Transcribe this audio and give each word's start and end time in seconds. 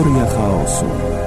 Teoria 0.00 0.24
chaosu. 0.24 1.19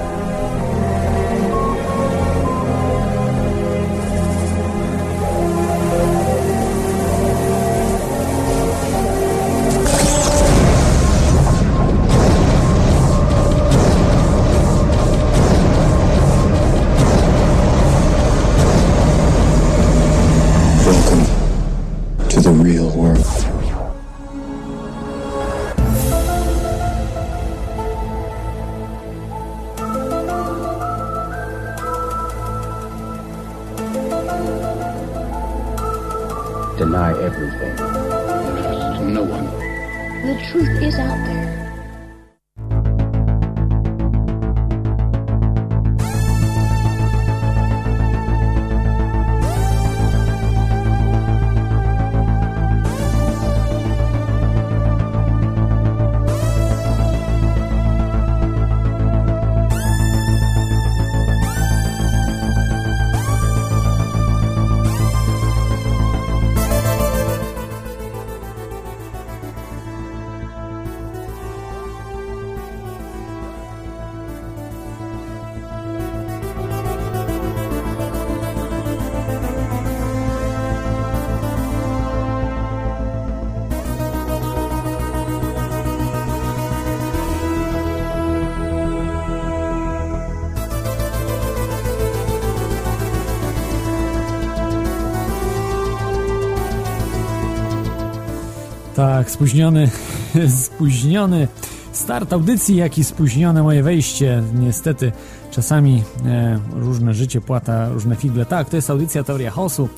Spóźniony, 99.34 99.90
spóźniony 100.64 101.48
start 101.92 102.32
audycji, 102.32 102.76
jak 102.76 102.98
i 102.98 103.04
spóźnione 103.04 103.62
moje 103.62 103.82
wejście. 103.82 104.42
Niestety, 104.54 105.12
czasami 105.50 106.02
e, 106.26 106.58
różne 106.72 107.14
życie 107.14 107.40
płata, 107.40 107.88
różne 107.88 108.16
figle. 108.16 108.46
Tak, 108.46 108.70
to 108.70 108.76
jest 108.76 108.90
audycja 108.90 109.24
Teoria 109.24 109.50
Chaosu. 109.50 109.88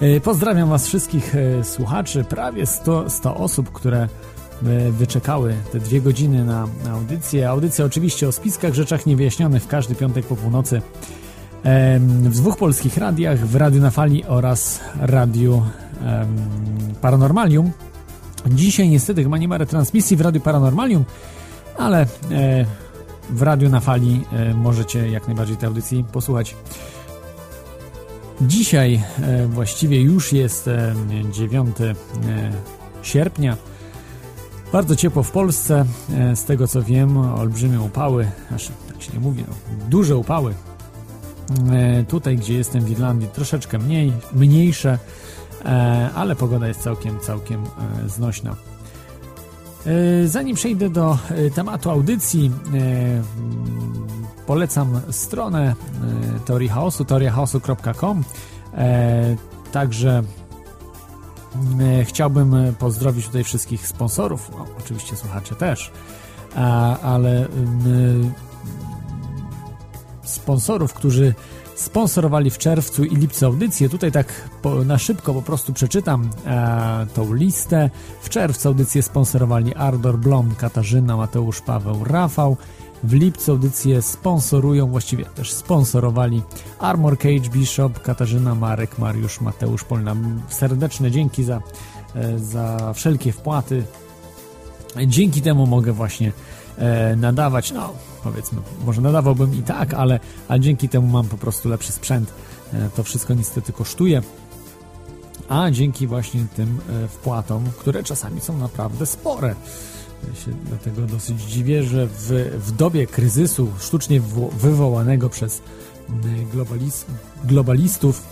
E, 0.00 0.20
pozdrawiam 0.20 0.68
Was 0.68 0.86
wszystkich 0.86 1.34
e, 1.34 1.64
słuchaczy, 1.64 2.24
prawie 2.24 2.66
100, 2.66 3.10
100 3.10 3.36
osób, 3.36 3.72
które 3.72 4.02
e, 4.02 4.08
wyczekały 4.90 5.54
te 5.72 5.80
dwie 5.80 6.00
godziny 6.00 6.44
na, 6.44 6.66
na 6.84 6.90
audycję. 6.90 7.48
Audycja 7.48 7.84
oczywiście 7.84 8.28
o 8.28 8.32
spiskach, 8.32 8.74
rzeczach 8.74 9.06
niewyjaśnionych 9.06 9.62
w 9.62 9.68
każdy 9.68 9.94
piątek 9.94 10.26
po 10.26 10.36
północy 10.36 10.82
w 12.28 12.34
dwóch 12.34 12.56
polskich 12.56 12.96
radiach, 12.96 13.38
w 13.38 13.56
Radiu 13.56 13.80
na 13.80 13.90
Fali 13.90 14.24
oraz 14.24 14.80
Radiu 15.00 15.62
Paranormalium. 17.00 17.70
Dzisiaj 18.46 18.88
niestety 18.88 19.22
chyba 19.22 19.38
nie 19.38 19.48
ma 19.48 19.58
retransmisji 19.58 20.16
w 20.16 20.20
Radiu 20.20 20.40
Paranormalium, 20.40 21.04
ale 21.78 22.02
e, 22.02 22.06
w 23.30 23.42
Radiu 23.42 23.68
na 23.68 23.80
Fali 23.80 24.24
e, 24.32 24.54
możecie 24.54 25.08
jak 25.08 25.26
najbardziej 25.26 25.56
tej 25.56 25.66
audycji 25.66 26.04
posłuchać. 26.12 26.56
Dzisiaj 28.40 29.02
e, 29.22 29.46
właściwie 29.46 30.00
już 30.00 30.32
jest 30.32 30.70
9 31.32 31.76
sierpnia. 33.02 33.56
Bardzo 34.72 34.96
ciepło 34.96 35.22
w 35.22 35.30
Polsce, 35.30 35.84
z 36.34 36.44
tego 36.44 36.68
co 36.68 36.82
wiem, 36.82 37.16
olbrzymie 37.16 37.80
upały, 37.80 38.26
znaczy 38.48 38.70
tak 38.88 39.02
się 39.02 39.12
nie 39.12 39.20
mówi, 39.20 39.44
no, 39.48 39.54
duże 39.88 40.16
upały. 40.16 40.54
Tutaj, 42.08 42.36
gdzie 42.36 42.54
jestem 42.54 42.84
w 42.84 42.90
Irlandii, 42.90 43.28
troszeczkę 43.28 43.78
mniej, 43.78 44.12
mniejsze, 44.32 44.98
E, 44.98 45.41
ale 46.14 46.36
pogoda 46.36 46.68
jest 46.68 46.80
całkiem, 46.80 47.20
całkiem 47.20 47.62
e, 47.64 48.08
znośna. 48.08 48.56
E, 49.86 50.28
zanim 50.28 50.56
przejdę 50.56 50.90
do 50.90 51.18
tematu 51.54 51.90
audycji, 51.90 52.50
polecam 54.46 55.00
stronę 55.10 55.74
Teorii 56.44 56.68
Chaosu, 56.68 57.04
teoriachaosu.com. 57.04 58.24
Także 59.72 60.22
chciałbym 62.04 62.74
pozdrowić 62.78 63.26
tutaj 63.26 63.44
wszystkich 63.44 63.88
sponsorów, 63.88 64.50
no, 64.58 64.66
oczywiście 64.78 65.16
słuchacze 65.16 65.54
też, 65.54 65.90
ale 67.02 67.48
sponsorów, 70.24 70.92
którzy 70.92 71.34
sponsorowali 71.74 72.50
w 72.50 72.58
czerwcu 72.58 73.04
i 73.04 73.16
lipcu 73.16 73.46
audycję. 73.46 73.88
Tutaj 73.88 74.12
tak 74.12 74.48
po, 74.62 74.84
na 74.84 74.98
szybko 74.98 75.34
po 75.34 75.42
prostu 75.42 75.72
przeczytam 75.72 76.30
e, 76.46 77.06
tą 77.14 77.34
listę. 77.34 77.90
W 78.22 78.28
czerwcu 78.28 78.68
audycję 78.68 79.02
sponsorowali 79.02 79.74
Ardor 79.74 80.18
Blom, 80.18 80.54
Katarzyna, 80.54 81.16
Mateusz, 81.16 81.60
Paweł, 81.60 82.04
Rafał. 82.04 82.56
W 83.04 83.12
lipcu 83.12 83.52
audycję 83.52 84.02
sponsorują, 84.02 84.86
właściwie 84.86 85.24
też 85.24 85.52
sponsorowali 85.52 86.42
Armor 86.78 87.18
Cage, 87.18 87.50
Bishop, 87.50 88.02
Katarzyna, 88.02 88.54
Marek, 88.54 88.98
Mariusz, 88.98 89.40
Mateusz 89.40 89.84
Polna. 89.84 90.16
Serdeczne 90.48 91.10
dzięki 91.10 91.44
za, 91.44 91.62
e, 92.14 92.38
za 92.38 92.92
wszelkie 92.94 93.32
wpłaty. 93.32 93.84
Dzięki 95.06 95.42
temu 95.42 95.66
mogę 95.66 95.92
właśnie 95.92 96.32
e, 96.78 97.16
nadawać, 97.16 97.72
no 97.72 97.92
powiedzmy, 98.22 98.58
może 98.86 99.00
nadawałbym 99.00 99.54
i 99.54 99.62
tak, 99.62 99.94
ale, 99.94 100.20
ale 100.48 100.60
dzięki 100.60 100.88
temu 100.88 101.06
mam 101.06 101.28
po 101.28 101.38
prostu 101.38 101.68
lepszy 101.68 101.92
sprzęt. 101.92 102.32
E, 102.72 102.90
to 102.96 103.02
wszystko 103.02 103.34
niestety 103.34 103.72
kosztuje. 103.72 104.22
A 105.48 105.70
dzięki 105.70 106.06
właśnie 106.06 106.46
tym 106.56 106.80
e, 107.04 107.08
wpłatom, 107.08 107.64
które 107.78 108.02
czasami 108.02 108.40
są 108.40 108.58
naprawdę 108.58 109.06
spore. 109.06 109.54
Ja 110.28 110.40
się 110.44 110.50
dlatego 110.68 111.02
dosyć 111.02 111.42
dziwię, 111.42 111.82
że 111.82 112.06
w, 112.06 112.50
w 112.66 112.72
dobie 112.72 113.06
kryzysu 113.06 113.68
sztucznie 113.78 114.20
wywołanego 114.52 115.28
przez 115.28 115.62
globalistów 117.44 118.22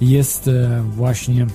jest 0.00 0.48
e, 0.48 0.84
właśnie 0.96 1.46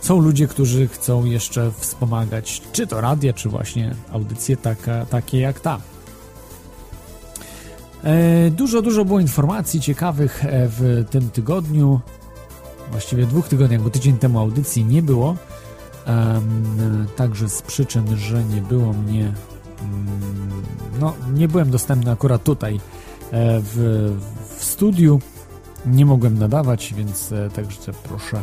są 0.00 0.20
ludzie, 0.20 0.48
którzy 0.48 0.88
chcą 0.88 1.24
jeszcze 1.24 1.70
wspomagać 1.78 2.62
czy 2.72 2.86
to 2.86 3.00
radia, 3.00 3.32
czy 3.32 3.48
właśnie 3.48 3.94
audycje 4.12 4.56
taka, 4.56 5.06
takie 5.06 5.40
jak 5.40 5.60
ta. 5.60 5.80
E, 8.04 8.50
dużo, 8.50 8.82
dużo 8.82 9.04
było 9.04 9.20
informacji 9.20 9.80
ciekawych 9.80 10.44
e, 10.44 10.48
w 10.68 11.04
tym 11.10 11.30
tygodniu. 11.30 12.00
Właściwie 12.90 13.26
dwóch 13.26 13.48
tygodniach, 13.48 13.82
bo 13.82 13.90
tydzień 13.90 14.18
temu 14.18 14.38
audycji 14.38 14.84
nie 14.84 15.02
było. 15.02 15.36
Także 17.16 17.48
z 17.48 17.62
przyczyn, 17.62 18.16
że 18.16 18.44
nie 18.44 18.60
było 18.60 18.92
mnie. 18.92 19.22
Mm, 19.22 20.62
no, 21.00 21.14
nie 21.34 21.48
byłem 21.48 21.70
dostępny 21.70 22.10
akurat 22.10 22.42
tutaj 22.44 22.74
e, 22.74 22.80
w, 23.60 24.12
w 24.58 24.64
studiu. 24.64 25.20
Nie 25.86 26.06
mogłem 26.06 26.38
nadawać, 26.38 26.94
więc 26.96 27.34
także 27.54 27.92
proszę 28.08 28.42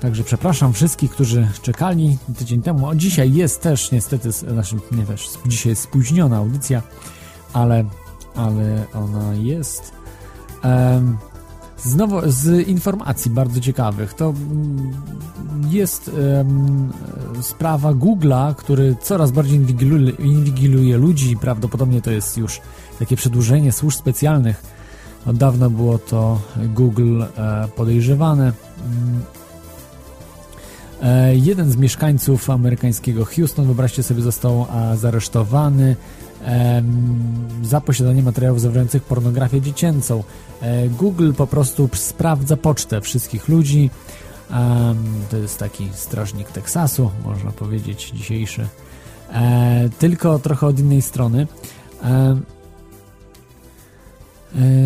Także 0.00 0.24
przepraszam 0.24 0.72
wszystkich, 0.72 1.10
którzy 1.10 1.48
czekali 1.62 2.18
tydzień 2.38 2.62
temu. 2.62 2.94
Dzisiaj 2.94 3.32
jest 3.32 3.62
też 3.62 3.90
niestety, 3.92 4.32
znaczy 4.32 4.76
nie 4.92 5.06
też, 5.06 5.28
dzisiaj 5.46 5.70
jest 5.70 5.82
spóźniona 5.82 6.36
audycja, 6.36 6.82
ale, 7.52 7.84
ale 8.34 8.84
ona 8.94 9.34
jest. 9.34 9.92
Znowu 11.78 12.20
z 12.26 12.68
informacji 12.68 13.30
bardzo 13.30 13.60
ciekawych. 13.60 14.14
To 14.14 14.28
mm, 14.28 14.92
jest 15.70 16.10
sprawa 17.42 17.92
Google'a, 17.92 18.54
który 18.54 18.96
coraz 19.02 19.30
bardziej 19.30 19.56
inwigiluje, 19.56 20.10
inwigiluje 20.10 20.96
ludzi. 20.96 21.36
Prawdopodobnie 21.36 22.02
to 22.02 22.10
jest 22.10 22.38
już 22.38 22.60
takie 22.98 23.16
przedłużenie 23.16 23.72
służb 23.72 23.98
specjalnych 23.98 24.78
od 25.26 25.36
dawna 25.36 25.70
było 25.70 25.98
to 25.98 26.40
Google 26.56 27.22
e, 27.22 27.68
podejrzewane. 27.76 28.52
E, 31.02 31.36
jeden 31.36 31.70
z 31.70 31.76
mieszkańców 31.76 32.50
amerykańskiego 32.50 33.24
Houston, 33.24 33.66
wyobraźcie 33.66 34.02
sobie, 34.02 34.22
został 34.22 34.66
zaresztowany 34.96 35.96
za 37.62 37.80
posiadanie 37.80 38.22
materiałów 38.22 38.60
zawierających 38.60 39.02
pornografię 39.02 39.60
dziecięcą. 39.60 40.24
E, 40.60 40.88
Google 40.88 41.32
po 41.32 41.46
prostu 41.46 41.88
sprawdza 41.92 42.56
pocztę 42.56 43.00
wszystkich 43.00 43.48
ludzi. 43.48 43.90
To 45.30 45.36
jest 45.36 45.58
taki 45.58 45.88
strażnik 45.92 46.48
Teksasu, 46.50 47.10
można 47.24 47.50
powiedzieć, 47.50 48.12
dzisiejszy. 48.14 48.68
E, 49.32 49.88
tylko 49.98 50.38
trochę 50.38 50.66
od 50.66 50.78
innej 50.78 51.02
strony. 51.02 51.46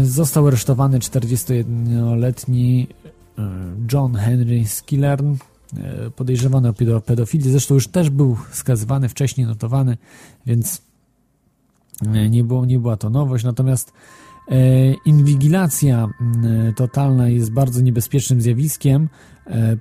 Został 0.02 0.46
aresztowany 0.46 0.98
41-letni 0.98 2.88
John 3.92 4.14
Henry 4.14 4.66
Skillern, 4.66 5.36
podejrzewany 6.16 6.68
o 6.68 7.00
pedofilię. 7.00 7.50
Zresztą 7.50 7.74
już 7.74 7.88
też 7.88 8.10
był 8.10 8.36
skazywany, 8.50 9.08
wcześniej 9.08 9.46
notowany, 9.46 9.96
więc 10.46 10.82
e, 12.06 12.30
nie, 12.30 12.44
było, 12.44 12.64
nie 12.64 12.78
była 12.78 12.96
to 12.96 13.10
nowość. 13.10 13.44
Natomiast 13.44 13.92
e, 14.48 14.54
inwigilacja 14.94 16.08
totalna 16.76 17.28
jest 17.28 17.52
bardzo 17.52 17.80
niebezpiecznym 17.80 18.40
zjawiskiem. 18.40 19.08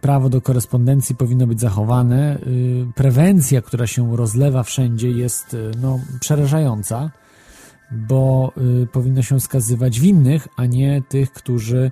Prawo 0.02 0.30
do 0.30 0.42
korespondencji 0.42 1.16
powinno 1.16 1.48
być 1.48 1.60
zachowane. 1.60 2.40
Prewencja, 2.96 3.62
która 3.62 3.88
się 3.88 4.18
rozlewa 4.18 4.64
wszędzie, 4.64 5.12
jest 5.12 5.56
no, 5.82 6.00
przerażająca, 6.20 7.12
bo 7.92 8.54
powinno 8.92 9.22
się 9.22 9.40
skazywać 9.40 10.00
winnych, 10.00 10.48
a 10.58 10.66
nie 10.66 11.02
tych, 11.10 11.32
którzy 11.32 11.92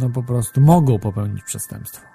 no, 0.00 0.10
po 0.10 0.22
prostu 0.22 0.60
mogą 0.60 0.98
popełnić 0.98 1.42
przestępstwo 1.44 2.13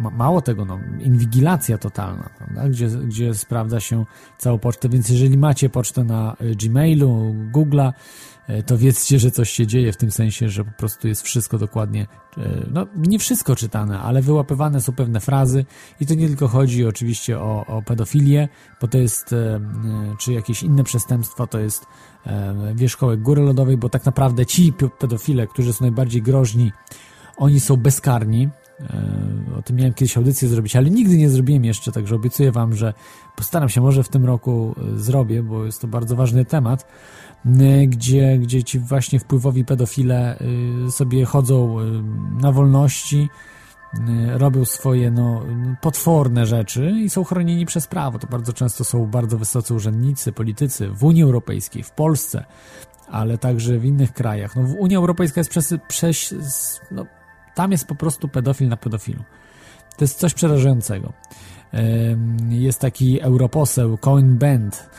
mało 0.00 0.42
tego, 0.42 0.64
no, 0.64 0.78
inwigilacja 1.00 1.78
totalna, 1.78 2.30
prawda? 2.38 2.68
Gdzie, 2.68 2.88
gdzie 2.88 3.34
sprawdza 3.34 3.80
się 3.80 4.04
całą 4.38 4.58
pocztę, 4.58 4.88
więc 4.88 5.08
jeżeli 5.08 5.38
macie 5.38 5.70
pocztę 5.70 6.04
na 6.04 6.36
e, 6.40 6.54
Gmailu, 6.54 7.34
Google'a, 7.52 7.92
e, 8.46 8.62
to 8.62 8.78
wiedzcie, 8.78 9.18
że 9.18 9.30
coś 9.30 9.50
się 9.50 9.66
dzieje 9.66 9.92
w 9.92 9.96
tym 9.96 10.10
sensie, 10.10 10.48
że 10.48 10.64
po 10.64 10.72
prostu 10.72 11.08
jest 11.08 11.22
wszystko 11.22 11.58
dokładnie, 11.58 12.06
e, 12.38 12.66
no 12.72 12.86
nie 12.96 13.18
wszystko 13.18 13.56
czytane, 13.56 14.00
ale 14.00 14.22
wyłapywane 14.22 14.80
są 14.80 14.92
pewne 14.92 15.20
frazy. 15.20 15.64
I 16.00 16.06
to 16.06 16.14
nie 16.14 16.28
tylko 16.28 16.48
chodzi 16.48 16.86
oczywiście 16.86 17.40
o, 17.40 17.66
o 17.66 17.82
pedofilię, 17.82 18.48
bo 18.80 18.88
to 18.88 18.98
jest, 18.98 19.34
czy 20.18 20.32
jakieś 20.32 20.62
inne 20.62 20.84
przestępstwa, 20.84 21.46
to 21.46 21.58
jest 21.58 21.86
wierzchołek 22.74 23.22
góry 23.22 23.42
lodowej, 23.42 23.76
bo 23.76 23.88
tak 23.88 24.06
naprawdę 24.06 24.46
ci 24.46 24.72
pedofile, 24.98 25.46
którzy 25.46 25.72
są 25.72 25.84
najbardziej 25.84 26.22
groźni, 26.22 26.72
oni 27.36 27.60
są 27.60 27.76
bezkarni, 27.76 28.48
o 29.58 29.62
tym 29.62 29.76
miałem 29.76 29.94
kiedyś 29.94 30.16
audycję 30.16 30.48
zrobić, 30.48 30.76
ale 30.76 30.90
nigdy 30.90 31.18
nie 31.18 31.30
zrobiłem 31.30 31.64
jeszcze, 31.64 31.92
także 31.92 32.14
obiecuję 32.14 32.52
Wam, 32.52 32.74
że 32.74 32.94
postaram 33.36 33.68
się, 33.68 33.80
może 33.80 34.02
w 34.02 34.08
tym 34.08 34.24
roku 34.24 34.74
e, 34.94 34.98
zrobię, 34.98 35.42
bo 35.42 35.64
jest 35.64 35.80
to 35.80 35.88
bardzo 35.88 36.16
ważny 36.16 36.44
temat, 36.44 36.86
e, 37.46 37.86
gdzie, 37.86 38.38
gdzie 38.38 38.64
ci 38.64 38.78
właśnie 38.78 39.20
wpływowi 39.20 39.64
pedofile 39.64 40.38
sobie 40.90 41.24
chodzą 41.24 41.76
na 42.40 42.52
wolności, 42.52 43.28
robią 44.34 44.64
swoje 44.64 45.10
no, 45.10 45.42
potworne 45.80 46.46
rzeczy 46.46 46.90
i 46.90 47.10
są 47.10 47.24
chronieni 47.24 47.66
przez 47.66 47.86
prawo. 47.86 48.18
To 48.18 48.26
bardzo 48.26 48.52
często 48.52 48.84
są 48.84 49.06
bardzo 49.06 49.38
wysocy 49.38 49.74
urzędnicy, 49.74 50.32
politycy 50.32 50.88
w 50.88 51.04
Unii 51.04 51.22
Europejskiej, 51.22 51.82
w 51.82 51.90
Polsce, 51.90 52.44
ale 53.08 53.38
także 53.38 53.78
w 53.78 53.84
innych 53.84 54.12
krajach. 54.12 54.56
No, 54.56 54.62
Unia 54.78 54.98
Europejska 54.98 55.40
jest 55.40 55.50
przez, 55.50 55.74
przez 55.88 56.34
no, 56.90 57.06
tam 57.54 57.72
jest 57.72 57.86
po 57.86 57.94
prostu 57.94 58.28
pedofil 58.28 58.68
na 58.68 58.76
pedofilu. 58.76 59.24
To 59.96 60.04
jest 60.04 60.18
coś 60.18 60.34
przerażającego. 60.34 61.12
Jest 62.48 62.80
taki 62.80 63.20
europoseł 63.20 63.98
Coin 63.98 64.38
Bend, 64.38 64.90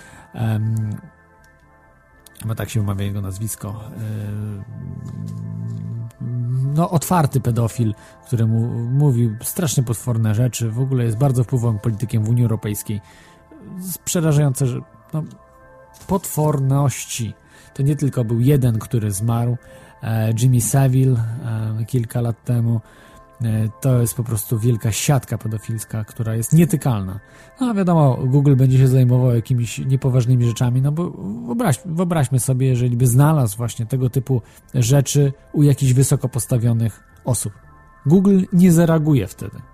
chyba 2.42 2.56
tak 2.56 2.70
się 2.70 2.80
wymawia 2.80 3.06
jego 3.06 3.22
nazwisko, 3.22 3.84
no 6.76 6.90
otwarty 6.90 7.42
pedofil, 7.42 7.94
któremu 8.26 8.68
mówił 8.84 9.36
strasznie 9.42 9.84
potworne 9.84 10.36
rzeczy, 10.36 10.72
w 10.72 10.80
ogóle 10.80 11.04
jest 11.04 11.18
bardzo 11.18 11.44
wpływowym 11.44 11.80
politykiem 11.80 12.24
w 12.24 12.30
Unii 12.30 12.44
Europejskiej. 12.44 13.02
Przerażające, 14.06 14.66
no, 15.14 15.24
potworności. 16.08 17.34
To 17.74 17.84
nie 17.84 17.96
tylko 17.96 18.24
był 18.24 18.40
jeden, 18.40 18.80
który 18.80 19.12
zmarł, 19.12 19.58
Jimmy 20.40 20.62
Savile 20.62 21.16
e, 21.80 21.86
kilka 21.86 22.22
lat 22.22 22.44
temu. 22.44 22.82
E, 23.42 23.70
to 23.82 24.02
jest 24.02 24.16
po 24.16 24.24
prostu 24.24 24.60
wielka 24.60 24.92
siatka 24.92 25.38
pedofilska, 25.38 26.04
która 26.04 26.36
jest 26.36 26.54
nietykalna. 26.54 27.20
No 27.62 27.74
wiadomo, 27.74 28.18
Google 28.26 28.56
będzie 28.56 28.78
się 28.78 28.88
zajmował 28.88 29.36
jakimiś 29.36 29.78
niepoważnymi 29.78 30.46
rzeczami, 30.46 30.82
no 30.82 30.92
bo 30.92 31.10
wyobraź, 31.46 31.80
wyobraźmy 31.86 32.40
sobie, 32.40 32.68
jeżeli 32.68 32.98
by 32.98 33.08
znalazł 33.08 33.58
właśnie 33.58 33.86
tego 33.86 34.10
typu 34.10 34.42
rzeczy 34.74 35.34
u 35.54 35.64
jakichś 35.64 35.94
wysoko 35.94 36.30
postawionych 36.30 37.04
osób. 37.26 37.54
Google 38.06 38.42
nie 38.54 38.72
zareaguje 38.72 39.28
wtedy. 39.28 39.71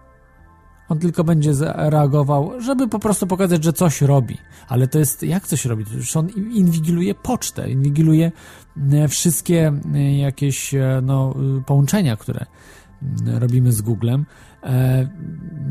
On 0.89 0.99
tylko 0.99 1.23
będzie 1.23 1.53
reagował, 1.75 2.61
żeby 2.61 2.87
po 2.87 2.99
prostu 2.99 3.27
pokazać, 3.27 3.63
że 3.63 3.73
coś 3.73 4.01
robi. 4.01 4.37
Ale 4.67 4.87
to 4.87 4.99
jest, 4.99 5.23
jak 5.23 5.47
coś 5.47 5.65
robi? 5.65 5.85
Już 5.95 6.17
on 6.17 6.29
inwigiluje 6.29 7.15
pocztę, 7.15 7.69
inwigiluje 7.69 8.31
e, 8.91 9.07
wszystkie 9.07 9.73
e, 9.93 10.17
jakieś 10.17 10.73
e, 10.73 11.01
no, 11.03 11.35
połączenia, 11.65 12.17
które 12.17 12.45
robimy 13.25 13.71
z 13.71 13.81
Googlem. 13.81 14.25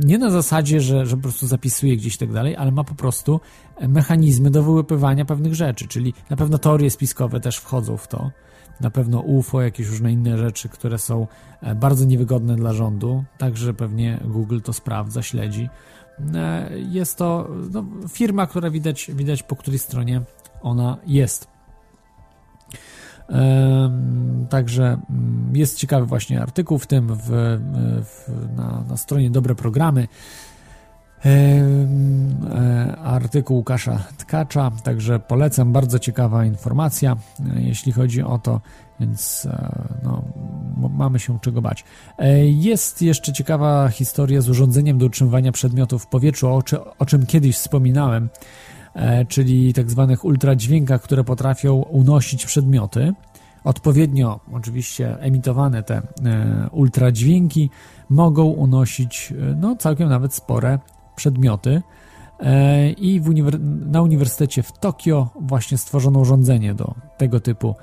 Nie 0.04 0.18
na 0.18 0.30
zasadzie, 0.30 0.80
że, 0.80 1.06
że 1.06 1.16
po 1.16 1.22
prostu 1.22 1.46
zapisuje 1.46 1.96
gdzieś 1.96 2.14
i 2.14 2.18
tak 2.18 2.32
dalej, 2.32 2.56
ale 2.56 2.70
ma 2.72 2.84
po 2.84 2.94
prostu 2.94 3.40
mechanizmy 3.88 4.50
do 4.50 4.62
wyłapywania 4.62 5.24
pewnych 5.24 5.54
rzeczy, 5.54 5.88
czyli 5.88 6.14
na 6.30 6.36
pewno 6.36 6.58
teorie 6.58 6.90
spiskowe 6.90 7.40
też 7.40 7.56
wchodzą 7.56 7.96
w 7.96 8.08
to 8.08 8.30
na 8.80 8.90
pewno 8.90 9.20
UFO, 9.20 9.62
jakieś 9.62 9.88
różne 9.88 10.12
inne 10.12 10.38
rzeczy, 10.38 10.68
które 10.68 10.98
są 10.98 11.26
e, 11.60 11.74
bardzo 11.74 12.04
niewygodne 12.04 12.56
dla 12.56 12.72
rządu, 12.72 13.24
także 13.38 13.74
pewnie 13.74 14.20
Google 14.24 14.60
to 14.60 14.72
sprawdza, 14.72 15.22
śledzi. 15.22 15.68
E, 16.34 16.70
jest 16.78 17.18
to 17.18 17.48
no, 17.72 17.84
firma, 18.08 18.46
która 18.46 18.70
widać, 18.70 19.10
widać 19.14 19.42
po 19.42 19.56
której 19.56 19.78
stronie 19.78 20.22
ona 20.62 20.98
jest. 21.06 21.56
Także 24.50 25.00
mm, 25.10 25.56
jest 25.56 25.78
ciekawy 25.78 26.06
właśnie 26.06 26.42
artykuł 26.42 26.78
w 26.78 26.86
tym 26.86 27.14
w, 27.14 27.28
w, 28.04 28.28
na, 28.56 28.84
na 28.88 28.96
stronie 28.96 29.30
Dobre 29.30 29.54
Programy 29.54 30.08
artykuł 33.16 33.56
Łukasza 33.56 33.98
Tkacza, 34.16 34.70
także 34.82 35.18
polecam, 35.18 35.72
bardzo 35.72 35.98
ciekawa 35.98 36.44
informacja, 36.44 37.16
e, 37.56 37.62
jeśli 37.62 37.92
chodzi 37.92 38.22
o 38.22 38.38
to, 38.38 38.60
więc 39.00 39.46
e, 39.46 39.72
no, 40.02 40.22
mamy 40.90 41.18
się 41.18 41.38
czego 41.40 41.62
bać. 41.62 41.84
Jest 42.44 43.02
jeszcze 43.02 43.32
ciekawa 43.32 43.88
historia 43.88 44.40
z 44.40 44.48
urządzeniem 44.48 44.98
do 44.98 45.06
utrzymywania 45.06 45.52
przedmiotów 45.52 46.02
w 46.02 46.06
powietrzu, 46.06 46.48
o, 46.48 46.62
o 46.98 47.06
czym 47.06 47.26
kiedyś 47.26 47.56
wspominałem, 47.56 48.28
czyli 49.28 49.74
tak 49.74 49.90
zwanych 49.90 50.24
ultradźwiękach, 50.24 51.02
które 51.02 51.24
potrafią 51.24 51.74
unosić 51.74 52.46
przedmioty. 52.46 53.12
Odpowiednio 53.64 54.40
oczywiście 54.52 55.18
emitowane 55.20 55.82
te 55.82 56.02
ultradźwięki 56.70 57.70
mogą 58.10 58.44
unosić 58.44 59.32
no, 59.56 59.76
całkiem 59.76 60.08
nawet 60.08 60.34
spore 60.34 60.78
przedmioty 61.16 61.82
e, 62.40 62.90
i 62.90 63.20
uniwer 63.20 63.60
na 63.86 64.02
Uniwersytecie 64.02 64.62
w 64.62 64.72
Tokio 64.72 65.28
właśnie 65.40 65.78
stworzono 65.78 66.20
urządzenie 66.20 66.74
do 66.74 66.94
tego 67.16 67.40
typu 67.40 67.74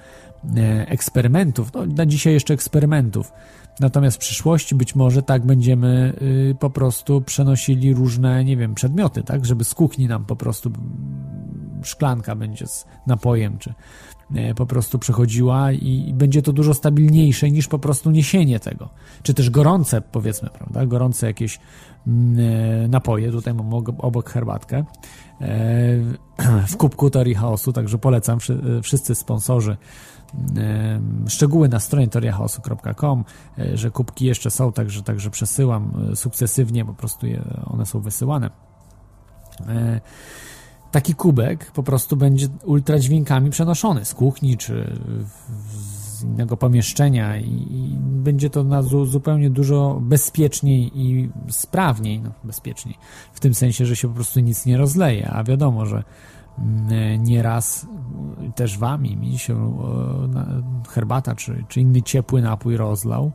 e, 0.58 0.88
eksperymentów, 0.88 1.74
no, 1.74 1.86
na 1.86 2.06
dzisiaj 2.06 2.34
jeszcze 2.34 2.54
eksperymentów. 2.54 3.34
Natomiast 3.80 4.18
w 4.18 4.20
przyszłości 4.20 4.76
być 4.76 4.96
może 4.96 5.24
tak 5.24 5.46
będziemy 5.46 6.14
y, 6.52 6.56
po 6.60 6.70
prostu 6.70 7.22
przenosili 7.22 7.94
różne, 7.94 8.44
nie 8.44 8.58
wiem, 8.58 8.76
przedmioty, 8.76 9.24
tak, 9.24 9.46
żeby 9.46 9.64
z 9.64 9.74
kuchni 9.74 10.08
nam 10.08 10.26
po 10.26 10.36
prostu 10.36 10.72
szklanka 11.84 12.36
będzie 12.36 12.68
z 12.68 12.86
napojem, 13.08 13.58
czy 13.58 13.74
e, 14.36 14.56
po 14.56 14.66
prostu 14.66 15.00
przechodziła 15.00 15.72
i 15.72 16.14
będzie 16.14 16.42
to 16.42 16.54
dużo 16.54 16.74
stabilniejsze 16.74 17.52
niż 17.52 17.68
po 17.68 17.80
prostu 17.80 18.12
niesienie 18.12 18.60
tego. 18.60 18.90
Czy 19.24 19.34
też 19.34 19.50
gorące, 19.50 20.02
powiedzmy, 20.02 20.50
prawda? 20.50 20.86
Gorące 20.86 21.28
jakieś 21.28 21.60
napoje. 22.90 23.32
Tutaj 23.32 23.54
mam 23.54 23.74
obok 23.98 24.30
herbatkę 24.30 24.78
e, 24.78 24.86
w 26.68 26.78
kubku 26.78 27.10
Teorii 27.10 27.36
Chaosu, 27.36 27.74
także 27.74 27.98
polecam 27.98 28.38
e, 28.78 28.82
wszyscy 28.82 29.16
sponsorzy 29.16 29.78
szczegóły 31.28 31.70
na 31.70 31.80
stronie 31.80 32.08
teoriachaosu.com, 32.08 33.24
że 33.74 33.92
kubki 33.92 34.26
jeszcze 34.26 34.52
są, 34.52 34.72
także, 34.72 35.04
także 35.04 35.30
przesyłam 35.30 36.10
sukcesywnie, 36.16 36.86
po 36.86 36.94
prostu 36.94 37.28
one 37.66 37.86
są 37.86 38.00
wysyłane. 38.00 38.50
Taki 40.92 41.16
kubek 41.16 41.72
po 41.72 41.84
prostu 41.84 42.18
będzie 42.18 42.48
ultradźwiękami 42.66 43.50
przenoszony 43.50 44.06
z 44.06 44.14
kuchni 44.14 44.58
czy 44.58 44.98
z 46.24 46.26
innego 46.26 46.58
pomieszczenia 46.58 47.38
i, 47.38 47.68
i 47.72 47.98
będzie 48.00 48.50
to 48.50 48.64
na 48.64 48.82
zu, 48.82 49.06
zupełnie 49.06 49.50
dużo 49.50 50.00
bezpieczniej 50.02 50.92
i 50.96 51.30
sprawniej, 51.50 52.22
no 52.22 52.32
bezpieczniej, 52.44 52.96
w 53.34 53.40
tym 53.40 53.54
sensie, 53.54 53.86
że 53.86 53.96
się 53.96 54.08
po 54.08 54.14
prostu 54.14 54.40
nic 54.40 54.66
nie 54.66 54.78
rozleje, 54.78 55.30
a 55.30 55.44
wiadomo, 55.44 55.86
że 55.86 56.04
mm, 56.60 57.24
nieraz 57.24 57.88
też 58.56 58.78
wami 58.78 59.18
mi 59.18 59.38
się 59.38 59.78
herbata 60.90 61.36
czy, 61.36 61.64
czy 61.68 61.82
inny 61.82 62.02
ciepły 62.02 62.42
napój 62.42 62.78
rozlał, 62.78 63.32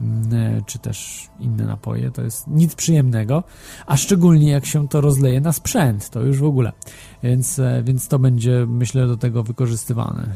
mm, 0.00 0.64
czy 0.64 0.78
też 0.78 1.28
inne 1.40 1.64
napoje, 1.64 2.10
to 2.10 2.22
jest 2.22 2.46
nic 2.46 2.74
przyjemnego, 2.74 3.44
a 3.86 3.96
szczególnie 3.96 4.50
jak 4.50 4.66
się 4.66 4.88
to 4.88 5.00
rozleje 5.00 5.40
na 5.40 5.52
sprzęt, 5.52 6.10
to 6.10 6.20
już 6.20 6.38
w 6.38 6.44
ogóle. 6.44 6.72
Więc, 7.22 7.58
e, 7.58 7.82
więc 7.84 8.08
to 8.08 8.18
będzie, 8.18 8.66
myślę, 8.68 9.06
do 9.06 9.16
tego 9.16 9.42
wykorzystywane. 9.42 10.34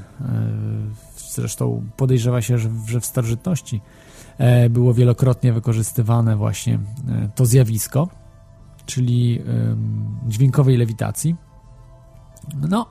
E, 1.38 1.40
zresztą 1.40 1.84
podejrzewa 1.96 2.42
się, 2.42 2.58
że, 2.58 3.00
w 3.00 3.06
starożytności 3.06 3.80
e, 4.38 4.70
było 4.70 4.94
wielokrotnie 4.94 5.52
wykorzystywane 5.52 6.36
właśnie 6.36 6.78
to 7.34 7.46
zjawisko, 7.46 8.08
czyli 8.86 9.42
dźwiękowej 10.28 10.76
lewitacji. 10.76 11.36
No, 12.70 12.86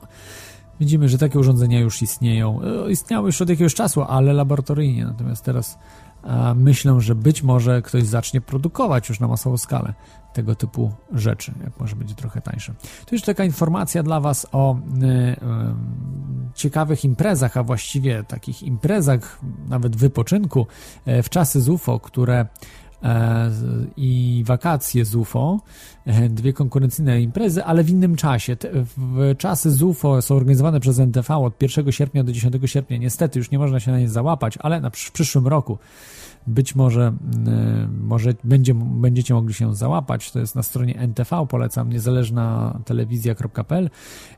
widzimy, 0.80 1.08
że 1.08 1.18
takie 1.18 1.38
urządzenia 1.38 1.80
już 1.80 2.02
istnieją. 2.02 2.60
Istniały 2.90 3.26
już 3.26 3.42
od 3.42 3.48
jakiegoś 3.48 3.74
czasu, 3.74 4.02
ale 4.02 4.32
laboratoryjnie. 4.32 5.04
Natomiast 5.04 5.44
teraz 5.44 5.78
myślę, 6.54 7.00
że 7.00 7.14
być 7.14 7.42
może 7.42 7.82
ktoś 7.82 8.06
zacznie 8.06 8.40
produkować 8.40 9.08
już 9.08 9.20
na 9.20 9.28
masową 9.28 9.56
skalę 9.56 9.94
tego 10.34 10.54
typu 10.54 10.92
rzeczy, 11.12 11.52
jak 11.64 11.80
może 11.80 11.96
być 11.96 12.14
trochę 12.14 12.40
tańsze. 12.40 12.74
To 13.06 13.14
już 13.14 13.22
taka 13.22 13.44
informacja 13.44 14.02
dla 14.02 14.20
Was 14.20 14.46
o 14.52 14.76
y, 14.76 15.06
y, 15.06 15.36
ciekawych 16.54 17.04
imprezach, 17.04 17.56
a 17.56 17.62
właściwie 17.62 18.24
takich 18.24 18.62
imprezach, 18.62 19.38
nawet 19.68 19.96
wypoczynku 19.96 20.66
y, 21.08 21.22
w 21.22 21.28
czasy 21.28 21.60
z 21.60 21.68
UFO, 21.68 22.00
które 22.00 22.46
i 23.96 24.42
wakacje 24.46 25.04
z 25.04 25.14
UFO, 25.14 25.60
e, 26.06 26.28
dwie 26.28 26.52
konkurencyjne 26.52 27.22
imprezy, 27.22 27.64
ale 27.64 27.84
w 27.84 27.90
innym 27.90 28.16
czasie. 28.16 28.56
W 28.96 29.34
czasy 29.38 29.70
z 29.70 29.82
UFO 29.82 30.22
są 30.22 30.34
organizowane 30.34 30.80
przez 30.80 30.98
NTV 30.98 31.36
od 31.36 31.62
1 31.62 31.92
sierpnia 31.92 32.24
do 32.24 32.32
10 32.32 32.54
sierpnia. 32.66 32.96
Niestety 32.96 33.38
już 33.38 33.50
nie 33.50 33.58
można 33.58 33.80
się 33.80 33.90
na 33.90 33.98
nie 33.98 34.08
załapać, 34.08 34.58
ale 34.58 34.80
na, 34.80 34.90
w 34.90 35.10
przyszłym 35.12 35.46
roku 35.46 35.78
być 36.46 36.74
może, 36.74 37.12
y, 37.84 37.88
może 37.88 38.34
będzie, 38.44 38.74
będziecie 38.74 39.34
mogli 39.34 39.54
się 39.54 39.74
załapać. 39.74 40.32
To 40.32 40.38
jest 40.38 40.54
na 40.54 40.62
stronie 40.62 40.98
NTV, 40.98 41.46
polecam, 41.48 41.90
niezależna 41.90 42.78
telewizja.pl. 42.84 43.90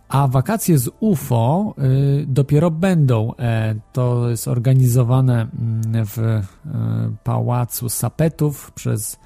A 0.09 0.29
wakacje 0.29 0.79
z 0.79 0.91
UFO 1.01 1.75
y, 1.79 2.25
dopiero 2.29 2.71
będą. 2.71 3.35
E, 3.39 3.75
to 3.93 4.31
jest 4.31 4.49
organizowane 4.49 5.41
mm, 5.43 6.07
w 6.07 6.43
Pałacu 7.25 7.89
Sapetów 7.89 8.73
przez 8.73 9.19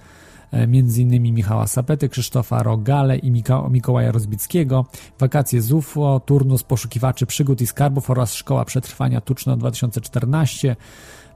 e, 0.52 0.64
innymi 1.00 1.32
Michała 1.32 1.66
Sapety, 1.66 2.08
Krzysztofa 2.08 2.62
Rogale 2.62 3.18
i 3.18 3.42
Mikołaja 3.70 4.12
Rozbickiego. 4.12 4.86
Wakacje 5.18 5.62
z 5.62 5.72
UFO, 5.72 6.20
turnus 6.26 6.62
poszukiwaczy 6.62 7.26
przygód 7.26 7.60
i 7.60 7.66
skarbów 7.66 8.10
oraz 8.10 8.34
Szkoła 8.34 8.64
Przetrwania 8.64 9.20
Tuczno 9.20 9.56
2014. 9.56 10.76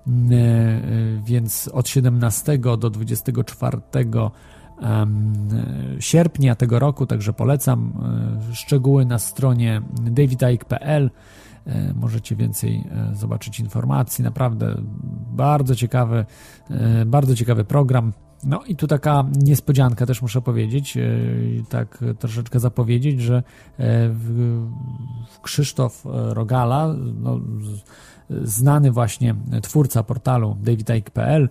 E, 0.06 0.34
e, 0.34 0.80
więc 1.25 1.70
od 1.73 1.88
17 1.88 2.58
do 2.58 2.90
24 2.90 3.78
sierpnia 6.00 6.54
tego 6.54 6.78
roku, 6.78 7.06
także 7.06 7.32
polecam 7.32 7.92
e, 8.50 8.54
szczegóły 8.54 9.06
na 9.06 9.18
stronie 9.18 9.82
davidike.pl. 10.02 11.11
Możecie 11.94 12.37
więcej 12.37 12.84
zobaczyć 13.12 13.61
informacji. 13.61 14.25
Naprawdę 14.25 14.75
bardzo 15.32 15.76
ciekawy, 15.76 16.25
bardzo 17.06 17.37
ciekawy 17.37 17.64
program. 17.64 18.12
No 18.44 18.64
i 18.64 18.76
tu 18.76 18.87
taka 18.87 19.25
niespodzianka 19.42 20.06
też 20.06 20.23
muszę 20.23 20.42
powiedzieć, 20.42 20.99
tak 21.68 22.04
troszeczkę 22.18 22.61
zapowiedzieć, 22.61 23.20
że 23.20 23.42
Krzysztof 25.42 26.02
Rogala, 26.04 26.94
no, 27.14 27.40
znany 28.31 28.90
właśnie 28.90 29.35
twórca 29.62 30.02
portalu 30.02 30.57
davidike.pl 30.62 31.49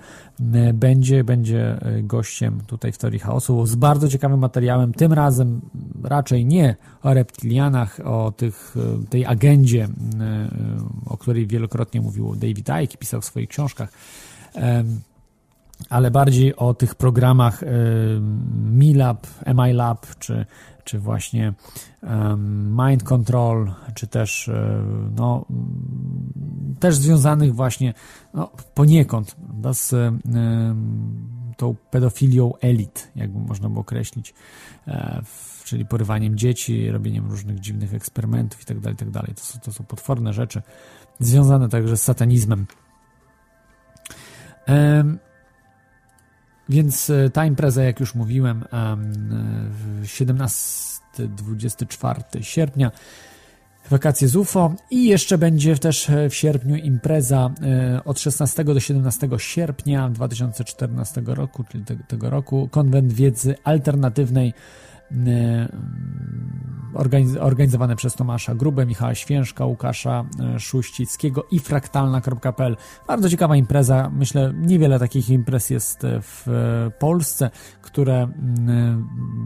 będzie, 0.74 1.24
będzie 1.24 1.80
gościem 2.04 2.62
tutaj 2.68 2.92
w 2.92 2.98
Teorii 2.98 3.20
Chaosu 3.20 3.66
z 3.66 3.76
bardzo 3.76 4.10
ciekawym 4.10 4.40
materiałem, 4.40 4.94
tym 4.94 5.14
razem 5.14 5.62
raczej 6.04 6.46
nie 6.46 6.76
o 7.04 7.14
reptilianach, 7.14 8.00
o 8.04 8.32
tych, 8.32 8.76
tej 9.10 9.26
agendzie, 9.26 9.88
o 11.06 11.18
której 11.18 11.48
wielokrotnie 11.48 12.02
mówił 12.02 12.36
David 12.36 12.70
Icke, 12.84 12.98
pisał 12.98 13.22
w 13.22 13.26
swoich 13.26 13.50
książkach, 13.50 13.92
ale 15.90 16.12
bardziej 16.12 16.56
o 16.56 16.74
tych 16.74 16.96
programach 16.96 17.64
MiLab, 18.72 19.28
MILab 19.56 20.16
czy 20.20 20.46
czy 20.84 21.00
właśnie 21.00 21.54
mind 22.84 23.04
control, 23.04 23.72
czy 23.94 24.08
też 24.08 24.48
e, 24.50 24.84
no, 25.16 25.46
też 26.80 26.96
związanych 26.96 27.56
właśnie 27.56 27.94
no, 28.34 28.52
poniekąd 28.74 29.36
prawda, 29.36 29.74
z 29.74 29.94
um, 29.94 30.24
tą 31.58 31.76
pedofilią 31.92 32.54
elit, 32.62 33.12
jakby 33.16 33.40
można 33.40 33.70
było 33.70 33.82
określić, 33.82 34.34
e, 34.88 35.22
czyli 35.64 35.86
porywaniem 35.86 36.38
dzieci, 36.38 36.92
robieniem 36.92 37.30
różnych 37.30 37.60
dziwnych 37.60 37.94
eksperymentów 37.94 38.60
itd., 38.60 38.82
tak 38.82 38.92
itd. 38.92 39.20
Tak 39.20 39.36
to 39.36 39.44
są, 39.46 39.60
to 39.60 39.74
są 39.74 39.84
potworne 39.84 40.34
rzeczy 40.34 40.62
związane 41.20 41.70
także 41.70 41.98
z 41.98 42.04
satanizmem. 42.04 42.68
Więc 46.70 47.10
e, 47.10 47.30
ta 47.30 47.46
impreza, 47.46 47.84
jak 47.84 48.00
już 48.00 48.16
mówiłem, 48.16 48.66
17-24 50.04 52.42
sierpnia 52.42 52.92
wakacje 53.90 54.28
z 54.28 54.36
UFO 54.36 54.74
i 54.92 55.08
jeszcze 55.08 55.38
będzie 55.38 55.78
też 55.78 56.10
e, 56.10 56.30
w 56.30 56.36
sierpniu 56.36 56.76
impreza 56.76 57.52
e, 57.62 58.04
od 58.04 58.20
16 58.20 58.64
do 58.64 58.80
17 58.80 59.30
sierpnia 59.38 60.10
2014 60.10 61.22
roku, 61.26 61.64
czyli 61.64 61.84
tego 62.08 62.30
roku, 62.30 62.70
konwent 62.72 63.14
wiedzy 63.14 63.56
alternatywnej 63.64 64.54
organizowane 67.40 67.96
przez 67.96 68.16
Tomasza 68.16 68.56
Grubę, 68.56 68.86
Michała 68.86 69.16
Świężka, 69.16 69.66
Łukasza 69.66 70.26
e, 70.56 70.60
Szuścickiego 70.60 71.46
i 71.52 71.60
fraktalna.pl. 71.60 72.78
Bardzo 73.08 73.30
ciekawa 73.30 73.56
impreza. 73.56 74.12
Myślę, 74.14 74.54
niewiele 74.56 75.00
takich 75.00 75.30
imprez 75.30 75.70
jest 75.70 76.02
w 76.04 76.48
Polsce, 77.00 77.50
które 77.82 78.28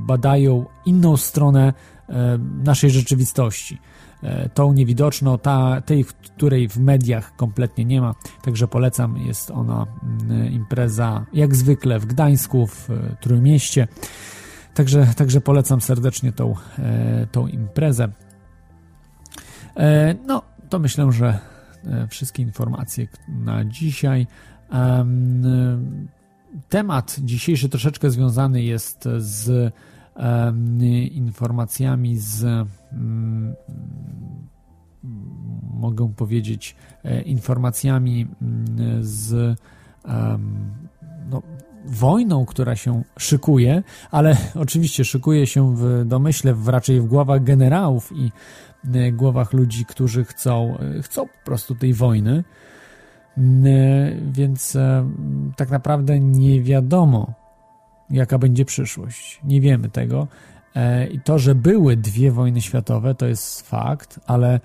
badają 0.07 0.65
inną 0.85 1.17
stronę 1.17 1.73
naszej 2.63 2.89
rzeczywistości. 2.89 3.77
Tą 4.53 4.73
niewidoczną, 4.73 5.37
ta, 5.37 5.81
tej, 5.81 6.05
której 6.05 6.69
w 6.69 6.77
mediach 6.77 7.35
kompletnie 7.35 7.85
nie 7.85 8.01
ma. 8.01 8.15
Także 8.43 8.67
polecam. 8.67 9.17
Jest 9.17 9.51
ona 9.51 9.85
impreza 10.51 11.25
jak 11.33 11.55
zwykle 11.55 11.99
w 11.99 12.05
Gdańsku, 12.05 12.67
w 12.67 12.89
Trójmieście. 13.21 13.87
Także, 14.77 15.07
także 15.15 15.41
polecam 15.41 15.81
serdecznie 15.81 16.31
tą, 16.31 16.55
e, 16.79 17.27
tą 17.31 17.47
imprezę. 17.47 18.09
E, 19.77 20.15
no, 20.27 20.41
to 20.69 20.79
myślę, 20.79 21.11
że 21.11 21.39
e, 21.85 22.07
wszystkie 22.07 22.43
informacje 22.43 23.07
na 23.27 23.65
dzisiaj. 23.65 24.27
Temat 26.69 27.15
dzisiejszy 27.19 27.69
troszeczkę 27.69 28.09
związany 28.09 28.63
jest 28.63 29.09
z 29.17 29.73
informacjami 31.11 32.17
z 32.17 32.43
mm, 32.91 33.55
mogę 35.73 36.13
powiedzieć 36.13 36.75
informacjami 37.25 38.27
mm, 38.41 39.03
z 39.03 39.57
no, 41.29 41.41
wojną, 41.85 42.45
która 42.45 42.75
się 42.75 43.03
szykuje, 43.19 43.83
ale 44.11 44.37
oczywiście 44.55 45.05
szykuje 45.05 45.47
się 45.47 45.75
w 45.75 46.05
domyśle, 46.05 46.53
w, 46.53 46.67
raczej 46.67 47.01
w 47.01 47.05
głowach 47.05 47.43
generałów 47.43 48.11
i 48.15 48.31
e, 48.93 49.11
głowach 49.11 49.53
ludzi, 49.53 49.85
którzy 49.85 50.23
chcą, 50.23 50.77
e, 50.97 51.01
chcą 51.01 51.25
po 51.25 51.45
prostu 51.45 51.75
tej 51.75 51.93
wojny. 51.93 52.43
E, 53.37 53.41
więc 54.31 54.77
tak 55.55 55.69
naprawdę 55.69 56.19
nie 56.19 56.61
wiadomo, 56.61 57.33
jaka 58.09 58.37
będzie 58.37 58.65
przyszłość. 58.65 59.41
Nie 59.43 59.61
wiemy 59.61 59.89
tego. 59.89 60.27
I 61.11 61.19
to, 61.19 61.39
że 61.39 61.55
były 61.55 61.97
dwie 61.97 62.31
wojny 62.31 62.61
światowe, 62.61 63.15
to 63.15 63.25
jest 63.25 63.61
fakt, 63.61 64.19
ale 64.27 64.59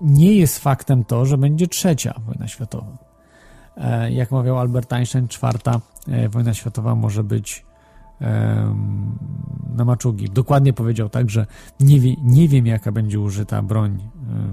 nie 0.00 0.32
jest 0.36 0.58
faktem 0.58 1.04
to, 1.04 1.26
że 1.26 1.38
będzie 1.38 1.68
trzecia 1.68 2.20
wojna 2.26 2.48
światowa. 2.48 3.03
Jak 4.10 4.30
mawiał 4.30 4.58
Albert 4.58 4.92
Einstein, 4.92 5.28
czwarta 5.28 5.80
E, 6.08 6.28
wojna 6.28 6.54
światowa 6.54 6.94
może 6.94 7.24
być 7.24 7.64
na 9.76 9.84
maczugi. 9.84 10.30
Dokładnie 10.30 10.72
powiedział 10.72 11.08
tak, 11.08 11.30
że 11.30 11.46
nie, 11.80 12.00
wie, 12.00 12.14
nie 12.22 12.48
wiem, 12.48 12.66
jaka 12.66 12.92
będzie 12.92 13.20
użyta 13.20 13.62
broń 13.62 14.08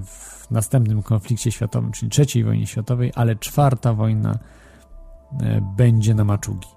w 0.06 0.51
następnym 0.51 1.04
konflikcie 1.04 1.51
światowym, 1.51 1.92
czyli 1.92 2.10
trzeciej 2.10 2.44
wojnie 2.44 2.68
światowej, 2.68 3.12
ale 3.16 3.36
czwarta 3.36 3.94
wojna 3.94 4.40
będzie 5.78 6.13
na 6.13 6.24
maczugi. 6.24 6.68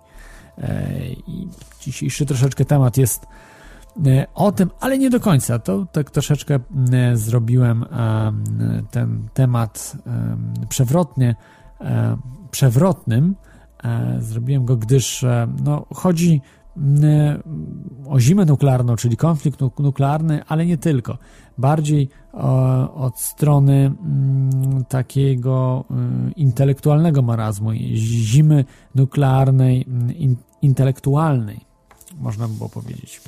I 1.26 1.48
dzisiejszy 1.80 2.26
troszeczkę 2.26 2.64
temat 2.64 2.96
jest 2.96 3.26
o 4.34 4.52
tym, 4.52 4.70
ale 4.80 4.98
nie 4.98 5.10
do 5.10 5.20
końca. 5.20 5.58
To 5.58 5.86
tak 5.92 6.10
troszeczkę 6.10 6.58
zrobiłem 7.14 7.84
ten 8.90 9.28
temat 9.34 9.96
przewrotnie, 10.68 11.34
przewrotnym. 12.50 13.36
Zrobiłem 14.18 14.64
go, 14.64 14.76
gdyż 14.76 15.24
no, 15.64 15.86
chodzi 15.94 16.40
o 18.06 18.20
zimę 18.20 18.44
nuklearną, 18.44 18.96
czyli 18.96 19.16
konflikt 19.16 19.60
nuklearny, 19.78 20.44
ale 20.48 20.66
nie 20.66 20.78
tylko. 20.78 21.18
Bardziej 21.58 22.08
od 22.94 23.20
strony 23.20 23.92
takiego 24.88 25.84
intelektualnego 26.36 27.22
marazmu, 27.22 27.72
zimy 27.94 28.64
nuklearnej, 28.94 29.86
intelektualnej, 30.62 31.60
można 32.18 32.48
by 32.48 32.54
było 32.54 32.68
powiedzieć. 32.68 33.20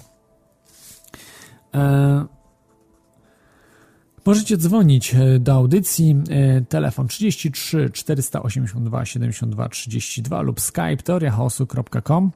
E, 4.27 4.31
możecie 4.31 4.57
dzwonić 4.57 5.15
e, 5.15 5.39
do 5.39 5.53
audycji 5.53 6.23
e, 6.31 6.61
telefon 6.61 7.09
33 7.09 7.91
482 7.93 9.05
72 9.05 9.69
32 9.69 10.43
lub 10.43 10.61
skype 10.61 10.97
teoriachaosu.com. 10.97 12.31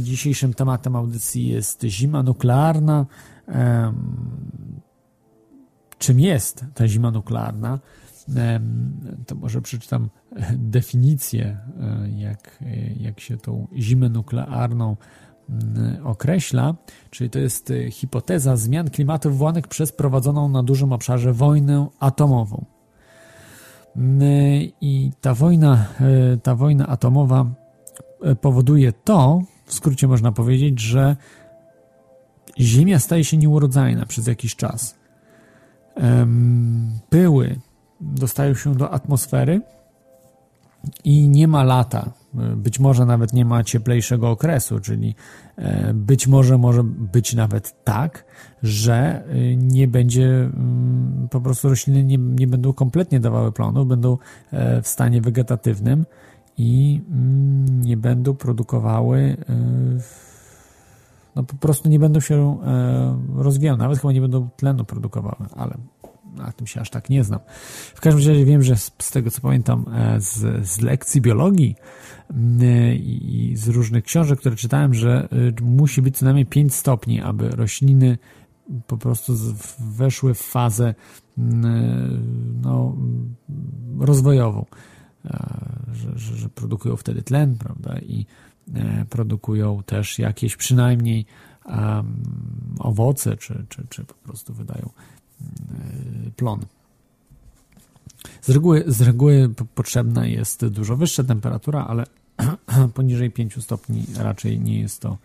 Dzisiejszym 0.00 0.54
tematem 0.54 0.96
audycji 0.96 1.48
jest 1.48 1.82
zima 1.84 2.22
nuklearna. 2.22 3.06
Czym 5.98 6.20
jest 6.20 6.64
ta 6.74 6.88
zima 6.88 7.10
nuklearna? 7.10 7.78
To 9.26 9.34
może 9.34 9.62
przeczytam 9.62 10.08
definicję, 10.52 11.58
jak, 12.16 12.64
jak 13.00 13.20
się 13.20 13.36
tą 13.36 13.68
zimę 13.76 14.08
nuklearną 14.08 14.96
określa, 16.04 16.74
czyli 17.10 17.30
to 17.30 17.38
jest 17.38 17.70
y, 17.70 17.90
hipoteza 17.90 18.56
zmian 18.56 18.90
klimatu 18.90 19.30
wywołanych 19.30 19.68
przez 19.68 19.92
prowadzoną 19.92 20.48
na 20.48 20.62
dużym 20.62 20.92
obszarze 20.92 21.32
wojnę 21.32 21.86
atomową. 22.00 22.64
Mm, 23.96 24.22
I 24.80 25.12
ta 25.20 25.34
wojna, 25.34 25.86
y, 26.34 26.38
ta 26.38 26.54
wojna 26.54 26.86
atomowa 26.86 27.46
y, 28.26 28.36
powoduje 28.36 28.92
to, 28.92 29.42
w 29.64 29.74
skrócie 29.74 30.08
można 30.08 30.32
powiedzieć, 30.32 30.80
że 30.80 31.16
Ziemia 32.58 32.98
staje 32.98 33.24
się 33.24 33.36
nieurodzajna 33.36 34.06
przez 34.06 34.26
jakiś 34.26 34.56
czas. 34.56 34.94
Pyły 37.08 37.60
dostają 38.00 38.54
się 38.54 38.74
do 38.74 38.90
atmosfery 38.90 39.60
i 41.04 41.28
nie 41.28 41.48
ma 41.48 41.64
lata, 41.64 42.12
być 42.56 42.80
może 42.80 43.06
nawet 43.06 43.32
nie 43.32 43.44
ma 43.44 43.64
cieplejszego 43.64 44.30
okresu, 44.30 44.80
czyli 44.80 45.14
e, 45.56 45.94
być 45.94 46.26
może 46.26 46.58
może 46.58 46.84
być 46.84 47.34
nawet 47.34 47.84
tak, 47.84 48.24
że 48.62 49.24
e, 49.28 49.56
nie 49.56 49.88
będzie 49.88 50.26
mm, 50.26 51.28
po 51.30 51.40
prostu 51.40 51.68
rośliny 51.68 52.04
nie, 52.04 52.18
nie 52.18 52.46
będą 52.46 52.72
kompletnie 52.72 53.20
dawały 53.20 53.52
plonu, 53.52 53.86
będą 53.86 54.18
e, 54.52 54.82
w 54.82 54.88
stanie 54.88 55.20
wegetatywnym 55.20 56.06
i 56.58 57.02
mm, 57.10 57.80
nie 57.80 57.96
będą 57.96 58.34
produkowały 58.34 59.36
no 61.36 61.44
po 61.44 61.56
prostu 61.56 61.88
nie 61.88 61.98
będą 61.98 62.20
się 62.20 62.58
rozwijały, 63.36 63.78
nawet 63.78 63.98
chyba 63.98 64.12
nie 64.12 64.20
będą 64.20 64.48
tlenu 64.56 64.84
produkowały, 64.84 65.48
ale 65.56 65.76
na 66.34 66.52
tym 66.52 66.66
się 66.66 66.80
aż 66.80 66.90
tak 66.90 67.10
nie 67.10 67.24
znam. 67.24 67.40
W 67.94 68.00
każdym 68.00 68.28
razie 68.28 68.44
wiem, 68.44 68.62
że 68.62 68.76
z, 68.76 68.92
z 69.02 69.10
tego 69.10 69.30
co 69.30 69.40
pamiętam 69.40 69.84
z, 70.18 70.66
z 70.68 70.80
lekcji 70.80 71.20
biologii 71.20 71.76
i 72.96 73.52
z 73.56 73.68
różnych 73.68 74.04
książek, 74.04 74.38
które 74.38 74.56
czytałem, 74.56 74.94
że 74.94 75.28
y, 75.58 75.62
musi 75.62 76.02
być 76.02 76.18
co 76.18 76.24
najmniej 76.24 76.46
5 76.46 76.74
stopni, 76.74 77.20
aby 77.20 77.48
rośliny 77.48 78.18
po 78.86 78.96
prostu 78.96 79.32
weszły 79.78 80.34
w 80.34 80.40
fazę 80.40 80.94
no, 82.62 82.96
rozwojową, 83.98 84.66
że, 85.92 86.18
że, 86.18 86.36
że 86.36 86.48
produkują 86.48 86.96
wtedy 86.96 87.22
tlen, 87.22 87.58
prawda, 87.58 87.98
i 87.98 88.26
e, 88.74 89.04
produkują 89.10 89.82
też 89.82 90.18
jakieś 90.18 90.56
przynajmniej 90.56 91.26
um, 91.66 92.22
owoce, 92.78 93.36
czy, 93.36 93.66
czy, 93.68 93.86
czy 93.88 94.04
po 94.04 94.14
prostu 94.14 94.54
wydają 94.54 94.90
plon. 96.36 96.60
Z 98.42 98.48
reguły, 98.48 98.84
z 98.86 99.00
reguły 99.00 99.50
potrzebna 99.74 100.26
jest 100.26 100.66
dużo 100.66 100.96
wyższa 100.96 101.24
temperatura, 101.24 101.86
ale 101.86 102.06
poniżej 102.94 103.30
5 103.30 103.64
stopni 103.64 104.06
raczej 104.16 104.60
nie 104.60 104.80
jest 104.80 105.00
to 105.00 105.18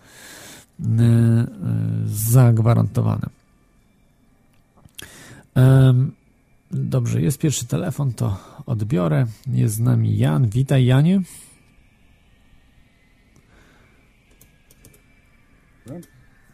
e, 0.80 1.04
e, 1.04 1.48
zagwarantowane. 2.06 3.30
Dobrze, 6.72 7.22
jest 7.22 7.40
pierwszy 7.40 7.66
telefon, 7.66 8.14
to 8.14 8.38
odbiorę. 8.66 9.26
Jest 9.48 9.76
z 9.76 9.80
nami 9.80 10.18
Jan. 10.18 10.50
Witaj, 10.50 10.86
Janie. 10.86 11.22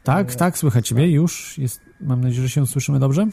Tak, 0.03 0.35
tak, 0.35 0.57
słychać 0.57 0.87
Ciebie 0.87 1.11
już. 1.11 1.57
Jest, 1.57 1.81
mam 2.01 2.21
nadzieję, 2.21 2.41
że 2.41 2.49
się 2.49 2.67
słyszymy 2.67 2.99
dobrze. 2.99 3.27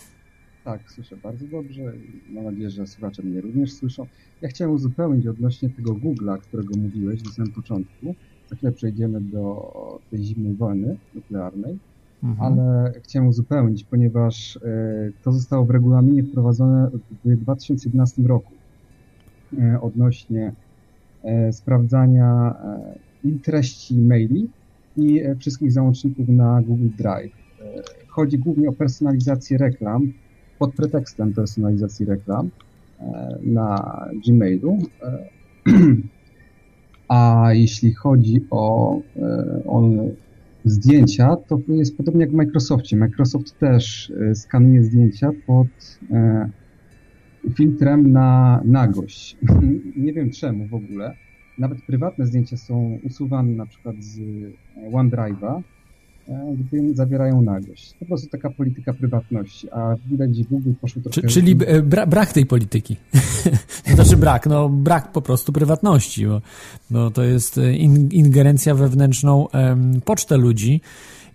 Tak, 0.65 0.91
słyszę 0.91 1.17
bardzo 1.17 1.47
dobrze. 1.47 1.93
Mam 2.31 2.45
nadzieję, 2.45 2.71
że 2.71 2.87
słuchacze 2.87 3.23
mnie 3.23 3.41
również 3.41 3.73
słyszą. 3.73 4.07
Ja 4.43 4.49
chciałem 4.49 4.75
uzupełnić 4.75 5.27
odnośnie 5.27 5.71
tego 5.71 5.95
Google'a, 5.95 6.39
którego 6.39 6.75
mówiłeś 6.77 7.25
na 7.25 7.31
samym 7.31 7.53
początku. 7.53 8.15
Za 8.51 8.57
chwilę 8.57 8.73
przejdziemy 8.73 9.21
do 9.21 10.01
tej 10.11 10.25
zimnej 10.25 10.55
wojny 10.55 10.97
nuklearnej, 11.15 11.79
mhm. 12.23 12.53
ale 12.53 12.93
chciałem 13.03 13.29
uzupełnić, 13.29 13.85
ponieważ 13.85 14.57
e, 14.57 14.61
to 15.23 15.33
zostało 15.33 15.65
w 15.65 15.71
regulaminie 15.71 16.23
wprowadzone 16.23 16.91
w 17.25 17.37
2011 17.37 18.23
roku 18.23 18.53
e, 19.59 19.81
odnośnie 19.81 20.53
e, 21.23 21.53
sprawdzania 21.53 22.55
i 23.25 23.33
treści 23.33 23.99
maili 23.99 24.49
i 24.97 25.21
wszystkich 25.39 25.73
załączników 25.73 26.29
na 26.29 26.63
Google 26.63 26.89
Drive. 26.99 27.33
Chodzi 28.09 28.39
głównie 28.39 28.69
o 28.69 28.73
personalizację 28.73 29.59
reklam, 29.59 30.13
pod 30.59 30.75
pretekstem 30.75 31.33
personalizacji 31.33 32.07
reklam 32.07 32.51
e, 33.01 33.39
na 33.43 33.99
Gmailu. 34.27 34.79
E, 35.03 35.25
a 37.09 37.49
jeśli 37.53 37.95
chodzi 37.95 38.45
o, 38.51 38.99
e, 39.17 39.63
o 39.67 39.83
zdjęcia, 40.65 41.37
to 41.37 41.59
jest 41.69 41.97
podobnie 41.97 42.21
jak 42.21 42.31
w 42.31 42.35
Microsoftie. 42.35 42.97
Microsoft 42.97 43.59
też 43.59 44.13
skanuje 44.35 44.83
zdjęcia 44.83 45.31
pod 45.47 45.99
filtrem 47.55 48.13
na 48.13 48.61
nagość. 48.65 49.37
Nie 50.05 50.13
wiem 50.13 50.31
czemu 50.31 50.67
w 50.67 50.75
ogóle. 50.75 51.17
Nawet 51.59 51.79
prywatne 51.87 52.27
zdjęcia 52.27 52.57
są 52.57 52.99
usuwane 53.05 53.53
na 53.53 53.67
przykład 53.67 53.97
z 53.99 54.21
OneDrive'a, 54.93 55.63
zawierają 56.95 57.43
nagość. 57.43 57.95
Po 58.01 58.07
prostu 58.07 58.29
taka 58.29 58.51
polityka 58.51 58.93
prywatności, 58.93 59.71
a 59.71 59.95
widać, 60.07 60.37
że 60.37 60.45
Google 60.45 60.73
poszło 60.81 61.03
troszkę... 61.03 61.29
Czyli 61.29 61.57
e, 61.67 61.83
bra 61.83 62.07
brak 62.07 62.33
tej 62.33 62.47
polityki. 62.47 62.97
to 63.89 63.95
znaczy 63.95 64.17
brak, 64.17 64.47
no 64.47 64.69
brak 64.69 65.13
po 65.13 65.23
prostu 65.23 65.53
prywatności, 65.53 66.27
bo, 66.27 66.41
bo 66.91 67.11
to 67.11 67.23
jest 67.23 67.59
e, 67.59 67.77
in 67.77 68.09
ingerencja 68.11 68.75
wewnętrzną 68.75 69.47
um, 69.55 70.01
pocztę 70.05 70.37
ludzi, 70.37 70.81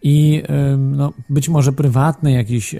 i 0.01 0.43
no, 0.77 1.13
być 1.29 1.49
może 1.49 1.73
prywatny 1.73 2.31
jakiś 2.31 2.75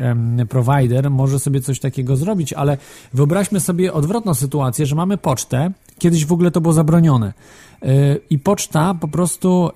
provider 0.49 1.11
może 1.11 1.39
sobie 1.39 1.61
coś 1.61 1.79
takiego 1.79 2.15
zrobić, 2.15 2.53
ale 2.53 2.77
wyobraźmy 3.13 3.59
sobie 3.59 3.93
odwrotną 3.93 4.33
sytuację, 4.33 4.85
że 4.85 4.95
mamy 4.95 5.17
pocztę, 5.17 5.71
kiedyś 5.99 6.25
w 6.25 6.31
ogóle 6.31 6.51
to 6.51 6.62
było 6.62 6.73
zabronione 6.73 7.33
i 8.29 8.39
poczta 8.39 8.93
po 8.93 9.07
prostu 9.07 9.69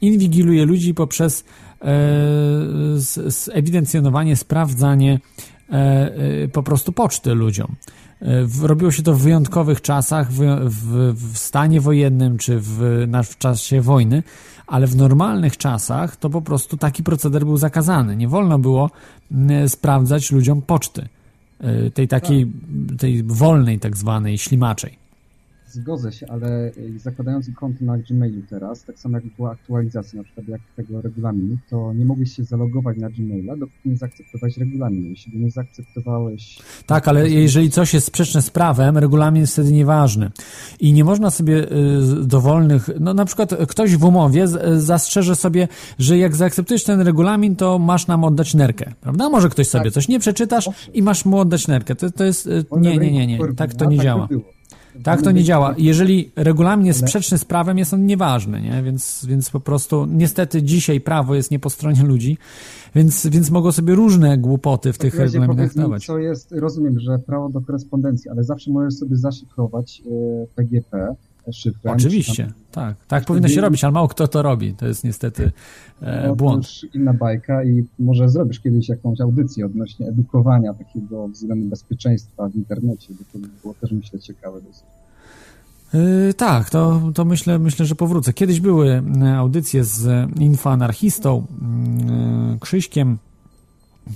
inwigiluje 0.00 0.64
ludzi 0.64 0.94
poprzez 0.94 1.44
e, 1.82 3.52
ewidencjonowanie, 3.52 4.36
sprawdzanie 4.36 5.20
e, 5.70 5.74
e, 5.74 6.48
po 6.48 6.62
prostu 6.62 6.92
poczty 6.92 7.34
ludziom. 7.34 7.74
Robiło 8.62 8.90
się 8.90 9.02
to 9.02 9.14
w 9.14 9.22
wyjątkowych 9.22 9.80
czasach, 9.80 10.32
w, 10.32 10.38
w, 10.64 11.14
w 11.32 11.38
stanie 11.38 11.80
wojennym 11.80 12.38
czy 12.38 12.58
w, 12.60 13.06
w 13.24 13.38
czasie 13.38 13.80
wojny, 13.80 14.22
ale 14.66 14.86
w 14.86 14.96
normalnych 14.96 15.56
czasach 15.56 16.16
to 16.16 16.30
po 16.30 16.42
prostu 16.42 16.76
taki 16.76 17.02
proceder 17.02 17.44
był 17.44 17.56
zakazany. 17.56 18.16
Nie 18.16 18.28
wolno 18.28 18.58
było 18.58 18.90
sprawdzać 19.66 20.32
ludziom 20.32 20.62
poczty, 20.62 21.08
tej 21.94 22.08
takiej, 22.08 22.52
tej 22.98 23.22
wolnej 23.22 23.78
tak 23.78 23.96
zwanej, 23.96 24.38
ślimaczej. 24.38 25.01
Zgodzę 25.72 26.12
się, 26.12 26.26
ale 26.28 26.68
y, 26.68 26.98
zakładając 26.98 27.46
konto 27.56 27.84
na 27.84 27.98
Gmailu 27.98 28.42
teraz, 28.50 28.84
tak 28.84 28.98
samo 28.98 29.16
jak 29.16 29.26
była 29.36 29.50
aktualizacja 29.50 30.18
na 30.18 30.24
przykład 30.24 30.48
jak 30.48 30.60
tego 30.76 31.02
regulaminu, 31.02 31.56
to 31.70 31.92
nie 31.92 32.04
mogłeś 32.04 32.36
się 32.36 32.44
zalogować 32.44 32.98
na 32.98 33.10
Gmaila, 33.10 33.56
dopóki 33.56 33.88
nie 33.88 33.96
zaakceptowałeś 33.96 34.56
regulaminu. 34.56 35.08
Jeśli 35.08 35.38
nie 35.38 35.50
zaakceptowałeś... 35.50 36.58
Tak, 36.86 37.08
ale 37.08 37.30
jeżeli 37.30 37.70
coś 37.70 37.94
jest 37.94 38.06
sprzeczne 38.06 38.42
z 38.42 38.50
prawem, 38.50 38.98
regulamin 38.98 39.40
jest 39.40 39.52
wtedy 39.52 39.72
nieważny. 39.72 40.30
I 40.80 40.92
nie 40.92 41.04
można 41.04 41.30
sobie 41.30 41.72
y, 41.72 42.26
dowolnych... 42.26 42.90
No 43.00 43.14
na 43.14 43.24
przykład 43.24 43.54
ktoś 43.68 43.96
w 43.96 44.04
umowie 44.04 44.48
zastrzeże 44.76 45.36
sobie, 45.36 45.68
że 45.98 46.18
jak 46.18 46.36
zaakceptujesz 46.36 46.84
ten 46.84 47.00
regulamin, 47.00 47.56
to 47.56 47.78
masz 47.78 48.06
nam 48.06 48.24
oddać 48.24 48.54
nerkę, 48.54 48.92
prawda? 49.00 49.28
Może 49.28 49.48
ktoś 49.48 49.68
sobie 49.68 49.84
tak. 49.84 49.92
coś 49.92 50.08
nie 50.08 50.20
przeczytasz 50.20 50.68
i 50.94 51.02
masz 51.02 51.24
mu 51.24 51.38
oddać 51.38 51.68
nerkę. 51.68 51.94
To, 51.94 52.10
to 52.10 52.24
jest... 52.24 52.48
Nie, 52.76 52.98
nie, 52.98 53.12
nie, 53.12 53.26
nie. 53.26 53.38
Tak 53.56 53.74
to 53.74 53.84
nie 53.84 53.98
działa. 53.98 54.28
Tak 55.02 55.22
to 55.22 55.30
nie 55.30 55.44
działa. 55.44 55.74
Jeżeli 55.78 56.32
regulamin 56.36 56.86
jest 56.86 57.00
sprzeczny 57.00 57.38
z 57.38 57.44
prawem, 57.44 57.78
jest 57.78 57.94
on 57.94 58.06
nieważny, 58.06 58.60
nie? 58.60 58.82
Więc, 58.82 59.26
więc 59.28 59.50
po 59.50 59.60
prostu 59.60 60.06
niestety 60.06 60.62
dzisiaj 60.62 61.00
prawo 61.00 61.34
jest 61.34 61.50
nie 61.50 61.58
po 61.58 61.70
stronie 61.70 62.02
ludzi, 62.02 62.38
więc, 62.94 63.26
więc 63.26 63.50
mogą 63.50 63.72
sobie 63.72 63.94
różne 63.94 64.38
głupoty 64.38 64.92
w 64.92 64.98
tych 64.98 65.14
regulaminach 65.14 65.74
dawać. 65.74 66.06
Co 66.06 66.18
jest, 66.18 66.52
rozumiem, 66.52 67.00
że 67.00 67.18
prawo 67.18 67.48
do 67.48 67.60
korespondencji, 67.60 68.30
ale 68.30 68.44
zawsze 68.44 68.70
możesz 68.70 68.94
sobie 68.94 69.16
zaszyfrować 69.16 70.02
e, 70.06 70.46
PGP, 70.54 71.14
Oczywiście, 71.84 72.44
tam... 72.44 72.54
tak. 72.72 73.06
Tak 73.06 73.24
powinno 73.24 73.48
się 73.48 73.60
robić, 73.60 73.84
ale 73.84 73.92
mało 73.92 74.08
kto 74.08 74.28
to 74.28 74.42
robi. 74.42 74.74
To 74.74 74.86
jest 74.86 75.04
niestety 75.04 75.52
e, 76.02 76.26
no, 76.26 76.36
błąd. 76.36 76.66
To 76.66 76.86
już 76.86 76.94
inna 76.94 77.14
bajka 77.14 77.64
i 77.64 77.84
może 77.98 78.28
zrobisz 78.28 78.60
kiedyś 78.60 78.88
jakąś 78.88 79.20
audycję 79.20 79.66
odnośnie 79.66 80.06
edukowania 80.06 80.74
takiego 80.74 81.28
względu 81.28 81.68
bezpieczeństwa 81.68 82.48
w 82.48 82.56
internecie, 82.56 83.14
bo 83.14 83.24
to 83.32 83.38
by 83.38 83.48
było 83.62 83.74
też 83.74 83.92
myślę 83.92 84.20
ciekawe 84.20 84.60
dosyć. 84.60 84.84
Yy, 85.94 86.34
tak, 86.34 86.70
to, 86.70 87.00
to 87.14 87.24
myślę, 87.24 87.58
myślę, 87.58 87.86
że 87.86 87.94
powrócę. 87.94 88.32
Kiedyś 88.32 88.60
były 88.60 89.02
e, 89.22 89.36
audycje 89.36 89.84
z 89.84 90.30
infoanarchistą 90.40 91.46
yy, 92.52 92.58
Krzyśkiem 92.60 93.18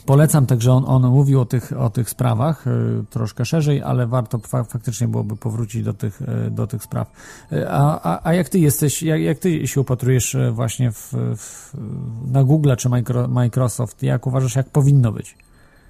Polecam 0.07 0.47
także, 0.47 0.73
on, 0.73 0.85
on 0.87 1.13
mówił 1.13 1.41
o 1.41 1.45
tych, 1.45 1.73
o 1.79 1.91
tych 1.91 2.11
sprawach 2.11 2.67
y, 2.67 2.71
troszkę 3.11 3.45
szerzej, 3.45 3.83
ale 3.83 4.07
warto 4.07 4.39
fa 4.39 4.65
faktycznie 4.65 5.09
byłoby 5.09 5.37
powrócić 5.37 5.83
do 5.83 5.93
tych, 5.93 6.23
y, 6.23 6.51
do 6.51 6.67
tych 6.67 6.83
spraw. 6.83 7.13
Y, 7.53 7.69
a, 7.69 8.01
a, 8.03 8.29
a 8.29 8.35
jak 8.35 8.49
ty 8.49 8.59
jesteś, 8.59 9.03
jak, 9.03 9.21
jak 9.21 9.39
ty 9.39 9.67
się 9.67 9.81
upatrujesz 9.81 10.37
właśnie 10.53 10.93
w, 10.93 11.13
w, 11.37 11.75
na 12.33 12.45
Google 12.45 12.73
czy 12.79 12.89
Micro, 12.89 13.29
Microsoft, 13.29 14.03
jak 14.03 14.27
uważasz, 14.27 14.57
jak 14.57 14.71
powinno 14.71 15.13
być? 15.13 15.37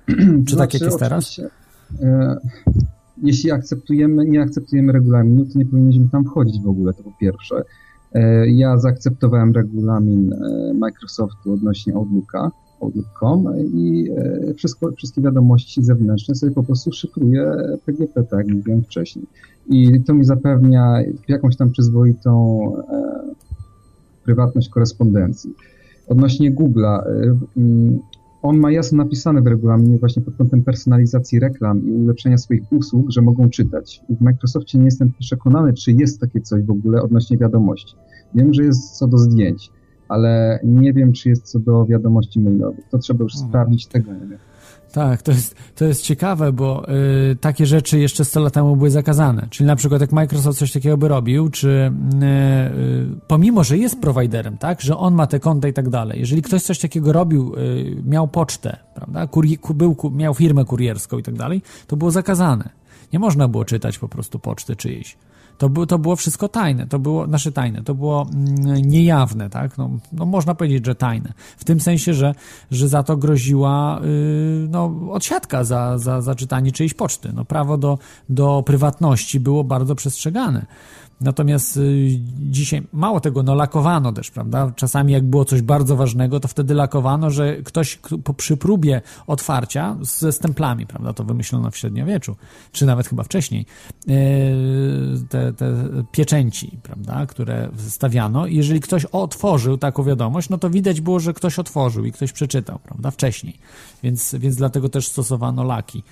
Czy 0.06 0.14
znaczy, 0.14 0.56
tak 0.56 0.74
jak 0.74 0.82
jest 0.82 0.98
teraz? 0.98 1.40
E, 2.02 2.37
jeśli 3.22 3.50
akceptujemy, 3.50 4.24
nie 4.24 4.42
akceptujemy 4.42 4.92
regulaminu, 4.92 5.44
to 5.44 5.59
nie 5.59 5.66
powinniśmy 5.66 6.09
tam 6.09 6.24
wchodzić 6.24 6.62
w 6.62 6.68
ogóle, 6.68 6.92
to 6.92 7.02
po 7.02 7.12
pierwsze. 7.20 7.62
E, 8.14 8.50
ja 8.50 8.78
zaakceptowałem 8.78 9.52
regulamin 9.52 10.35
Microsoftu 10.74 11.52
odnośnie 11.52 11.94
Outlooka 11.94 12.50
outlook.com 12.80 13.46
i 13.74 14.10
e, 14.16 14.54
wszystko, 14.54 14.92
wszystkie 14.92 15.22
wiadomości 15.22 15.82
zewnętrzne 15.84 16.34
sobie 16.34 16.52
po 16.52 16.62
prostu 16.62 16.92
szyfruję 16.92 17.56
PGP, 17.86 18.22
tak 18.22 18.46
jak 18.46 18.56
mówiłem 18.56 18.82
wcześniej. 18.82 19.24
I 19.68 20.02
to 20.02 20.14
mi 20.14 20.24
zapewnia 20.24 20.98
jakąś 21.28 21.56
tam 21.56 21.70
przyzwoitą 21.70 22.62
e, 22.76 23.16
prywatność 24.24 24.68
korespondencji. 24.68 25.54
Odnośnie 26.08 26.54
Google'a, 26.54 27.06
e, 27.06 27.38
mm, 27.56 27.98
on 28.42 28.58
ma 28.58 28.70
jasno 28.70 29.04
napisane 29.04 29.42
w 29.42 29.46
regulaminie 29.46 29.98
właśnie 29.98 30.22
pod 30.22 30.36
kątem 30.36 30.62
personalizacji 30.62 31.40
reklam 31.40 31.86
i 31.88 31.92
ulepszenia 31.92 32.38
swoich 32.38 32.72
usług, 32.72 33.10
że 33.10 33.22
mogą 33.22 33.50
czytać. 33.50 34.00
W 34.10 34.20
Microsoftie 34.20 34.78
nie 34.78 34.84
jestem 34.84 35.12
przekonany, 35.18 35.72
czy 35.72 35.92
jest 35.92 36.20
takie 36.20 36.40
coś 36.40 36.62
w 36.62 36.70
ogóle 36.70 37.02
odnośnie 37.02 37.38
wiadomości. 37.38 37.96
Wiem, 38.34 38.54
że 38.54 38.64
jest 38.64 38.98
co 38.98 39.06
do 39.06 39.18
zdjęć 39.18 39.70
ale 40.09 40.61
nie 40.64 40.92
wiem, 40.92 41.12
czy 41.12 41.29
jest 41.29 41.42
co 41.42 41.59
do 41.59 41.87
wiadomości 41.87 42.40
mailowych. 42.40 42.88
To 42.90 42.99
trzeba 42.99 43.25
już 43.25 43.35
mhm. 43.35 43.51
sprawdzić, 43.51 43.87
tego 43.87 44.12
nie 44.12 44.27
wiem. 44.27 44.38
Tak, 44.97 45.23
to 45.23 45.33
jest, 45.33 45.55
to 45.75 45.85
jest 45.85 46.03
ciekawe, 46.03 46.53
bo 46.53 46.87
y, 47.31 47.37
takie 47.37 47.66
rzeczy 47.66 47.99
jeszcze 47.99 48.25
100 48.25 48.40
lat 48.40 48.53
temu 48.53 48.77
były 48.77 48.90
zakazane. 48.90 49.47
Czyli 49.51 49.66
na 49.66 49.77
przykład 49.77 50.01
jak 50.01 50.12
Microsoft 50.12 50.59
coś 50.59 50.73
takiego 50.73 50.97
by 50.97 51.09
robił, 51.09 51.49
czy 51.49 51.69
y, 51.69 52.25
y, 52.25 53.07
pomimo, 53.29 53.64
że 53.64 53.79
jest 53.79 54.01
prowajderem, 54.01 54.59
tak, 54.59 54.81
że 54.81 54.97
on 54.97 55.14
ma 55.14 55.27
te 55.27 55.40
konta 55.40 55.69
i 55.69 55.73
tak 55.73 55.88
dalej, 55.88 56.21
jeżeli 56.21 56.42
ktoś 56.42 56.62
coś 56.62 56.79
takiego 56.79 57.12
robił, 57.12 57.55
y, 57.55 58.03
miał 58.05 58.29
pocztę, 58.29 58.77
prawda, 58.95 59.27
Kuri, 59.27 59.59
był, 59.75 59.97
miał 60.14 60.35
firmę 60.35 60.64
kurierską 60.64 61.19
i 61.19 61.23
tak 61.23 61.35
dalej, 61.35 61.62
to 61.87 61.97
było 61.97 62.11
zakazane. 62.11 62.69
Nie 63.12 63.19
można 63.19 63.49
było 63.49 63.64
czytać 63.64 63.99
po 63.99 64.09
prostu 64.09 64.38
poczty 64.38 64.77
czyjejś. 64.77 65.16
To, 65.59 65.69
było, 65.69 65.87
to 65.87 65.99
było 65.99 66.16
wszystko 66.16 66.49
tajne, 66.49 66.87
to 66.87 66.99
było 66.99 67.27
nasze 67.27 67.53
tajne, 67.53 67.83
to 67.83 67.95
było 67.95 68.27
mm, 68.35 68.77
niejawne, 68.77 69.51
tak? 69.51 69.79
No, 69.79 69.90
no 70.12 70.27
można 70.27 70.55
powiedzieć, 70.55 70.87
że 70.87 70.95
tajne. 70.95 71.33
W 71.57 71.64
tym 71.64 71.81
sensie, 71.81 72.14
że, 72.14 72.35
że 72.71 72.88
za 72.88 73.03
to 73.03 73.16
groziła 73.16 74.01
yy, 74.03 74.69
no, 74.69 74.92
odsiadka 75.11 75.64
za, 75.64 75.99
za, 75.99 76.23
za 76.23 76.35
czytanie 76.35 76.73
czyjejś 76.73 76.95
poczty. 76.95 77.33
No, 77.35 77.45
prawo 77.45 77.79
do, 77.79 77.99
do 78.29 78.62
prywatności 78.66 79.40
było 79.40 79.64
bardzo 79.64 79.95
przestrzegane. 79.95 80.66
Natomiast 81.20 81.76
y, 81.76 82.09
dzisiaj 82.38 82.83
mało 82.92 83.20
tego, 83.20 83.42
no 83.42 83.55
lakowano 83.55 84.12
też, 84.12 84.31
prawda? 84.31 84.72
Czasami 84.76 85.12
jak 85.12 85.24
było 85.24 85.44
coś 85.44 85.62
bardzo 85.62 85.96
ważnego, 85.96 86.40
to 86.40 86.48
wtedy 86.48 86.74
lakowano, 86.74 87.31
że 87.31 87.57
ktoś 87.57 87.98
przy 88.37 88.57
próbie 88.57 89.02
otwarcia 89.26 89.96
ze 90.00 90.33
stemplami, 90.33 90.87
prawda? 90.87 91.12
To 91.12 91.24
wymyślono 91.24 91.70
w 91.70 91.76
średniowieczu, 91.76 92.37
czy 92.72 92.87
nawet 92.87 93.09
chyba 93.09 93.22
wcześniej, 93.22 93.66
y, 94.09 94.14
te, 95.29 95.52
te 95.52 95.74
pieczęci, 96.12 96.79
prawda? 96.83 97.26
Które 97.26 97.68
stawiano. 97.88 98.46
I 98.46 98.57
jeżeli 98.57 98.81
ktoś 98.81 99.05
otworzył 99.05 99.79
taką 99.79 100.02
wiadomość, 100.02 100.48
no 100.48 100.59
to 100.59 100.70
widać 100.70 101.00
było, 101.00 101.20
że 101.20 101.33
ktoś 101.35 101.59
otworzył 101.59 102.05
i 102.05 102.12
ktoś 102.12 102.33
przeczytał, 102.33 102.79
prawda? 102.79 103.11
Wcześniej. 103.11 103.59
Więc, 104.02 104.35
więc 104.35 104.57
dlatego 104.57 104.88
też 104.88 105.09
stosowano 105.09 105.64
laki 105.64 106.02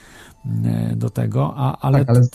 y, 0.93 0.97
do 0.97 1.11
tego, 1.11 1.55
a, 1.57 1.79
ale... 1.79 2.05
Tak, 2.05 2.17
ale 2.17 2.27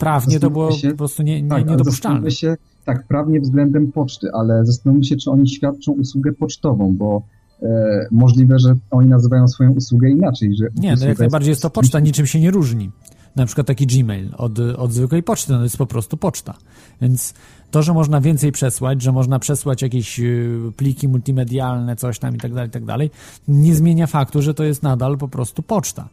prawnie 0.00 0.40
to 0.40 0.50
było 0.50 0.72
się, 0.72 0.90
po 0.90 0.96
prostu 0.96 1.22
nie, 1.22 1.42
nie, 1.42 1.48
tak, 1.48 1.68
niedopuszczalne. 1.68 2.30
Się, 2.30 2.56
tak, 2.84 3.06
prawnie 3.06 3.40
względem 3.40 3.92
poczty, 3.92 4.32
ale 4.32 4.66
zastanówmy 4.66 5.04
się, 5.04 5.16
czy 5.16 5.30
oni 5.30 5.48
świadczą 5.48 5.92
usługę 5.92 6.32
pocztową, 6.32 6.96
bo 6.96 7.22
e, 7.62 8.06
możliwe, 8.10 8.58
że 8.58 8.74
oni 8.90 9.08
nazywają 9.08 9.48
swoją 9.48 9.72
usługę 9.72 10.10
inaczej. 10.10 10.56
Że 10.56 10.68
nie, 10.76 10.96
no 11.00 11.06
jak 11.06 11.18
najbardziej 11.18 11.50
jest 11.50 11.62
to 11.62 11.70
poczta, 11.70 12.00
niczym 12.00 12.26
się 12.26 12.40
nie 12.40 12.50
różni. 12.50 12.90
Na 13.36 13.46
przykład 13.46 13.66
taki 13.66 13.86
Gmail 13.86 14.30
od, 14.36 14.58
od 14.58 14.92
zwykłej 14.92 15.22
poczty, 15.22 15.52
no 15.52 15.58
to 15.58 15.64
jest 15.64 15.76
po 15.76 15.86
prostu 15.86 16.16
poczta. 16.16 16.54
Więc 17.02 17.34
to, 17.70 17.82
że 17.82 17.92
można 17.92 18.20
więcej 18.20 18.52
przesłać, 18.52 19.02
że 19.02 19.12
można 19.12 19.38
przesłać 19.38 19.82
jakieś 19.82 20.20
y, 20.20 20.58
pliki 20.76 21.08
multimedialne, 21.08 21.96
coś 21.96 22.18
tam 22.18 22.36
i 22.36 22.38
tak 22.38 22.52
dalej, 22.52 22.68
i 22.68 22.72
tak 22.72 22.84
dalej, 22.84 23.10
nie 23.48 23.74
zmienia 23.74 24.06
faktu, 24.06 24.42
że 24.42 24.54
to 24.54 24.64
jest 24.64 24.82
nadal 24.82 25.18
po 25.18 25.28
prostu 25.28 25.62
poczta. 25.62 26.08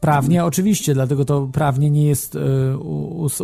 Prawnie 0.00 0.44
oczywiście, 0.44 0.94
dlatego 0.94 1.24
to 1.24 1.48
prawnie 1.52 1.90
nie 1.90 2.06
jest 2.06 2.34
y, 2.34 2.40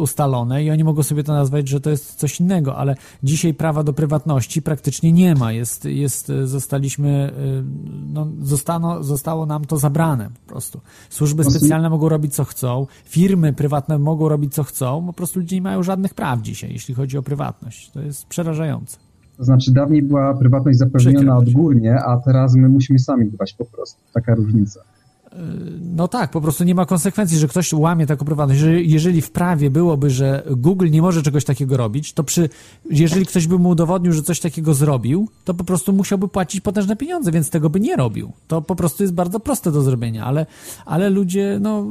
ustalone 0.01 0.64
i 0.64 0.71
oni 0.71 0.85
mogą 0.85 1.03
sobie 1.03 1.25
to 1.25 1.33
nazwać, 1.33 1.69
że 1.69 1.81
to 1.81 1.90
jest 1.90 2.14
coś 2.14 2.40
innego, 2.40 2.77
ale 2.77 2.95
dzisiaj 3.23 3.55
prawa 3.55 3.83
do 3.83 3.92
prywatności 3.92 4.62
praktycznie 4.62 5.12
nie 5.12 5.35
ma. 5.35 5.53
Jest, 5.53 5.85
jest 5.85 6.33
zostaliśmy, 6.45 7.33
y, 7.38 7.64
no, 8.12 8.29
zostano, 8.42 9.03
zostało 9.03 9.47
nam 9.47 9.64
to 9.64 9.77
zabrane 9.77 10.29
po 10.45 10.51
prostu. 10.51 10.81
Służby 11.11 11.45
specjalne 11.45 11.90
mogą 11.90 12.09
robić 12.09 12.35
co 12.35 12.45
chcą, 12.45 12.87
firmy 13.05 13.53
prywatne 13.53 13.99
mogą 13.99 14.29
robić 14.29 14.55
co 14.55 14.64
chcą, 14.64 15.07
po 15.07 15.12
prostu 15.12 15.40
ludzie 15.40 15.57
nie 15.57 15.62
mają 15.62 15.83
żadnych 15.83 16.14
praw 16.14 16.42
dzisiaj, 16.42 16.73
jeśli 16.73 16.95
chodzi 16.95 17.19
o 17.19 17.23
prywatność. 17.23 17.90
To 17.90 18.01
jest 18.01 18.27
przerażające. 18.27 18.97
To 19.37 19.45
znaczy 19.45 19.73
dawniej 19.73 20.03
była 20.03 20.35
prywatność 20.35 20.79
zapewniona 20.79 21.37
odgórnie, 21.37 21.95
a 21.95 22.16
teraz 22.16 22.55
my 22.55 22.69
musimy 22.69 22.99
sami 22.99 23.27
dbać 23.27 23.53
po 23.53 23.64
prostu. 23.64 24.01
Taka 24.12 24.35
różnica. 24.35 24.81
No 25.96 26.09
tak, 26.09 26.31
po 26.31 26.40
prostu 26.40 26.64
nie 26.64 26.75
ma 26.75 26.87
konsekwencji, 26.87 27.38
że 27.38 27.49
ktoś 27.49 27.72
łamie 27.72 28.07
taką 28.07 28.25
prywatność. 28.25 28.62
Jeżeli, 28.83 29.22
w 29.22 29.31
prawie 29.31 29.70
byłoby, 29.70 30.11
że 30.11 30.42
Google 30.57 30.90
nie 30.90 31.03
może 31.03 31.22
czegoś 31.22 31.44
takiego 31.44 31.77
robić, 31.77 32.12
to 32.12 32.25
przy, 32.25 32.49
jeżeli 32.90 33.27
ktoś 33.27 33.46
by 33.46 33.59
mu 33.59 33.68
udowodnił, 33.68 34.12
że 34.12 34.22
coś 34.22 34.40
takiego 34.40 34.75
zrobił, 34.75 35.29
to 35.44 35.55
po 35.55 35.64
prostu 35.64 35.92
musiałby 35.92 36.29
płacić 36.29 36.61
potężne 36.61 36.96
pieniądze, 36.96 37.33
więc 37.33 37.51
tego 37.51 37.70
by 37.70 37.81
nie 37.81 37.96
robił. 37.96 38.33
To 38.49 38.62
po 38.62 38.77
prostu 38.77 39.03
jest 39.03 39.14
bardzo 39.14 39.40
proste 39.40 39.72
do 39.72 39.83
zrobienia, 39.83 40.25
ale, 40.25 40.46
ale 40.87 41.11
ludzie 41.11 41.59
no, 41.61 41.85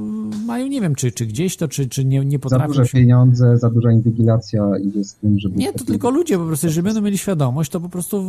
mają, 0.46 0.68
nie 0.68 0.82
wiem, 0.82 0.96
czy, 0.96 1.12
czy 1.12 1.26
gdzieś 1.26 1.58
to, 1.58 1.68
czy, 1.68 1.90
czy 1.90 2.06
nie, 2.06 2.26
nie 2.26 2.40
potrafią. 2.40 2.74
Za 2.74 2.80
duże 2.80 2.86
się... 2.86 2.98
pieniądze, 2.98 3.58
za 3.58 3.70
duża 3.70 3.92
inwigilacja 3.92 4.78
idzie 4.78 5.04
z 5.04 5.16
tym, 5.16 5.40
żeby... 5.40 5.56
Nie, 5.56 5.74
to 5.74 5.86
tylko 5.86 6.10
ludzie 6.10 6.38
po 6.38 6.46
prostu, 6.46 6.68
jeżeli 6.68 6.84
będą 6.84 7.02
mieli 7.02 7.18
świadomość, 7.18 7.72
to 7.72 7.80
po 7.80 7.90
prostu 7.90 8.24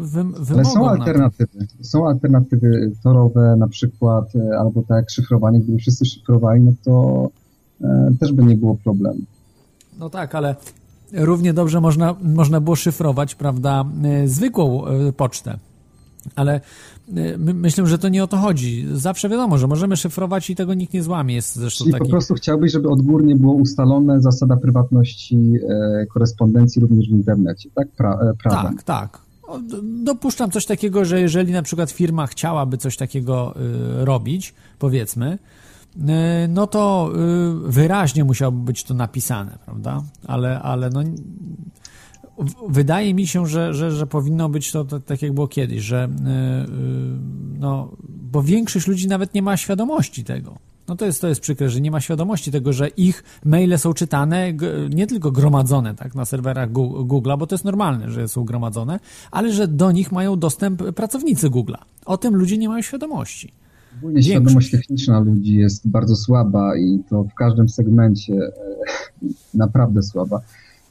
wy, 0.00 0.24
wymogą 0.24 0.54
Ale 0.54 0.64
są 0.64 0.88
alternatywy. 0.88 1.66
Są 1.80 2.08
alternatywy 2.08 2.92
torowe, 3.02 3.56
na 3.58 3.68
przykład 3.68 4.33
albo 4.58 4.82
tak 4.82 4.96
jak 4.96 5.10
szyfrowanie, 5.10 5.60
gdyby 5.60 5.78
wszyscy 5.78 6.06
szyfrowali, 6.06 6.60
no 6.60 6.72
to 6.84 7.28
e, 7.84 8.10
też 8.20 8.32
by 8.32 8.44
nie 8.44 8.56
było 8.56 8.74
problemu. 8.84 9.20
No 9.98 10.10
tak, 10.10 10.34
ale 10.34 10.56
równie 11.12 11.52
dobrze 11.52 11.80
można, 11.80 12.16
można 12.22 12.60
było 12.60 12.76
szyfrować, 12.76 13.34
prawda, 13.34 13.84
e, 14.04 14.28
zwykłą 14.28 14.84
pocztę. 15.16 15.58
Ale 16.36 16.60
my, 17.38 17.54
myślę, 17.54 17.86
że 17.86 17.98
to 17.98 18.08
nie 18.08 18.24
o 18.24 18.26
to 18.26 18.36
chodzi. 18.36 18.86
Zawsze 18.92 19.28
wiadomo, 19.28 19.58
że 19.58 19.66
możemy 19.66 19.96
szyfrować 19.96 20.50
i 20.50 20.56
tego 20.56 20.74
nikt 20.74 20.94
nie 20.94 21.02
złamie. 21.02 21.34
Jest 21.34 21.54
zresztą 21.56 21.84
Czyli 21.84 21.92
taki... 21.92 22.04
po 22.04 22.10
prostu 22.10 22.34
chciałbyś, 22.34 22.72
żeby 22.72 22.88
odgórnie 22.88 23.36
było 23.36 23.54
ustalone 23.54 24.20
zasada 24.22 24.56
prywatności 24.56 25.52
e, 25.70 26.06
korespondencji 26.06 26.82
również 26.82 27.08
w 27.08 27.12
internecie, 27.12 27.70
tak? 27.74 27.88
Pra, 27.88 28.18
e. 28.44 28.50
Tak, 28.50 28.82
tak. 28.82 29.23
Dopuszczam 29.82 30.50
coś 30.50 30.66
takiego, 30.66 31.04
że 31.04 31.20
jeżeli 31.20 31.52
na 31.52 31.62
przykład 31.62 31.90
firma 31.90 32.26
chciałaby 32.26 32.78
coś 32.78 32.96
takiego 32.96 33.54
y, 34.00 34.04
robić, 34.04 34.54
powiedzmy, 34.78 35.38
y, 35.96 36.00
no 36.48 36.66
to 36.66 37.10
y, 37.66 37.72
wyraźnie 37.72 38.24
musiałoby 38.24 38.58
być 38.58 38.84
to 38.84 38.94
napisane, 38.94 39.58
prawda? 39.64 40.02
Ale, 40.26 40.62
ale 40.62 40.90
no, 40.90 41.00
wydaje 42.68 43.14
mi 43.14 43.26
się, 43.26 43.46
że, 43.46 43.74
że, 43.74 43.90
że 43.90 44.06
powinno 44.06 44.48
być 44.48 44.72
to, 44.72 44.84
tak 44.84 45.22
jak 45.22 45.32
było 45.32 45.48
kiedyś, 45.48 45.82
że 45.82 46.08
no, 47.58 47.90
bo 48.06 48.42
większość 48.42 48.86
ludzi 48.86 49.08
nawet 49.08 49.34
nie 49.34 49.42
ma 49.42 49.56
świadomości 49.56 50.24
tego. 50.24 50.58
No 50.88 50.96
to 50.96 51.06
jest, 51.06 51.20
to 51.20 51.28
jest 51.28 51.40
przykre, 51.40 51.68
że 51.68 51.80
nie 51.80 51.90
ma 51.90 52.00
świadomości 52.00 52.50
tego, 52.50 52.72
że 52.72 52.88
ich 52.88 53.24
maile 53.44 53.78
są 53.78 53.94
czytane, 53.94 54.52
nie 54.90 55.06
tylko 55.06 55.32
gromadzone 55.32 55.94
tak, 55.94 56.14
na 56.14 56.24
serwerach 56.24 56.72
Google'a, 56.72 57.38
bo 57.38 57.46
to 57.46 57.54
jest 57.54 57.64
normalne, 57.64 58.10
że 58.10 58.28
są 58.28 58.44
gromadzone, 58.44 59.00
ale 59.30 59.52
że 59.52 59.68
do 59.68 59.92
nich 59.92 60.12
mają 60.12 60.38
dostęp 60.38 60.82
pracownicy 60.92 61.50
Google'a. 61.50 61.78
O 62.06 62.18
tym 62.18 62.34
ludzie 62.34 62.58
nie 62.58 62.68
mają 62.68 62.82
świadomości. 62.82 63.52
Ogólnie 63.98 64.22
świadomość 64.22 64.70
techniczna 64.70 65.20
ludzi 65.20 65.54
jest 65.54 65.88
bardzo 65.88 66.16
słaba 66.16 66.76
i 66.76 67.00
to 67.10 67.24
w 67.24 67.34
każdym 67.34 67.68
segmencie 67.68 68.34
e, 68.34 68.50
naprawdę 69.54 70.02
słaba, 70.02 70.40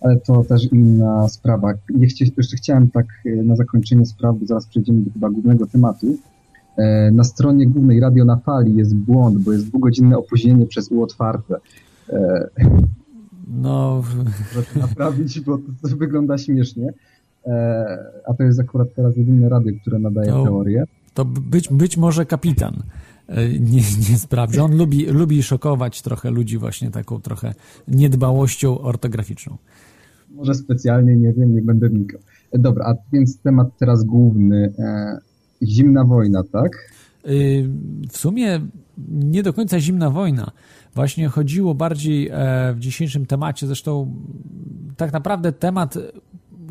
ale 0.02 0.20
to 0.20 0.44
też 0.44 0.72
inna 0.72 1.30
sprawa. 1.30 1.74
Jeszcze 2.00 2.26
chciałem 2.58 2.90
tak 2.90 3.06
e, 3.26 3.30
na 3.30 3.56
zakończenie 3.56 4.06
sprawy, 4.06 4.46
zaraz 4.46 4.66
przejdziemy 4.66 5.02
do 5.02 5.12
chyba 5.12 5.30
głównego 5.30 5.68
tematu. 5.68 6.18
E, 6.78 7.12
Na 7.12 7.24
stronie 7.24 7.68
głównej 7.68 8.00
Radio 8.00 8.26
na 8.26 8.38
Fali 8.38 8.76
jest 8.76 8.96
błąd, 8.96 9.38
bo 9.38 9.52
jest 9.52 9.68
dwugodzinne 9.68 10.18
opóźnienie 10.18 10.66
przez 10.68 10.92
U 10.92 11.04
otwarte. 11.04 11.56
E, 12.10 12.48
No, 13.62 14.04
Proszę 14.54 14.80
naprawić, 14.80 15.40
bo 15.42 15.58
to, 15.58 15.96
wygląda 15.98 16.38
śmiesznie. 16.38 16.94
E, 17.46 17.98
A 18.26 18.34
to 18.34 18.44
jest 18.44 18.60
akurat 18.60 18.88
teraz 18.96 19.18
jedyne 19.18 19.50
radio, 19.50 19.74
które 19.82 20.00
nadaje 20.00 20.32
No. 20.32 20.44
teorię. 20.44 20.84
to 21.14 21.26
być, 21.26 21.70
być 21.70 21.98
może 21.98 22.26
kapitan 22.26 22.84
nie, 23.60 23.82
nie 24.10 24.18
sprawdzi. 24.18 24.60
On 24.60 24.78
lubi, 24.78 25.06
lubi 25.06 25.44
szokować 25.44 26.02
trochę 26.02 26.32
ludzi 26.32 26.58
właśnie 26.58 26.92
taką 26.92 27.22
trochę 27.22 27.54
niedbałością 27.88 28.80
ortograficzną. 28.80 29.58
Może 30.36 30.54
specjalnie, 30.54 31.16
nie 31.16 31.34
wiem, 31.34 31.56
nie 31.56 31.62
będę 31.62 31.90
wnikał. 31.90 32.20
E, 32.52 32.60
Dobra, 32.60 32.86
a 32.86 32.96
więc 33.14 33.38
temat 33.40 33.68
teraz 33.80 34.04
główny. 34.04 34.74
Zimna 35.66 36.04
wojna, 36.04 36.44
tak? 36.52 36.72
Y, 37.28 37.70
W 38.12 38.18
sumie 38.18 38.60
nie 39.10 39.44
do 39.44 39.54
końca 39.54 39.80
zimna 39.80 40.10
wojna. 40.10 40.52
Właśnie 40.96 41.28
chodziło 41.28 41.76
bardziej 41.76 42.30
e, 42.32 42.74
w 42.74 42.80
dzisiejszym 42.80 43.26
temacie, 43.26 43.68
zresztą 43.68 44.16
tak 44.98 45.14
naprawdę 45.14 45.52
temat 45.52 45.98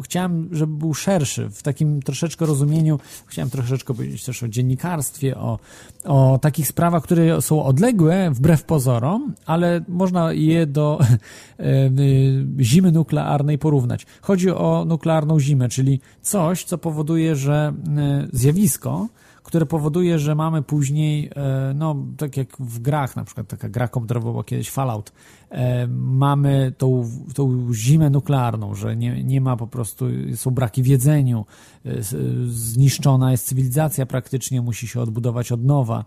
chciałem, 0.03 0.49
żeby 0.53 0.77
był 0.77 0.95
szerszy, 0.95 1.51
w 1.51 1.63
takim 1.63 2.03
troszeczkę 2.03 2.47
rozumieniu, 2.47 2.99
chciałem 3.27 3.51
troszeczkę 3.51 3.95
powiedzieć 3.95 4.25
też 4.25 4.43
o 4.43 4.49
dziennikarstwie, 4.49 5.37
o, 5.37 5.59
o 6.05 6.39
takich 6.43 6.69
sprawach, 6.69 7.03
które 7.03 7.43
są 7.43 7.65
odległe 7.65 8.31
wbrew 8.31 8.65
pozorom, 8.65 9.35
ale 9.47 9.85
można 9.89 10.33
je 10.33 10.67
do 10.67 11.01
y, 11.61 12.47
zimy 12.61 12.93
nuklearnej 12.93 13.59
porównać. 13.59 14.07
Chodzi 14.23 14.51
o 14.51 14.85
nuklearną 14.89 15.41
zimę, 15.41 15.69
czyli 15.69 16.01
coś, 16.23 16.65
co 16.65 16.79
powoduje, 16.79 17.37
że 17.37 17.75
y, 18.33 18.39
zjawisko, 18.39 19.09
które 19.43 19.67
powoduje, 19.67 20.19
że 20.19 20.35
mamy 20.35 20.63
później, 20.63 21.31
e, 21.37 21.73
no 21.75 21.97
tak 22.17 22.37
jak 22.37 22.57
w 22.59 22.79
grach, 22.79 23.17
na 23.17 23.25
przykład 23.25 23.49
taka 23.49 23.69
gra 23.69 23.89
komputerowa 23.89 24.31
była 24.31 24.45
kiedyś 24.45 24.71
Fallout, 24.71 25.13
mamy 25.89 26.73
tą, 26.79 27.11
tą 27.35 27.69
zimę 27.75 28.11
nuklearną, 28.11 28.75
że 28.75 28.97
nie, 28.97 29.25
nie 29.25 29.41
ma 29.41 29.57
po 29.57 29.67
prostu, 29.67 30.05
są 30.35 30.51
braki 30.51 30.83
w 30.83 30.87
jedzeniu, 30.87 31.45
e, 31.87 32.03
zniszczona 32.47 33.31
jest 33.31 33.47
cywilizacja 33.47 34.07
praktycznie, 34.07 34.63
musi 34.63 34.89
się 34.89 35.01
odbudować 35.01 35.53
od 35.53 35.65
nowa. 35.65 36.05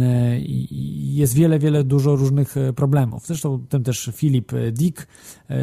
E, 0.00 0.40
I 0.40 1.14
jest 1.14 1.34
wiele, 1.34 1.58
wiele, 1.58 1.84
dużo 1.84 2.16
różnych 2.16 2.56
e, 2.56 2.72
problemów. 2.72 3.26
Zresztą 3.26 3.66
tym 3.68 3.82
też 3.82 4.10
Filip 4.14 4.52
e, 4.52 4.72
Dick 4.72 5.06
e, 5.50 5.56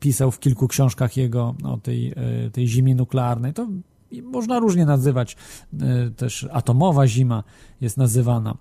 pisał 0.00 0.30
w 0.30 0.38
kilku 0.38 0.68
książkach 0.68 1.16
jego 1.16 1.54
o 1.64 1.76
tej, 1.76 2.12
e, 2.16 2.50
tej 2.52 2.68
zimie 2.68 2.94
nuklearnej. 2.94 3.52
To 3.52 3.68
i 4.14 4.22
można 4.22 4.58
różnie 4.58 4.86
nazywać, 4.86 5.36
e, 5.80 6.10
też 6.10 6.48
atomowa 6.52 7.06
zima 7.06 7.44
jest 7.80 7.96
nazywana. 7.96 8.56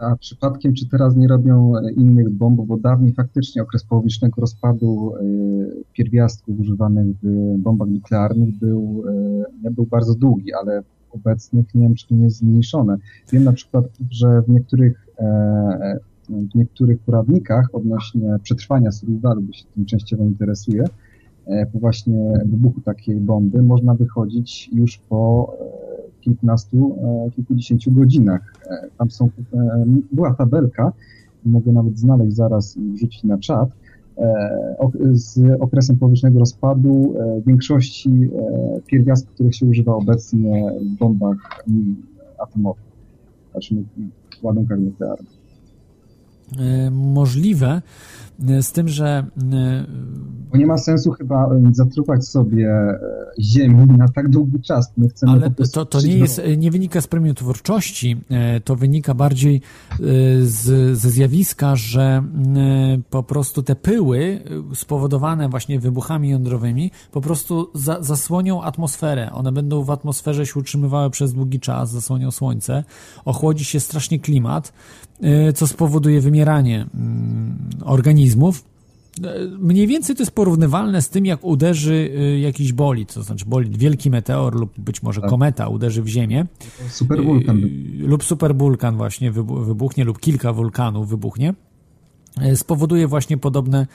A 0.00 0.16
przypadkiem, 0.16 0.74
czy 0.74 0.88
teraz 0.88 1.16
nie 1.16 1.28
robią 1.28 1.72
e, 1.76 1.92
innych 1.92 2.30
bomb, 2.30 2.60
bo 2.66 2.76
dawniej 2.76 3.12
faktycznie 3.14 3.62
okres 3.62 3.84
połowicznego 3.84 4.40
rozpadu 4.40 5.14
e, 5.14 5.22
pierwiastków 5.92 6.60
używanych 6.60 7.16
w 7.22 7.58
bombach 7.58 7.88
nuklearnych 7.88 8.58
był, 8.58 9.04
nie 9.64 9.70
był 9.70 9.86
bardzo 9.86 10.14
długi, 10.14 10.54
ale 10.54 10.82
obecnych 11.10 11.74
nie 11.74 11.82
wiem, 11.82 11.94
czy 11.94 12.14
nie 12.14 12.24
jest 12.24 12.36
zmniejszone. 12.36 12.96
Wiem 13.32 13.44
na 13.44 13.52
przykład, 13.52 13.84
że 14.10 14.42
w 14.42 14.48
niektórych, 14.48 15.06
w 16.28 16.54
niektórych 16.54 16.98
poradnikach 16.98 17.66
odnośnie 17.72 18.36
przetrwania 18.42 18.92
survivalu, 18.92 19.42
bo 19.42 19.52
się 19.52 19.64
tym 19.74 19.84
częściowo 19.84 20.24
interesuje, 20.24 20.84
po 21.72 21.78
właśnie 21.78 22.32
wybuchu 22.46 22.80
takiej 22.80 23.16
bomby 23.20 23.62
można 23.62 23.94
wychodzić 23.94 24.70
już 24.72 24.98
po 24.98 25.52
e, 25.60 26.20
kilkunastu, 26.20 26.96
e, 27.26 27.30
kilkudziesięciu 27.30 27.90
godzinach. 27.90 28.54
E, 28.70 28.88
Tam 28.98 29.10
są, 29.10 29.28
e, 29.54 29.84
była 30.12 30.34
tabelka, 30.34 30.92
mogę 31.44 31.72
nawet 31.72 31.98
znaleźć 31.98 32.36
zaraz 32.36 32.76
i 32.76 32.80
wrzucić 32.92 33.24
na 33.24 33.38
czat, 33.38 33.68
e, 34.18 34.86
z 35.12 35.40
okresem 35.60 35.96
powietrznego 35.96 36.38
rozpadu 36.38 37.14
e, 37.18 37.40
większości 37.46 38.10
e, 38.10 38.80
pierwiastków, 38.86 39.34
których 39.34 39.54
się 39.54 39.66
używa 39.66 39.94
obecnie 39.94 40.72
w 40.80 40.98
bombach 40.98 41.64
atomowych, 42.38 42.82
znaczy 43.52 43.74
nu- 43.74 43.84
ładunkach 44.42 44.78
nuklearnych. 44.78 45.32
e, 46.58 46.90
Możliwe, 46.90 47.66
e, 47.68 47.82
z 48.60 48.72
tym, 48.72 48.88
że 48.88 49.26
e, 49.52 49.86
Bo 50.52 50.58
nie 50.58 50.66
ma 50.66 50.78
sensu 50.78 51.10
chyba 51.10 51.46
e, 51.46 51.62
zatruwać 51.72 52.24
sobie 52.28 52.70
e, 52.70 52.98
ziemi 53.40 53.86
na 53.86 54.08
tak 54.08 54.28
długi 54.28 54.60
czas. 54.60 54.92
My 54.96 55.08
chcemy 55.08 55.32
Ale 55.32 55.50
to, 55.50 55.86
to 55.86 56.00
nie, 56.00 56.18
jest, 56.18 56.42
nie 56.56 56.70
wynika 56.70 57.00
z 57.00 57.06
premii 57.06 57.34
twórczości, 57.34 58.16
e, 58.30 58.60
to 58.60 58.76
wynika 58.76 59.14
bardziej 59.14 59.56
e, 59.56 59.98
z, 60.42 60.98
ze 60.98 61.10
zjawiska, 61.10 61.76
że 61.76 62.02
e, 62.02 62.22
po 63.10 63.22
prostu 63.22 63.62
te 63.62 63.76
pyły 63.76 64.40
e, 64.72 64.74
spowodowane 64.74 65.48
właśnie 65.48 65.80
wybuchami 65.80 66.30
jądrowymi 66.30 66.90
po 67.12 67.20
prostu 67.20 67.70
za, 67.74 68.02
zasłonią 68.02 68.62
atmosferę. 68.62 69.32
One 69.32 69.52
będą 69.52 69.82
w 69.82 69.90
atmosferze 69.90 70.46
się 70.46 70.60
utrzymywały 70.60 71.10
przez 71.10 71.32
długi 71.32 71.60
czas, 71.60 71.90
zasłonią 71.90 72.30
słońce, 72.30 72.84
ochłodzi 73.24 73.64
się 73.64 73.80
strasznie 73.80 74.18
klimat, 74.20 74.72
e, 75.22 75.52
co 75.52 75.66
spowoduje 75.66 76.20
wymieranie 76.20 76.86
mm, 76.94 77.58
organizmów. 77.84 78.31
E, 79.24 79.46
Mniej 79.58 79.86
więcej 79.86 80.16
to 80.16 80.22
jest 80.22 80.32
porównywalne 80.32 81.02
z 81.02 81.08
tym, 81.08 81.26
jak 81.26 81.44
uderzy 81.44 82.10
y, 82.34 82.38
jakiś 82.40 82.72
bolid, 82.72 83.14
to 83.14 83.22
znaczy 83.22 83.44
bolid, 83.48 83.76
wielki 83.76 84.10
meteor 84.10 84.54
lub 84.54 84.80
być 84.80 85.02
może 85.02 85.20
Tak. 85.20 85.30
kometa 85.30 85.68
uderzy 85.68 86.02
w 86.02 86.08
Ziemię 86.08 86.46
Super 86.88 87.24
wulkan. 87.24 87.60
był. 87.60 87.68
y, 87.68 88.08
lub 88.08 88.24
superwulkan 88.24 88.96
właśnie 88.96 89.32
wybu- 89.32 89.64
wybuchnie 89.64 90.04
lub 90.04 90.20
kilka 90.20 90.52
wulkanów 90.52 91.08
wybuchnie, 91.08 91.54
spowoduje 92.54 93.06
właśnie 93.08 93.36
podobne, 93.36 93.86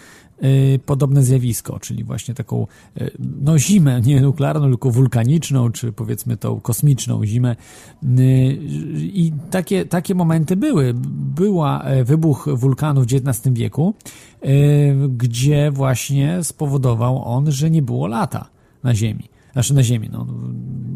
podobne 0.86 1.24
zjawisko, 1.24 1.80
czyli 1.80 2.04
właśnie 2.04 2.34
taką 2.34 2.68
y, 3.02 3.12
no 3.42 3.60
zimę, 3.60 4.02
nie 4.02 4.22
nuklearną, 4.22 4.68
tylko 4.68 4.92
wulkaniczną, 4.92 5.72
czy 5.72 5.92
powiedzmy 5.92 6.38
tą 6.38 6.60
kosmiczną 6.60 7.26
zimę. 7.26 7.56
Y, 8.04 8.58
I 8.96 9.32
takie, 9.52 9.86
takie 9.86 10.16
momenty 10.16 10.56
były. 10.56 10.94
Była 11.36 11.84
e, 11.84 12.04
wybuch 12.04 12.50
wulkanu 12.54 13.02
w 13.02 13.06
XIX 13.14 13.56
wieku, 13.56 13.94
y, 14.46 14.48
gdzie 15.18 15.72
właśnie 15.72 16.44
spowodował 16.44 17.24
on, 17.26 17.52
że 17.52 17.70
nie 17.70 17.82
było 17.82 18.08
lata 18.08 18.50
na 18.84 18.96
Ziemi. 18.96 19.30
Znaczy 19.58 19.74
na 19.74 19.84
Ziemi, 19.84 20.10
no, 20.12 20.28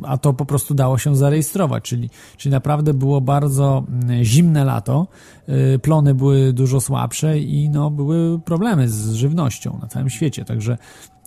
a 0.03 0.17
to 0.17 0.33
po 0.33 0.45
prostu 0.45 0.73
dało 0.73 0.97
się 0.97 1.15
zarejestrować, 1.15 1.83
czyli, 1.83 2.09
czyli 2.37 2.51
naprawdę 2.51 2.93
było 2.93 3.21
bardzo 3.21 3.83
mm, 3.89 4.23
zimne 4.23 4.65
lato, 4.65 5.07
y, 5.75 5.79
plony 5.79 6.15
były 6.15 6.53
dużo 6.53 6.81
słabsze 6.81 7.39
i 7.39 7.69
no, 7.69 7.91
były 7.91 8.39
problemy 8.39 8.89
z 8.89 9.13
żywnością 9.13 9.79
na 9.81 9.87
całym 9.87 10.09
świecie, 10.09 10.45
także 10.45 10.77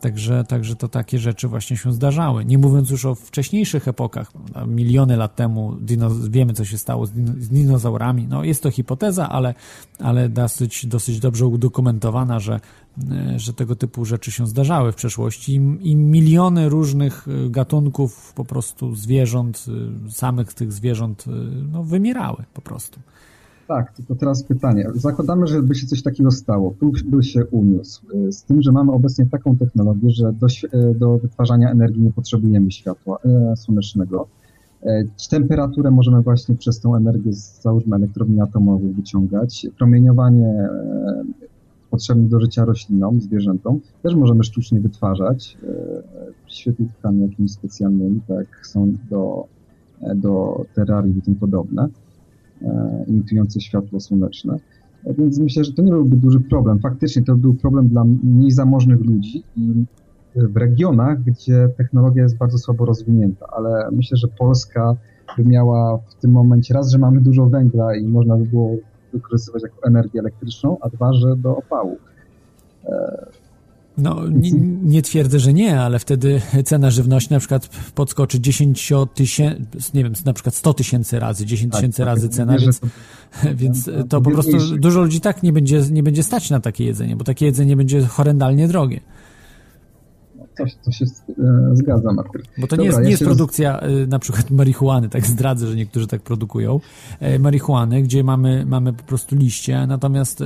Także, 0.01 0.45
także 0.45 0.77
to 0.77 0.89
takie 0.89 1.19
rzeczy 1.19 1.49
właśnie 1.49 1.77
się 1.77 1.93
zdarzały. 1.93 2.45
Nie 2.45 2.59
mówiąc 2.59 2.91
już 2.91 3.05
o 3.05 3.15
wcześniejszych 3.15 3.89
epokach, 3.89 4.33
miliony 4.67 5.17
lat 5.17 5.37
temu 5.37 5.77
wiemy, 6.31 6.53
co 6.53 6.65
się 6.65 6.79
stało 6.79 7.07
z, 7.07 7.11
z 7.39 7.49
dinozaurami. 7.49 8.27
No, 8.29 8.45
jest 8.45 8.63
to 8.63 8.71
hipoteza, 8.71 9.29
ale, 9.29 9.55
ale 9.99 10.29
dosyć, 10.29 10.87
dosyć 10.87 11.21
dobrze 11.21 11.47
udokumentowana, 11.47 12.41
że, 12.41 12.61
że 13.37 13.53
tego 13.53 13.77
typu 13.77 14.05
rzeczy 14.05 14.33
się 14.33 14.47
zdarzały 14.47 14.93
w 14.93 14.95
przeszłości 14.95 15.55
i, 15.81 15.97
miliony 15.97 16.69
różnych 16.69 17.27
e, 17.29 17.51
gatunków 17.51 18.33
po 18.37 18.45
prostu 18.45 18.95
zwierząt, 18.95 19.67
e, 20.07 20.11
samych 20.11 20.55
tych 20.55 20.73
zwierząt 20.73 21.25
no, 21.73 21.85
wymierały 21.85 22.45
po 22.55 22.63
prostu. 22.63 23.01
Tak, 23.69 23.93
tylko 23.93 24.15
teraz 24.15 24.43
pytanie. 24.43 24.87
Zakładamy, 24.95 25.47
że 25.47 25.63
by 25.63 25.75
się 25.75 25.87
coś 25.87 26.03
takiego 26.03 26.31
stało, 26.31 26.75
by 27.05 27.23
się 27.23 27.47
uniósł. 27.47 28.03
Z 28.31 28.43
tym, 28.43 28.63
że 28.63 28.73
mamy 28.73 28.93
obecnie 28.93 29.27
taką 29.27 29.57
technologię, 29.57 30.11
że 30.11 30.33
do, 30.33 30.47
do 30.95 31.19
wytwarzania 31.19 31.71
energii 31.71 32.03
nie 32.03 32.13
potrzebujemy 32.13 32.73
światła 32.73 33.19
e, 33.25 33.57
słonecznego. 33.57 34.29
E, 34.83 35.05
temperaturę 35.31 35.91
możemy 35.91 36.23
właśnie 36.23 36.55
przez 36.55 36.81
tą 36.81 36.97
energię 36.97 37.33
z 37.33 37.63
załóżmy 37.63 37.97
elektrowni 37.97 38.41
atomowych 38.41 38.95
wyciągać. 38.97 39.67
Promieniowanie 39.79 40.69
e, 41.95 41.97
potrzebne 41.97 42.29
do 42.29 42.41
życia 42.41 42.65
roślinom, 42.65 43.21
zwierzętom 43.21 43.81
też 44.03 44.15
możemy 44.15 44.45
sztucznie 44.45 44.81
wytwarzać 44.81 45.59
świetlikami 46.47 47.23
jakimiś 47.23 47.53
specjalnymi, 47.53 48.21
tak 48.29 48.39
jak 48.39 48.67
są 48.67 48.97
do, 49.11 49.47
do 50.15 50.65
terrarii 50.75 51.19
i 51.19 51.23
tym 51.23 51.35
podobne. 51.35 51.89
E, 52.63 53.05
imitujące 53.09 53.61
światło 53.61 54.01
słoneczne. 54.01 54.57
E, 55.05 55.15
więc 55.15 55.39
myślę, 55.39 55.65
że 55.65 55.73
to 55.73 55.83
nie 55.83 55.91
byłby 55.91 56.17
duży 56.17 56.41
problem. 56.41 56.79
Faktycznie 56.79 57.23
to 57.23 57.37
był 57.37 57.55
problem 57.55 57.89
dla 57.89 58.05
mniej 58.05 58.51
zamożnych 58.51 59.01
ludzi 59.01 59.43
i 59.57 59.85
w 60.37 60.57
regionach, 60.57 61.23
gdzie 61.23 61.69
technologia 61.77 62.23
jest 62.23 62.37
bardzo 62.37 62.59
słabo 62.59 62.85
rozwinięta, 62.85 63.47
ale 63.57 63.89
myślę, 63.93 64.17
że 64.17 64.29
Polska 64.29 64.97
by 65.37 65.45
miała 65.45 65.99
w 65.99 66.15
tym 66.15 66.31
momencie 66.31 66.75
raz, 66.75 66.91
że 66.91 66.99
mamy 66.99 67.21
dużo 67.21 67.47
węgla 67.47 67.97
i 67.97 68.07
można 68.07 68.37
by 68.37 68.45
było 68.45 68.77
wykorzystywać 69.15 69.63
jako 69.63 69.87
energię 69.87 70.21
elektryczną, 70.21 70.77
a 70.81 70.89
dwa, 70.89 71.13
że 71.13 71.37
do 71.37 71.57
opału. 71.57 71.99
No, 73.99 74.29
nie, 74.29 74.51
nie, 74.83 75.03
twierdzę, 75.03 75.39
że 75.39 75.53
nie, 75.53 75.81
ale 75.81 75.99
wtedy 75.99 76.41
cena 76.65 76.91
żywności 76.91 77.33
na 77.33 77.39
przykład 77.39 77.69
podskoczy 77.95 78.41
10 78.41 78.93
tysięcy, 79.15 79.91
nie 79.95 80.05
wiem, 80.05 80.13
na 80.25 80.33
przykład 80.33 80.55
100 80.55 80.75
tysięcy 80.75 81.19
razy, 81.19 81.47
10 81.47 81.73
tak, 81.73 81.81
tysięcy 81.81 81.99
tak, 81.99 82.07
razy 82.07 82.29
tak, 82.29 82.37
cena, 82.37 82.59
więc, 82.59 82.81
to, 82.81 82.87
więc 83.55 83.91
to 84.09 84.21
po 84.21 84.31
prostu 84.31 84.77
dużo 84.79 85.01
ludzi 85.01 85.21
tak 85.21 85.43
nie 85.43 85.53
będzie, 85.53 85.81
nie 85.91 86.03
będzie 86.03 86.23
stać 86.23 86.51
na 86.51 86.61
takie 86.61 86.85
jedzenie, 86.85 87.17
bo 87.17 87.25
takie 87.25 87.47
jedzenie 87.47 87.77
będzie 87.77 88.07
horrendalnie 88.07 88.69
drogie 88.69 89.01
to, 90.57 90.65
to 90.85 90.93
się 90.93 91.05
e, 91.05 91.77
zgadzam 91.77 92.19
akurat. 92.19 92.47
Bo 92.59 92.67
to 92.67 92.77
Dobra, 92.77 92.83
nie 92.83 92.87
jest, 92.87 92.99
nie 92.99 93.05
ja 93.05 93.11
jest 93.11 93.25
produkcja 93.25 93.81
roz... 93.81 94.09
na 94.09 94.19
przykład 94.19 94.51
marihuany, 94.51 95.09
tak 95.09 95.27
zdradzę, 95.27 95.67
że 95.67 95.77
niektórzy 95.77 96.07
tak 96.07 96.23
produkują, 96.23 96.81
e, 97.21 97.39
marihuany, 97.39 98.03
gdzie 98.03 98.25
mamy, 98.25 98.67
mamy 98.67 98.93
po 98.93 99.03
prostu 99.03 99.37
liście, 99.37 99.87
natomiast 99.87 100.45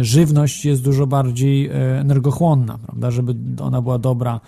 żywność 0.00 0.64
jest 0.64 0.82
dużo 0.82 1.06
bardziej 1.06 1.66
e, 1.66 2.00
energochłonna, 2.00 2.78
prawda, 2.78 3.10
żeby 3.10 3.34
ona 3.60 3.82
była 3.82 3.98
dobra, 3.98 4.40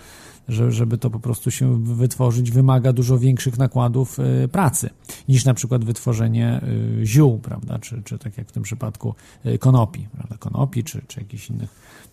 że, 0.49 0.71
żeby 0.71 0.97
to 0.97 1.09
po 1.09 1.19
prostu 1.19 1.51
się 1.51 1.83
wytworzyć, 1.83 2.51
wymaga 2.51 2.93
dużo 2.93 3.19
większych 3.19 3.57
nakładów 3.57 4.17
pracy 4.51 4.89
niż 5.29 5.45
na 5.45 5.53
przykład 5.53 5.85
wytworzenie 5.85 6.61
ziół, 7.03 7.39
prawda, 7.39 7.79
czy, 7.79 8.01
czy 8.03 8.17
tak 8.17 8.37
jak 8.37 8.47
w 8.47 8.51
tym 8.51 8.63
przypadku 8.63 9.15
konopi, 9.59 10.07
prawda, 10.11 10.37
konopi, 10.37 10.83
czy, 10.83 11.01
czy 11.07 11.19
jakichś 11.19 11.49
innych 11.49 11.69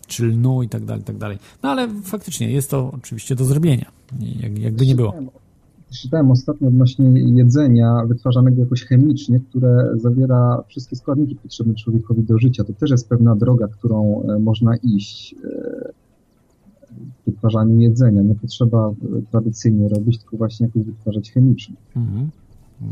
czy 0.07 0.25
lnu 0.25 0.63
i 0.63 0.69
tak 0.69 0.85
dalej, 0.85 1.01
i 1.01 1.05
tak 1.05 1.17
dalej. 1.17 1.37
No 1.63 1.69
ale 1.69 1.87
faktycznie 2.03 2.51
jest 2.51 2.69
to 2.69 2.91
oczywiście 2.97 3.35
do 3.35 3.45
zrobienia, 3.45 3.91
jakby 4.59 4.85
nie 4.85 4.95
było. 4.95 5.13
Czytałem 6.01 6.31
ostatnio 6.31 6.67
odnośnie 6.67 7.05
jedzenia 7.19 8.05
wytwarzanego 8.07 8.61
jakoś 8.61 8.83
chemicznie, 8.83 9.39
które 9.39 9.91
zawiera 9.95 10.63
wszystkie 10.67 10.95
składniki 10.95 11.35
potrzebne 11.35 11.75
człowiekowi 11.75 12.23
do 12.23 12.37
życia. 12.37 12.63
To 12.63 12.73
też 12.73 12.91
jest 12.91 13.09
pewna 13.09 13.35
droga, 13.35 13.67
którą 13.67 14.23
e, 14.23 14.39
można 14.39 14.75
iść 14.75 15.35
e, 15.43 15.56
wytwarzaniu 17.47 17.79
jedzenia. 17.79 18.21
Nie 18.21 18.35
potrzeba 18.35 18.89
e, 18.89 19.21
tradycyjnie 19.31 19.89
robić, 19.89 20.17
tylko 20.17 20.37
właśnie 20.37 20.65
jakoś 20.65 20.83
wytwarzać 20.83 21.31
chemicznie. 21.31 21.75
Mhm. 21.95 22.29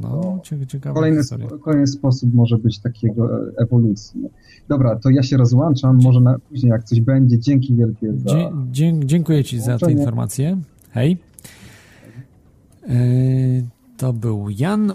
No, 0.01 0.41
ciekawe 0.67 0.95
kolejny, 0.95 1.21
kolejny 1.61 1.87
sposób 1.87 2.33
może 2.33 2.57
być 2.57 2.79
takiego 2.79 3.47
e, 3.47 3.51
ewolucji. 3.57 4.29
Dobra, 4.67 4.95
to 4.95 5.09
ja 5.09 5.23
się 5.23 5.37
rozłączam, 5.37 5.99
może 6.03 6.21
na, 6.21 6.39
później 6.39 6.69
jak 6.69 6.83
coś 6.83 7.01
będzie. 7.01 7.39
Dzięki 7.39 7.75
wielkie 7.75 8.13
za... 8.13 8.29
Dzie 8.29 8.51
dzie 8.71 8.93
dziękuję 9.05 9.43
Ci 9.43 9.59
za 9.59 9.77
te 9.77 9.91
informacje. 9.91 10.57
Hej. 10.91 11.17
Yy, 12.87 12.95
to 13.97 14.13
był 14.13 14.49
Jan 14.49 14.93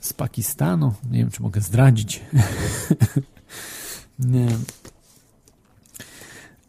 z 0.00 0.12
Pakistanu. 0.12 0.92
Nie 1.10 1.18
wiem, 1.18 1.30
czy 1.30 1.42
mogę 1.42 1.60
zdradzić. 1.60 2.20
Nie. 4.18 4.48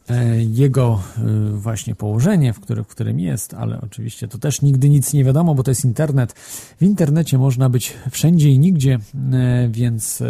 E, 0.10 0.42
jego 0.44 1.02
e, 1.18 1.52
właśnie 1.52 1.96
położenie, 1.96 2.54
w, 2.54 2.60
który, 2.60 2.84
w 2.84 2.88
którym 2.88 3.20
jest, 3.20 3.54
ale 3.54 3.82
oczywiście 3.82 4.28
to 4.28 4.38
też 4.38 4.62
nigdy 4.62 4.90
nic 4.90 5.14
nie 5.14 5.24
wiadomo, 5.24 5.56
bo 5.56 5.64
to 5.64 5.72
jest 5.72 5.86
internet. 5.86 6.34
W 6.80 6.82
internecie 6.82 7.38
można 7.38 7.70
być 7.70 7.94
wszędzie 8.12 8.50
i 8.50 8.60
nigdzie, 8.60 9.00
e, 9.34 9.70
więc 9.72 10.24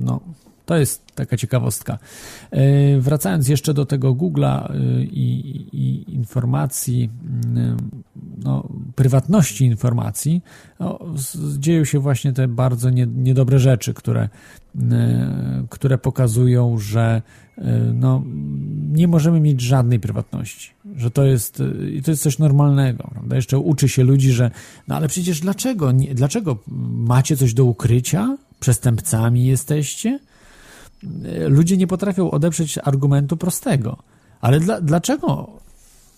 no, 0.00 0.20
to 0.66 0.76
jest 0.76 1.06
taka 1.14 1.36
ciekawostka. 1.36 1.98
Wracając 2.98 3.48
jeszcze 3.48 3.74
do 3.74 3.86
tego 3.86 4.14
Google'a 4.14 4.72
i, 5.00 5.28
i, 5.72 6.14
informacji, 6.14 7.10
no, 8.44 8.68
prywatności 8.94 9.64
informacji, 9.64 10.42
no, 10.80 10.98
dzieją 11.58 11.84
się 11.84 11.98
właśnie 11.98 12.32
te 12.32 12.48
bardzo 12.48 12.90
nie, 12.90 13.06
niedobre 13.06 13.58
rzeczy, 13.58 13.94
które, 13.94 14.28
które 15.70 15.98
pokazują, 15.98 16.78
że 16.78 17.22
no, 17.94 18.24
nie 18.92 19.08
możemy 19.08 19.40
mieć 19.40 19.60
żadnej 19.60 20.00
prywatności, 20.00 20.70
że 20.96 21.10
to 21.10 21.24
jest, 21.24 21.62
to 22.04 22.10
jest 22.10 22.22
coś 22.22 22.38
normalnego. 22.38 23.08
Prawda? 23.12 23.36
Jeszcze 23.36 23.58
uczy 23.58 23.88
się 23.88 24.04
ludzi, 24.04 24.32
że 24.32 24.50
no 24.88 24.96
ale 24.96 25.08
przecież 25.08 25.40
dlaczego, 25.40 25.92
nie, 25.92 26.14
dlaczego 26.14 26.58
macie 26.92 27.36
coś 27.36 27.54
do 27.54 27.64
ukrycia? 27.64 28.36
Przestępcami 28.60 29.46
jesteście? 29.46 30.18
Ludzie 31.48 31.76
nie 31.76 31.86
potrafią 31.86 32.30
odeprzeć 32.30 32.78
argumentu 32.78 33.36
prostego. 33.36 33.96
Ale 34.40 34.60
dla, 34.60 34.80
dlaczego 34.80 35.50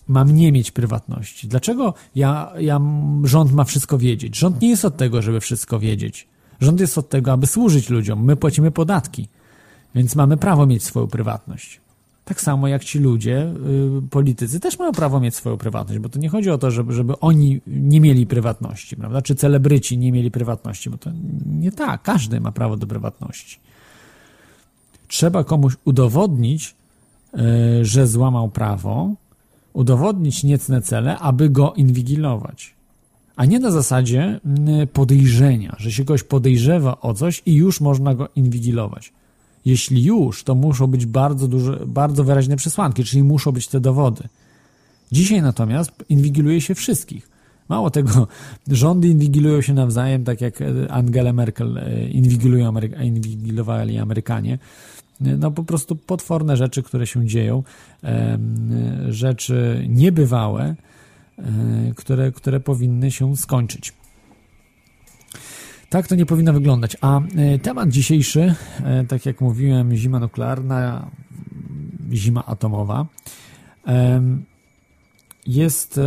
mam 0.07 0.35
nie 0.35 0.51
mieć 0.51 0.71
prywatności? 0.71 1.47
Dlaczego 1.47 1.93
ja, 2.15 2.53
ja, 2.59 2.81
rząd 3.23 3.51
ma 3.51 3.63
wszystko 3.63 3.97
wiedzieć? 3.97 4.37
Rząd 4.37 4.61
nie 4.61 4.69
jest 4.69 4.85
od 4.85 4.97
tego, 4.97 5.21
żeby 5.21 5.39
wszystko 5.39 5.79
wiedzieć. 5.79 6.27
Rząd 6.59 6.79
jest 6.79 6.97
od 6.97 7.09
tego, 7.09 7.31
aby 7.31 7.47
służyć 7.47 7.89
ludziom. 7.89 8.25
My 8.25 8.35
płacimy 8.35 8.71
podatki. 8.71 9.27
Więc 9.95 10.15
mamy 10.15 10.37
prawo 10.37 10.65
mieć 10.65 10.83
swoją 10.83 11.07
prywatność. 11.07 11.81
Tak 12.25 12.41
samo 12.41 12.67
jak 12.67 12.83
ci 12.83 12.99
ludzie, 12.99 13.53
y, 13.97 14.09
politycy 14.09 14.59
też 14.59 14.79
mają 14.79 14.91
prawo 14.91 15.19
mieć 15.19 15.35
swoją 15.35 15.57
prywatność, 15.57 15.99
bo 15.99 16.09
to 16.09 16.19
nie 16.19 16.29
chodzi 16.29 16.49
o 16.49 16.57
to, 16.57 16.71
żeby, 16.71 16.93
żeby 16.93 17.19
oni 17.19 17.61
nie 17.67 18.01
mieli 18.01 18.27
prywatności, 18.27 18.95
prawda? 18.95 19.21
Czy 19.21 19.35
celebryci 19.35 19.97
nie 19.97 20.11
mieli 20.11 20.31
prywatności, 20.31 20.89
bo 20.89 20.97
to 20.97 21.11
nie 21.45 21.71
tak. 21.71 22.01
Każdy 22.01 22.39
ma 22.39 22.51
prawo 22.51 22.77
do 22.77 22.87
prywatności. 22.87 23.59
Trzeba 25.09 25.43
komuś 25.43 25.73
udowodnić, 25.85 26.75
y, 27.33 27.85
że 27.85 28.07
złamał 28.07 28.49
prawo, 28.49 29.11
udowodnić 29.73 30.43
niecne 30.43 30.81
cele, 30.81 31.17
aby 31.17 31.49
go 31.49 31.73
inwigilować. 31.73 32.73
A 33.35 33.45
nie 33.45 33.59
na 33.59 33.71
zasadzie 33.71 34.39
y, 34.83 34.87
podejrzenia, 34.87 35.75
że 35.79 35.91
się 35.91 36.05
kogoś 36.05 36.23
podejrzewa 36.23 37.01
o 37.01 37.13
coś 37.13 37.41
i 37.45 37.53
już 37.53 37.81
można 37.81 38.15
go 38.15 38.29
inwigilować. 38.35 39.13
Jeśli 39.65 40.03
już, 40.03 40.43
to 40.43 40.55
muszą 40.55 40.87
być 40.87 41.05
bardzo, 41.05 41.47
duże, 41.47 41.79
bardzo 41.85 42.23
wyraźne 42.23 42.55
przesłanki, 42.55 43.03
czyli 43.03 43.23
muszą 43.23 43.51
być 43.51 43.67
te 43.67 43.79
dowody. 43.79 44.23
Dzisiaj 45.11 45.41
natomiast 45.41 45.91
inwigiluje 46.09 46.61
się 46.61 46.75
wszystkich. 46.75 47.29
Mało 47.69 47.89
tego, 47.91 48.27
rządy 48.67 49.07
inwigilują 49.07 49.61
się 49.61 49.73
nawzajem, 49.73 50.23
tak 50.23 50.41
jak 50.41 50.63
Angela 50.89 51.33
Merkel 51.33 51.77
e, 51.77 52.09
inwigilowali 52.09 53.97
Amerykanie. 53.97 54.57
No 55.21 55.51
po 55.51 55.63
prostu 55.63 55.95
potworne 55.95 56.57
rzeczy, 56.57 56.83
które 56.83 57.07
się 57.07 57.25
dzieją, 57.25 57.63
rzeczy 59.09 59.85
niebywałe, 59.89 60.75
e, 61.37 61.43
które, 61.95 62.31
które 62.31 62.59
powinny 62.59 63.11
się 63.11 63.37
skończyć. 63.37 63.93
Tak 65.89 66.07
to 66.07 66.15
nie 66.15 66.25
powinno 66.25 66.53
wyglądać. 66.53 66.97
A 67.01 67.21
e, 67.21 67.59
temat 67.59 67.89
dzisiejszy, 67.89 68.55
e, 68.83 69.05
tak 69.05 69.25
jak 69.25 69.41
mówiłem, 69.41 69.95
zima 69.95 70.19
nuklearna, 70.19 71.11
zima 72.13 72.45
atomowa, 72.45 73.05
jest 75.47 75.99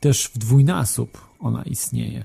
też 0.00 0.30
w 0.34 0.38
dwójnasób 0.38 1.28
ona 1.40 1.62
istnieje. 1.62 2.24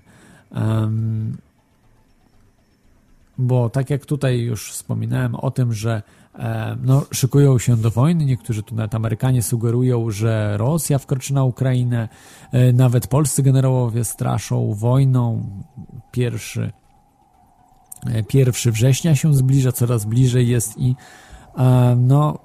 Bo 3.38 3.70
tak 3.70 3.90
jak 3.90 4.06
tutaj 4.06 4.40
już 4.40 4.72
wspominałem 4.72 5.36
o 5.36 5.52
tym, 5.52 5.74
że 5.74 6.02
e, 6.36 6.78
no, 6.84 7.06
szykują 7.12 7.60
się 7.60 7.78
do 7.78 7.92
wojny. 7.92 8.26
Niektórzy 8.26 8.64
tu 8.64 8.76
nawet 8.76 8.96
Amerykanie 8.96 9.44
sugerują, 9.44 10.12
że 10.12 10.58
Rosja 10.58 10.98
wkroczy 11.00 11.34
na 11.34 11.44
Ukrainę. 11.44 12.10
E, 12.52 12.74
nawet 12.74 13.08
polscy 13.08 13.44
generałowie 13.44 14.04
straszą 14.04 14.74
wojną. 14.74 15.50
Pierwszy, 16.12 16.72
pierwszy 18.28 18.72
września 18.72 19.16
się 19.16 19.34
zbliża, 19.34 19.72
coraz 19.72 20.06
bliżej 20.06 20.48
jest 20.48 20.78
i 20.78 20.96
no, 21.98 22.40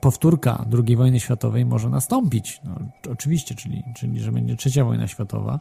powtórka 0.00 0.64
II 0.86 0.96
wojny 0.96 1.20
światowej 1.20 1.64
może 1.64 1.88
nastąpić. 1.88 2.60
No, 2.64 2.78
oczywiście, 3.12 3.54
czyli, 3.54 3.82
czyli 3.96 4.20
że 4.20 4.32
będzie 4.32 4.56
trzecia 4.56 4.84
wojna 4.84 5.06
światowa. 5.06 5.58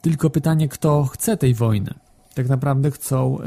Tylko 0.00 0.30
pytanie, 0.30 0.68
kto 0.68 1.04
chce 1.04 1.36
tej 1.36 1.54
wojny? 1.54 1.94
Tak 2.36 2.48
naprawdę 2.48 2.90
chcą. 2.90 3.38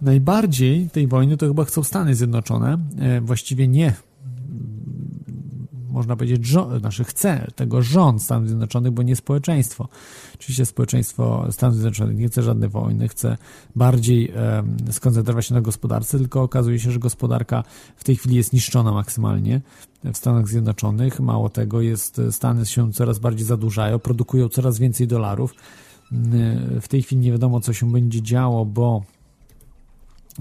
Najbardziej 0.00 0.90
tej 0.90 1.06
wojny 1.06 1.36
to 1.36 1.46
chyba 1.46 1.64
chcą 1.64 1.82
Stany 1.82 2.14
Zjednoczone. 2.14 2.78
Yy, 2.98 3.20
właściwie 3.20 3.68
nie 3.68 3.94
można 5.90 6.16
powiedzieć, 6.16 6.46
rząd, 6.46 6.80
znaczy 6.80 7.04
chce 7.04 7.50
tego 7.56 7.82
rząd 7.82 8.22
Stanów 8.22 8.48
Zjednoczonych, 8.48 8.92
bo 8.92 9.02
nie 9.02 9.16
społeczeństwo. 9.16 9.88
Oczywiście 10.34 10.66
społeczeństwo 10.66 11.46
Stanów 11.50 11.76
Zjednoczonych 11.76 12.16
nie 12.16 12.28
chce 12.28 12.42
żadnej 12.42 12.68
wojny, 12.68 13.08
chce 13.08 13.36
bardziej 13.76 14.32
e, 14.36 14.62
skoncentrować 14.90 15.46
się 15.46 15.54
na 15.54 15.60
gospodarce, 15.60 16.18
tylko 16.18 16.42
okazuje 16.42 16.78
się, 16.78 16.90
że 16.90 16.98
gospodarka 16.98 17.64
w 17.96 18.04
tej 18.04 18.16
chwili 18.16 18.36
jest 18.36 18.52
niszczona 18.52 18.92
maksymalnie 18.92 19.60
w 20.04 20.16
Stanach 20.16 20.48
Zjednoczonych. 20.48 21.20
Mało 21.20 21.48
tego, 21.48 21.80
jest, 21.80 22.20
Stany 22.30 22.66
się 22.66 22.92
coraz 22.92 23.18
bardziej 23.18 23.46
zadłużają, 23.46 23.98
produkują 23.98 24.48
coraz 24.48 24.78
więcej 24.78 25.06
dolarów. 25.06 25.54
W 26.80 26.88
tej 26.88 27.02
chwili 27.02 27.20
nie 27.20 27.32
wiadomo, 27.32 27.60
co 27.60 27.72
się 27.72 27.92
będzie 27.92 28.22
działo, 28.22 28.64
bo 28.64 29.02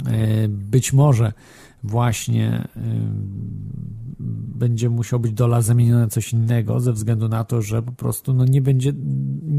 e, 0.06 0.48
być 0.48 0.94
może 0.94 1.34
właśnie 1.84 2.68
będzie 4.60 4.90
musiał 4.90 5.20
być 5.20 5.34
dolar 5.34 5.62
zamieniony 5.62 6.02
na 6.02 6.08
coś 6.08 6.34
innego 6.34 6.80
ze 6.80 6.94
względu 6.94 7.30
na 7.30 7.44
to, 7.44 7.62
że 7.62 7.82
po 7.82 7.92
prostu 7.92 8.34
no 8.34 8.46
nie 8.46 8.62
będzie, 8.62 8.94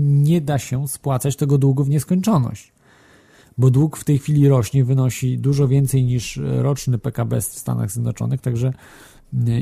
nie 0.00 0.40
da 0.40 0.58
się 0.58 0.88
spłacać 0.88 1.36
tego 1.36 1.58
długu 1.58 1.84
w 1.84 1.90
nieskończoność. 1.90 2.72
Bo 3.58 3.70
dług 3.70 3.96
w 3.96 4.04
tej 4.04 4.18
chwili 4.18 4.48
rośnie, 4.48 4.84
wynosi 4.84 5.38
dużo 5.38 5.68
więcej 5.68 6.04
niż 6.04 6.40
roczny 6.42 6.98
PKB 6.98 7.40
w 7.40 7.44
Stanach 7.44 7.90
Zjednoczonych, 7.90 8.40
także 8.40 8.72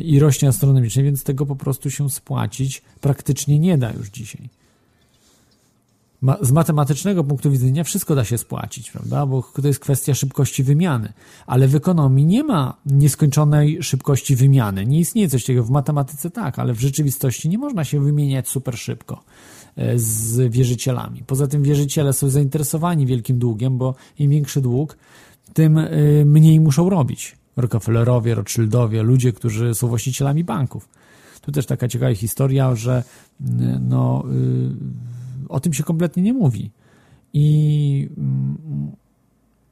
i 0.04 0.18
rośnie 0.18 0.48
astronomicznie, 0.48 1.02
więc 1.02 1.24
tego 1.24 1.46
po 1.46 1.56
prostu 1.56 1.90
się 1.90 2.10
spłacić 2.10 2.82
praktycznie 3.00 3.58
nie 3.58 3.78
da 3.78 3.92
już 3.92 4.08
dzisiaj 4.08 4.48
z 6.40 6.52
matematycznego 6.52 7.24
punktu 7.24 7.50
widzenia 7.50 7.84
wszystko 7.84 8.14
da 8.14 8.24
się 8.24 8.38
spłacić, 8.38 8.90
prawda? 8.90 9.26
Bo 9.26 9.42
to 9.62 9.68
jest 9.68 9.80
kwestia 9.80 10.14
szybkości 10.14 10.64
wymiany. 10.64 11.12
Ale 11.46 11.68
w 11.68 11.74
ekonomii 11.74 12.26
nie 12.26 12.44
ma 12.44 12.76
nieskończonej 12.86 13.82
szybkości 13.82 14.36
wymiany. 14.36 14.86
Nie 14.86 15.00
istnieje 15.00 15.28
coś 15.28 15.42
takiego. 15.42 15.64
W 15.64 15.70
matematyce 15.70 16.30
tak, 16.30 16.58
ale 16.58 16.74
w 16.74 16.80
rzeczywistości 16.80 17.48
nie 17.48 17.58
można 17.58 17.84
się 17.84 18.00
wymieniać 18.00 18.48
super 18.48 18.78
szybko 18.78 19.24
e, 19.76 19.98
z 19.98 20.52
wierzycielami. 20.52 21.22
Poza 21.26 21.46
tym 21.46 21.62
wierzyciele 21.62 22.12
są 22.12 22.28
zainteresowani 22.28 23.06
wielkim 23.06 23.38
długiem, 23.38 23.78
bo 23.78 23.94
im 24.18 24.30
większy 24.30 24.60
dług, 24.60 24.96
tym 25.54 25.78
e, 25.78 25.90
mniej 26.24 26.60
muszą 26.60 26.90
robić. 26.90 27.36
Rockefellerowie, 27.56 28.34
Rothschildowie, 28.34 29.02
ludzie, 29.02 29.32
którzy 29.32 29.74
są 29.74 29.88
właścicielami 29.88 30.44
banków. 30.44 30.88
Tu 31.40 31.52
też 31.52 31.66
taka 31.66 31.88
ciekawa 31.88 32.14
historia, 32.14 32.74
że 32.74 33.04
no, 33.80 34.24
y, 34.32 35.17
o 35.48 35.60
tym 35.60 35.72
się 35.72 35.82
kompletnie 35.82 36.22
nie 36.22 36.32
mówi. 36.32 36.70
I 37.32 38.08
mm, 38.16 38.92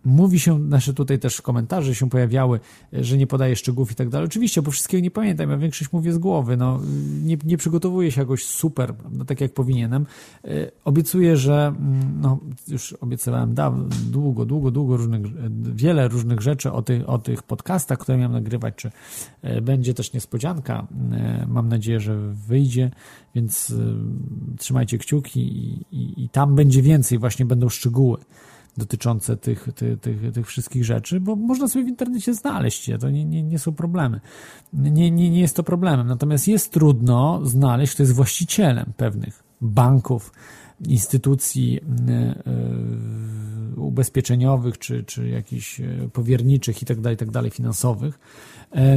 Mówi 0.07 0.41
się, 0.41 0.59
nasze 0.59 0.95
tutaj 0.95 1.19
też 1.19 1.43
komentarze 1.43 1.95
się 1.95 2.11
pojawiały, 2.11 2.61
że 2.93 3.19
nie 3.19 3.27
podaje 3.27 3.57
szczegółów 3.57 3.93
i 3.93 3.95
tak 3.95 4.09
dalej. 4.09 4.27
Oczywiście, 4.27 4.63
bo 4.63 4.71
wszystkiego 4.71 5.03
nie 5.03 5.11
pamiętam, 5.11 5.51
ja 5.51 5.57
większość 5.57 5.93
mówię 5.93 6.13
z 6.13 6.19
głowy, 6.19 6.57
no, 6.57 6.81
nie, 7.25 7.37
nie 7.45 7.57
przygotowuję 7.57 8.13
się 8.13 8.21
jakoś 8.21 8.45
super, 8.45 8.95
no, 9.13 9.25
tak 9.25 9.41
jak 9.41 9.55
powinienem. 9.55 10.07
E, 10.45 10.49
obiecuję, 10.85 11.37
że 11.37 11.67
mm, 11.67 12.21
no, 12.21 12.39
już 12.69 12.93
obiecywałem 12.93 13.55
dawno, 13.55 13.85
długo, 14.11 14.45
długo, 14.45 14.71
długo 14.71 14.97
różnych, 14.97 15.23
wiele 15.75 16.09
różnych 16.09 16.41
rzeczy 16.41 16.73
o 16.73 16.83
tych, 16.83 17.09
o 17.09 17.19
tych 17.19 17.43
podcastach, 17.43 17.99
które 17.99 18.19
miałem 18.19 18.33
nagrywać, 18.33 18.75
czy 18.77 18.91
e, 19.43 19.61
będzie 19.61 19.95
też 19.95 20.13
niespodzianka. 20.13 20.87
E, 21.13 21.47
mam 21.49 21.69
nadzieję, 21.69 22.01
że 22.01 22.19
wyjdzie, 22.49 22.91
więc 23.35 23.75
trzymajcie 24.59 24.99
kciuki 24.99 25.41
i, 25.41 25.87
i, 25.91 26.25
i 26.25 26.29
tam 26.29 26.55
będzie 26.55 26.83
więcej, 26.83 27.19
właśnie 27.19 27.45
będą 27.45 27.69
szczegóły 27.69 28.19
dotyczące 28.77 29.37
tych, 29.37 29.69
tych, 29.75 30.01
tych, 30.01 30.33
tych 30.33 30.47
wszystkich 30.47 30.85
rzeczy, 30.85 31.21
bo 31.21 31.37
można 31.37 31.69
sobie 31.69 31.85
w 31.85 31.89
internecie 31.89 32.35
znaleźć 32.35 32.89
je, 32.89 32.99
to 32.99 33.11
nie, 33.11 33.25
nie, 33.25 33.43
nie 33.43 33.59
są 33.59 33.73
problemy. 33.73 34.21
Nie, 34.73 35.11
nie, 35.11 35.31
nie 35.31 35.41
jest 35.41 35.57
to 35.57 35.63
problemem. 35.63 36.07
Natomiast 36.07 36.49
jest 36.49 36.73
trudno 36.73 37.41
znaleźć, 37.45 37.95
kto 37.95 38.03
jest 38.03 38.13
właścicielem 38.13 38.93
pewnych 38.97 39.43
banków, 39.61 40.33
instytucji 40.85 41.81
e, 42.09 42.13
e, 43.77 43.81
ubezpieczeniowych, 43.81 44.79
czy, 44.79 45.05
czy 45.05 45.29
jakichś 45.29 45.81
e, 45.81 45.87
powierniczych 46.13 46.83
i 46.83 46.87
tak 46.87 47.01
dalej, 47.01 47.17
tak 47.17 47.55
finansowych. 47.55 48.19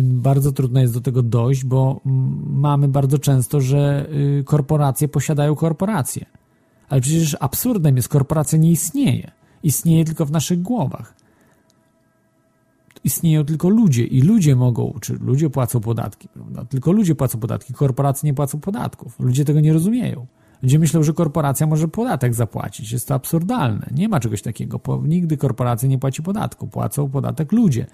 Bardzo 0.04 0.52
trudno 0.52 0.82
jest 0.82 0.94
do 0.94 1.02
tego 1.02 1.24
dojść, 1.24 1.66
bo 1.66 2.02
mamy 2.46 2.88
bardzo 2.88 3.20
często, 3.20 3.62
że 3.62 4.10
y, 4.40 4.44
korporacje 4.44 5.08
posiadają 5.08 5.56
korporacje. 5.56 6.26
Ale 6.90 7.02
przecież 7.02 7.38
absurdem 7.40 7.96
jest, 7.96 8.08
korporacja 8.08 8.60
nie 8.60 8.72
istnieje 8.72 9.32
istnieje 9.64 10.06
tylko 10.06 10.26
w 10.26 10.32
naszych 10.32 10.62
głowach. 10.62 11.16
Istnieją 13.04 13.46
tylko 13.46 13.70
ludzie 13.70 14.04
i 14.04 14.22
ludzie 14.22 14.56
mogą, 14.56 14.94
czy 15.02 15.14
ludzie 15.14 15.50
płacą 15.50 15.80
podatki, 15.80 16.28
prawda? 16.28 16.66
Tylko 16.66 16.92
ludzie 16.92 17.16
płacą 17.16 17.40
podatki, 17.40 17.74
korporacje 17.74 18.28
nie 18.28 18.34
płacą 18.34 18.60
podatków. 18.60 19.20
Ludzie 19.20 19.46
tego 19.46 19.60
nie 19.60 19.74
rozumieją. 19.74 20.28
Ludzie 20.64 20.80
myślą, 20.80 21.04
że 21.04 21.14
korporacja 21.14 21.68
może 21.68 21.88
podatek 21.88 22.34
zapłacić. 22.34 22.92
Jest 22.92 23.08
to 23.08 23.14
absurdalne. 23.14 23.90
Nie 23.92 24.10
ma 24.10 24.20
czegoś 24.20 24.42
takiego. 24.42 24.80
Nigdy 25.04 25.38
korporacja 25.38 25.90
nie 25.90 25.98
płaci 25.98 26.24
podatku. 26.24 26.68
Płacą 26.68 27.10
podatek 27.10 27.52
ludzie. 27.52 27.86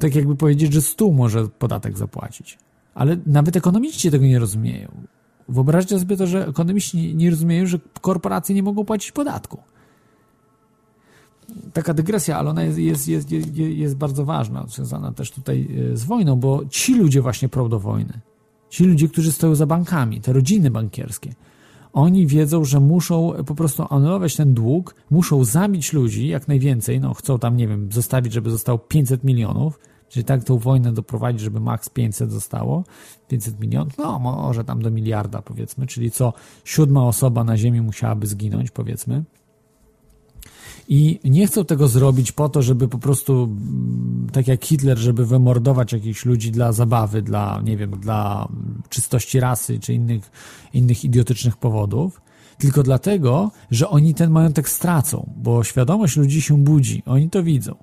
Tak 0.00 0.14
jakby 0.14 0.36
powiedzieć, 0.36 0.72
że 0.72 0.82
stół 0.82 1.12
może 1.12 1.48
podatek 1.48 1.98
zapłacić. 1.98 2.58
Ale 2.94 3.16
nawet 3.26 3.56
ekonomiści 3.56 4.10
tego 4.10 4.26
nie 4.26 4.38
rozumieją. 4.38 4.88
Wyobraźcie 5.48 5.98
sobie 5.98 6.16
to, 6.16 6.26
że 6.26 6.46
ekonomiści 6.46 7.16
nie 7.16 7.30
rozumieją, 7.30 7.66
że 7.66 7.78
korporacje 8.00 8.54
nie 8.54 8.62
mogą 8.62 8.84
płacić 8.84 9.12
podatku 9.12 9.58
taka 11.72 11.94
dygresja, 11.94 12.38
ale 12.38 12.50
ona 12.50 12.62
jest, 12.62 12.78
jest, 12.78 13.08
jest, 13.08 13.30
jest, 13.56 13.96
bardzo 13.96 14.24
ważna, 14.24 14.66
związana 14.68 15.12
też 15.12 15.30
tutaj 15.30 15.68
e, 15.92 15.96
z 15.96 16.04
wojną, 16.04 16.36
bo 16.36 16.62
ci 16.70 16.94
ludzie 16.94 17.22
właśnie 17.22 17.48
prą 17.48 17.68
do 17.68 17.80
wojny. 17.80 18.20
Ci 18.68 18.84
ludzie, 18.84 19.08
którzy 19.08 19.32
stoją 19.32 19.54
za 19.54 19.66
bankami, 19.66 20.20
te 20.20 20.32
rodziny 20.32 20.70
bankierskie, 20.70 21.34
oni 21.92 22.26
wiedzą, 22.26 22.64
że 22.64 22.80
muszą 22.80 23.32
po 23.46 23.54
prostu 23.54 23.86
anulować 23.90 24.36
ten 24.36 24.54
dług, 24.54 24.94
muszą 25.10 25.44
zabić 25.44 25.92
ludzi 25.92 26.28
jak 26.28 26.48
najwięcej, 26.48 27.00
no 27.00 27.14
chcą 27.14 27.38
tam, 27.38 27.56
nie 27.56 27.68
wiem, 27.68 27.92
zostawić, 27.92 28.32
żeby 28.32 28.50
zostało 28.50 28.78
500 28.78 29.24
milionów, 29.24 29.78
czyli 30.08 30.24
tak 30.24 30.44
tą 30.44 30.58
wojnę 30.58 30.92
doprowadzić, 30.92 31.40
żeby 31.40 31.60
maks 31.60 31.88
500 31.88 32.32
zostało, 32.32 32.84
500 33.28 33.60
milionów, 33.60 33.98
no 33.98 34.18
może 34.18 34.64
tam 34.64 34.82
do 34.82 34.90
miliarda 34.90 35.42
powiedzmy, 35.42 35.86
czyli 35.86 36.10
co 36.10 36.32
siódma 36.64 37.06
osoba 37.06 37.44
na 37.44 37.56
ziemi 37.56 37.80
musiałaby 37.80 38.26
zginąć 38.26 38.70
powiedzmy, 38.70 39.24
i 40.94 41.20
nie 41.24 41.46
chcą 41.46 41.64
tego 41.64 41.88
zrobić 41.88 42.32
po 42.32 42.48
to, 42.48 42.62
żeby 42.62 42.88
po 42.88 42.98
prostu, 42.98 43.42
mm, 43.42 44.26
tak 44.32 44.48
jak 44.48 44.64
Hitler, 44.64 44.98
żeby 44.98 45.26
wymordować 45.26 45.92
jakichś 45.92 46.24
ludzi 46.24 46.50
dla 46.50 46.72
zabawy, 46.72 47.22
dla, 47.22 47.60
nie 47.64 47.76
wiem, 47.76 47.90
dla 47.90 48.48
czystości 48.88 49.40
rasy 49.40 49.80
czy 49.80 49.94
innych, 49.94 50.30
innych 50.72 51.04
idiotycznych 51.04 51.56
powodów, 51.56 52.20
tylko 52.58 52.82
dlatego, 52.82 53.50
że 53.70 53.88
oni 53.88 54.14
ten 54.14 54.30
majątek 54.30 54.68
stracą, 54.68 55.30
bo 55.36 55.64
świadomość 55.64 56.16
ludzi 56.16 56.42
się 56.42 56.58
budzi, 56.58 57.02
oni 57.06 57.30
to 57.30 57.42
widzą. 57.42 57.74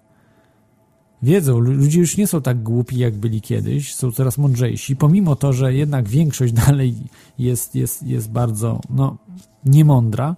Wiedzą, 1.24 1.60
ludzie 1.60 2.00
już 2.00 2.18
nie 2.18 2.28
są 2.28 2.42
tak 2.42 2.64
głupi, 2.64 2.98
jak 2.98 3.16
byli 3.16 3.42
kiedyś, 3.42 3.96
są 3.96 4.12
coraz 4.12 4.38
mądrzejsi, 4.38 4.96
pomimo 4.96 5.36
to, 5.36 5.54
że 5.54 5.74
jednak 5.74 6.10
większość 6.10 6.54
dalej 6.68 6.96
jest, 7.40 7.76
jest, 7.76 8.04
jest 8.04 8.32
bardzo, 8.32 8.82
no, 8.90 9.18
niemądra, 9.66 10.36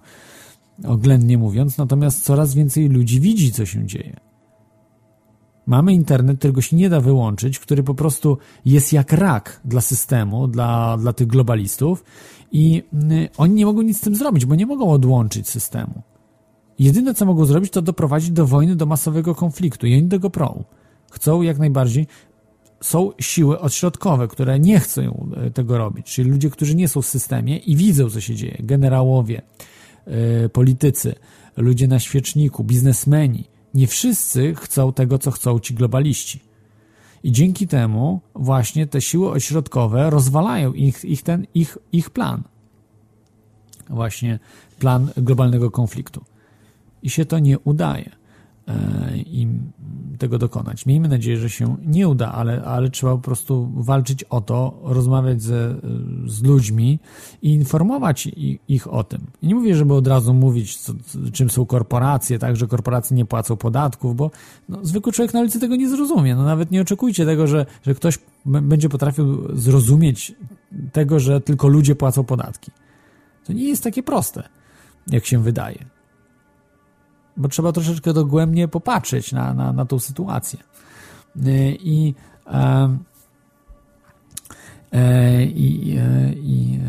oględnie 0.84 1.38
mówiąc, 1.38 1.78
natomiast 1.78 2.24
coraz 2.24 2.54
więcej 2.54 2.88
ludzi 2.88 3.20
widzi, 3.20 3.52
co 3.52 3.66
się 3.66 3.86
dzieje. 3.86 4.20
Mamy 5.66 5.92
internet, 5.92 6.38
którego 6.38 6.60
się 6.60 6.76
nie 6.76 6.88
da 6.88 7.00
wyłączyć, 7.00 7.58
który 7.58 7.82
po 7.82 7.94
prostu 7.94 8.38
jest 8.64 8.92
jak 8.92 9.12
rak 9.12 9.60
dla 9.64 9.80
systemu, 9.80 10.48
dla, 10.48 10.96
dla 10.98 11.12
tych 11.12 11.26
globalistów 11.26 12.04
i 12.52 12.82
y, 13.12 13.28
oni 13.36 13.54
nie 13.54 13.66
mogą 13.66 13.82
nic 13.82 13.98
z 13.98 14.00
tym 14.00 14.14
zrobić, 14.14 14.46
bo 14.46 14.54
nie 14.54 14.66
mogą 14.66 14.90
odłączyć 14.90 15.48
systemu. 15.48 16.02
Jedyne, 16.78 17.14
co 17.14 17.26
mogą 17.26 17.44
zrobić, 17.44 17.72
to 17.72 17.82
doprowadzić 17.82 18.30
do 18.30 18.46
wojny, 18.46 18.76
do 18.76 18.86
masowego 18.86 19.34
konfliktu 19.34 19.86
i 19.86 19.96
oni 19.96 20.08
tego 20.08 20.30
prą. 20.30 20.64
Chcą 21.10 21.42
jak 21.42 21.58
najbardziej. 21.58 22.06
Są 22.80 23.10
siły 23.20 23.60
odśrodkowe, 23.60 24.28
które 24.28 24.58
nie 24.58 24.80
chcą 24.80 25.30
y, 25.46 25.50
tego 25.50 25.78
robić, 25.78 26.06
czyli 26.06 26.30
ludzie, 26.30 26.50
którzy 26.50 26.74
nie 26.74 26.88
są 26.88 27.02
w 27.02 27.06
systemie 27.06 27.58
i 27.58 27.76
widzą, 27.76 28.10
co 28.10 28.20
się 28.20 28.34
dzieje. 28.34 28.56
Generałowie, 28.60 29.42
politycy, 30.52 31.14
ludzie 31.56 31.88
na 31.88 31.98
świeczniku, 31.98 32.64
biznesmeni 32.64 33.44
Nie 33.74 33.86
wszyscy 33.86 34.54
chcą 34.54 34.92
tego, 34.92 35.18
co 35.18 35.30
chcą 35.30 35.58
ci 35.58 35.74
globaliści. 35.74 36.40
I 37.22 37.32
dzięki 37.32 37.66
temu 37.66 38.20
właśnie 38.34 38.86
te 38.86 39.00
siły 39.00 39.30
ośrodkowe 39.30 40.10
rozwalają 40.10 40.72
ich, 40.72 41.04
ich, 41.04 41.22
ten, 41.22 41.46
ich, 41.54 41.78
ich 41.92 42.10
plan. 42.10 42.42
Właśnie 43.90 44.38
plan 44.78 45.10
globalnego 45.16 45.70
konfliktu. 45.70 46.24
I 47.02 47.10
się 47.10 47.24
to 47.24 47.38
nie 47.38 47.58
udaje. 47.58 48.10
Im 49.26 49.72
tego 50.18 50.38
dokonać. 50.38 50.86
Miejmy 50.86 51.08
nadzieję, 51.08 51.36
że 51.36 51.50
się 51.50 51.76
nie 51.86 52.08
uda, 52.08 52.32
ale, 52.32 52.64
ale 52.64 52.90
trzeba 52.90 53.12
po 53.12 53.22
prostu 53.22 53.68
walczyć 53.74 54.24
o 54.24 54.40
to, 54.40 54.80
rozmawiać 54.82 55.42
ze, 55.42 55.74
z 56.26 56.42
ludźmi 56.42 56.98
i 57.42 57.52
informować 57.52 58.28
ich 58.68 58.92
o 58.92 59.04
tym. 59.04 59.20
I 59.42 59.46
nie 59.46 59.54
mówię, 59.54 59.74
żeby 59.74 59.94
od 59.94 60.06
razu 60.06 60.34
mówić, 60.34 60.76
co, 60.76 60.92
czym 61.32 61.50
są 61.50 61.66
korporacje, 61.66 62.38
tak, 62.38 62.56
że 62.56 62.66
korporacje 62.66 63.16
nie 63.16 63.24
płacą 63.24 63.56
podatków, 63.56 64.16
bo 64.16 64.30
no, 64.68 64.78
zwykły 64.82 65.12
człowiek 65.12 65.34
na 65.34 65.40
ulicy 65.40 65.60
tego 65.60 65.76
nie 65.76 65.88
zrozumie. 65.88 66.36
No, 66.36 66.44
nawet 66.44 66.70
nie 66.70 66.80
oczekujcie 66.80 67.26
tego, 67.26 67.46
że, 67.46 67.66
że 67.82 67.94
ktoś 67.94 68.18
będzie 68.46 68.88
potrafił 68.88 69.56
zrozumieć 69.58 70.34
tego, 70.92 71.20
że 71.20 71.40
tylko 71.40 71.68
ludzie 71.68 71.94
płacą 71.94 72.24
podatki. 72.24 72.70
To 73.44 73.52
nie 73.52 73.68
jest 73.68 73.84
takie 73.84 74.02
proste, 74.02 74.42
jak 75.06 75.26
się 75.26 75.42
wydaje 75.42 75.91
bo 77.36 77.48
trzeba 77.48 77.72
troszeczkę 77.72 78.12
dogłębnie 78.12 78.68
popatrzeć 78.68 79.32
na, 79.32 79.54
na, 79.54 79.72
na 79.72 79.84
tą 79.84 79.98
sytuację. 79.98 80.58
Y, 81.36 81.76
I, 81.80 82.14
e, 82.46 82.98
e, 84.92 85.44
i, 85.44 85.96
e, 85.98 86.32
i 86.32 86.80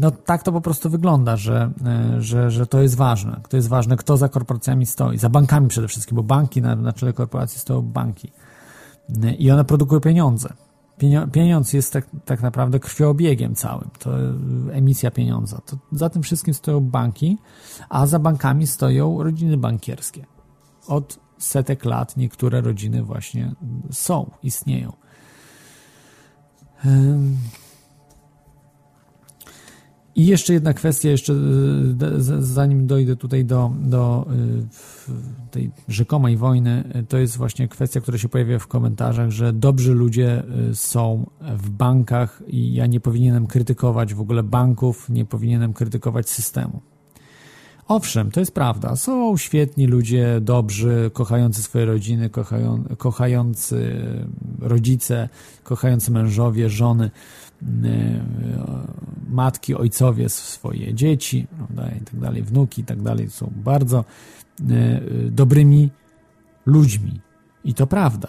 no 0.00 0.10
tak 0.10 0.42
to 0.42 0.52
po 0.52 0.60
prostu 0.60 0.90
wygląda, 0.90 1.36
że, 1.36 1.70
że, 2.18 2.50
że 2.50 2.66
to 2.66 2.82
jest 2.82 2.96
ważne. 2.96 3.40
To 3.48 3.56
jest 3.56 3.68
ważne, 3.68 3.96
kto 3.96 4.16
za 4.16 4.28
korporacjami 4.28 4.86
stoi. 4.86 5.18
Za 5.18 5.28
bankami 5.28 5.68
przede 5.68 5.88
wszystkim, 5.88 6.16
bo 6.16 6.22
banki 6.22 6.62
na, 6.62 6.76
na 6.76 6.92
czele 6.92 7.12
korporacji 7.12 7.60
stoją 7.60 7.82
banki. 7.82 8.32
I 9.38 9.50
one 9.50 9.64
produkują 9.64 10.00
pieniądze. 10.00 10.52
Pieniądz 11.32 11.72
jest 11.72 11.92
tak, 11.92 12.06
tak 12.24 12.42
naprawdę 12.42 12.80
krwiobiegiem 12.80 13.54
całym, 13.54 13.90
to 13.98 14.10
emisja 14.72 15.10
pieniądza. 15.10 15.60
To 15.66 15.78
za 15.92 16.10
tym 16.10 16.22
wszystkim 16.22 16.54
stoją 16.54 16.80
banki, 16.80 17.38
a 17.88 18.06
za 18.06 18.18
bankami 18.18 18.66
stoją 18.66 19.22
rodziny 19.22 19.56
bankierskie. 19.56 20.26
Od 20.86 21.18
setek 21.38 21.84
lat 21.84 22.16
niektóre 22.16 22.60
rodziny 22.60 23.02
właśnie 23.02 23.54
są, 23.90 24.30
istnieją. 24.42 24.92
I 30.16 30.26
jeszcze 30.26 30.52
jedna 30.52 30.74
kwestia, 30.74 31.08
jeszcze 31.08 31.32
e, 31.32 31.36
zanim 32.42 32.86
dojdę 32.86 33.16
tutaj 33.16 33.44
do, 33.44 33.72
do 33.80 34.26
e, 34.28 35.50
tej 35.50 35.70
rzekomej 35.88 36.36
wojny, 36.36 36.84
to 37.08 37.18
jest 37.18 37.36
właśnie 37.36 37.68
kwestia, 37.68 38.00
która 38.00 38.18
się 38.18 38.28
pojawia 38.28 38.58
w 38.58 38.66
komentarzach, 38.66 39.30
że 39.30 39.52
dobrzy 39.52 39.94
ludzie 39.94 40.42
są 40.74 41.30
w 41.40 41.70
bankach 41.70 42.42
i 42.46 42.74
ja 42.74 42.86
nie 42.86 43.00
powinienem 43.00 43.46
krytykować 43.46 44.14
w 44.14 44.20
ogóle 44.20 44.42
banków, 44.42 45.08
nie 45.08 45.24
powinienem 45.24 45.72
krytykować 45.72 46.30
systemu. 46.30 46.80
Owszem, 47.90 48.30
to 48.30 48.40
jest 48.40 48.54
prawda. 48.54 48.96
Są 48.96 49.36
świetni 49.36 49.86
ludzie, 49.86 50.40
dobrzy, 50.40 51.10
kochający 51.12 51.62
swoje 51.62 51.84
rodziny, 51.84 52.30
kochają, 52.30 52.84
kochający 52.98 54.02
rodzice, 54.60 55.28
kochający 55.62 56.10
mężowie, 56.10 56.68
żony 56.68 57.10
matki, 59.28 59.74
ojcowie 59.74 60.28
swoje 60.28 60.94
dzieci, 60.94 61.46
prawda, 61.56 61.90
i 61.90 62.00
tak 62.00 62.20
dalej, 62.20 62.42
wnuki 62.42 62.82
i 62.82 62.84
tak 62.84 63.02
dalej, 63.02 63.30
są 63.30 63.52
bardzo 63.56 64.04
e, 64.60 65.00
dobrymi 65.30 65.90
ludźmi. 66.66 67.20
I 67.64 67.74
to 67.74 67.86
prawda. 67.86 68.28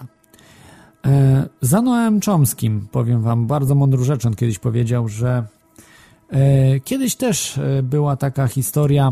E, 1.06 1.48
za 1.62 1.82
Noem 1.82 2.20
Chomskim 2.26 2.88
powiem 2.92 3.22
wam 3.22 3.48
bardzo 3.48 3.76
mądrą 3.76 4.04
rzecz. 4.04 4.26
On 4.26 4.36
kiedyś 4.36 4.60
powiedział, 4.60 5.08
że 5.08 5.44
kiedyś 6.84 7.16
też 7.16 7.60
była 7.84 8.16
taka 8.16 8.48
historia, 8.48 9.12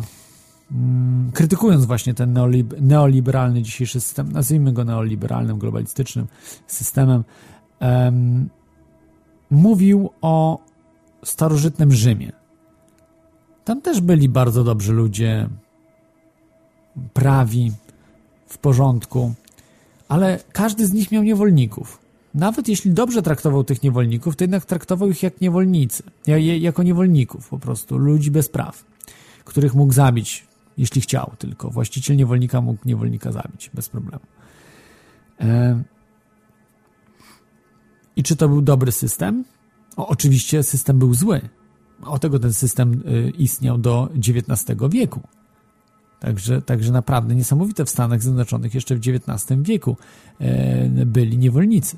mm, 0.72 1.32
krytykując 1.32 1.86
właśnie 1.86 2.14
ten 2.14 2.40
neoliberalny 2.82 3.62
dzisiejszy 3.62 4.02
system, 4.02 4.32
nazwijmy 4.32 4.74
go 4.74 4.84
neoliberalnym, 4.86 5.60
globalistycznym 5.60 6.28
systemem, 6.68 7.24
mówił 9.50 10.10
o 10.22 10.60
starożytnym 11.24 11.92
Rzymie. 11.92 12.32
Tam 13.66 13.82
też 13.82 14.02
byli 14.02 14.30
bardzo 14.30 14.64
dobrzy 14.64 14.94
ludzie, 14.94 15.50
prawi, 17.14 17.72
w 18.48 18.58
porządku, 18.58 19.34
ale 20.08 20.40
każdy 20.52 20.88
z 20.88 20.94
nich 20.94 21.12
miał 21.12 21.24
niewolników. 21.24 22.00
Nawet 22.34 22.68
jeśli 22.68 22.92
dobrze 22.92 23.22
traktował 23.22 23.64
tych 23.64 23.84
niewolników, 23.84 24.36
to 24.36 24.44
jednak 24.44 24.66
traktował 24.66 25.10
ich 25.10 25.24
jak 25.24 25.42
niewolnicy, 25.42 26.04
jako 26.60 26.84
niewolników 26.84 27.50
po 27.50 27.60
prostu, 27.60 27.98
ludzi 27.98 28.32
bez 28.32 28.50
praw, 28.50 28.86
których 29.46 29.76
mógł 29.76 29.94
zabić, 29.94 30.48
jeśli 30.78 31.02
chciał 31.02 31.32
tylko. 31.38 31.70
Właściciel 31.70 32.18
niewolnika 32.18 32.62
mógł 32.62 32.80
niewolnika 32.86 33.32
zabić 33.32 33.70
bez 33.74 33.90
problemu. 33.90 34.24
I 38.20 38.24
czy 38.24 38.36
to 38.36 38.50
był 38.50 38.62
dobry 38.62 38.92
system? 38.92 39.44
O, 39.98 40.08
oczywiście 40.08 40.64
system 40.64 41.00
był 41.00 41.14
zły. 41.14 41.42
O 42.06 42.20
tego 42.20 42.40
ten 42.40 42.54
system 42.54 43.04
y, 43.08 43.30
istniał 43.30 43.78
do 43.78 44.10
XIX 44.16 44.80
wieku. 44.90 45.22
Także, 46.20 46.62
także 46.62 46.92
naprawdę 46.92 47.36
niesamowite 47.36 47.86
w 47.86 47.90
Stanach 47.90 48.22
Zjednoczonych 48.22 48.74
jeszcze 48.76 48.96
w 48.96 49.00
XIX 49.00 49.62
wieku 49.62 49.98
e, 50.40 51.06
byli 51.06 51.38
niewolnicy 51.38 51.98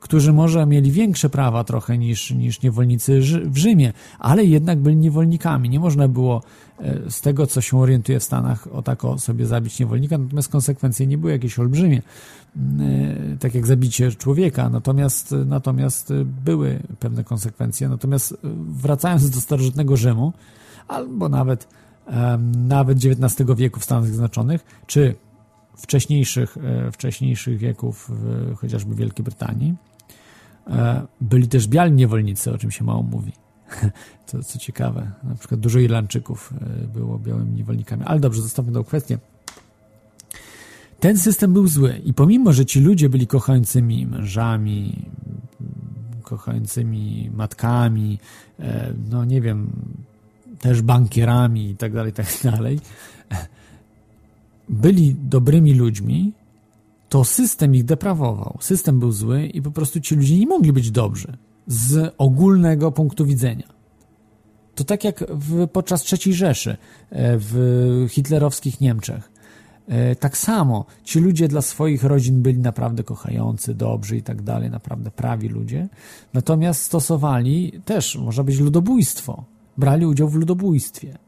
którzy 0.00 0.32
może 0.32 0.66
mieli 0.66 0.92
większe 0.92 1.30
prawa 1.30 1.64
trochę 1.64 1.98
niż, 1.98 2.30
niż 2.30 2.62
niewolnicy 2.62 3.20
w 3.44 3.58
Rzymie, 3.58 3.92
ale 4.18 4.44
jednak 4.44 4.78
byli 4.78 4.96
niewolnikami. 4.96 5.70
Nie 5.70 5.80
można 5.80 6.08
było 6.08 6.42
e, 6.78 7.10
z 7.10 7.20
tego, 7.20 7.46
co 7.46 7.60
się 7.60 7.78
orientuje 7.78 8.20
w 8.20 8.22
Stanach, 8.22 8.68
o 8.72 8.82
tako 8.82 9.18
sobie 9.18 9.46
zabić 9.46 9.78
niewolnika, 9.78 10.18
natomiast 10.18 10.48
konsekwencje 10.48 11.06
nie 11.06 11.18
były 11.18 11.32
jakieś 11.32 11.58
olbrzymie, 11.58 12.02
e, 12.02 13.36
tak 13.40 13.54
jak 13.54 13.66
zabicie 13.66 14.12
człowieka, 14.12 14.68
natomiast, 14.68 15.34
natomiast 15.46 16.12
były 16.44 16.80
pewne 17.00 17.24
konsekwencje. 17.24 17.88
Natomiast 17.88 18.36
wracając 18.68 19.30
do 19.30 19.40
starożytnego 19.40 19.96
Rzymu, 19.96 20.32
albo 20.88 21.28
nawet, 21.28 21.68
nawet 22.56 22.98
XIX 22.98 23.50
wieku 23.56 23.80
w 23.80 23.84
Stanach 23.84 24.06
Zjednoczonych, 24.06 24.64
czy 24.86 25.14
wcześniejszych, 25.76 26.56
e, 26.56 26.92
wcześniejszych 26.92 27.58
wieków 27.58 28.10
chociażby 28.56 28.94
Wielkiej 28.94 29.24
Brytanii, 29.24 29.74
E, 29.74 29.87
byli 31.20 31.48
też 31.48 31.68
biali 31.68 31.92
niewolnicy, 31.92 32.52
o 32.52 32.58
czym 32.58 32.70
się 32.70 32.84
mało 32.84 33.02
mówi. 33.02 33.32
To 34.26 34.42
co 34.42 34.58
ciekawe, 34.58 35.10
na 35.24 35.34
przykład 35.34 35.60
dużo 35.60 35.78
Irlandczyków 35.78 36.52
e, 36.60 36.86
było 36.86 37.18
białymi 37.18 37.52
niewolnikami. 37.52 38.02
Ale 38.06 38.20
dobrze, 38.20 38.42
zostawmy 38.42 38.72
tą 38.72 38.84
kwestię. 38.84 39.18
Ten 41.00 41.18
system 41.18 41.52
był 41.52 41.68
zły 41.68 42.00
i 42.04 42.14
pomimo, 42.14 42.52
że 42.52 42.66
ci 42.66 42.80
ludzie 42.80 43.08
byli 43.08 43.26
kochającymi 43.26 44.06
mężami, 44.06 45.06
kochającymi 46.22 47.30
matkami, 47.34 48.18
e, 48.60 48.92
no 49.10 49.24
nie 49.24 49.40
wiem, 49.40 49.70
też 50.60 50.82
bankierami 50.82 51.70
i 51.70 51.76
tak 51.76 51.92
dalej, 51.92 52.12
tak 52.12 52.26
dalej, 52.44 52.80
byli 54.68 55.14
dobrymi 55.14 55.74
ludźmi, 55.74 56.32
to 57.08 57.24
system 57.24 57.74
ich 57.74 57.84
deprawował. 57.84 58.58
System 58.60 59.00
był 59.00 59.12
zły 59.12 59.46
i 59.46 59.62
po 59.62 59.70
prostu 59.70 60.00
ci 60.00 60.16
ludzie 60.16 60.38
nie 60.38 60.46
mogli 60.46 60.72
być 60.72 60.90
dobrzy 60.90 61.36
z 61.66 62.14
ogólnego 62.18 62.92
punktu 62.92 63.26
widzenia. 63.26 63.68
To 64.74 64.84
tak 64.84 65.04
jak 65.04 65.24
w, 65.30 65.68
podczas 65.68 66.12
III 66.12 66.34
Rzeszy 66.34 66.70
e, 66.70 66.76
w 67.38 68.06
hitlerowskich 68.10 68.80
Niemczech. 68.80 69.32
E, 69.88 70.16
tak 70.16 70.36
samo 70.36 70.84
ci 71.04 71.20
ludzie 71.20 71.48
dla 71.48 71.62
swoich 71.62 72.04
rodzin 72.04 72.42
byli 72.42 72.58
naprawdę 72.58 73.04
kochający, 73.04 73.74
dobrzy 73.74 74.16
i 74.16 74.22
tak 74.22 74.42
dalej, 74.42 74.70
naprawdę 74.70 75.10
prawi 75.10 75.48
ludzie. 75.48 75.88
Natomiast 76.34 76.82
stosowali 76.82 77.80
też, 77.84 78.16
może 78.16 78.44
być 78.44 78.58
ludobójstwo. 78.60 79.44
Brali 79.78 80.06
udział 80.06 80.28
w 80.28 80.34
ludobójstwie. 80.34 81.18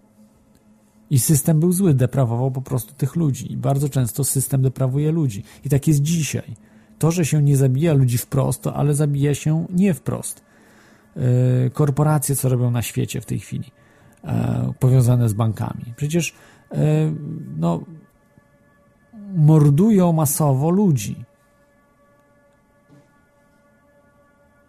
I 1.11 1.19
system 1.19 1.61
był 1.61 1.73
zły, 1.73 1.95
deprawował 1.95 2.51
po 2.51 2.63
prostu 2.63 2.95
tych 2.95 3.17
ludzi. 3.17 3.53
I 3.53 3.57
bardzo 3.57 3.89
często 3.89 4.25
system 4.25 4.63
deprawuje 4.63 5.13
ludzi. 5.13 5.45
I 5.65 5.69
tak 5.69 5.89
jest 5.89 6.03
dzisiaj. 6.03 6.57
To, 6.99 7.11
że 7.11 7.25
się 7.25 7.43
nie 7.43 7.57
zabija 7.57 7.93
ludzi 7.93 8.19
wprost, 8.19 8.67
ale 8.67 8.95
zabija 8.95 9.35
się 9.35 9.67
nie 9.71 9.95
wprost. 9.95 10.43
Yy, 11.17 11.71
korporacje, 11.71 12.37
co 12.37 12.49
robią 12.49 12.71
na 12.71 12.83
świecie 12.83 13.21
w 13.21 13.27
tej 13.27 13.39
chwili, 13.39 13.71
yy, 14.25 14.31
powiązane 14.79 15.29
z 15.29 15.33
bankami. 15.33 15.85
Przecież 15.97 16.35
yy, 16.71 16.79
no, 17.57 17.81
mordują 19.35 20.13
masowo 20.13 20.71
ludzi. 20.71 21.25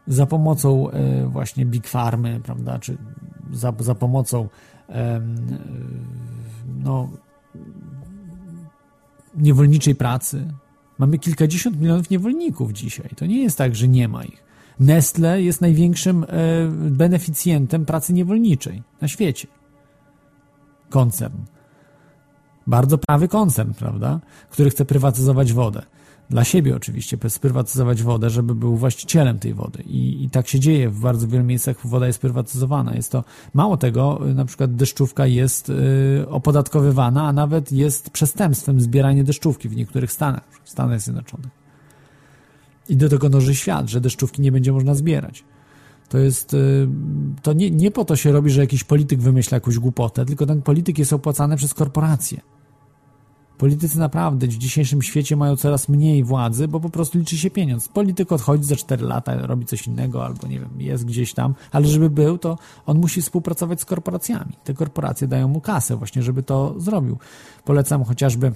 Za 0.07 0.25
pomocą 0.25 0.87
właśnie 1.27 1.65
Big 1.65 1.87
Farmy, 1.87 2.39
prawda, 2.43 2.79
czy 2.79 2.97
za, 3.51 3.73
za 3.79 3.95
pomocą 3.95 4.49
no, 6.83 7.09
niewolniczej 9.35 9.95
pracy. 9.95 10.53
Mamy 10.97 11.19
kilkadziesiąt 11.19 11.81
milionów 11.81 12.09
niewolników 12.09 12.71
dzisiaj. 12.71 13.09
To 13.15 13.25
nie 13.25 13.43
jest 13.43 13.57
tak, 13.57 13.75
że 13.75 13.87
nie 13.87 14.07
ma 14.07 14.23
ich. 14.23 14.43
Nestle 14.79 15.41
jest 15.41 15.61
największym 15.61 16.23
e, 16.23 16.27
beneficjentem 16.71 17.85
pracy 17.85 18.13
niewolniczej 18.13 18.83
na 19.01 19.07
świecie. 19.07 19.47
Koncern. 20.89 21.37
Bardzo 22.67 22.97
prawy 22.97 23.27
koncern, 23.27 23.73
prawda? 23.73 24.19
Który 24.49 24.69
chce 24.69 24.85
prywatyzować 24.85 25.53
wodę 25.53 25.81
dla 26.31 26.43
siebie 26.43 26.75
oczywiście, 26.75 27.17
sprywatyzować 27.27 28.03
wodę, 28.03 28.29
żeby 28.29 28.55
był 28.55 28.75
właścicielem 28.75 29.39
tej 29.39 29.53
wody. 29.53 29.83
I, 29.83 30.23
I, 30.23 30.29
tak 30.29 30.47
się 30.47 30.59
dzieje 30.59 30.89
w 30.89 30.99
bardzo 30.99 31.27
wielu 31.27 31.43
miejscach, 31.43 31.87
woda 31.87 32.07
jest 32.07 32.19
prywatyzowana. 32.19 32.95
Jest 32.95 33.11
to, 33.11 33.23
mało 33.53 33.77
tego, 33.77 34.19
na 34.35 34.45
przykład 34.45 34.75
deszczówka 34.75 35.27
jest 35.27 35.69
y, 35.69 35.73
opodatkowywana, 36.29 37.27
a 37.27 37.33
nawet 37.33 37.71
jest 37.71 38.09
przestępstwem 38.09 38.81
zbieranie 38.81 39.23
deszczówki 39.23 39.69
w 39.69 39.75
niektórych 39.75 40.11
stanach, 40.11 40.43
w 40.63 40.69
Stanach 40.69 41.01
Zjednoczonych. 41.01 41.51
I 42.89 42.95
do 42.95 43.09
tego 43.09 43.29
dąży 43.29 43.55
świat, 43.55 43.89
że 43.89 44.01
deszczówki 44.01 44.41
nie 44.41 44.51
będzie 44.51 44.71
można 44.71 44.95
zbierać. 44.95 45.43
To 46.09 46.17
jest, 46.17 46.53
y, 46.53 46.87
to 47.41 47.53
nie, 47.53 47.71
nie 47.71 47.91
po 47.91 48.05
to 48.05 48.15
się 48.15 48.31
robi, 48.31 48.49
że 48.49 48.61
jakiś 48.61 48.83
polityk 48.83 49.21
wymyśla 49.21 49.55
jakąś 49.55 49.79
głupotę, 49.79 50.25
tylko 50.25 50.45
ten 50.45 50.61
polityk 50.61 50.99
jest 50.99 51.13
opłacany 51.13 51.57
przez 51.57 51.73
korporacje. 51.73 52.41
Politycy 53.61 53.99
naprawdę 53.99 54.47
w 54.47 54.57
dzisiejszym 54.57 55.01
świecie 55.01 55.35
mają 55.35 55.55
coraz 55.55 55.89
mniej 55.89 56.23
władzy, 56.23 56.67
bo 56.67 56.79
po 56.79 56.89
prostu 56.89 57.17
liczy 57.17 57.37
się 57.37 57.49
pieniądz. 57.49 57.87
Polityk 57.87 58.31
odchodzi 58.31 58.63
za 58.63 58.75
4 58.75 59.05
lata, 59.05 59.47
robi 59.47 59.65
coś 59.65 59.87
innego, 59.87 60.25
albo 60.25 60.47
nie 60.47 60.59
wiem, 60.59 60.69
jest 60.77 61.05
gdzieś 61.05 61.33
tam, 61.33 61.53
ale 61.71 61.87
żeby 61.87 62.09
był, 62.09 62.37
to 62.37 62.57
on 62.85 62.99
musi 62.99 63.21
współpracować 63.21 63.81
z 63.81 63.85
korporacjami. 63.85 64.53
Te 64.63 64.73
korporacje 64.73 65.27
dają 65.27 65.47
mu 65.47 65.61
kasę 65.61 65.95
właśnie, 65.95 66.23
żeby 66.23 66.43
to 66.43 66.75
zrobił. 66.77 67.17
Polecam 67.65 68.03
chociażby, 68.03 68.51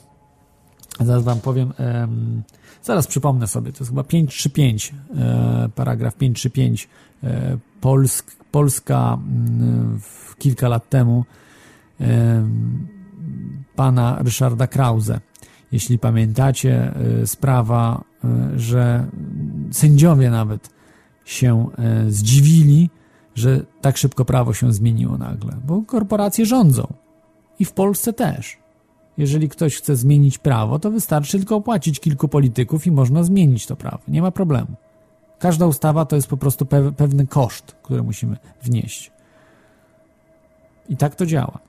zaraz 1.00 1.24
wam 1.24 1.40
powiem, 1.40 1.74
um, 1.80 2.44
zaraz 2.84 3.08
przypomnę 3.08 3.48
sobie, 3.48 3.72
to 3.72 3.80
jest 3.80 3.92
chyba 3.92 4.04
535, 4.04 4.94
e, 5.16 5.70
paragraf 5.76 6.16
535, 6.16 6.90
e, 7.24 7.58
Polsk, 7.82 8.36
Polska 8.52 9.14
m, 9.14 10.00
kilka 10.38 10.68
lat 10.68 10.90
temu 10.90 11.26
e, 12.02 12.46
pana 13.76 14.18
Ryszarda 14.24 14.68
Krause. 14.68 15.20
Jeśli 15.72 16.00
pamiętacie, 16.00 16.94
y, 17.22 17.28
sprawa, 17.28 18.04
y, 18.56 18.60
że 18.60 19.08
sędziowie 19.72 20.30
nawet 20.30 20.70
się 21.26 21.68
y, 22.08 22.12
zdziwili, 22.12 22.90
że 23.36 23.66
tak 23.82 23.98
szybko 23.98 24.26
prawo 24.26 24.54
się 24.54 24.74
zmieniło 24.74 25.18
nagle, 25.18 25.58
bo 25.66 25.82
korporacje 25.82 26.46
rządzą 26.46 26.94
i 27.60 27.66
w 27.66 27.72
Polsce 27.72 28.14
też. 28.14 28.58
Jeżeli 29.18 29.50
ktoś 29.50 29.76
chce 29.76 29.96
zmienić 29.96 30.38
prawo, 30.38 30.80
to 30.80 30.92
wystarczy 30.92 31.38
tylko 31.38 31.56
opłacić 31.56 32.00
kilku 32.00 32.28
polityków 32.28 32.88
i 32.88 32.92
można 32.92 33.24
zmienić 33.24 33.66
to 33.66 33.76
prawo. 33.76 34.00
Nie 34.08 34.22
ma 34.22 34.32
problemu. 34.32 34.76
Każda 35.40 35.66
ustawa 35.66 36.06
to 36.06 36.16
jest 36.16 36.28
po 36.28 36.38
prostu 36.38 36.66
pewny 36.98 37.28
koszt, 37.28 37.76
który 37.84 38.04
musimy 38.04 38.38
wnieść. 38.64 39.12
I 40.90 40.98
tak 40.98 41.16
to 41.16 41.26
działa 41.26 41.65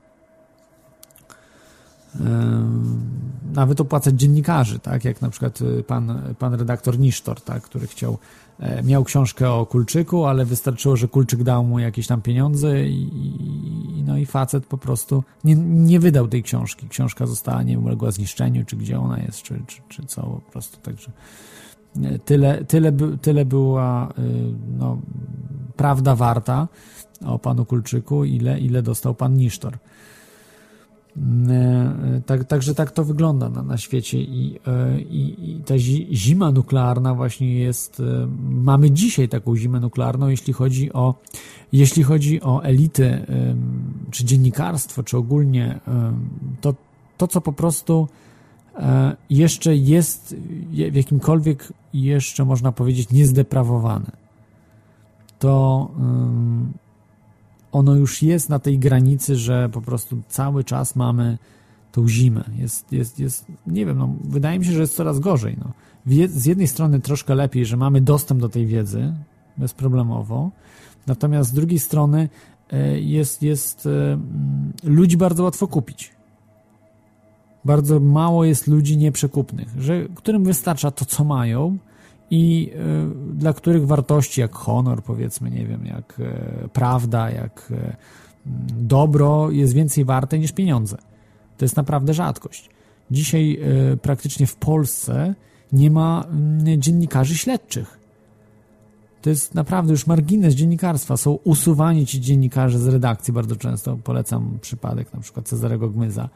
nawet 3.53 3.81
opłacać 3.81 4.15
dziennikarzy, 4.15 4.79
tak, 4.79 5.05
jak 5.05 5.21
na 5.21 5.29
przykład 5.29 5.61
y, 5.61 5.83
pan, 5.83 6.21
pan 6.39 6.53
redaktor 6.53 6.99
Nisztor, 6.99 7.41
tak, 7.41 7.63
który 7.63 7.87
chciał, 7.87 8.17
e, 8.59 8.83
miał 8.83 9.03
książkę 9.03 9.51
o 9.51 9.65
Kulczyku, 9.65 10.25
ale 10.25 10.45
wystarczyło, 10.45 10.95
że 10.95 11.07
Kulczyk 11.07 11.43
dał 11.43 11.63
mu 11.63 11.79
jakieś 11.79 12.07
tam 12.07 12.21
pieniądze 12.21 12.81
i, 12.83 14.03
no 14.05 14.17
i 14.17 14.25
facet 14.25 14.65
po 14.65 14.77
prostu 14.77 15.23
nie, 15.43 15.55
nie 15.55 15.99
wydał 15.99 16.27
tej 16.27 16.43
książki. 16.43 16.89
Książka 16.89 17.25
została, 17.25 17.63
nie 17.63 17.79
uległa 17.79 18.11
zniszczeniu, 18.11 18.65
czy 18.65 18.75
gdzie 18.75 18.99
ona 18.99 19.19
jest, 19.19 19.41
czy, 19.41 19.61
czy, 19.67 19.81
czy 19.89 20.05
co, 20.05 20.21
po 20.21 20.51
prostu, 20.51 20.77
także 20.81 21.11
e, 22.03 22.19
tyle, 22.19 22.65
tyle, 22.65 22.91
tyle 23.21 23.45
była 23.45 24.09
y, 24.09 24.13
no, 24.77 24.97
prawda 25.75 26.15
warta 26.15 26.67
o 27.25 27.39
panu 27.39 27.65
Kulczyku, 27.65 28.25
ile, 28.25 28.59
ile 28.59 28.81
dostał 28.81 29.15
pan 29.15 29.37
Nisztor. 29.37 29.77
E, 31.49 32.21
tak, 32.25 32.43
także 32.43 32.75
tak 32.75 32.91
to 32.91 33.03
wygląda 33.03 33.49
na, 33.49 33.63
na 33.63 33.77
świecie 33.77 34.17
I, 34.17 34.59
e, 34.67 35.01
i, 35.01 35.51
i 35.51 35.63
ta 35.63 35.77
zima 36.11 36.51
nuklearna 36.51 37.15
właśnie 37.15 37.53
jest, 37.53 37.99
e, 37.99 38.27
mamy 38.49 38.91
dzisiaj 38.91 39.29
taką 39.29 39.55
zimę 39.55 39.79
nuklearną, 39.79 40.27
jeśli 40.27 40.53
chodzi 40.53 40.93
o, 40.93 41.15
jeśli 41.71 42.03
chodzi 42.03 42.41
o 42.41 42.63
elity, 42.63 43.25
czy 44.11 44.25
dziennikarstwo, 44.25 45.03
czy 45.03 45.17
ogólnie 45.17 45.79
to, 46.61 46.73
to 47.17 47.27
co 47.27 47.41
po 47.41 47.53
prostu 47.53 48.07
jeszcze 49.29 49.75
jest 49.75 50.35
w 50.91 50.95
jakimkolwiek 50.95 51.73
jeszcze 51.93 52.45
można 52.45 52.71
powiedzieć 52.71 53.09
niezdeprawowane, 53.11 54.11
to 55.39 55.91
ono 57.71 57.95
już 57.95 58.21
jest 58.23 58.49
na 58.49 58.59
tej 58.59 58.79
granicy, 58.79 59.35
że 59.35 59.69
po 59.69 59.81
prostu 59.81 60.21
cały 60.27 60.63
czas 60.63 60.95
mamy 60.95 61.37
tą 61.91 62.07
zimę. 62.07 62.43
Jest, 62.57 62.91
jest, 62.91 63.19
jest 63.19 63.45
nie 63.67 63.85
wiem, 63.85 63.97
no, 63.97 64.13
wydaje 64.23 64.59
mi 64.59 64.65
się, 64.65 64.71
że 64.71 64.81
jest 64.81 64.95
coraz 64.95 65.19
gorzej. 65.19 65.57
No. 65.59 65.71
Z 66.27 66.45
jednej 66.45 66.67
strony 66.67 66.99
troszkę 66.99 67.35
lepiej, 67.35 67.65
że 67.65 67.77
mamy 67.77 68.01
dostęp 68.01 68.41
do 68.41 68.49
tej 68.49 68.65
wiedzy 68.65 69.13
bezproblemowo, 69.57 70.51
natomiast 71.07 71.49
z 71.49 71.53
drugiej 71.53 71.79
strony 71.79 72.29
e, 72.71 72.99
jest, 72.99 73.43
jest 73.43 73.85
e, 73.85 74.17
ludzi 74.83 75.17
bardzo 75.17 75.43
łatwo 75.43 75.67
kupić. 75.67 76.11
Bardzo 77.65 77.99
mało 77.99 78.45
jest 78.45 78.67
ludzi 78.67 78.97
nieprzekupnych, 78.97 79.67
że, 79.79 80.05
którym 80.15 80.43
wystarcza 80.43 80.91
to, 80.91 81.05
co 81.05 81.23
mają, 81.23 81.77
i 82.31 82.71
y, 83.31 83.35
dla 83.35 83.53
których 83.53 83.87
wartości 83.87 84.41
jak 84.41 84.53
honor, 84.53 85.03
powiedzmy, 85.03 85.51
nie 85.51 85.65
wiem, 85.65 85.85
jak 85.85 86.19
e, 86.19 86.67
prawda, 86.73 87.31
jak 87.31 87.71
e, 87.71 87.95
dobro 88.79 89.51
jest 89.51 89.73
więcej 89.73 90.05
warte 90.05 90.39
niż 90.39 90.51
pieniądze. 90.51 90.97
To 91.57 91.65
jest 91.65 91.77
naprawdę 91.77 92.13
rzadkość. 92.13 92.69
Dzisiaj 93.11 93.59
e, 93.93 93.97
praktycznie 93.97 94.47
w 94.47 94.55
Polsce 94.55 95.35
nie 95.71 95.91
ma 95.91 96.25
dziennikarzy 96.77 97.37
śledczych. 97.37 97.99
To 99.21 99.29
jest 99.29 99.55
naprawdę 99.55 99.91
już 99.91 100.07
margines 100.07 100.53
dziennikarstwa. 100.53 101.17
Są 101.17 101.31
usuwani 101.43 102.05
ci 102.05 102.21
dziennikarze 102.21 102.79
z 102.79 102.87
redakcji 102.87 103.33
bardzo 103.33 103.55
często. 103.55 103.97
Polecam 104.03 104.57
przypadek 104.61 105.13
na 105.13 105.19
przykład 105.19 105.47
Cezarego 105.47 105.89
Gmyza. 105.89 106.29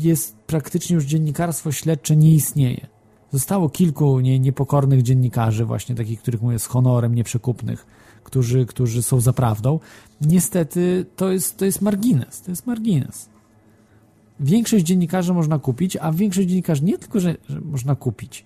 Jest 0.00 0.36
praktycznie 0.36 0.94
już 0.94 1.04
dziennikarstwo 1.04 1.72
śledcze 1.72 2.16
nie 2.16 2.34
istnieje. 2.34 2.86
Zostało 3.32 3.68
kilku 3.68 4.20
nie, 4.20 4.38
niepokornych 4.38 5.02
dziennikarzy, 5.02 5.64
właśnie 5.64 5.94
takich, 5.94 6.20
których 6.22 6.42
mówię, 6.42 6.58
z 6.58 6.66
honorem, 6.66 7.14
nieprzekupnych, 7.14 7.86
którzy, 8.24 8.66
którzy 8.66 9.02
są 9.02 9.20
za 9.20 9.32
prawdą. 9.32 9.80
Niestety 10.20 11.06
to 11.16 11.30
jest, 11.30 11.56
to 11.56 11.64
jest 11.64 11.82
margines, 11.82 12.42
to 12.42 12.50
jest 12.50 12.66
margines. 12.66 13.28
Większość 14.40 14.84
dziennikarzy 14.84 15.34
można 15.34 15.58
kupić, 15.58 15.96
a 15.96 16.12
większość 16.12 16.48
dziennikarzy 16.48 16.84
nie 16.84 16.98
tylko, 16.98 17.20
że, 17.20 17.36
że 17.48 17.60
można 17.60 17.94
kupić. 17.94 18.44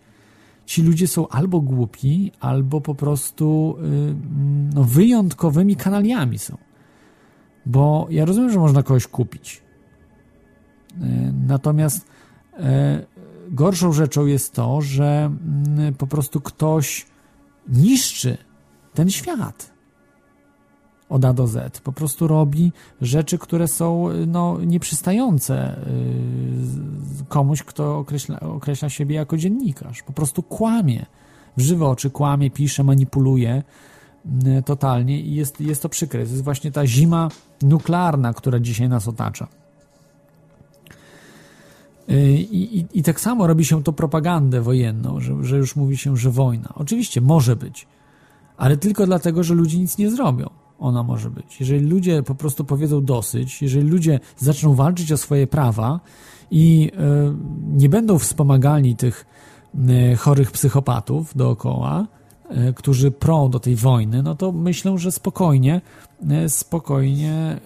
Ci 0.66 0.82
ludzie 0.82 1.08
są 1.08 1.28
albo 1.28 1.60
głupi, 1.60 2.32
albo 2.40 2.80
po 2.80 2.94
prostu 2.94 3.76
yy, 3.82 4.14
no, 4.74 4.84
wyjątkowymi 4.84 5.76
kanaliami 5.76 6.38
są. 6.38 6.56
Bo 7.66 8.06
ja 8.10 8.24
rozumiem, 8.24 8.50
że 8.50 8.58
można 8.58 8.82
kogoś 8.82 9.06
kupić. 9.06 9.62
Yy, 11.00 11.06
natomiast 11.46 12.06
yy, 12.58 12.62
gorszą 13.54 13.92
rzeczą 13.92 14.26
jest 14.26 14.52
to, 14.52 14.80
że 14.80 15.30
mm, 15.76 15.94
po 15.94 16.06
prostu 16.06 16.40
ktoś 16.40 17.06
niszczy 17.68 18.38
ten 18.94 19.10
świat 19.10 19.74
od 21.08 21.24
A 21.24 21.32
do 21.32 21.46
Z. 21.46 21.80
Po 21.80 21.92
prostu 21.92 22.28
robi 22.28 22.72
rzeczy, 23.00 23.38
które 23.38 23.68
są 23.68 24.08
no, 24.26 24.58
nieprzystające 24.60 25.78
y, 27.22 27.24
komuś, 27.28 27.62
kto 27.62 27.98
określa, 27.98 28.40
określa 28.40 28.88
siebie 28.88 29.16
jako 29.16 29.36
dziennikarz. 29.36 30.02
Po 30.02 30.12
prostu 30.12 30.42
kłamie 30.42 31.06
w 31.56 31.60
żywe 31.60 31.86
oczy, 31.86 32.10
kłamie, 32.10 32.50
pisze, 32.50 32.84
manipuluje 32.84 33.62
y, 34.58 34.62
totalnie 34.62 35.20
i 35.20 35.34
jest, 35.34 35.60
jest 35.60 35.82
to 35.82 35.88
przykre. 35.88 36.24
To 36.24 36.30
jest 36.30 36.44
właśnie 36.44 36.72
ta 36.72 36.86
zima 36.86 37.28
nuklearna, 37.62 38.32
która 38.32 38.60
dzisiaj 38.60 38.88
nas 38.88 39.08
otacza. 39.08 39.63
Y, 42.10 42.32
I, 42.32 42.78
i, 42.78 42.86
I, 42.92 43.02
tak 43.02 43.20
samo 43.20 43.46
robi 43.46 43.64
się 43.64 43.82
to 43.82 43.92
propagandę 43.92 44.60
wojenną, 44.60 45.20
że, 45.20 45.44
że 45.44 45.56
już 45.56 45.76
mówi 45.76 45.96
się, 45.96 46.16
że 46.16 46.30
wojna. 46.30 46.72
Oczywiście 46.74 47.20
może 47.20 47.56
być, 47.56 47.86
ale 48.56 48.76
tylko 48.76 49.06
dlatego, 49.06 49.42
że 49.42 49.54
ludzie 49.54 49.78
nic 49.78 49.98
nie 49.98 50.10
zrobią. 50.10 50.50
Ona 50.78 51.02
może 51.02 51.30
być. 51.30 51.60
Jeżeli 51.60 51.86
ludzie 51.86 52.22
po 52.22 52.34
prostu 52.34 52.64
powiedzą 52.64 53.04
dosyć, 53.04 53.62
jeżeli 53.62 53.88
ludzie 53.88 54.20
zaczną 54.36 54.74
walczyć 54.74 55.12
o 55.12 55.16
swoje 55.16 55.46
prawa 55.46 56.00
i 56.50 56.90
y, 56.94 56.98
nie 57.76 57.88
będą 57.88 58.18
wspomagali 58.18 58.96
tych 58.96 59.26
y, 60.12 60.16
chorych 60.16 60.50
psychopatów 60.50 61.36
dookoła, 61.36 62.06
którzy 62.76 63.10
prą 63.10 63.50
do 63.50 63.60
tej 63.60 63.76
wojny, 63.76 64.22
no 64.22 64.34
to 64.34 64.52
myślę, 64.52 64.98
że 64.98 65.12
spokojnie, 65.12 65.80
spokojnie 66.48 67.60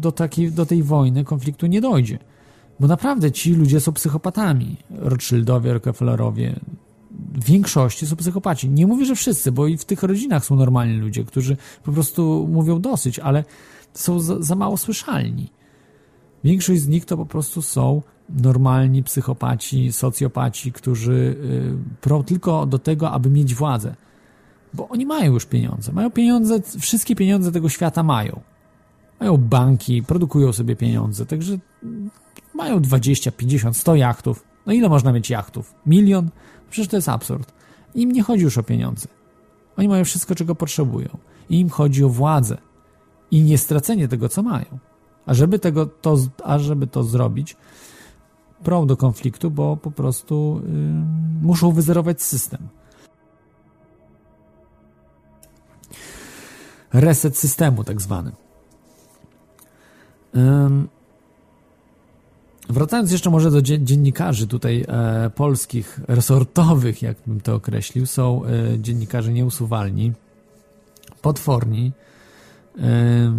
do, 0.00 0.12
takiej, 0.12 0.52
do 0.52 0.66
tej 0.66 0.82
wojny, 0.82 1.24
konfliktu 1.24 1.66
nie 1.66 1.80
dojdzie 1.80 2.18
Bo 2.80 2.86
naprawdę 2.86 3.32
ci 3.32 3.54
ludzie 3.54 3.80
są 3.80 3.92
psychopatami. 3.92 4.76
Rothschildowie, 4.90 5.72
Rockefellerowie, 5.72 6.60
w 7.10 7.44
większości 7.44 8.06
są 8.06 8.16
psychopaci. 8.16 8.70
Nie 8.70 8.86
mówię, 8.86 9.04
że 9.04 9.14
wszyscy, 9.14 9.52
bo 9.52 9.66
i 9.66 9.76
w 9.76 9.84
tych 9.84 10.02
rodzinach 10.02 10.44
są 10.44 10.56
normalni 10.56 10.96
ludzie, 10.96 11.24
którzy 11.24 11.56
po 11.82 11.92
prostu 11.92 12.48
mówią 12.52 12.80
dosyć, 12.80 13.18
ale 13.18 13.44
są 13.94 14.20
za, 14.20 14.42
za 14.42 14.54
mało 14.54 14.76
słyszalni. 14.76 15.50
Większość 16.44 16.80
z 16.80 16.88
nich 16.88 17.04
to 17.04 17.16
po 17.16 17.26
prostu 17.26 17.62
są 17.62 18.02
normalni 18.28 19.02
psychopaci, 19.02 19.92
socjopaci, 19.92 20.72
którzy 20.72 21.12
y, 21.12 22.00
prą 22.00 22.22
tylko 22.22 22.66
do 22.66 22.78
tego, 22.78 23.10
aby 23.10 23.30
mieć 23.30 23.54
władzę. 23.54 23.94
Bo 24.74 24.88
oni 24.88 25.06
mają 25.06 25.32
już 25.32 25.46
pieniądze. 25.46 25.92
Mają 25.92 26.10
pieniądze, 26.10 26.60
wszystkie 26.80 27.16
pieniądze 27.16 27.52
tego 27.52 27.68
świata 27.68 28.02
mają. 28.02 28.40
Mają 29.20 29.36
banki, 29.36 30.02
produkują 30.02 30.52
sobie 30.52 30.76
pieniądze, 30.76 31.26
także 31.26 31.58
mają 32.54 32.80
20, 32.80 33.32
50, 33.32 33.76
100 33.76 33.94
jachtów. 33.94 34.44
No 34.66 34.72
ile 34.72 34.88
można 34.88 35.12
mieć 35.12 35.30
jachtów? 35.30 35.74
Milion? 35.86 36.30
Przecież 36.70 36.88
to 36.88 36.96
jest 36.96 37.08
absurd. 37.08 37.52
Im 37.94 38.12
nie 38.12 38.22
chodzi 38.22 38.44
już 38.44 38.58
o 38.58 38.62
pieniądze. 38.62 39.08
Oni 39.76 39.88
mają 39.88 40.04
wszystko, 40.04 40.34
czego 40.34 40.54
potrzebują. 40.54 41.08
I 41.50 41.60
im 41.60 41.68
chodzi 41.68 42.04
o 42.04 42.08
władzę. 42.08 42.58
I 43.30 43.42
nie 43.42 43.58
stracenie 43.58 44.08
tego, 44.08 44.28
co 44.28 44.42
mają. 44.42 44.78
A 45.26 45.34
żeby, 45.34 45.58
tego, 45.58 45.86
to, 45.86 46.16
a 46.44 46.58
żeby 46.58 46.86
to 46.86 47.04
zrobić, 47.04 47.56
prą 48.64 48.86
do 48.86 48.96
konfliktu, 48.96 49.50
bo 49.50 49.76
po 49.76 49.90
prostu 49.90 50.62
yy, 50.64 50.70
muszą 51.42 51.72
wyzerować 51.72 52.22
system. 52.22 52.68
Reset 56.92 57.38
systemu, 57.38 57.84
tak 57.84 58.02
zwany. 58.02 58.32
Yy, 60.34 60.40
Wracając 62.68 63.12
jeszcze 63.12 63.30
może 63.30 63.50
do 63.50 63.62
dziennikarzy 63.62 64.46
tutaj 64.46 64.84
e, 64.88 65.30
polskich, 65.30 66.00
resortowych, 66.08 67.02
jak 67.02 67.16
bym 67.26 67.40
to 67.40 67.54
określił, 67.54 68.06
są 68.06 68.44
e, 68.44 68.78
dziennikarze 68.78 69.32
nieusuwalni, 69.32 70.12
potworni, 71.22 71.92
e, 72.78 73.32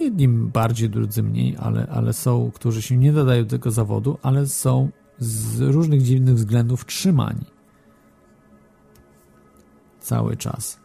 jedni 0.00 0.28
bardziej, 0.28 0.90
drudzy 0.90 1.22
mniej, 1.22 1.56
ale, 1.58 1.86
ale 1.90 2.12
są, 2.12 2.50
którzy 2.54 2.82
się 2.82 2.96
nie 2.96 3.12
dodają 3.12 3.44
do 3.44 3.50
tego 3.50 3.70
zawodu, 3.70 4.18
ale 4.22 4.46
są 4.46 4.88
z 5.18 5.60
różnych 5.60 6.02
dziwnych 6.02 6.34
względów 6.34 6.86
trzymani 6.86 7.44
cały 10.00 10.36
czas. 10.36 10.78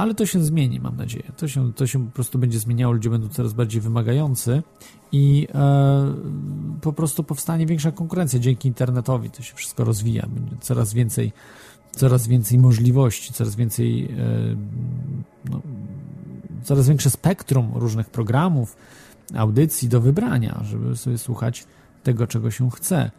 Ale 0.00 0.14
to 0.14 0.26
się 0.26 0.44
zmieni, 0.44 0.80
mam 0.80 0.96
nadzieję. 0.96 1.32
To 1.36 1.48
się, 1.48 1.72
to 1.72 1.86
się 1.86 2.06
po 2.06 2.12
prostu 2.12 2.38
będzie 2.38 2.58
zmieniało, 2.58 2.92
ludzie 2.92 3.10
będą 3.10 3.28
coraz 3.28 3.52
bardziej 3.52 3.80
wymagający 3.80 4.62
i 5.12 5.48
e, 5.54 6.14
po 6.80 6.92
prostu 6.92 7.24
powstanie 7.24 7.66
większa 7.66 7.92
konkurencja 7.92 8.38
dzięki 8.38 8.68
internetowi. 8.68 9.30
To 9.30 9.42
się 9.42 9.54
wszystko 9.54 9.84
rozwija, 9.84 10.26
będzie 10.28 10.56
coraz 10.60 10.94
więcej, 10.94 11.32
coraz 11.90 12.26
więcej 12.26 12.58
możliwości, 12.58 13.32
coraz 13.32 13.56
więcej, 13.56 14.04
e, 14.04 14.16
no, 15.50 15.60
coraz 16.62 16.88
większe 16.88 17.10
spektrum 17.10 17.72
różnych 17.74 18.10
programów, 18.10 18.76
audycji 19.34 19.88
do 19.88 20.00
wybrania, 20.00 20.60
żeby 20.64 20.96
sobie 20.96 21.18
słuchać 21.18 21.64
tego, 22.02 22.26
czego 22.26 22.50
się 22.50 22.70
chce. 22.70 23.10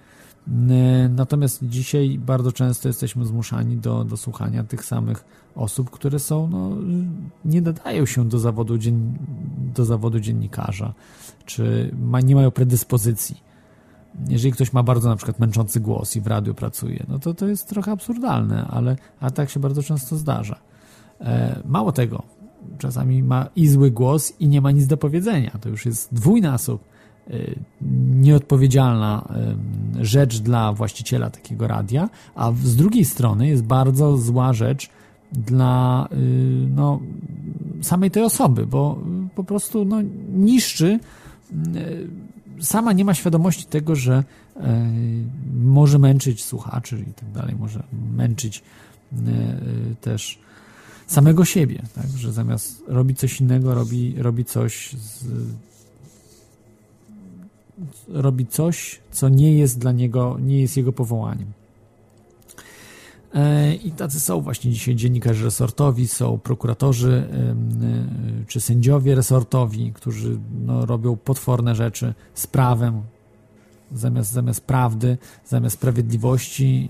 Natomiast 1.10 1.60
dzisiaj 1.64 2.20
bardzo 2.20 2.52
często 2.52 2.88
jesteśmy 2.88 3.26
zmuszani 3.26 3.78
do, 3.78 4.04
do 4.04 4.18
słuchania 4.18 4.64
tych 4.64 4.86
samych 4.86 5.26
osób, 5.56 5.90
które 5.90 6.20
są, 6.20 6.48
no, 6.48 6.70
nie 7.46 7.62
nadają 7.62 8.06
się 8.06 8.30
do 8.30 8.40
zawodu, 8.40 8.78
dzien, 8.78 9.18
do 9.76 9.86
zawodu 9.86 10.20
dziennikarza, 10.20 10.94
czy 11.46 11.96
ma, 12.02 12.22
nie 12.22 12.36
mają 12.36 12.52
predyspozycji. 12.52 13.52
Jeżeli 14.28 14.52
ktoś 14.52 14.74
ma 14.74 14.84
bardzo 14.84 15.10
na 15.10 15.16
przykład 15.16 15.40
męczący 15.40 15.80
głos 15.80 16.16
i 16.16 16.22
w 16.22 16.28
radiu 16.28 16.54
pracuje, 16.54 17.06
no 17.08 17.20
to 17.20 17.34
to 17.34 17.48
jest 17.48 17.70
trochę 17.70 17.92
absurdalne, 17.92 18.68
ale 18.68 18.96
a 19.20 19.32
tak 19.32 19.50
się 19.50 19.60
bardzo 19.60 19.84
często 19.84 20.18
zdarza. 20.18 20.60
E, 21.22 21.62
mało 21.66 21.92
tego, 21.92 22.24
czasami 22.78 23.24
ma 23.24 23.48
i 23.56 23.68
zły 23.68 23.92
głos 23.92 24.34
i 24.40 24.48
nie 24.48 24.62
ma 24.62 24.72
nic 24.72 24.88
do 24.88 24.98
powiedzenia. 24.98 25.52
To 25.62 25.70
już 25.70 25.86
jest 25.86 26.14
dwójnasób 26.14 26.91
nieodpowiedzialna 28.16 29.34
y, 30.00 30.06
rzecz 30.06 30.40
dla 30.40 30.74
właściciela 30.74 31.30
takiego 31.30 31.68
radia, 31.68 32.10
a 32.36 32.52
z 32.64 32.76
drugiej 32.76 33.06
strony 33.06 33.48
jest 33.48 33.64
bardzo 33.64 34.18
zła 34.18 34.54
rzecz 34.54 34.90
dla 35.32 36.08
y, 36.12 36.16
no, 36.76 37.00
samej 37.82 38.12
tej 38.12 38.24
osoby, 38.24 38.66
bo 38.66 39.00
po 39.36 39.44
prostu 39.44 39.86
no, 39.86 39.98
niszczy, 40.34 41.00
sama 42.62 42.94
nie 42.94 43.06
ma 43.06 43.14
świadomości 43.14 43.66
tego, 43.66 43.96
że 43.96 44.24
może 45.54 46.00
męczyć 46.00 46.44
słuchaczy 46.44 47.06
i 47.10 47.14
tak 47.14 47.32
dalej, 47.32 47.56
może 47.60 47.84
męczyć 48.16 48.64
też 50.02 50.40
samego 51.08 51.46
siebie, 51.46 51.82
tak? 51.96 52.08
że 52.18 52.32
zamiast 52.32 52.84
robić 52.88 53.20
coś 53.20 53.42
innego, 53.42 53.76
robi, 53.76 54.16
robi 54.18 54.46
coś 54.46 54.92
z, 54.92 55.26
robi 58.08 58.48
coś, 58.48 59.02
co 59.12 59.30
nie 59.30 59.58
jest 59.58 59.80
dla 59.80 59.92
niego, 59.92 60.38
nie 60.42 60.62
jest 60.62 60.78
jego 60.78 60.94
powołaniem. 60.94 61.54
E, 63.34 63.76
I 63.76 63.92
tacy 63.92 64.20
są 64.20 64.42
właśnie 64.42 64.72
dzisiaj 64.72 64.96
dziennikarze 64.96 65.46
resortowi, 65.46 66.08
są 66.08 66.40
prokuratorzy 66.40 67.28
e, 68.44 68.46
czy 68.48 68.62
sędziowie 68.62 69.16
resortowi, 69.16 69.92
którzy 69.94 70.40
no, 70.66 70.86
robią 70.86 71.18
potworne 71.18 71.76
rzeczy 71.76 72.14
z 72.34 72.48
prawem, 72.48 73.02
zamiast, 73.92 74.32
zamiast 74.32 74.66
prawdy, 74.66 75.18
zamiast 75.46 75.76
sprawiedliwości. 75.76 76.90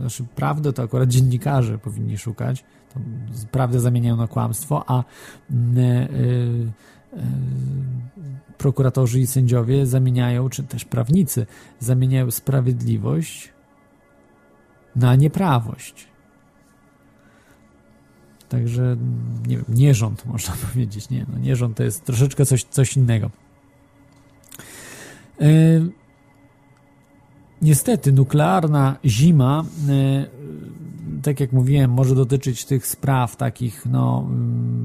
Znaczy, 0.00 0.24
prawdę 0.34 0.72
to 0.72 0.82
akurat 0.82 1.08
dziennikarze 1.08 1.78
powinni 1.78 2.18
szukać. 2.18 2.64
To 2.94 3.00
prawdę 3.50 3.80
zamieniają 3.80 4.16
na 4.16 4.26
kłamstwo, 4.26 4.84
a 4.86 5.04
yy, 5.50 6.72
prokuratorzy 8.58 9.20
i 9.20 9.26
sędziowie 9.26 9.86
zamieniają, 9.86 10.48
czy 10.48 10.62
też 10.62 10.84
prawnicy 10.84 11.46
zamieniają 11.78 12.30
sprawiedliwość 12.30 13.52
na 14.96 15.14
nieprawość. 15.14 16.08
Także 18.48 18.96
nie 19.46 19.56
wiem, 19.56 19.64
nierząd 19.68 20.26
można 20.32 20.54
powiedzieć. 20.54 21.10
Nie, 21.10 21.26
no 21.32 21.38
nierząd 21.38 21.76
to 21.76 21.82
jest 21.82 22.04
troszeczkę 22.04 22.46
coś, 22.46 22.64
coś 22.64 22.96
innego. 22.96 23.30
E, 25.40 25.48
niestety, 27.62 28.12
nuklearna 28.12 28.96
zima, 29.04 29.64
e, 29.88 30.26
tak 31.22 31.40
jak 31.40 31.52
mówiłem, 31.52 31.90
może 31.90 32.14
dotyczyć 32.14 32.64
tych 32.64 32.86
spraw 32.86 33.36
takich 33.36 33.86
no, 33.86 34.28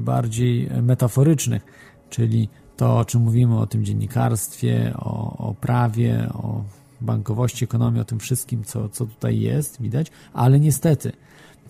bardziej 0.04 0.70
metaforycznych, 0.82 1.64
czyli 2.10 2.48
to, 2.76 2.98
o 2.98 3.04
czym 3.04 3.22
mówimy, 3.22 3.58
o 3.58 3.66
tym 3.66 3.84
dziennikarstwie, 3.84 4.92
o, 4.96 5.36
o 5.48 5.54
prawie, 5.54 6.28
o 6.34 6.64
bankowości, 7.00 7.64
ekonomii, 7.64 8.00
o 8.00 8.04
tym 8.04 8.18
wszystkim, 8.18 8.64
co, 8.64 8.88
co 8.88 9.06
tutaj 9.06 9.40
jest, 9.40 9.82
widać, 9.82 10.10
ale 10.32 10.60
niestety 10.60 11.12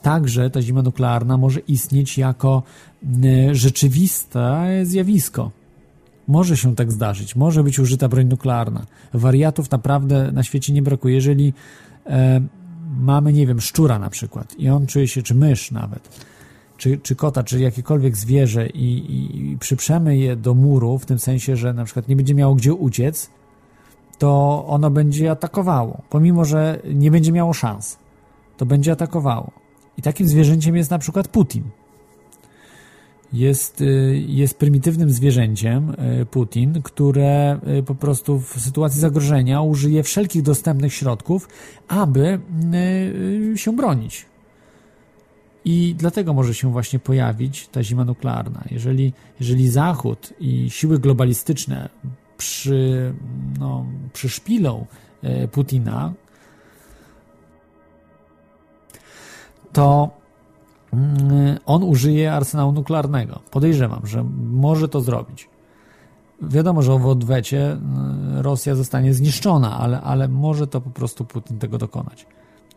także 0.05 0.51
ta 0.51 0.63
zima 0.63 0.83
nuklearna 0.83 1.37
może 1.37 1.61
istnieć 1.61 2.19
jako 2.19 2.63
rzeczywiste 3.53 4.81
zjawisko. 4.83 5.51
Może 6.29 6.57
się 6.57 6.77
tak 6.77 6.93
zdarzyć, 6.93 7.37
może 7.37 7.65
być 7.65 7.79
użyta 7.79 8.09
broń 8.09 8.27
nuklearna. 8.27 8.87
Wariatów 9.15 9.71
naprawdę 9.71 10.33
na 10.33 10.43
świecie 10.43 10.73
nie 10.73 10.83
brakuje. 10.83 11.15
Jeżeli 11.15 11.53
e, 12.07 12.41
mamy, 13.01 13.33
nie 13.33 13.47
wiem, 13.47 13.61
szczura 13.61 13.99
na 13.99 14.11
przykład 14.11 14.55
i 14.59 14.69
on 14.69 14.87
czuje 14.87 15.09
się, 15.09 15.23
czy 15.23 15.35
mysz 15.35 15.71
nawet, 15.71 16.09
czy, 16.85 16.99
czy 16.99 17.17
kota, 17.17 17.43
czy 17.43 17.61
jakiekolwiek 17.61 18.17
zwierzę 18.17 18.67
i, 18.67 18.99
i, 18.99 19.53
i 19.53 19.59
przyprzemy 19.59 20.17
je 20.17 20.37
do 20.37 20.55
muru, 20.55 20.99
w 20.99 21.07
tym 21.07 21.19
sensie, 21.19 21.57
że 21.57 21.73
na 21.73 21.85
przykład 21.85 22.09
nie 22.09 22.17
będzie 22.17 22.35
miało 22.35 22.55
gdzie 22.55 22.75
uciec, 22.75 23.31
to 24.19 24.65
ono 24.67 24.91
będzie 24.91 25.31
atakowało, 25.31 26.03
pomimo 26.11 26.45
że 26.45 26.81
nie 26.95 27.11
będzie 27.11 27.33
miało 27.33 27.53
szans. 27.53 27.99
To 28.57 28.67
będzie 28.67 28.93
atakowało. 28.93 29.51
I 29.99 30.03
takim 30.03 30.29
zwierzęciem 30.29 30.77
jest 30.77 30.91
na 30.91 30.99
przykład 30.99 31.29
Putin. 31.29 31.63
Jest, 33.33 33.81
y, 33.81 34.25
jest 34.29 34.59
prymitywnym 34.59 35.11
zwierzęciem 35.11 35.91
y, 36.23 36.27
Putin, 36.27 36.83
które 36.83 37.61
y, 37.79 37.83
po 37.83 37.95
prostu 37.95 38.41
w 38.41 38.61
sytuacji 38.61 39.01
zagrożenia 39.01 39.63
użyje 39.63 40.03
wszelkich 40.03 40.43
dostępnych 40.43 40.95
środków, 40.95 41.49
aby 41.89 42.41
się 43.57 43.77
bronić. 43.77 44.34
I 45.65 45.95
dlatego 45.99 46.35
może 46.35 46.55
się 46.55 46.73
właśnie 46.73 46.99
pojawić 46.99 47.69
ta 47.69 47.83
zima 47.83 48.05
nuklearna. 48.05 48.65
Jeżeli, 48.71 49.13
jeżeli 49.41 49.69
Zachód 49.71 50.33
i 50.41 50.71
siły 50.71 50.99
globalistyczne 50.99 51.89
przy, 52.37 53.15
no, 53.59 53.87
przyszpilą 54.13 54.87
e, 55.23 55.49
Putina, 55.49 56.13
to 59.73 60.11
mm, 60.93 61.59
on 61.67 61.83
użyje 61.83 62.33
arsenału 62.33 62.73
nuklearnego. 62.73 63.41
Podejrzewam, 63.51 64.07
że 64.07 64.25
może 64.51 64.89
to 64.89 65.01
zrobić. 65.01 65.49
wiadomo, 66.43 66.83
że 66.83 66.99
w 66.99 67.07
odwecie 67.07 67.77
Rosja 68.35 68.75
zostanie 68.75 69.15
zniszczona, 69.15 69.79
ale, 69.79 70.01
ale 70.01 70.29
może 70.29 70.67
to 70.67 70.81
po 70.81 70.91
prostu 70.91 71.25
Putin 71.25 71.59
tego 71.59 71.79
dokonać. 71.79 72.27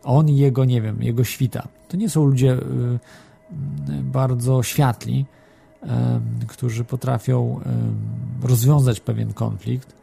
On 0.08 0.30
i 0.30 0.38
jego, 0.38 0.66
nie 0.66 0.82
wiem, 0.82 1.04
jego 1.04 1.24
świta. 1.24 1.68
To 1.88 1.98
nie 1.98 2.10
są 2.10 2.26
ludzie 2.26 2.58
bardzo 4.04 4.64
światli, 4.64 5.26
którzy 6.48 6.84
potrafią 6.84 7.60
rozwiązać 8.44 9.00
pewien 9.00 9.34
konflikt, 9.34 9.96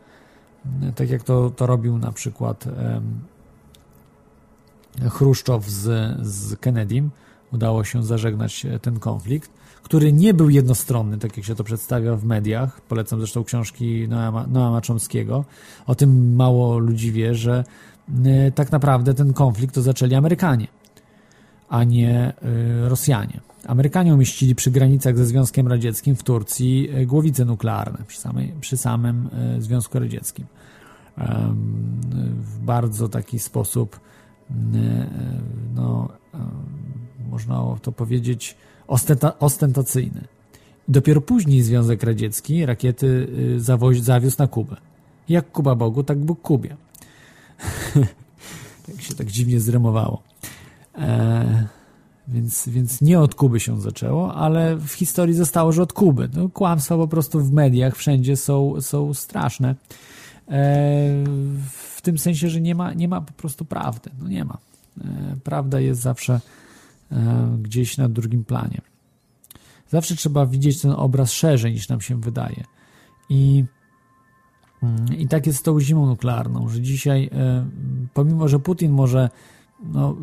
tak 0.94 1.10
jak 1.10 1.22
to, 1.22 1.50
to 1.50 1.66
robił 1.66 1.98
na 1.98 2.12
przykład 2.12 2.64
Chruszczow 5.10 5.70
z, 5.70 6.16
z 6.26 6.56
Kennedym. 6.56 7.10
Udało 7.52 7.84
się 7.84 8.02
zażegnać 8.02 8.66
ten 8.82 8.98
konflikt, 8.98 9.50
który 9.82 10.12
nie 10.12 10.34
był 10.34 10.50
jednostronny, 10.50 11.18
tak 11.18 11.36
jak 11.36 11.46
się 11.46 11.54
to 11.54 11.64
przedstawia 11.64 12.16
w 12.16 12.24
mediach. 12.24 12.80
Polecam 12.80 13.18
zresztą 13.18 13.44
książki 13.44 14.08
Noama, 14.08 14.46
Noama 14.46 14.80
Chomskiego. 14.86 15.44
O 15.86 15.94
tym 15.94 16.34
mało 16.36 16.78
ludzi 16.78 17.12
wie, 17.12 17.34
że 17.34 17.64
tak 18.54 18.72
naprawdę 18.72 19.14
ten 19.14 19.32
konflikt 19.32 19.74
to 19.74 19.82
zaczęli 19.82 20.14
Amerykanie, 20.14 20.66
a 21.68 21.84
nie 21.84 22.32
y, 22.84 22.88
Rosjanie. 22.88 23.40
Amerykanie 23.66 24.14
umieścili 24.14 24.54
przy 24.54 24.70
granicach 24.70 25.16
ze 25.16 25.26
Związkiem 25.26 25.68
Radzieckim 25.68 26.16
w 26.16 26.22
Turcji 26.22 26.88
e, 26.92 27.06
głowice 27.06 27.44
nuklearne 27.44 27.98
przy, 28.06 28.20
samej, 28.20 28.52
przy 28.60 28.76
samym 28.76 29.28
e, 29.56 29.60
Związku 29.60 29.98
Radzieckim. 29.98 30.46
W 32.40 32.58
bardzo 32.58 33.08
taki 33.08 33.38
sposób, 33.38 34.00
e, 34.50 35.06
no, 35.74 36.08
można 37.30 37.76
to 37.82 37.92
powiedzieć, 37.92 38.56
ostentacyjny. 39.40 40.24
Dopiero 40.88 41.20
później 41.20 41.62
Związek 41.62 42.02
Radziecki 42.02 42.66
rakiety 42.66 43.28
zawozi, 43.56 44.02
zawiózł 44.02 44.36
na 44.38 44.46
Kubę. 44.46 44.76
Jak 45.28 45.52
Kuba 45.52 45.74
Bogu, 45.74 46.04
tak 46.04 46.18
Bóg 46.18 46.42
Kubie. 46.42 46.76
Jak 48.88 49.02
się 49.06 49.14
tak 49.14 49.26
dziwnie 49.26 49.60
zremowało. 49.60 50.22
Eee, 50.98 51.66
więc, 52.28 52.68
więc 52.68 53.00
nie 53.00 53.20
od 53.20 53.34
Kuby 53.34 53.60
się 53.60 53.80
zaczęło, 53.80 54.34
ale 54.34 54.76
w 54.76 54.92
historii 54.92 55.34
zostało, 55.34 55.72
że 55.72 55.82
od 55.82 55.92
Kuby. 55.92 56.28
No, 56.34 56.48
kłamstwa 56.48 56.96
po 56.96 57.08
prostu 57.08 57.40
w 57.40 57.52
mediach 57.52 57.96
wszędzie 57.96 58.36
są, 58.36 58.80
są 58.80 59.14
straszne. 59.14 59.68
E, 59.68 59.74
w 61.72 62.00
tym 62.02 62.18
sensie, 62.18 62.48
że 62.48 62.60
nie 62.60 62.74
ma, 62.74 62.92
nie 62.92 63.08
ma 63.08 63.20
po 63.20 63.32
prostu 63.32 63.64
prawdy. 63.64 64.10
No 64.18 64.28
nie 64.28 64.44
ma. 64.44 64.58
E, 65.00 65.36
prawda 65.44 65.80
jest 65.80 66.00
zawsze 66.00 66.40
e, 67.12 67.58
gdzieś 67.62 67.96
na 67.96 68.08
drugim 68.08 68.44
planie. 68.44 68.80
Zawsze 69.90 70.16
trzeba 70.16 70.46
widzieć 70.46 70.80
ten 70.80 70.90
obraz 70.90 71.32
szerzej 71.32 71.72
niż 71.72 71.88
nam 71.88 72.00
się 72.00 72.20
wydaje. 72.20 72.64
I, 73.30 73.64
i 75.18 75.28
tak 75.28 75.46
jest 75.46 75.58
z 75.58 75.62
tą 75.62 75.80
zimą 75.80 76.06
nuklearną, 76.06 76.68
że 76.68 76.80
dzisiaj, 76.80 77.30
e, 77.32 77.66
pomimo 78.14 78.48
że 78.48 78.58
Putin 78.58 78.92
może 78.92 79.30
no, 79.82 80.16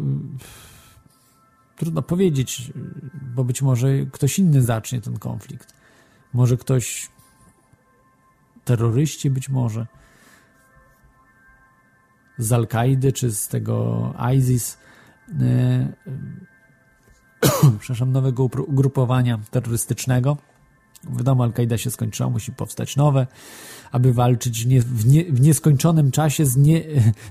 Trudno 1.81 2.01
powiedzieć, 2.01 2.71
bo 3.35 3.43
być 3.43 3.61
może 3.61 3.87
ktoś 4.11 4.39
inny 4.39 4.61
zacznie 4.61 5.01
ten 5.01 5.19
konflikt. 5.19 5.73
Może 6.33 6.57
ktoś, 6.57 7.09
terroryści 8.65 9.29
być 9.29 9.49
może, 9.49 9.87
z 12.37 12.51
Al-Kaidy 12.51 13.11
czy 13.11 13.31
z 13.31 13.47
tego 13.47 14.13
ISIS, 14.35 14.77
e, 15.39 15.93
przepraszam, 17.79 18.11
nowego 18.11 18.43
ugrupowania 18.43 19.39
terrorystycznego. 19.51 20.37
Wiadomo, 21.09 21.43
Al-Kaida 21.43 21.77
się 21.77 21.91
skończyła, 21.91 22.29
musi 22.29 22.51
powstać 22.51 22.95
nowe, 22.95 23.27
aby 23.91 24.13
walczyć 24.13 24.65
w, 24.65 24.67
nie, 24.67 24.81
w, 24.81 25.05
nie, 25.05 25.25
w 25.25 25.41
nieskończonym 25.41 26.11
czasie 26.11 26.45
z, 26.45 26.57
nie, 26.57 26.83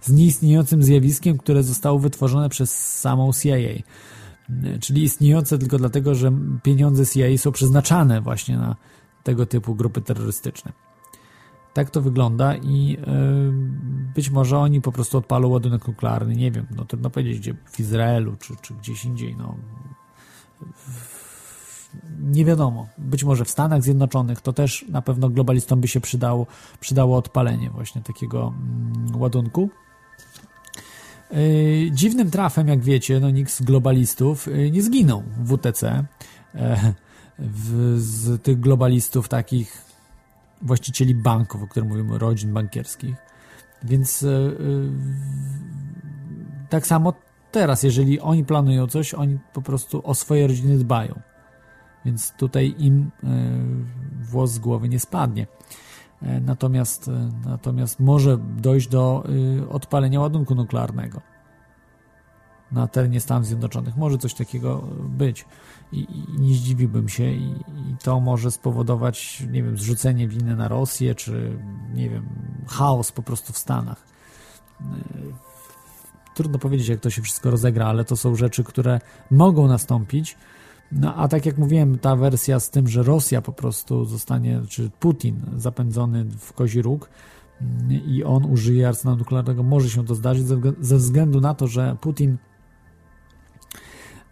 z 0.03 0.11
nieistniejącym 0.13 0.83
zjawiskiem, 0.83 1.39
które 1.39 1.63
zostało 1.63 1.99
wytworzone 1.99 2.49
przez 2.49 2.99
samą 2.99 3.33
CIA 3.33 3.83
czyli 4.81 5.03
istniejące 5.03 5.59
tylko 5.59 5.79
dlatego, 5.79 6.15
że 6.15 6.33
pieniądze 6.63 7.07
CIA 7.07 7.39
są 7.39 7.53
przeznaczane 7.53 8.21
właśnie 8.21 8.57
na 8.57 8.77
tego 9.23 9.47
typu 9.47 9.75
grupy 9.75 10.01
terrorystyczne. 10.01 10.73
Tak 11.75 11.91
to 11.91 12.03
wygląda 12.03 12.57
i 12.57 12.97
e, 12.97 13.05
być 14.15 14.31
może 14.31 14.59
oni 14.59 14.81
po 14.81 14.93
prostu 14.93 15.19
odpalą 15.19 15.49
ładunek 15.49 15.89
nuklearny, 15.89 16.37
nie 16.37 16.51
wiem, 16.51 16.67
no 16.77 16.85
trudno 16.85 17.11
powiedzieć, 17.11 17.39
gdzie 17.39 17.55
w 17.65 17.81
Izraelu 17.81 18.37
czy, 18.37 18.55
czy 18.63 18.75
gdzieś 18.75 19.05
indziej, 19.05 19.37
no 19.37 19.57
nie 22.21 22.45
wiadomo, 22.45 22.89
być 22.99 23.25
może 23.25 23.45
w 23.45 23.51
Stanach 23.51 23.83
Zjednoczonych, 23.83 24.41
to 24.41 24.53
też 24.53 24.85
na 24.89 25.03
pewno 25.03 25.29
globalistom 25.29 25.81
by 25.81 25.89
się 25.89 26.01
przydało, 26.01 26.47
przydało 26.81 27.17
odpalenie 27.17 27.71
właśnie 27.71 28.03
takiego 28.03 28.55
mm, 28.57 29.21
ładunku. 29.21 29.71
E, 31.31 31.91
dziwnym 31.91 32.31
trafem, 32.31 32.69
jak 32.69 32.81
wiecie, 32.81 33.21
no 33.21 33.31
nikt 33.31 33.53
z 33.53 33.63
globalistów 33.63 34.49
e, 34.49 34.71
nie 34.71 34.83
zginął 34.83 35.23
w 35.37 35.57
WTC. 35.57 36.05
E, 36.55 36.95
z 37.97 38.43
tych 38.43 38.61
globalistów 38.61 39.29
takich 39.29 39.85
właścicieli 40.63 41.15
banków, 41.15 41.63
o 41.63 41.67
których 41.67 41.89
mówimy, 41.89 42.19
rodzin 42.19 42.53
bankierskich. 42.53 43.17
Więc 43.83 44.25
tak 46.69 46.87
samo 46.87 47.13
teraz, 47.53 47.83
jeżeli 47.83 48.21
oni 48.21 48.45
planują 48.45 48.87
coś, 48.87 49.15
oni 49.15 49.39
po 49.53 49.63
prostu 49.63 50.01
o 50.05 50.15
swoje 50.15 50.47
rodziny 50.47 50.79
dbają. 50.79 51.21
Więc 52.05 52.33
tutaj 52.33 52.75
im 52.79 53.11
włos 54.21 54.51
z 54.51 54.59
głowy 54.59 54.89
nie 54.89 55.01
spadnie. 55.01 55.47
E, 56.23 56.41
natomiast, 56.41 57.09
e, 57.09 57.31
natomiast 57.47 58.01
może 58.01 58.39
dojść 58.39 58.89
do 58.89 59.25
odpalenia 59.71 60.21
ładunku 60.21 60.55
nuklearnego 60.55 61.21
na 62.73 62.89
terenie 62.89 63.21
Stanów 63.21 63.47
Zjednoczonych. 63.47 63.97
Może 63.97 64.19
coś 64.19 64.35
takiego 64.35 64.89
być 65.09 65.45
i, 65.93 65.99
i 65.99 66.41
nie 66.41 66.55
zdziwiłbym 66.55 67.09
się 67.09 67.25
i, 67.25 67.51
i, 67.51 67.97
to 68.03 68.21
może 68.21 68.51
spowodować, 68.51 69.45
nie 69.51 69.63
wiem, 69.63 69.79
zrzucenie 69.79 70.29
winy 70.29 70.57
na 70.57 70.69
Rosję, 70.69 71.15
czy 71.15 71.59
nie 71.95 72.11
wiem, 72.11 72.29
chaos 72.67 73.13
po 73.13 73.23
prostu 73.23 73.53
w 73.53 73.59
Stanach. 73.59 74.05
E, 74.81 74.85
trudno 76.35 76.59
powiedzieć, 76.59 76.89
jak 76.89 77.01
to 77.01 77.11
się 77.11 77.23
wszystko 77.23 77.51
rozegra, 77.51 77.87
ale 77.87 78.05
to 78.05 78.17
są 78.17 78.35
rzeczy, 78.35 78.65
które 78.65 79.01
mogą 79.31 79.69
nastąpić 79.69 80.37
no 80.93 81.15
a 81.15 81.29
tak 81.29 81.47
jak 81.47 81.59
mówiłem, 81.59 81.99
ta 81.99 82.17
wersja 82.17 82.61
z 82.61 82.71
tym, 82.71 82.89
że 82.89 83.03
Rosja 83.03 83.43
po 83.43 83.53
prostu 83.53 84.05
zostanie, 84.05 84.61
czy 84.69 84.91
Putin 85.01 85.41
zapędzony 85.57 86.25
w 86.25 86.53
kozi 86.53 86.83
róg 86.83 87.11
mm, 87.61 88.05
i 88.07 88.25
on 88.25 88.45
użyje 88.45 88.89
arsenału 88.89 89.19
nuklearnego, 89.19 89.63
może 89.63 89.91
się 89.91 90.07
to 90.07 90.15
zdarzyć 90.15 90.47
ze 90.81 90.97
względu 90.97 91.41
na 91.41 91.55
to, 91.55 91.67
że 91.67 91.97
Putin 92.01 92.37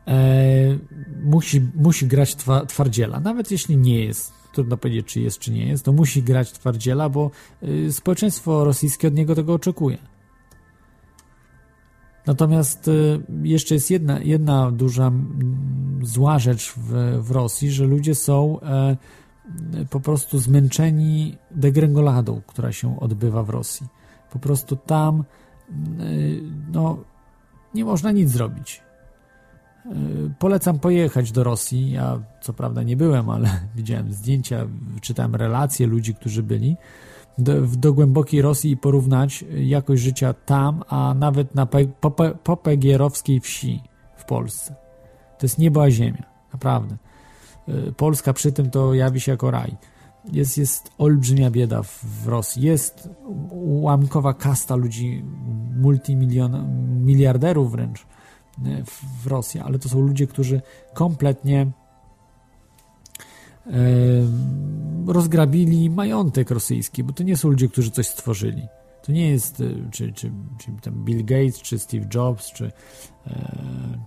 e, 0.06 0.78
musi, 1.22 1.62
musi 1.74 2.06
grać 2.06 2.34
twa, 2.34 2.66
twardziela, 2.66 3.20
nawet 3.20 3.50
jeśli 3.50 3.76
nie 3.76 4.04
jest, 4.04 4.32
trudno 4.52 4.76
powiedzieć, 4.76 5.06
czy 5.06 5.20
jest, 5.20 5.38
czy 5.38 5.52
nie 5.52 5.66
jest, 5.66 5.84
to 5.84 5.92
musi 5.92 6.22
grać 6.22 6.52
twardziela, 6.52 7.08
bo 7.08 7.30
y, 7.62 7.92
społeczeństwo 7.92 8.64
rosyjskie 8.64 9.08
od 9.08 9.14
niego 9.14 9.34
tego 9.34 9.54
oczekuje. 9.54 9.98
Natomiast 12.28 12.88
y, 12.88 13.20
jeszcze 13.42 13.74
jest 13.74 13.90
jedna, 13.90 14.20
jedna 14.20 14.70
duża 14.70 15.12
zła 16.02 16.38
rzecz 16.38 16.72
w, 16.76 17.18
w 17.22 17.30
Rosji, 17.30 17.70
że 17.70 17.84
ludzie 17.84 18.14
są 18.14 18.60
e, 18.60 18.96
po 19.90 20.00
prostu 20.00 20.38
zmęczeni 20.38 21.36
degrengoladą, 21.50 22.40
która 22.46 22.72
się 22.72 23.00
odbywa 23.00 23.42
w 23.42 23.50
Rosji. 23.50 23.86
Po 24.32 24.38
prostu 24.38 24.76
tam 24.76 25.24
y, 26.00 26.42
no, 26.72 26.98
nie 27.74 27.84
można 27.84 28.12
nic 28.12 28.30
zrobić. 28.30 28.82
Y, 29.86 29.90
polecam 30.38 30.78
pojechać 30.78 31.32
do 31.32 31.44
Rosji. 31.44 31.90
Ja 31.90 32.20
co 32.40 32.52
prawda 32.52 32.82
nie 32.82 32.96
byłem, 32.96 33.30
ale 33.30 33.50
widziałem 33.76 34.12
zdjęcia, 34.12 34.66
czytałem 35.00 35.34
relacje 35.34 35.86
ludzi, 35.86 36.14
którzy 36.14 36.42
byli 36.42 36.76
do, 37.38 37.92
głębokiej 37.92 38.42
Rosji 38.42 38.70
i 38.70 38.76
porównać 38.76 39.44
jakość 39.56 40.02
życia 40.02 40.32
tam, 40.32 40.82
a 40.88 41.14
nawet 41.14 41.54
na 41.54 41.66
popegierowskiej 42.44 43.40
wsi 43.40 43.82
w 44.16 44.24
Polsce. 44.24 44.74
To 45.38 45.46
jest 45.46 45.58
niebo 45.58 45.82
a 45.82 45.90
ziemia, 45.90 46.22
naprawdę. 46.52 46.96
Y, 47.68 47.92
Polska 47.92 48.32
przy 48.32 48.52
tym 48.52 48.70
to 48.70 48.94
jawi 48.94 49.20
się 49.20 49.32
jako 49.32 49.50
raj. 49.50 49.76
Jest, 50.32 50.58
jest 50.58 50.90
olbrzymia 50.98 51.50
bieda 51.50 51.82
w, 51.82 52.04
w 52.04 52.28
Rosji. 52.28 52.62
Jest 52.62 53.08
ułamkowa 53.50 54.34
kasta 54.34 54.76
ludzi, 54.76 55.24
miliarderów 57.00 57.72
wręcz 57.72 58.00
y, 58.00 58.04
w, 58.84 59.22
w 59.22 59.26
Rosji, 59.26 59.60
ale 59.60 59.78
to 59.78 59.88
są 59.88 60.00
ludzie, 60.00 60.26
którzy 60.26 60.62
kompletnie 60.94 61.66
rozgrabili 65.06 65.90
majątek 65.90 66.50
rosyjski, 66.50 67.04
bo 67.04 67.12
to 67.12 67.22
nie 67.22 67.36
są 67.36 67.48
ludzie, 67.48 67.68
którzy 67.68 67.90
coś 67.90 68.06
stworzyli. 68.06 68.68
To 69.08 69.12
nie 69.12 69.30
jest 69.30 69.62
czy, 69.90 70.12
czy, 70.12 70.32
czy 70.58 70.72
tam 70.82 71.04
Bill 71.04 71.24
Gates, 71.24 71.62
czy 71.62 71.78
Steve 71.78 72.06
Jobs, 72.14 72.52
czy, 72.52 72.72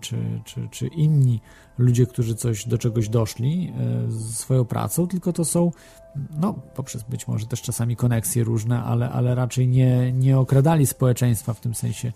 czy, 0.02 0.18
czy, 0.46 0.68
czy 0.72 0.88
inni 0.88 1.42
ludzie, 1.78 2.06
którzy 2.06 2.36
coś 2.36 2.68
do 2.68 2.78
czegoś 2.78 3.10
doszli 3.10 3.74
swoją 4.30 4.66
pracą, 4.66 5.08
tylko 5.08 5.34
to 5.34 5.46
są 5.46 5.72
no, 6.40 6.54
poprzez 6.54 7.04
być 7.04 7.28
może 7.28 7.46
też 7.46 7.62
czasami 7.62 7.96
koneksje 7.96 8.44
różne, 8.44 8.84
ale, 8.84 9.10
ale 9.10 9.36
raczej 9.36 9.68
nie, 9.68 10.12
nie 10.12 10.40
okradali 10.40 10.88
społeczeństwa 10.88 11.54
w 11.54 11.60
tym 11.60 11.76
sensie, 11.76 12.14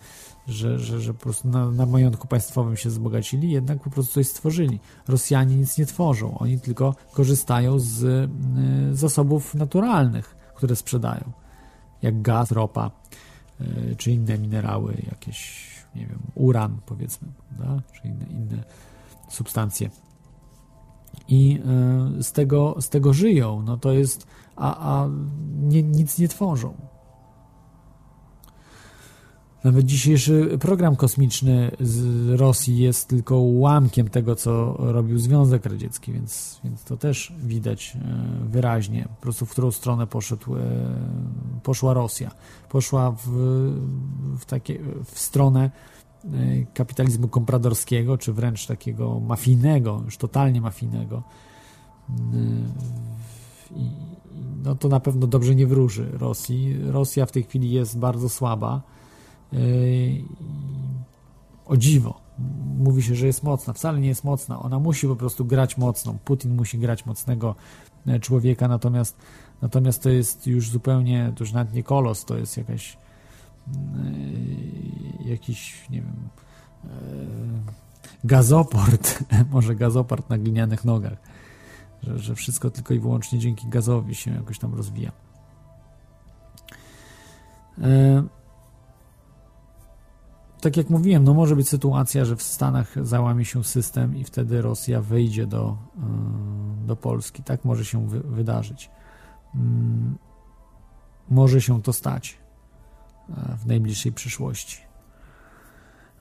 że, 0.47 0.79
że, 0.79 1.01
że 1.01 1.13
po 1.13 1.19
prostu 1.19 1.47
na, 1.47 1.71
na 1.71 1.85
majątku 1.85 2.27
państwowym 2.27 2.77
się 2.77 2.89
wzbogacili, 2.89 3.51
jednak 3.51 3.83
po 3.83 3.89
prostu 3.89 4.13
coś 4.13 4.27
stworzyli. 4.27 4.79
Rosjanie 5.07 5.55
nic 5.55 5.77
nie 5.77 5.85
tworzą, 5.85 6.37
oni 6.37 6.59
tylko 6.59 6.95
korzystają 7.13 7.79
z 7.79 8.03
y, 8.03 8.95
zasobów 8.95 9.55
naturalnych, 9.55 10.35
które 10.55 10.75
sprzedają, 10.75 11.31
jak 12.05 12.21
gaz, 12.21 12.51
ropa, 12.51 12.91
y, 13.61 13.95
czy 13.97 14.11
inne 14.11 14.37
minerały, 14.37 15.01
jakieś, 15.11 15.69
nie 15.95 16.05
wiem, 16.07 16.19
uran 16.35 16.77
powiedzmy, 16.85 17.27
prawda? 17.49 17.81
czy 17.93 18.07
inne, 18.07 18.25
inne 18.25 18.63
substancje 19.29 19.89
i 21.27 21.59
y, 22.19 22.23
z 22.23 22.31
tego, 22.31 22.75
z 22.79 22.89
tego 22.89 23.13
żyją. 23.13 23.61
No 23.61 23.77
to 23.77 23.91
jest, 23.91 24.27
a, 24.55 24.95
a 24.95 25.09
nie, 25.61 25.83
nic 25.83 26.19
nie 26.19 26.27
tworzą. 26.27 26.73
Nawet 29.65 29.85
dzisiejszy 29.85 30.57
program 30.59 30.95
kosmiczny 30.95 31.71
z 31.79 32.29
Rosji 32.39 32.77
jest 32.77 33.07
tylko 33.07 33.37
ułamkiem 33.37 34.09
tego, 34.09 34.35
co 34.35 34.75
robił 34.79 35.19
Związek 35.19 35.65
Radziecki, 35.65 36.13
więc, 36.13 36.59
więc 36.63 36.83
to 36.83 36.97
też 36.97 37.33
widać 37.43 37.95
e, 37.95 38.49
wyraźnie, 38.49 39.07
po 39.15 39.21
prostu 39.21 39.45
w 39.45 39.49
którą 39.49 39.71
stronę 39.71 40.07
poszedł, 40.07 40.55
e, 40.55 40.61
poszła 41.63 41.93
Rosja. 41.93 42.31
Poszła 42.69 43.11
w, 43.11 43.27
w, 44.37 44.45
takie, 44.45 44.79
w 45.05 45.19
stronę 45.19 45.71
e, 46.25 46.29
kapitalizmu 46.73 47.27
kompradorskiego, 47.27 48.17
czy 48.17 48.33
wręcz 48.33 48.67
takiego 48.67 49.19
mafijnego, 49.19 50.01
już 50.05 50.17
totalnie 50.17 50.61
mafijnego. 50.61 51.23
I, 53.75 53.89
no 54.63 54.75
to 54.75 54.87
na 54.87 54.99
pewno 54.99 55.27
dobrze 55.27 55.55
nie 55.55 55.67
wróży 55.67 56.09
Rosji. 56.13 56.77
Rosja 56.83 57.25
w 57.25 57.31
tej 57.31 57.43
chwili 57.43 57.71
jest 57.71 57.99
bardzo 57.99 58.29
słaba 58.29 58.94
o 61.65 61.77
dziwo, 61.77 62.21
mówi 62.77 63.03
się, 63.03 63.15
że 63.15 63.27
jest 63.27 63.43
mocna. 63.43 63.73
Wcale 63.73 63.99
nie 63.99 64.07
jest 64.07 64.23
mocna. 64.23 64.59
Ona 64.59 64.79
musi 64.79 65.07
po 65.07 65.15
prostu 65.15 65.45
grać 65.45 65.77
mocną. 65.77 66.17
Putin 66.25 66.55
musi 66.55 66.79
grać 66.79 67.05
mocnego 67.05 67.55
e, 68.07 68.19
człowieka, 68.19 68.67
natomiast, 68.67 69.17
natomiast 69.61 70.03
to 70.03 70.09
jest 70.09 70.47
już 70.47 70.69
zupełnie, 70.69 71.33
to 71.35 71.43
już 71.43 71.53
nawet 71.53 71.73
nie 71.73 71.83
kolos, 71.83 72.25
to 72.25 72.37
jest 72.37 72.57
jakaś 72.57 72.97
yy, 75.23 75.29
jakiś, 75.29 75.89
nie 75.89 76.01
wiem, 76.01 76.29
gazoport, 78.23 79.23
może 79.51 79.75
gazoport 79.75 80.29
na 80.29 80.37
glinianych 80.37 80.85
nogach, 80.85 81.17
że, 82.03 82.19
że 82.19 82.35
wszystko 82.35 82.69
tylko 82.69 82.93
i 82.93 82.99
wyłącznie 82.99 83.39
dzięki 83.39 83.67
gazowi 83.67 84.15
się 84.15 84.31
jakoś 84.31 84.59
tam 84.59 84.75
rozwija. 84.75 85.11
Tak 90.65 90.77
jak 90.77 90.89
mówiłem, 90.89 91.23
no 91.23 91.33
może 91.33 91.55
być 91.55 91.69
sytuacja, 91.69 92.25
że 92.25 92.35
w 92.35 92.43
Stanach 92.43 93.05
załamie 93.05 93.45
się 93.45 93.63
system 93.63 94.17
i 94.17 94.23
wtedy 94.23 94.61
Rosja 94.61 95.01
wejdzie 95.01 95.47
do, 95.47 95.77
e, 95.97 96.87
do 96.87 96.95
Polski. 96.95 97.43
Tak 97.43 97.65
może 97.65 97.85
się 97.85 98.07
wy, 98.07 98.19
wydarzyć. 98.19 98.89
Mm, 99.55 100.17
może 101.29 101.61
się 101.61 101.81
to 101.81 101.93
stać 101.93 102.37
e, 103.29 103.57
w 103.57 103.65
najbliższej 103.65 104.11
przyszłości. 104.11 104.77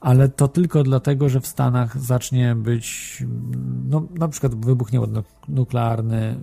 Ale 0.00 0.28
to 0.28 0.48
tylko 0.48 0.82
dlatego, 0.82 1.28
że 1.28 1.40
w 1.40 1.46
Stanach 1.46 2.00
zacznie 2.00 2.54
być, 2.54 3.22
no, 3.88 4.02
na 4.10 4.28
przykład 4.28 4.52
ładunok 5.00 5.26
nuklearny, 5.48 6.36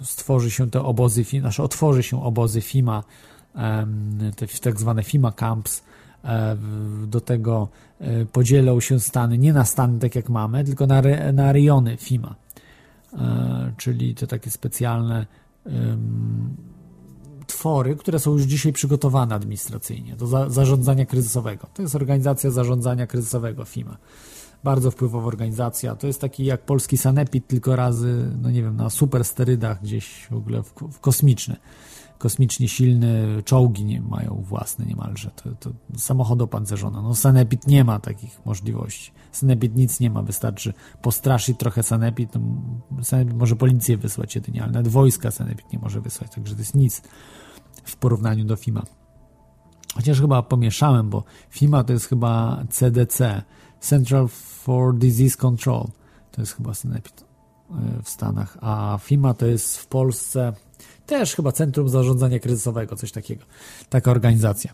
e, 0.00 0.04
stworzy 0.04 0.50
się 0.50 0.70
te 0.70 0.82
obozy, 0.82 1.24
znaczy 1.24 1.62
otworzy 1.62 2.02
się 2.02 2.22
obozy 2.24 2.60
FIMA, 2.60 3.04
te 4.36 4.46
tak 4.60 4.80
zwane 4.80 5.02
FIMA 5.02 5.32
camps, 5.32 5.82
do 7.06 7.20
tego 7.20 7.68
e, 8.00 8.24
podzielą 8.24 8.80
się 8.80 9.00
Stany 9.00 9.38
nie 9.38 9.52
na 9.52 9.64
Stany, 9.64 9.98
tak 9.98 10.14
jak 10.14 10.28
mamy, 10.28 10.64
tylko 10.64 10.86
na, 10.86 11.02
na 11.32 11.52
rejony 11.52 11.96
FIMA, 11.96 12.34
e, 13.12 13.72
czyli 13.76 14.14
te 14.14 14.26
takie 14.26 14.50
specjalne 14.50 15.26
twory, 17.46 17.96
które 17.96 18.18
są 18.18 18.32
już 18.32 18.42
dzisiaj 18.42 18.72
przygotowane 18.72 19.34
administracyjnie 19.34 20.16
do 20.16 20.26
za, 20.26 20.50
zarządzania 20.50 21.06
kryzysowego. 21.06 21.66
To 21.74 21.82
jest 21.82 21.94
organizacja 21.94 22.50
zarządzania 22.50 23.06
kryzysowego 23.06 23.64
FIMA. 23.64 23.96
Bardzo 24.64 24.90
wpływowa 24.90 25.26
organizacja. 25.26 25.96
To 25.96 26.06
jest 26.06 26.20
taki 26.20 26.44
jak 26.44 26.62
polski 26.62 26.98
sanepid, 26.98 27.46
tylko 27.46 27.76
razy, 27.76 28.30
no 28.42 28.50
nie 28.50 28.62
wiem, 28.62 28.76
na 28.76 28.90
super 28.90 29.24
sterydach 29.24 29.82
gdzieś 29.82 30.26
w 30.30 30.36
ogóle 30.36 30.62
w, 30.62 30.72
w 30.92 31.00
kosmiczny 31.00 31.56
kosmicznie 32.18 32.68
silne 32.68 33.42
czołgi 33.44 33.84
nie 33.84 34.00
mają 34.00 34.42
własne 34.46 34.86
niemalże. 34.86 35.30
To, 35.30 35.50
to 35.50 35.70
samochody 35.96 36.44
opancerzone. 36.44 37.02
No 37.02 37.14
Sanepid 37.14 37.66
nie 37.66 37.84
ma 37.84 37.98
takich 37.98 38.40
możliwości. 38.46 39.12
Sanepid 39.32 39.76
nic 39.76 40.00
nie 40.00 40.10
ma, 40.10 40.22
wystarczy 40.22 40.72
postraszyć 41.02 41.58
trochę 41.58 41.82
Sanepid. 41.82 42.34
No, 42.34 42.40
może 43.34 43.56
policję 43.56 43.96
wysłać 43.96 44.34
jedynie, 44.34 44.62
ale 44.62 44.72
nawet 44.72 44.88
wojska 44.88 45.30
Sanepid 45.30 45.72
nie 45.72 45.78
może 45.78 46.00
wysłać, 46.00 46.30
także 46.30 46.54
to 46.54 46.60
jest 46.60 46.74
nic 46.74 47.02
w 47.84 47.96
porównaniu 47.96 48.44
do 48.44 48.56
FIMA. 48.56 48.82
Chociaż 49.94 50.20
chyba 50.20 50.42
pomieszałem, 50.42 51.10
bo 51.10 51.24
FIMA 51.50 51.84
to 51.84 51.92
jest 51.92 52.06
chyba 52.06 52.64
CDC, 52.70 53.42
Central 53.80 54.28
for 54.28 54.94
Disease 54.94 55.36
Control. 55.36 55.86
To 56.30 56.42
jest 56.42 56.52
chyba 56.52 56.74
Sanepid 56.74 57.24
e, 57.70 58.02
w 58.02 58.08
Stanach, 58.08 58.58
a 58.60 58.98
FIMA 59.02 59.34
to 59.34 59.46
jest 59.46 59.78
w 59.78 59.86
Polsce 59.86 60.52
też 61.06 61.34
chyba 61.34 61.52
Centrum 61.52 61.88
Zarządzania 61.88 62.38
Kryzysowego, 62.38 62.96
coś 62.96 63.12
takiego. 63.12 63.44
Taka 63.88 64.10
organizacja. 64.10 64.72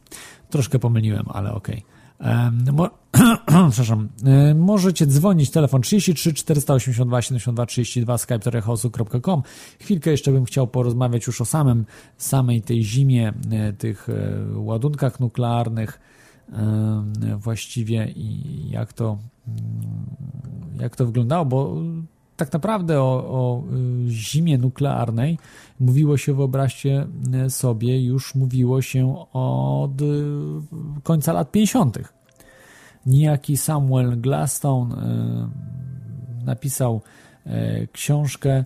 Troszkę 0.50 0.78
pomyliłem, 0.78 1.24
ale 1.28 1.54
okej. 1.54 1.76
Okay. 1.76 2.02
Przepraszam, 3.70 4.08
możecie 4.54 5.06
dzwonić, 5.06 5.50
telefon 5.50 5.82
33 5.82 6.32
482 6.34 7.22
72 7.22 7.66
32, 7.66 8.18
skype.com. 8.18 9.42
Chwilkę 9.80 10.10
jeszcze 10.10 10.32
bym 10.32 10.44
chciał 10.44 10.66
porozmawiać 10.66 11.26
już 11.26 11.40
o 11.40 11.44
samym, 11.44 11.84
samej 12.16 12.62
tej 12.62 12.84
zimie, 12.84 13.32
e, 13.50 13.72
tych 13.72 14.08
e, 14.08 14.42
ładunkach 14.54 15.20
nuklearnych 15.20 16.00
właściwie 17.38 18.12
i 18.16 18.70
jak 18.70 18.92
to, 18.92 19.18
mm, 19.48 19.60
jak 20.80 20.96
to 20.96 21.06
wyglądało, 21.06 21.44
bo 21.44 21.76
tak 22.36 22.52
naprawdę 22.52 23.00
o, 23.00 23.24
o 23.28 23.62
y, 24.06 24.10
zimie 24.10 24.58
nuklearnej 24.58 25.38
mówiło 25.82 26.16
się, 26.16 26.34
wyobraźcie 26.34 27.06
y, 27.46 27.50
sobie, 27.50 28.04
już 28.04 28.34
mówiło 28.34 28.82
się 28.82 29.24
od 29.32 30.02
y, 30.02 30.04
końca 31.02 31.32
lat 31.32 31.50
50. 31.50 31.98
Niejaki 33.06 33.56
Samuel 33.56 34.20
Glasstone 34.20 34.96
napisał 36.44 37.00
książkę 37.92 38.64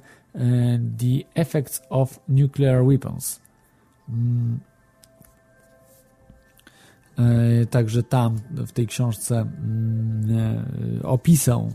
The 0.98 1.40
Effects 1.42 1.82
of 1.90 2.20
Nuclear 2.28 2.84
Weapons. 2.86 3.40
Mm. 4.08 4.60
Także 7.70 8.02
tam 8.02 8.38
w 8.50 8.72
tej 8.72 8.86
książce 8.86 9.40
mm, 9.40 10.66
opisał 11.02 11.70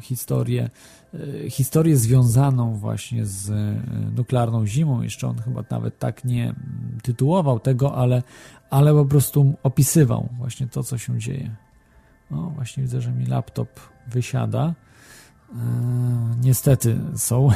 historię 0.00 0.70
E, 1.05 1.05
historię 1.50 1.96
związaną 1.96 2.74
właśnie 2.74 3.26
z 3.26 3.50
e, 3.50 3.82
nuklearną 4.16 4.66
zimą. 4.66 5.02
Jeszcze 5.02 5.28
on 5.28 5.38
chyba 5.38 5.64
nawet 5.70 5.98
tak 5.98 6.24
nie 6.24 6.54
tytułował 7.02 7.60
tego, 7.60 7.94
ale, 7.94 8.22
ale 8.70 8.94
po 8.94 9.04
prostu 9.04 9.54
opisywał 9.62 10.28
właśnie 10.38 10.66
to, 10.66 10.82
co 10.82 10.98
się 10.98 11.18
dzieje. 11.18 11.56
No, 12.30 12.52
właśnie 12.54 12.82
widzę, 12.82 13.00
że 13.00 13.12
mi 13.12 13.26
laptop 13.26 13.68
wysiada. 14.06 14.74
E, 15.52 15.54
niestety 16.42 16.98
są 17.16 17.48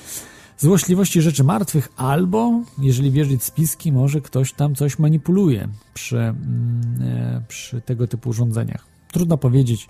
złośliwości 0.58 1.22
rzeczy 1.22 1.44
martwych, 1.44 1.88
albo, 1.96 2.60
jeżeli 2.78 3.10
wierzyć 3.10 3.44
spiski, 3.44 3.92
może 3.92 4.20
ktoś 4.20 4.52
tam 4.52 4.74
coś 4.74 4.98
manipuluje 4.98 5.68
przy, 5.94 6.34
przy 7.48 7.80
tego 7.80 8.06
typu 8.06 8.30
urządzeniach. 8.30 8.86
Trudno 9.12 9.38
powiedzieć 9.38 9.88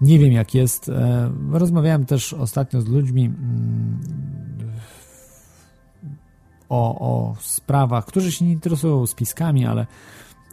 nie 0.00 0.18
wiem 0.18 0.32
jak 0.32 0.54
jest. 0.54 0.88
E, 0.88 1.30
rozmawiałem 1.50 2.06
też 2.06 2.32
ostatnio 2.32 2.80
z 2.80 2.88
ludźmi 2.88 3.24
mm, 3.24 4.00
o, 6.68 6.98
o 7.00 7.36
sprawach, 7.40 8.06
którzy 8.06 8.32
się 8.32 8.44
nie 8.44 8.52
interesują 8.52 9.06
spiskami, 9.06 9.66
ale, 9.66 9.86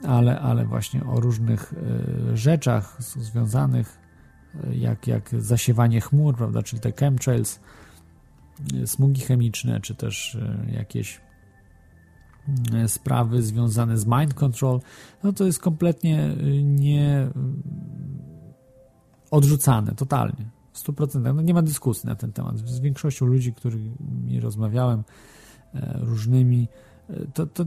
ale, 0.07 0.39
ale 0.39 0.65
właśnie 0.65 1.03
o 1.05 1.19
różnych 1.19 1.73
e, 1.73 2.37
rzeczach 2.37 2.97
związanych, 2.99 3.97
e, 4.63 4.75
jak, 4.75 5.07
jak 5.07 5.29
zasiewanie 5.37 6.01
chmur, 6.01 6.35
prawda, 6.35 6.63
czyli 6.63 6.79
te 6.81 6.91
chemtrails, 6.91 7.59
smugi 8.85 9.21
chemiczne, 9.21 9.81
czy 9.81 9.95
też 9.95 10.37
jakieś 10.67 11.21
sprawy 12.87 13.41
związane 13.41 13.97
z 13.97 14.05
mind 14.05 14.33
control, 14.33 14.79
no 15.23 15.33
to 15.33 15.45
jest 15.45 15.59
kompletnie 15.59 16.35
nie 16.63 17.27
odrzucane, 19.33 19.95
totalnie, 19.95 20.45
w 20.73 20.83
100%. 20.83 21.35
No 21.35 21.41
nie 21.41 21.53
ma 21.53 21.61
dyskusji 21.61 22.09
na 22.09 22.15
ten 22.15 22.33
temat. 22.33 22.57
Z 22.57 22.79
większością 22.79 23.25
ludzi, 23.25 23.53
którymi 23.53 24.39
rozmawiałem, 24.39 25.03
różnymi, 26.01 26.67
to, 27.33 27.45
to 27.45 27.63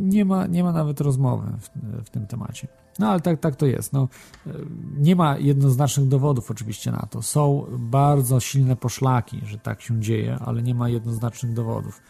nie, 0.00 0.24
ma, 0.24 0.46
nie 0.46 0.64
ma 0.64 0.72
nawet 0.72 1.00
rozmowy 1.00 1.46
w, 1.58 1.70
w 2.04 2.10
tym 2.10 2.26
temacie. 2.26 2.68
No 2.98 3.08
ale 3.08 3.20
tak, 3.20 3.40
tak 3.40 3.56
to 3.56 3.66
jest. 3.66 3.92
No, 3.92 4.08
nie 4.98 5.16
ma 5.16 5.38
jednoznacznych 5.38 6.08
dowodów 6.08 6.50
oczywiście 6.50 6.90
na 6.90 7.06
to. 7.10 7.22
Są 7.22 7.66
bardzo 7.78 8.40
silne 8.40 8.76
poszlaki, 8.76 9.40
że 9.44 9.58
tak 9.58 9.82
się 9.82 10.00
dzieje, 10.00 10.38
ale 10.44 10.62
nie 10.62 10.74
ma 10.74 10.88
jednoznacznych 10.88 11.54
dowodów. 11.54 12.02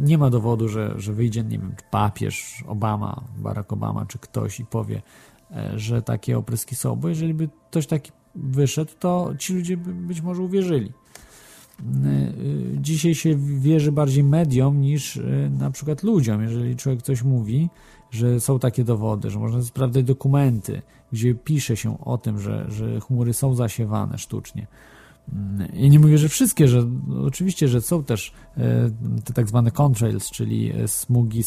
Nie 0.00 0.18
ma 0.18 0.30
dowodu, 0.30 0.68
że, 0.68 0.94
że 0.96 1.12
wyjdzie, 1.12 1.44
nie 1.44 1.58
wiem, 1.58 1.74
papież, 1.90 2.64
Obama, 2.66 3.24
Barack 3.36 3.72
Obama, 3.72 4.06
czy 4.06 4.18
ktoś 4.18 4.60
i 4.60 4.64
powie, 4.64 5.02
e, 5.50 5.78
że 5.78 6.02
takie 6.02 6.38
opryski 6.38 6.76
są, 6.76 6.96
bo 6.96 7.08
jeżeli 7.08 7.34
by 7.34 7.48
ktoś 7.70 7.86
taki 7.86 8.12
wyszedł, 8.34 8.92
to 8.98 9.32
ci 9.38 9.54
ludzie 9.54 9.76
by 9.76 9.94
być 9.94 10.20
może 10.20 10.42
uwierzyli. 10.42 10.92
E, 11.80 12.08
e, 12.08 12.32
dzisiaj 12.76 13.14
się 13.14 13.36
wierzy 13.36 13.92
bardziej 13.92 14.24
mediom 14.24 14.80
niż 14.80 15.20
na 15.58 15.70
przykład 15.70 16.02
ludziom. 16.02 16.42
Jeżeli 16.42 16.76
człowiek 16.76 17.02
coś 17.02 17.22
mówi, 17.22 17.68
że 18.10 18.40
są 18.40 18.58
takie 18.58 18.84
dowody, 18.84 19.30
że 19.30 19.38
można 19.38 19.62
sprawdzać 19.62 20.04
dokumenty, 20.04 20.82
gdzie 21.12 21.34
pisze 21.34 21.76
się 21.76 22.00
o 22.04 22.18
tym, 22.18 22.38
że, 22.38 22.66
że 22.68 23.00
chmury 23.00 23.32
są 23.32 23.54
zasiewane 23.54 24.18
sztucznie. 24.18 24.66
Ja 25.72 25.88
nie 25.88 26.00
mówię, 26.00 26.18
że 26.18 26.28
wszystkie, 26.28 26.68
że 26.68 26.86
oczywiście, 27.26 27.68
że 27.68 27.80
są 27.80 28.04
też 28.04 28.32
te 29.24 29.32
tak 29.32 29.48
zwane 29.48 29.70
contrails, 29.70 30.30
czyli 30.30 30.72
smugi 30.86 31.42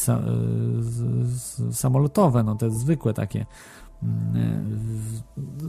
samolotowe, 1.71 2.43
no 2.43 2.55
te 2.55 2.71
zwykłe 2.71 3.13
takie. 3.13 3.45
Mm, 4.03 4.81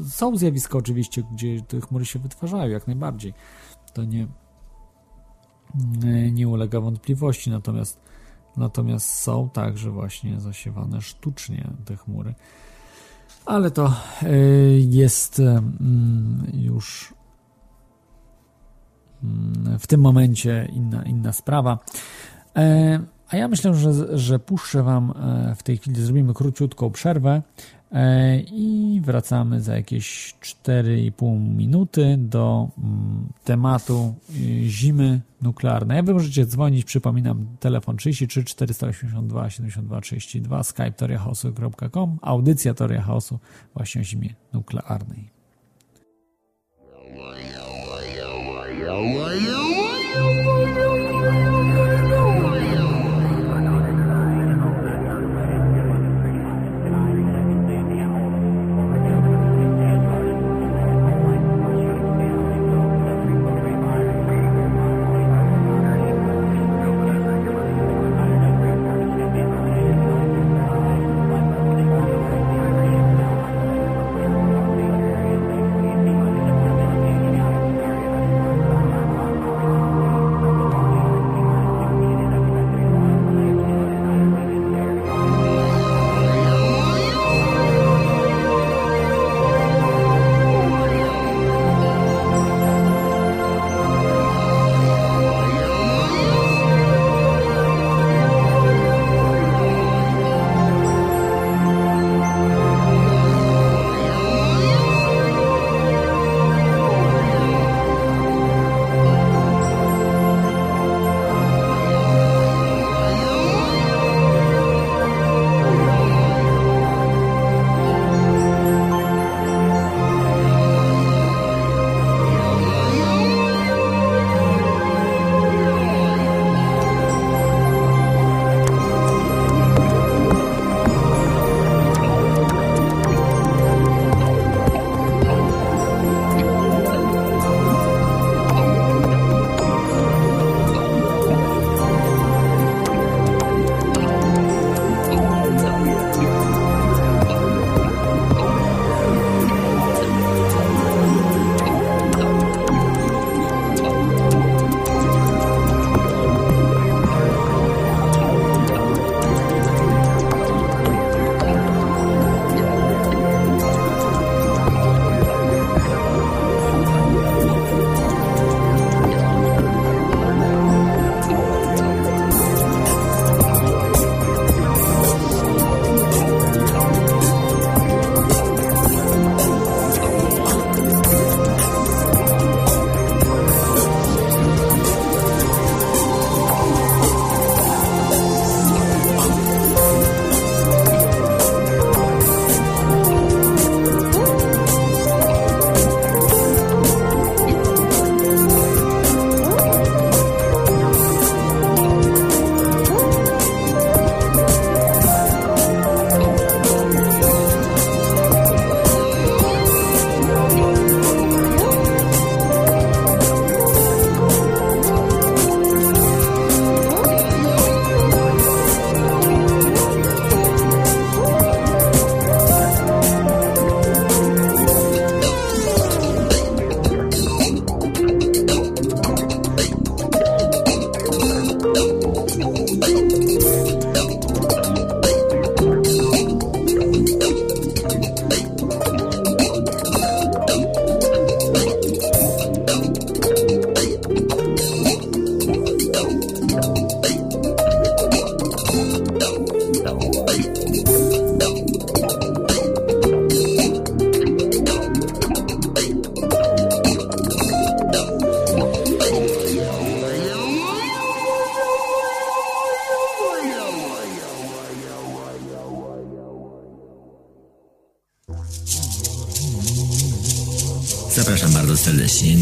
e, 0.05 0.11
są 0.11 0.37
zjawiska 0.37 0.79
oczywiście, 0.79 1.23
gdzie 1.33 1.63
te 1.63 1.81
chmury 1.81 2.07
się 2.07 2.19
wytwarzają, 2.19 2.71
jak 2.71 2.87
najbardziej. 2.87 3.35
To 3.93 4.05
nie, 4.05 4.27
nie 6.33 6.49
ulega 6.49 6.81
wątpliwości, 6.81 7.51
natomiast 7.51 8.01
Natomiast 8.57 9.15
są 9.15 9.51
także 9.51 9.91
właśnie 9.91 10.41
zasiewane 10.41 11.01
sztucznie 11.01 11.71
te 11.85 11.97
chmury. 11.97 12.35
Ale 13.47 13.71
to 13.71 13.93
e, 14.23 14.29
jest 14.79 15.41
mm, 15.41 16.47
już 16.55 17.15
mm, 19.23 19.79
w 19.79 19.87
tym 19.87 20.01
momencie 20.01 20.69
inna, 20.73 21.03
inna 21.03 21.33
sprawa. 21.33 21.79
E, 22.57 23.01
a 23.29 23.37
ja 23.37 23.49
myślę, 23.49 23.75
że, 23.75 24.19
że 24.19 24.39
puszczę 24.39 24.83
Wam 24.83 25.11
e, 25.17 25.55
w 25.55 25.63
tej 25.63 25.77
chwili, 25.77 26.03
zrobimy 26.03 26.35
króciutką 26.35 26.91
przerwę 26.91 27.43
i 28.53 29.01
wracamy 29.05 29.61
za 29.61 29.77
jakieś 29.77 30.35
4,5 30.41 31.41
minuty 31.57 32.17
do 32.19 32.69
tematu 33.45 34.15
zimy 34.67 35.21
nuklearnej. 35.43 36.03
Wy 36.03 36.15
możecie 36.15 36.47
dzwonić, 36.47 36.85
przypominam, 36.85 37.47
telefon 37.61 37.97
33 37.97 38.45
482 38.45 39.51
72 39.51 40.01
32, 40.01 40.63
skype 40.63 40.93
toriachaosu.com, 40.93 42.19
audycja 42.23 42.75
Teoria 42.75 43.05
właśnie 43.75 44.01
o 44.01 44.05
zimie 44.05 44.35
nuklearnej. 44.53 45.31
Yo, 47.17 47.37
yo, 47.37 47.67
yo, 48.17 48.41
yo, 48.57 48.67
yo, 48.67 49.03
yo, 49.05 49.41
yo, 50.75 51.41
yo. 51.51 51.56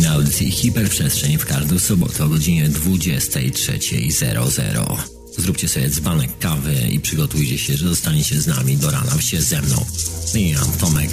Na 0.05 0.12
audycję 0.12 0.51
Hiperprzestrzeń 0.51 1.39
w 1.39 1.47
każdą 1.47 1.78
sobotę 1.78 2.24
o 2.24 2.28
godzinie 2.28 2.70
23.00. 2.70 4.97
Zróbcie 5.39 5.68
sobie 5.68 5.89
dzbanek 5.89 6.39
kawy 6.39 6.74
i 6.93 7.01
przygotujcie 7.01 7.59
się, 7.59 7.76
że 7.76 7.89
zostaniecie 7.89 8.40
z 8.40 8.47
nami 8.47 8.76
do 8.76 8.90
rana 8.90 9.20
się 9.20 9.43
ze 9.43 9.62
mną. 9.62 9.86
I 10.35 10.55
Tomek. 10.81 11.10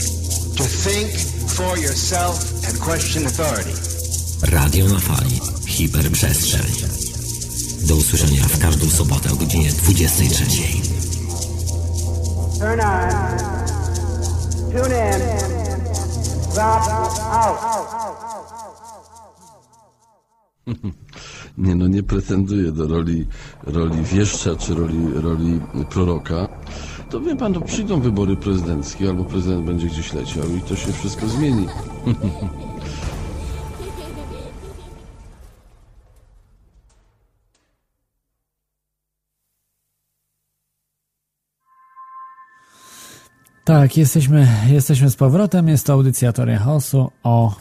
To 0.57 0.63
think 0.63 1.11
for 1.47 1.80
yourself 1.80 2.53
and 2.69 2.80
question 2.80 3.26
authority. 3.26 3.72
Radio 4.41 4.88
na 4.88 4.99
fali. 4.99 5.39
Hiperprzestrzeń. 5.68 6.72
Do 7.81 7.95
usłyszenia 7.95 8.43
w 8.43 8.59
każdą 8.59 8.89
sobotę 8.89 9.31
o 9.31 9.35
godzinie 9.35 9.72
23. 9.72 10.45
Turn 12.59 12.81
on. 12.81 13.09
Tune 14.72 15.15
in. 15.15 15.22
Nie 16.51 16.57
no, 16.57 17.70
nie 22.11 22.19
pretenduję 22.19 22.71
do 22.71 22.88
roli, 22.88 23.27
roli 23.63 24.03
wieszcza 24.03 24.55
czy 24.55 24.75
roli, 24.75 25.13
roli 25.13 25.59
proroka. 25.89 26.47
To 27.09 27.19
wie 27.19 27.35
pan, 27.35 27.53
to 27.53 27.61
przyjdą 27.61 28.01
wybory 28.01 28.35
prezydenckie, 28.35 29.09
albo 29.09 29.23
prezydent 29.23 29.65
będzie 29.65 29.88
gdzieś 29.88 30.13
leciał 30.13 30.43
i 30.57 30.61
to 30.61 30.75
się 30.75 30.93
wszystko 30.93 31.27
zmieni. 31.27 31.67
Tak, 43.65 43.97
jesteśmy, 43.97 44.47
jesteśmy 44.69 45.09
z 45.09 45.15
powrotem. 45.15 45.67
Jest 45.67 45.85
to 45.85 45.93
audycja 45.93 46.33
Toria 46.33 46.59
Chaosu. 46.59 47.11
O, 47.23 47.55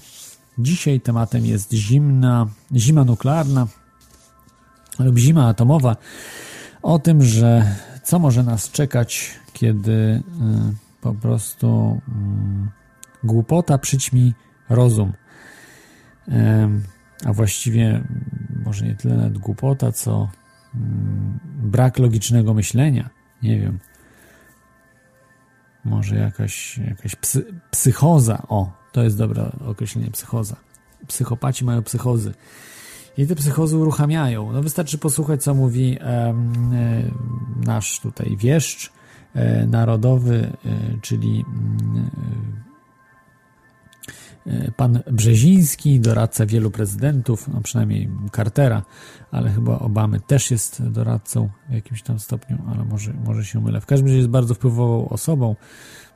dzisiaj 0.58 1.00
tematem 1.00 1.46
jest 1.46 1.72
zimna, 1.72 2.46
zima 2.72 3.04
nuklearna 3.04 3.66
lub 5.04 5.18
zima 5.18 5.48
atomowa. 5.48 5.96
O 6.82 6.98
tym, 6.98 7.22
że 7.22 7.76
co 8.02 8.18
może 8.18 8.42
nas 8.42 8.70
czekać, 8.70 9.30
kiedy 9.52 9.92
y, 9.92 10.22
po 11.00 11.14
prostu 11.14 12.00
y, 12.08 13.26
głupota 13.26 13.78
przyćmi 13.78 14.34
rozum. 14.68 15.12
A 17.24 17.32
właściwie 17.32 18.04
może 18.64 18.86
nie 18.86 18.94
tyle 18.94 19.16
nawet 19.16 19.38
głupota, 19.38 19.92
co 19.92 20.28
mm, 20.74 21.38
brak 21.62 21.98
logicznego 21.98 22.54
myślenia. 22.54 23.10
Nie 23.42 23.60
wiem 23.60 23.78
może 25.84 26.16
jakaś, 26.16 26.78
jakaś 26.78 27.16
psy, 27.16 27.44
psychoza. 27.70 28.42
O, 28.48 28.72
to 28.92 29.02
jest 29.02 29.18
dobre 29.18 29.52
określenie 29.66 30.10
psychoza. 30.10 30.56
Psychopaci 31.06 31.64
mają 31.64 31.82
psychozy. 31.82 32.34
I 33.20 33.26
te 33.26 33.34
psychozy 33.34 33.76
uruchamiają. 33.76 34.52
No 34.52 34.62
wystarczy 34.62 34.98
posłuchać, 34.98 35.42
co 35.42 35.54
mówi 35.54 35.98
e, 36.00 36.34
nasz 37.66 38.00
tutaj 38.00 38.36
wieszcz 38.36 38.92
e, 39.34 39.66
narodowy, 39.66 40.52
e, 40.64 41.00
czyli 41.00 41.44
mm, 41.48 42.10
pan 44.76 45.00
Brzeziński, 45.12 46.00
doradca 46.00 46.46
wielu 46.46 46.70
prezydentów, 46.70 47.48
no 47.48 47.60
przynajmniej 47.60 48.10
Cartera, 48.36 48.82
ale 49.30 49.50
chyba 49.50 49.78
Obamy 49.78 50.20
też 50.20 50.50
jest 50.50 50.82
doradcą 50.82 51.48
w 51.68 51.72
jakimś 51.72 52.02
tam 52.02 52.18
stopniu, 52.18 52.58
ale 52.68 52.84
może, 52.84 53.12
może 53.12 53.44
się 53.44 53.60
mylę. 53.60 53.80
W 53.80 53.86
każdym 53.86 54.06
razie 54.06 54.18
jest 54.18 54.30
bardzo 54.30 54.54
wpływową 54.54 55.08
osobą 55.08 55.56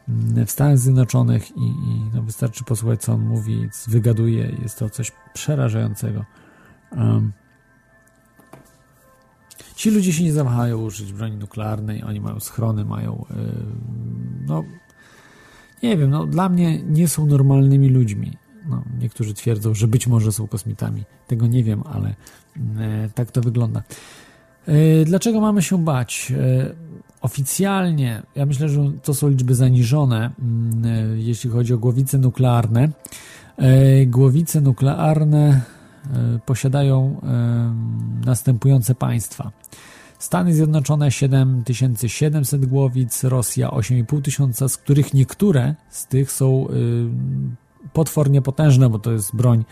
mm, 0.08 0.46
w 0.46 0.50
Stanach 0.50 0.78
Zjednoczonych 0.78 1.56
i, 1.56 1.66
i 1.66 2.10
no 2.14 2.22
wystarczy 2.22 2.64
posłuchać, 2.64 3.02
co 3.02 3.12
on 3.12 3.20
mówi, 3.20 3.68
wygaduje. 3.88 4.56
Jest 4.62 4.78
to 4.78 4.90
coś 4.90 5.12
przerażającego. 5.34 6.24
Um, 6.92 7.32
ci 9.76 9.90
ludzie 9.90 10.12
się 10.12 10.24
nie 10.24 10.32
zawahają 10.32 10.82
użyć 10.82 11.12
broni 11.12 11.36
nuklearnej, 11.36 12.02
oni 12.02 12.20
mają 12.20 12.40
schrony, 12.40 12.84
mają 12.84 13.26
no 14.46 14.64
nie 15.84 15.96
wiem, 15.96 16.10
no 16.10 16.26
dla 16.26 16.48
mnie 16.48 16.82
nie 16.82 17.08
są 17.08 17.26
normalnymi 17.26 17.88
ludźmi. 17.88 18.32
No, 18.68 18.82
niektórzy 19.00 19.34
twierdzą, 19.34 19.74
że 19.74 19.88
być 19.88 20.06
może 20.06 20.32
są 20.32 20.46
kosmitami. 20.46 21.04
Tego 21.26 21.46
nie 21.46 21.64
wiem, 21.64 21.82
ale 21.92 22.14
e, 22.78 23.08
tak 23.14 23.30
to 23.30 23.40
wygląda. 23.40 23.82
E, 24.66 25.04
dlaczego 25.04 25.40
mamy 25.40 25.62
się 25.62 25.84
bać? 25.84 26.32
E, 26.36 26.74
oficjalnie, 27.20 28.22
ja 28.34 28.46
myślę, 28.46 28.68
że 28.68 28.92
to 29.02 29.14
są 29.14 29.28
liczby 29.28 29.54
zaniżone, 29.54 30.30
mm, 30.38 31.18
jeśli 31.18 31.50
chodzi 31.50 31.74
o 31.74 31.78
głowice 31.78 32.18
nuklearne. 32.18 32.88
Głowice 34.06 34.60
nuklearne 34.60 35.60
posiadają 36.46 37.20
następujące 38.24 38.94
państwa. 38.94 39.52
Stany 40.18 40.54
Zjednoczone 40.54 41.10
7700 41.10 42.66
głowic, 42.66 43.24
Rosja 43.24 43.70
8500, 43.70 44.24
tysiąca, 44.24 44.68
z 44.68 44.76
których 44.76 45.14
niektóre 45.14 45.74
z 45.88 46.06
tych 46.06 46.32
są 46.32 46.68
y, 46.68 47.90
potwornie 47.92 48.42
potężne, 48.42 48.90
bo 48.90 48.98
to 48.98 49.12
jest 49.12 49.36
broń 49.36 49.64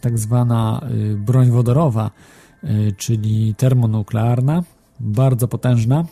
tak 0.00 0.18
zwana 0.18 0.80
broń 1.16 1.50
wodorowa, 1.50 2.10
czyli 2.96 3.54
termonuklearna, 3.54 4.62
bardzo 5.00 5.48
potężna. 5.48 6.04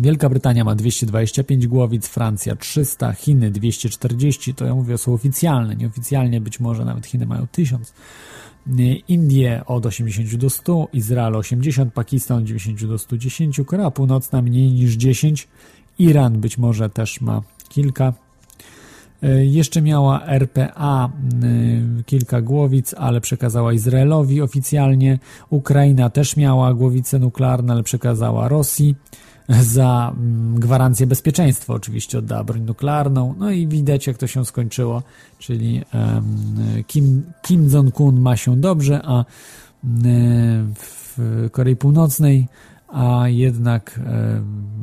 Wielka 0.00 0.28
Brytania 0.28 0.64
ma 0.64 0.74
225 0.74 1.66
głowic, 1.66 2.08
Francja 2.08 2.56
300, 2.56 3.12
Chiny 3.12 3.50
240, 3.50 4.54
to 4.54 4.64
ja 4.64 4.74
mówię 4.74 4.98
są 4.98 5.14
oficjalne, 5.14 5.76
nieoficjalnie 5.76 6.40
być 6.40 6.60
może 6.60 6.84
nawet 6.84 7.06
Chiny 7.06 7.26
mają 7.26 7.46
1000. 7.46 7.94
Indie 9.08 9.62
od 9.66 9.86
80 9.86 10.34
do 10.36 10.50
100, 10.50 10.88
Izrael 10.92 11.36
80, 11.36 11.94
Pakistan 11.94 12.38
od 12.38 12.44
90 12.44 12.84
do 12.84 12.98
110, 12.98 13.60
Korea 13.66 13.90
Północna 13.90 14.42
mniej 14.42 14.72
niż 14.72 14.94
10, 14.94 15.48
Iran 15.98 16.40
być 16.40 16.58
może 16.58 16.90
też 16.90 17.20
ma 17.20 17.42
kilka. 17.68 18.12
E, 19.22 19.44
jeszcze 19.44 19.82
miała 19.82 20.26
RPA 20.26 21.12
kilka 22.06 22.40
głowic, 22.40 22.94
ale 22.94 23.20
przekazała 23.20 23.72
Izraelowi 23.72 24.42
oficjalnie. 24.42 25.18
Ukraina 25.50 26.10
też 26.10 26.36
miała 26.36 26.74
głowice 26.74 27.18
nuklearne, 27.18 27.72
ale 27.72 27.82
przekazała 27.82 28.48
Rosji 28.48 28.94
za 29.48 30.12
mm, 30.16 30.60
gwarancję 30.60 31.06
bezpieczeństwa 31.06 31.74
oczywiście 31.74 32.18
oddała 32.18 32.44
broń 32.44 32.60
nuklearną, 32.60 33.34
no 33.38 33.50
i 33.50 33.66
widać 33.66 34.06
jak 34.06 34.18
to 34.18 34.26
się 34.26 34.44
skończyło, 34.44 35.02
czyli 35.38 35.82
Kim, 36.86 37.22
Kim 37.42 37.68
Jong-un 37.70 38.20
ma 38.20 38.36
się 38.36 38.56
dobrze, 38.56 39.00
a 39.04 39.24
mm, 39.84 40.74
w 40.76 41.18
Korei 41.52 41.76
Północnej 41.76 42.48
a 42.94 43.28
jednak 43.28 44.00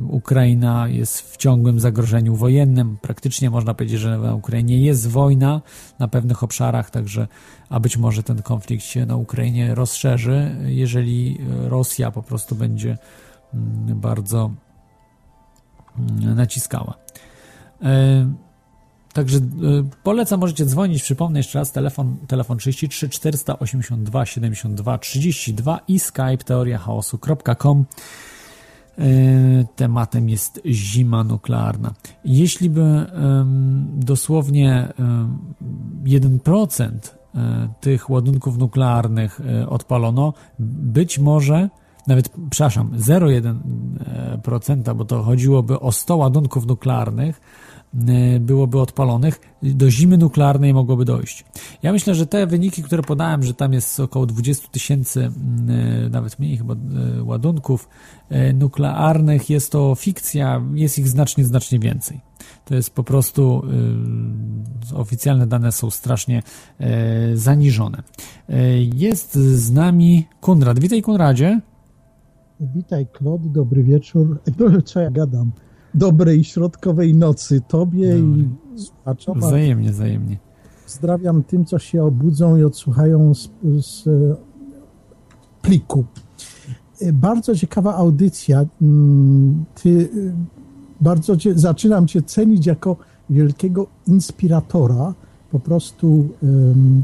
Ukraina 0.08 0.88
jest 0.88 1.20
w 1.20 1.36
ciągłym 1.36 1.80
zagrożeniu 1.80 2.36
wojennym. 2.36 2.96
Praktycznie 3.02 3.50
można 3.50 3.74
powiedzieć, 3.74 4.00
że 4.00 4.18
na 4.18 4.34
Ukrainie 4.34 4.78
jest 4.78 5.08
wojna 5.08 5.60
na 5.98 6.08
pewnych 6.08 6.42
obszarach, 6.42 6.90
także 6.90 7.28
a 7.70 7.80
być 7.80 7.96
może 7.96 8.22
ten 8.22 8.42
konflikt 8.42 8.84
się 8.84 9.06
na 9.06 9.16
Ukrainie 9.16 9.74
rozszerzy, 9.74 10.56
jeżeli 10.66 11.38
Rosja 11.68 12.10
po 12.10 12.22
prostu 12.22 12.54
będzie 12.54 12.98
bardzo 13.94 14.50
mm, 15.98 16.34
naciskała. 16.34 16.94
E, 17.82 18.32
także 19.12 19.38
e, 19.38 19.40
polecam, 20.02 20.40
możecie 20.40 20.66
dzwonić, 20.66 21.02
przypomnę 21.02 21.38
jeszcze 21.38 21.58
raz, 21.58 21.72
telefon, 21.72 22.16
telefon 22.26 22.58
33 22.58 23.08
482 23.08 24.26
72 24.26 24.98
32 24.98 25.80
i 25.88 25.98
skype 25.98 26.38
teoriachaosu.com 26.44 27.84
e, 28.98 29.04
tematem 29.76 30.28
jest 30.28 30.60
zima 30.66 31.24
nuklearna. 31.24 31.94
Jeśli 32.24 32.70
by 32.70 33.06
dosłownie 33.94 34.92
1% 36.04 36.90
tych 37.80 38.10
ładunków 38.10 38.58
nuklearnych 38.58 39.40
odpalono, 39.68 40.34
być 40.58 41.18
może 41.18 41.68
nawet, 42.06 42.30
przepraszam, 42.50 42.90
0,1%, 42.98 44.96
bo 44.96 45.04
to 45.04 45.22
chodziłoby 45.22 45.80
o 45.80 45.92
100 45.92 46.16
ładunków 46.16 46.66
nuklearnych, 46.66 47.40
e, 48.08 48.40
byłoby 48.40 48.80
odpalonych, 48.80 49.40
do 49.62 49.90
zimy 49.90 50.18
nuklearnej 50.18 50.74
mogłoby 50.74 51.04
dojść. 51.04 51.44
Ja 51.82 51.92
myślę, 51.92 52.14
że 52.14 52.26
te 52.26 52.46
wyniki, 52.46 52.82
które 52.82 53.02
podałem, 53.02 53.42
że 53.42 53.54
tam 53.54 53.72
jest 53.72 54.00
około 54.00 54.26
20 54.26 54.68
tysięcy, 54.68 55.24
e, 55.24 55.30
nawet 56.10 56.38
mniej 56.38 56.56
chyba, 56.56 56.74
e, 56.74 56.78
ładunków 57.22 57.88
nuklearnych, 58.54 59.50
jest 59.50 59.72
to 59.72 59.94
fikcja, 59.94 60.62
jest 60.74 60.98
ich 60.98 61.08
znacznie, 61.08 61.44
znacznie 61.44 61.78
więcej. 61.78 62.20
To 62.64 62.74
jest 62.74 62.94
po 62.94 63.04
prostu, 63.04 63.62
oficjalne 64.94 65.46
dane 65.46 65.72
są 65.72 65.90
strasznie 65.90 66.42
zaniżone. 67.34 68.02
Jest 68.94 69.34
z 69.34 69.70
nami 69.72 70.26
Kunrad. 70.40 70.78
Witaj 70.78 71.02
Kunradzie. 71.02 71.60
Witaj, 72.62 73.06
Klod, 73.12 73.52
dobry 73.52 73.82
wieczór. 73.82 74.40
Co 74.84 75.00
ja 75.00 75.10
gadam? 75.10 75.50
dobrej 75.94 76.44
środkowej 76.44 77.14
nocy 77.14 77.60
Tobie 77.68 78.14
no. 78.14 78.36
i 78.36 78.48
słuchaczom. 78.78 79.40
Wzajemnie, 79.40 79.92
wzajemnie. 79.92 80.36
Pozdrawiam 80.84 81.42
tym, 81.42 81.64
co 81.64 81.78
się 81.78 82.04
obudzą 82.04 82.56
i 82.56 82.64
odsłuchają 82.64 83.34
z, 83.34 83.50
z 83.80 84.08
pliku. 85.62 86.04
Bardzo 87.12 87.56
ciekawa 87.56 87.94
audycja. 87.94 88.64
Mm, 88.82 89.64
ty, 89.74 90.10
bardzo 91.00 91.36
cię, 91.36 91.54
zaczynam 91.54 92.06
Cię 92.06 92.22
cenić 92.22 92.66
jako 92.66 92.96
wielkiego 93.30 93.86
inspiratora. 94.06 95.14
Po 95.50 95.60
prostu 95.60 96.28
um, 96.42 97.02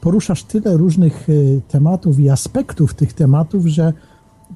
poruszasz 0.00 0.44
tyle 0.44 0.76
różnych 0.76 1.30
e, 1.30 1.32
tematów 1.68 2.20
i 2.20 2.30
aspektów 2.30 2.94
tych 2.94 3.12
tematów, 3.12 3.66
że 3.66 3.92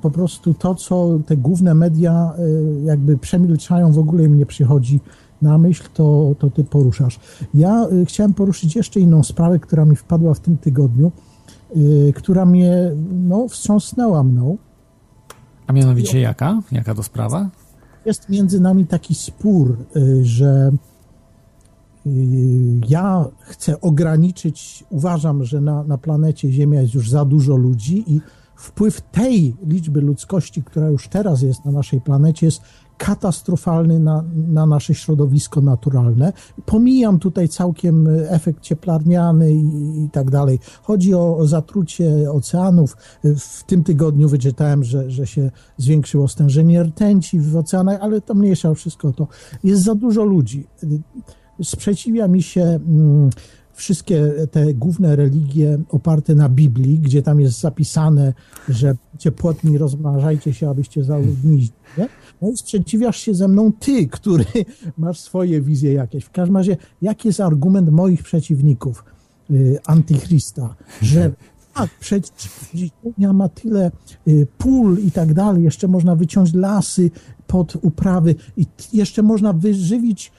po 0.03 0.11
prostu 0.11 0.55
to, 0.55 0.75
co 0.75 1.19
te 1.27 1.37
główne 1.37 1.75
media 1.75 2.33
e, 2.39 2.43
jakby 2.85 3.19
przemilczają, 3.19 3.93
w 3.93 3.99
ogóle 3.99 4.25
im 4.25 4.39
nie 4.39 4.47
przychodzi 4.47 5.01
na 5.43 5.59
myśl, 5.59 5.85
to, 5.95 6.35
to 6.39 6.51
ty 6.51 6.65
poruszasz. 6.65 7.21
Ja 7.55 7.87
e, 7.87 8.05
chciałem 8.05 8.35
poruszyć 8.35 8.77
jeszcze 8.77 9.01
inną 9.01 9.23
sprawę, 9.23 9.59
która 9.59 9.85
mi 9.85 9.97
wpadła 9.97 10.35
w 10.35 10.41
tym 10.41 10.59
tygodniu, 10.59 11.13
która 12.15 12.47
mnie 12.47 12.91
no, 13.13 13.49
wstrząsnęła 13.49 14.23
mną. 14.23 14.59
A 15.67 15.73
mianowicie 15.73 16.21
jaka? 16.21 16.63
Jaka 16.73 16.95
to 16.95 17.03
sprawa? 17.03 17.51
Jest 18.05 18.29
między 18.29 18.61
nami 18.61 18.87
taki 18.87 19.15
spór, 19.15 19.77
że 20.23 20.71
ja 22.89 23.25
chcę 23.41 23.81
ograniczyć, 23.81 24.85
uważam, 24.91 25.45
że 25.45 25.61
na, 25.61 25.83
na 25.83 25.99
planecie 25.99 26.53
Ziemia 26.53 26.81
jest 26.81 26.95
już 26.95 27.11
za 27.11 27.25
dużo 27.25 27.57
ludzi 27.57 28.05
i 28.07 28.21
wpływ 28.61 29.01
tej 29.01 29.57
liczby 29.67 30.01
ludzkości, 30.01 30.63
która 30.63 30.89
już 30.89 31.09
teraz 31.09 31.43
jest 31.43 31.65
na 31.65 31.73
naszej 31.73 32.01
planecie, 32.01 32.47
jest 32.47 32.61
katastrofalny 32.99 34.01
na, 34.01 34.25
na 34.49 34.67
nasze 34.67 34.95
środowisko 34.95 35.61
naturalne. 35.61 36.33
Pomijam 36.67 37.19
tutaj 37.19 37.49
całkiem 37.49 38.09
efekt 38.29 38.63
cieplarniany 38.63 39.53
i, 39.53 40.05
i 40.05 40.11
tak 40.11 40.31
dalej. 40.31 40.59
Chodzi 40.83 41.15
o, 41.15 41.47
zatrucie 41.47 42.31
oceanów. 42.33 42.97
W 43.39 43.65
tym 43.65 43.85
tygodniu 43.85 44.29
wyczytałem, 44.29 44.85
że, 44.85 45.11
że 45.11 45.27
się 45.27 45.51
zwiększyło 45.77 46.29
stężenie 46.29 46.83
rtęci 46.83 47.41
w 47.41 47.57
oceanach, 47.57 47.99
ale 48.01 48.21
to 48.21 48.35
mniejsza 48.35 48.75
wszystko 48.75 49.13
to. 49.13 49.29
Jest 49.65 49.83
za 49.83 49.95
dużo 49.95 50.25
ludzi 50.25 50.67
sprzeciwia 51.63 52.29
mi 52.29 52.43
się 52.43 52.63
mm, 52.63 53.31
wszystkie 53.81 54.33
te 54.51 54.75
główne 54.75 55.17
religie 55.17 55.79
oparte 55.89 56.35
na 56.35 56.49
Biblii, 56.49 56.99
gdzie 56.99 57.23
tam 57.23 57.41
jest 57.41 57.61
zapisane, 57.61 58.35
że 58.69 58.97
cię 59.19 59.33
płotni 59.33 59.79
rozmnażajcie 59.79 60.55
się, 60.55 60.71
abyście 60.71 61.05
zaludnili. 61.05 61.71
No 62.43 62.51
i 62.51 62.57
sprzeciwiasz 62.57 63.17
się 63.17 63.35
ze 63.35 63.49
mną 63.49 63.73
ty, 63.73 64.09
który 64.09 64.45
masz 64.99 65.21
swoje 65.21 65.61
wizje 65.61 65.93
jakieś. 65.93 66.25
W 66.25 66.31
każdym 66.31 66.57
razie, 66.57 66.77
jaki 67.03 67.29
jest 67.29 67.41
argument 67.41 67.91
moich 67.91 68.23
przeciwników, 68.23 69.05
y, 69.51 69.79
antychrista, 69.87 70.75
że 71.03 71.31
tak, 71.75 71.91
przecież 72.01 72.31
Ziemia 72.75 73.33
ma 73.33 73.49
tyle 73.49 73.91
y, 74.29 74.47
pól 74.59 74.99
i 74.99 75.11
tak 75.11 75.35
dalej, 75.35 75.65
jeszcze 75.65 75.89
można 75.89 76.17
wyciąć 76.17 76.55
lasy 76.55 77.11
pod 77.47 77.77
uprawy 77.83 78.35
i 78.57 78.67
jeszcze 78.93 79.23
można 79.23 79.53
wyżywić 79.53 80.33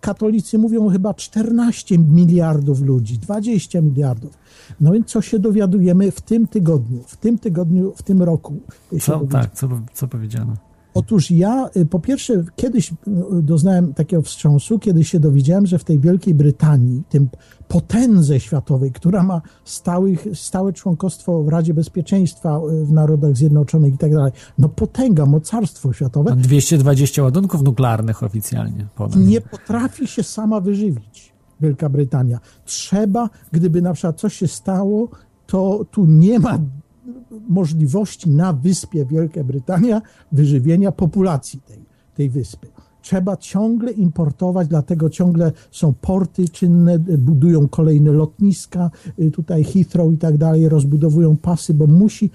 katolicy 0.00 0.58
mówią 0.58 0.88
chyba 0.88 1.14
14 1.14 1.98
miliardów 1.98 2.80
ludzi, 2.80 3.18
20 3.18 3.80
miliardów. 3.80 4.38
No 4.80 4.92
więc 4.92 5.06
co 5.06 5.22
się 5.22 5.38
dowiadujemy 5.38 6.10
w 6.10 6.20
tym 6.20 6.46
tygodniu, 6.46 7.02
w 7.06 7.16
tym 7.16 7.38
tygodniu, 7.38 7.92
w 7.96 8.02
tym 8.02 8.22
roku? 8.22 8.60
Co, 9.00 9.20
tak, 9.20 9.54
co, 9.54 9.68
co 9.94 10.08
powiedziano? 10.08 10.56
Otóż 10.94 11.30
ja 11.30 11.70
y, 11.76 11.86
po 11.86 12.00
pierwsze 12.00 12.44
kiedyś 12.56 12.92
y, 12.92 12.94
doznałem 13.42 13.94
takiego 13.94 14.22
wstrząsu, 14.22 14.78
kiedy 14.78 15.04
się 15.04 15.20
dowiedziałem, 15.20 15.66
że 15.66 15.78
w 15.78 15.84
tej 15.84 15.98
Wielkiej 15.98 16.34
Brytanii, 16.34 17.02
tym 17.08 17.28
potędze 17.68 18.40
światowej, 18.40 18.92
która 18.92 19.22
ma 19.22 19.42
stałych, 19.64 20.26
stałe 20.34 20.72
członkostwo 20.72 21.42
w 21.42 21.48
Radzie 21.48 21.74
Bezpieczeństwa 21.74 22.60
y, 22.82 22.84
w 22.84 22.92
Narodach 22.92 23.36
Zjednoczonych 23.36 23.94
i 23.94 23.98
tak 23.98 24.14
dalej, 24.14 24.32
no 24.58 24.68
potęga, 24.68 25.26
mocarstwo 25.26 25.92
światowe. 25.92 26.36
220 26.36 27.22
ładunków 27.22 27.62
nuklearnych 27.62 28.22
oficjalnie. 28.22 28.86
Nie 29.16 29.40
potrafi 29.40 30.06
się 30.06 30.22
sama 30.22 30.60
wyżywić 30.60 31.32
Wielka 31.60 31.88
Brytania. 31.88 32.40
Trzeba, 32.64 33.30
gdyby 33.52 33.82
na 33.82 33.92
przykład 33.92 34.20
coś 34.20 34.36
się 34.36 34.48
stało, 34.48 35.08
to 35.46 35.84
tu 35.90 36.04
nie 36.06 36.38
ma 36.38 36.58
możliwości 37.48 38.30
na 38.30 38.52
wyspie 38.52 39.06
Wielka 39.06 39.44
Brytania 39.44 40.02
wyżywienia 40.32 40.92
populacji 40.92 41.60
tej, 41.60 41.84
tej 42.14 42.30
wyspy. 42.30 42.66
Trzeba 43.02 43.36
ciągle 43.36 43.92
importować, 43.92 44.68
dlatego 44.68 45.10
ciągle 45.10 45.52
są 45.70 45.94
porty 46.00 46.48
czynne, 46.48 46.98
budują 46.98 47.68
kolejne 47.68 48.12
lotniska, 48.12 48.90
y, 49.20 49.30
tutaj 49.30 49.64
Heathrow 49.64 50.12
i 50.12 50.18
tak 50.18 50.38
dalej, 50.38 50.68
rozbudowują 50.68 51.36
pasy, 51.36 51.74
bo 51.74 51.86
musi, 51.86 52.30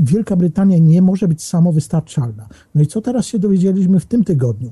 Wielka 0.00 0.36
Brytania 0.36 0.78
nie 0.78 1.02
może 1.02 1.28
być 1.28 1.42
samowystarczalna. 1.42 2.48
No 2.74 2.82
i 2.82 2.86
co 2.86 3.00
teraz 3.00 3.26
się 3.26 3.38
dowiedzieliśmy 3.38 4.00
w 4.00 4.06
tym 4.06 4.24
tygodniu? 4.24 4.70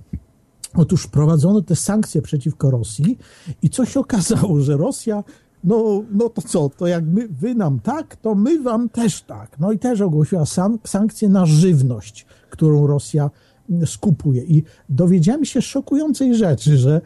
Otóż 0.74 1.02
wprowadzono 1.02 1.62
te 1.62 1.76
sankcje 1.76 2.22
przeciwko 2.22 2.70
Rosji 2.70 3.18
i 3.62 3.70
co 3.70 3.84
się 3.84 4.00
okazało, 4.06 4.60
że 4.60 4.76
Rosja 4.76 5.24
no, 5.64 6.04
no 6.10 6.28
to 6.28 6.42
co, 6.42 6.68
to 6.68 6.86
jak 6.86 7.04
my, 7.04 7.28
wy 7.28 7.54
nam 7.54 7.80
tak, 7.80 8.16
to 8.16 8.34
my 8.34 8.60
wam 8.62 8.88
też 8.88 9.22
tak. 9.22 9.58
No 9.60 9.72
i 9.72 9.78
też 9.78 10.00
ogłosiła 10.00 10.46
san 10.46 10.78
sankcje 10.84 11.28
na 11.28 11.46
żywność, 11.46 12.26
którą 12.50 12.86
Rosja 12.86 13.30
mm, 13.70 13.86
skupuje. 13.86 14.42
I 14.44 14.62
dowiedziałem 14.88 15.44
się 15.44 15.62
szokującej 15.62 16.34
rzeczy, 16.34 16.76
że 16.76 17.00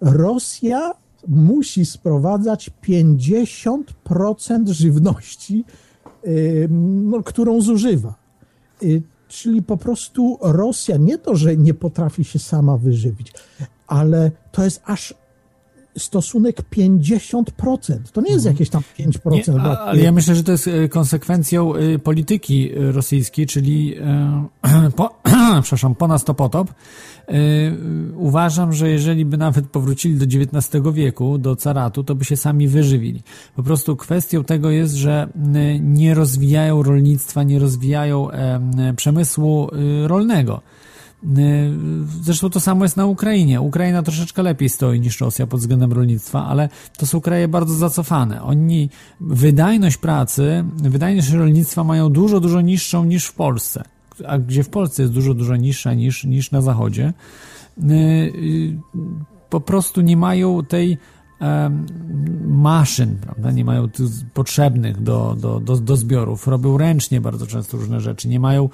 Rosja 0.00 0.92
musi 1.28 1.86
sprowadzać 1.86 2.70
50% 2.88 4.68
żywności, 4.68 5.64
yy, 6.24 6.68
no, 6.70 7.22
którą 7.22 7.60
zużywa. 7.60 8.14
Yy, 8.82 9.02
czyli 9.28 9.62
po 9.62 9.76
prostu 9.76 10.38
Rosja 10.42 10.96
nie 10.96 11.18
to, 11.18 11.36
że 11.36 11.56
nie 11.56 11.74
potrafi 11.74 12.24
się 12.24 12.38
sama 12.38 12.76
wyżywić, 12.76 13.32
ale 13.86 14.30
to 14.52 14.64
jest 14.64 14.82
aż 14.84 15.14
stosunek 15.98 16.62
50%. 16.76 17.98
To 18.12 18.20
nie 18.20 18.32
jest 18.32 18.46
mhm. 18.46 18.54
jakieś 18.54 18.70
tam 18.70 18.82
5%. 18.98 19.54
Nie, 19.54 19.78
ale 19.78 20.00
ja 20.00 20.12
myślę, 20.12 20.34
że 20.34 20.44
to 20.44 20.52
jest 20.52 20.68
e, 20.68 20.88
konsekwencją 20.88 21.74
e, 21.74 21.98
polityki 21.98 22.70
e, 22.72 22.92
rosyjskiej, 22.92 23.46
czyli 23.46 23.96
po, 24.96 25.20
przepraszam, 25.62 25.94
po 25.94 26.08
nas 26.08 26.24
to 26.24 26.34
potop. 26.34 26.74
Uważam, 28.16 28.72
że 28.72 28.88
jeżeli 28.88 29.24
by 29.24 29.36
nawet 29.36 29.66
powrócili 29.66 30.14
do 30.14 30.24
XIX 30.24 30.84
wieku, 30.92 31.38
do 31.38 31.56
caratu, 31.56 32.04
to 32.04 32.14
by 32.14 32.24
się 32.24 32.36
sami 32.36 32.68
wyżywili. 32.68 33.22
Po 33.56 33.62
prostu 33.62 33.96
kwestią 33.96 34.44
tego 34.44 34.70
jest, 34.70 34.94
że 34.94 35.28
nie 35.80 36.14
rozwijają 36.14 36.82
rolnictwa, 36.82 37.42
nie 37.42 37.58
rozwijają 37.58 38.28
przemysłu 38.96 39.70
rolnego. 40.06 40.60
Y, 41.38 41.70
zresztą 42.22 42.50
to 42.50 42.60
samo 42.60 42.84
jest 42.84 42.96
na 42.96 43.06
Ukrainie. 43.06 43.60
Ukraina 43.60 44.02
troszeczkę 44.02 44.42
lepiej 44.42 44.68
stoi 44.68 45.00
niż 45.00 45.20
Rosja 45.20 45.46
pod 45.46 45.60
względem 45.60 45.92
rolnictwa, 45.92 46.46
ale 46.46 46.68
to 46.96 47.06
są 47.06 47.20
kraje 47.20 47.48
bardzo 47.48 47.74
zacofane. 47.74 48.42
Oni 48.42 48.90
wydajność 49.20 49.96
pracy, 49.96 50.64
wydajność 50.76 51.30
rolnictwa 51.30 51.84
mają 51.84 52.10
dużo, 52.10 52.40
dużo 52.40 52.60
niższą 52.60 53.04
niż 53.04 53.26
w 53.26 53.34
Polsce. 53.34 53.84
A 54.26 54.38
gdzie 54.38 54.62
w 54.62 54.68
Polsce 54.68 55.02
jest 55.02 55.14
dużo, 55.14 55.34
dużo 55.34 55.56
niższa 55.56 55.94
niż, 55.94 56.24
niż 56.24 56.50
na 56.50 56.60
Zachodzie. 56.60 57.12
Y, 57.78 57.92
y, 57.92 58.76
po 59.50 59.60
prostu 59.60 60.00
nie 60.00 60.16
mają 60.16 60.64
tej 60.64 60.98
maszyn, 62.46 63.16
prawda? 63.16 63.50
nie 63.50 63.64
mają 63.64 63.88
potrzebnych 64.34 65.02
do, 65.02 65.36
do, 65.40 65.60
do, 65.60 65.76
do 65.76 65.96
zbiorów, 65.96 66.46
robią 66.46 66.78
ręcznie 66.78 67.20
bardzo 67.20 67.46
często 67.46 67.76
różne 67.76 68.00
rzeczy, 68.00 68.28
nie 68.28 68.40
mają 68.40 68.68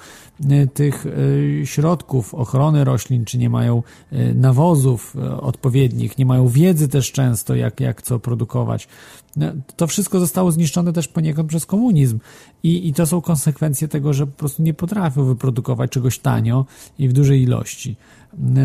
e, 0.49 0.67
tych 0.67 1.05
e, 1.05 1.65
środków 1.65 2.33
ochrony 2.33 2.83
roślin, 2.83 3.25
czy 3.25 3.37
nie 3.37 3.49
mają 3.49 3.83
e, 4.11 4.33
nawozów 4.33 5.15
odpowiednich, 5.41 6.17
nie 6.17 6.25
mają 6.25 6.47
wiedzy 6.47 6.87
też 6.87 7.11
często, 7.11 7.55
jak, 7.55 7.79
jak 7.79 8.01
co 8.01 8.19
produkować. 8.19 8.87
No, 9.35 9.45
to 9.75 9.87
wszystko 9.87 10.19
zostało 10.19 10.51
zniszczone 10.51 10.93
też 10.93 11.07
poniekąd 11.07 11.49
przez 11.49 11.65
komunizm 11.65 12.19
I, 12.63 12.87
i 12.87 12.93
to 12.93 13.05
są 13.05 13.21
konsekwencje 13.21 13.87
tego, 13.87 14.13
że 14.13 14.27
po 14.27 14.37
prostu 14.37 14.63
nie 14.63 14.73
potrafią 14.73 15.25
wyprodukować 15.25 15.91
czegoś 15.91 16.19
tanio 16.19 16.65
i 16.99 17.09
w 17.09 17.13
dużej 17.13 17.41
ilości. 17.41 17.95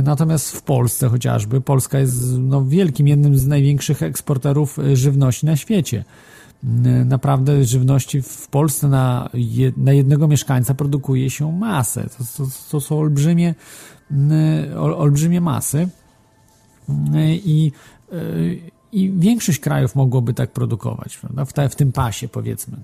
Natomiast 0.04 0.56
w 0.56 0.62
Polsce 0.62 1.08
chociażby, 1.08 1.60
Polska 1.60 1.98
jest 1.98 2.38
no, 2.38 2.64
wielkim, 2.64 3.08
jednym 3.08 3.38
z 3.38 3.46
największych 3.46 4.02
eksporterów 4.02 4.78
e, 4.78 4.96
żywności 4.96 5.46
na 5.46 5.56
świecie. 5.56 6.04
Naprawdę 7.04 7.64
żywności 7.64 8.22
w 8.22 8.48
Polsce 8.48 8.88
na, 8.88 9.30
jednego 9.74 10.28
mieszkańca 10.28 10.74
produkuje 10.74 11.30
się 11.30 11.52
masę. 11.52 12.08
To, 12.18 12.24
to, 12.36 12.50
to 12.70 12.80
są 12.80 12.98
olbrzymie, 12.98 13.54
olbrzymie 14.76 15.40
masy 15.40 15.88
i 17.44 17.72
e, 18.12 18.16
i 18.96 19.12
większość 19.18 19.58
krajów 19.58 19.94
mogłoby 19.94 20.34
tak 20.34 20.50
produkować, 20.50 21.16
prawda? 21.16 21.44
W, 21.44 21.52
w 21.72 21.76
tym 21.76 21.92
pasie, 21.92 22.28
powiedzmy, 22.28 22.76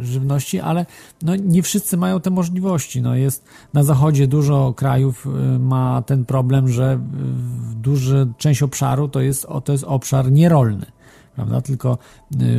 żywności, 0.00 0.60
ale 0.60 0.86
no, 1.22 1.36
nie 1.36 1.62
wszyscy 1.62 1.96
mają 1.96 2.20
te 2.20 2.30
możliwości. 2.30 3.02
No, 3.02 3.14
jest 3.14 3.44
na 3.72 3.82
zachodzie 3.82 4.26
dużo 4.26 4.74
krajów 4.76 5.26
ma 5.58 6.02
ten 6.02 6.24
problem, 6.24 6.68
że 6.68 7.00
duża 7.76 8.26
część 8.38 8.62
obszaru 8.62 9.08
to 9.08 9.20
jest, 9.20 9.46
to 9.64 9.72
jest 9.72 9.84
obszar 9.84 10.32
nierolny 10.32 10.86
prawda? 11.34 11.60
Tylko 11.60 11.98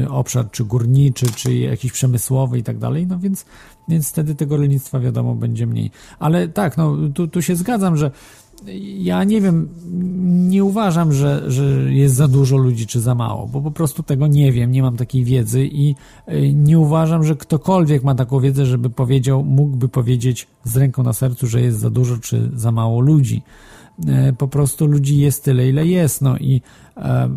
obszar 0.10 0.52
czy 0.52 0.66
górniczy, 0.66 1.26
czy 1.36 1.56
jakiś 1.56 1.92
przemysłowy 1.92 2.58
i 2.58 2.64
tak 2.64 2.78
dalej, 2.78 3.08
no 3.08 3.20
więc, 3.20 3.46
więc 3.88 4.10
wtedy 4.10 4.36
tego 4.36 4.58
rolnictwa 4.58 5.00
wiadomo 5.00 5.36
będzie 5.36 5.68
mniej. 5.68 5.92
Ale 6.20 6.48
tak, 6.48 6.78
no 6.78 6.98
tu, 7.14 7.28
tu 7.28 7.42
się 7.42 7.56
zgadzam, 7.56 7.98
że 7.98 8.12
ja 8.98 9.24
nie 9.24 9.42
wiem, 9.42 9.70
nie 10.50 10.64
uważam, 10.64 11.14
że, 11.14 11.52
że 11.52 11.64
jest 11.94 12.16
za 12.16 12.28
dużo 12.28 12.58
ludzi 12.58 12.88
czy 12.88 13.00
za 13.00 13.16
mało, 13.16 13.48
bo 13.48 13.62
po 13.62 13.72
prostu 13.72 14.04
tego 14.04 14.28
nie 14.28 14.52
wiem, 14.52 14.72
nie 14.72 14.82
mam 14.82 14.98
takiej 14.98 15.24
wiedzy 15.24 15.66
i 15.66 15.96
y, 16.30 16.54
nie 16.54 16.80
uważam, 16.80 17.24
że 17.24 17.36
ktokolwiek 17.36 18.04
ma 18.04 18.16
taką 18.16 18.40
wiedzę, 18.40 18.66
żeby 18.66 18.90
powiedział, 18.90 19.44
mógłby 19.44 19.90
powiedzieć 19.90 20.48
z 20.64 20.78
ręką 20.78 21.04
na 21.04 21.14
sercu, 21.14 21.48
że 21.48 21.62
jest 21.62 21.80
za 21.80 21.90
dużo 21.90 22.18
czy 22.18 22.52
za 22.54 22.72
mało 22.72 23.02
ludzi. 23.02 23.42
E, 24.08 24.34
po 24.34 24.48
prostu 24.48 24.86
ludzi 24.86 25.18
jest 25.18 25.44
tyle, 25.44 25.70
ile 25.70 25.88
jest, 25.88 26.22
no 26.22 26.38
i 26.38 26.62
e, 26.98 27.30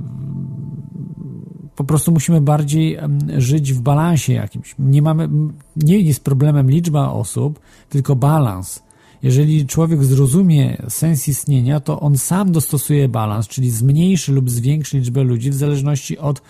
po 1.77 1.85
prostu 1.85 2.13
musimy 2.13 2.41
bardziej 2.41 2.99
żyć 3.37 3.73
w 3.73 3.81
balansie 3.81 4.33
jakimś. 4.33 4.75
Nie 4.79 5.03
mamy, 5.03 5.29
nie 5.77 5.99
jest 5.99 6.25
problemem 6.25 6.71
liczba 6.71 7.11
osób, 7.11 7.61
tylko 7.89 8.17
balans. 8.17 8.83
Jeżeli 9.25 9.67
człowiek 9.67 10.05
zrozumie 10.05 10.77
sens 10.89 11.29
istnienia, 11.29 11.81
to 11.81 12.01
on 12.01 12.19
sam 12.19 12.53
dostosuje 12.53 13.09
balans, 13.09 13.49
czyli 13.49 13.71
zmniejszy 13.71 14.33
lub 14.33 14.51
zwiększy 14.51 14.99
liczbę 14.99 15.25
ludzi 15.25 15.51
w 15.51 15.55
zależności 15.55 16.19
od, 16.19 16.43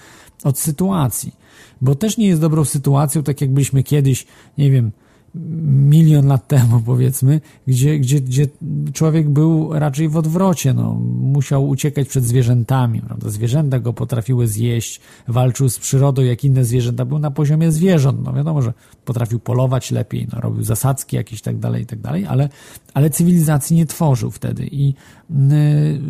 od 0.44 0.58
sytuacji. 0.58 1.32
Bo 1.80 1.94
też 1.94 2.16
nie 2.16 2.26
jest 2.26 2.40
dobrą 2.40 2.64
sytuacją, 2.64 3.22
tak 3.22 3.40
jak 3.40 3.52
byliśmy 3.52 3.82
kiedyś, 3.82 4.26
nie 4.58 4.70
wiem, 4.70 4.90
milion 5.34 6.26
lat 6.26 6.48
temu, 6.48 6.80
powiedzmy, 6.80 7.40
gdzie, 7.66 7.98
gdzie, 7.98 8.20
gdzie 8.20 8.46
człowiek 8.92 9.30
był 9.30 9.72
raczej 9.72 10.08
w 10.08 10.16
odwrocie, 10.16 10.74
no, 10.74 10.94
musiał 11.20 11.68
uciekać 11.68 12.08
przed 12.08 12.24
zwierzętami, 12.24 13.00
prawda? 13.00 13.30
Zwierzęta 13.30 13.78
go 13.78 13.92
potrafiły 13.92 14.48
zjeść, 14.48 15.00
walczył 15.28 15.68
z 15.68 15.78
przyrodą, 15.78 16.22
jak 16.22 16.44
inne 16.44 16.64
zwierzęta, 16.64 17.04
był 17.04 17.18
na 17.18 17.30
poziomie 17.30 17.72
zwierząt, 17.72 18.24
no 18.24 18.32
wiadomo, 18.32 18.62
że 18.62 18.72
potrafił 19.04 19.38
polować 19.38 19.90
lepiej, 19.90 20.28
no, 20.32 20.40
robił 20.40 20.62
zasadzki 20.62 21.16
jakieś 21.16 21.42
tak 21.42 21.58
dalej, 21.58 21.82
i 21.82 21.86
tak 21.86 22.00
dalej, 22.00 22.26
ale, 22.26 22.48
ale 22.94 23.10
cywilizacji 23.10 23.76
nie 23.76 23.86
tworzył 23.86 24.30
wtedy 24.30 24.66
i 24.66 24.94
yy, 25.30 26.00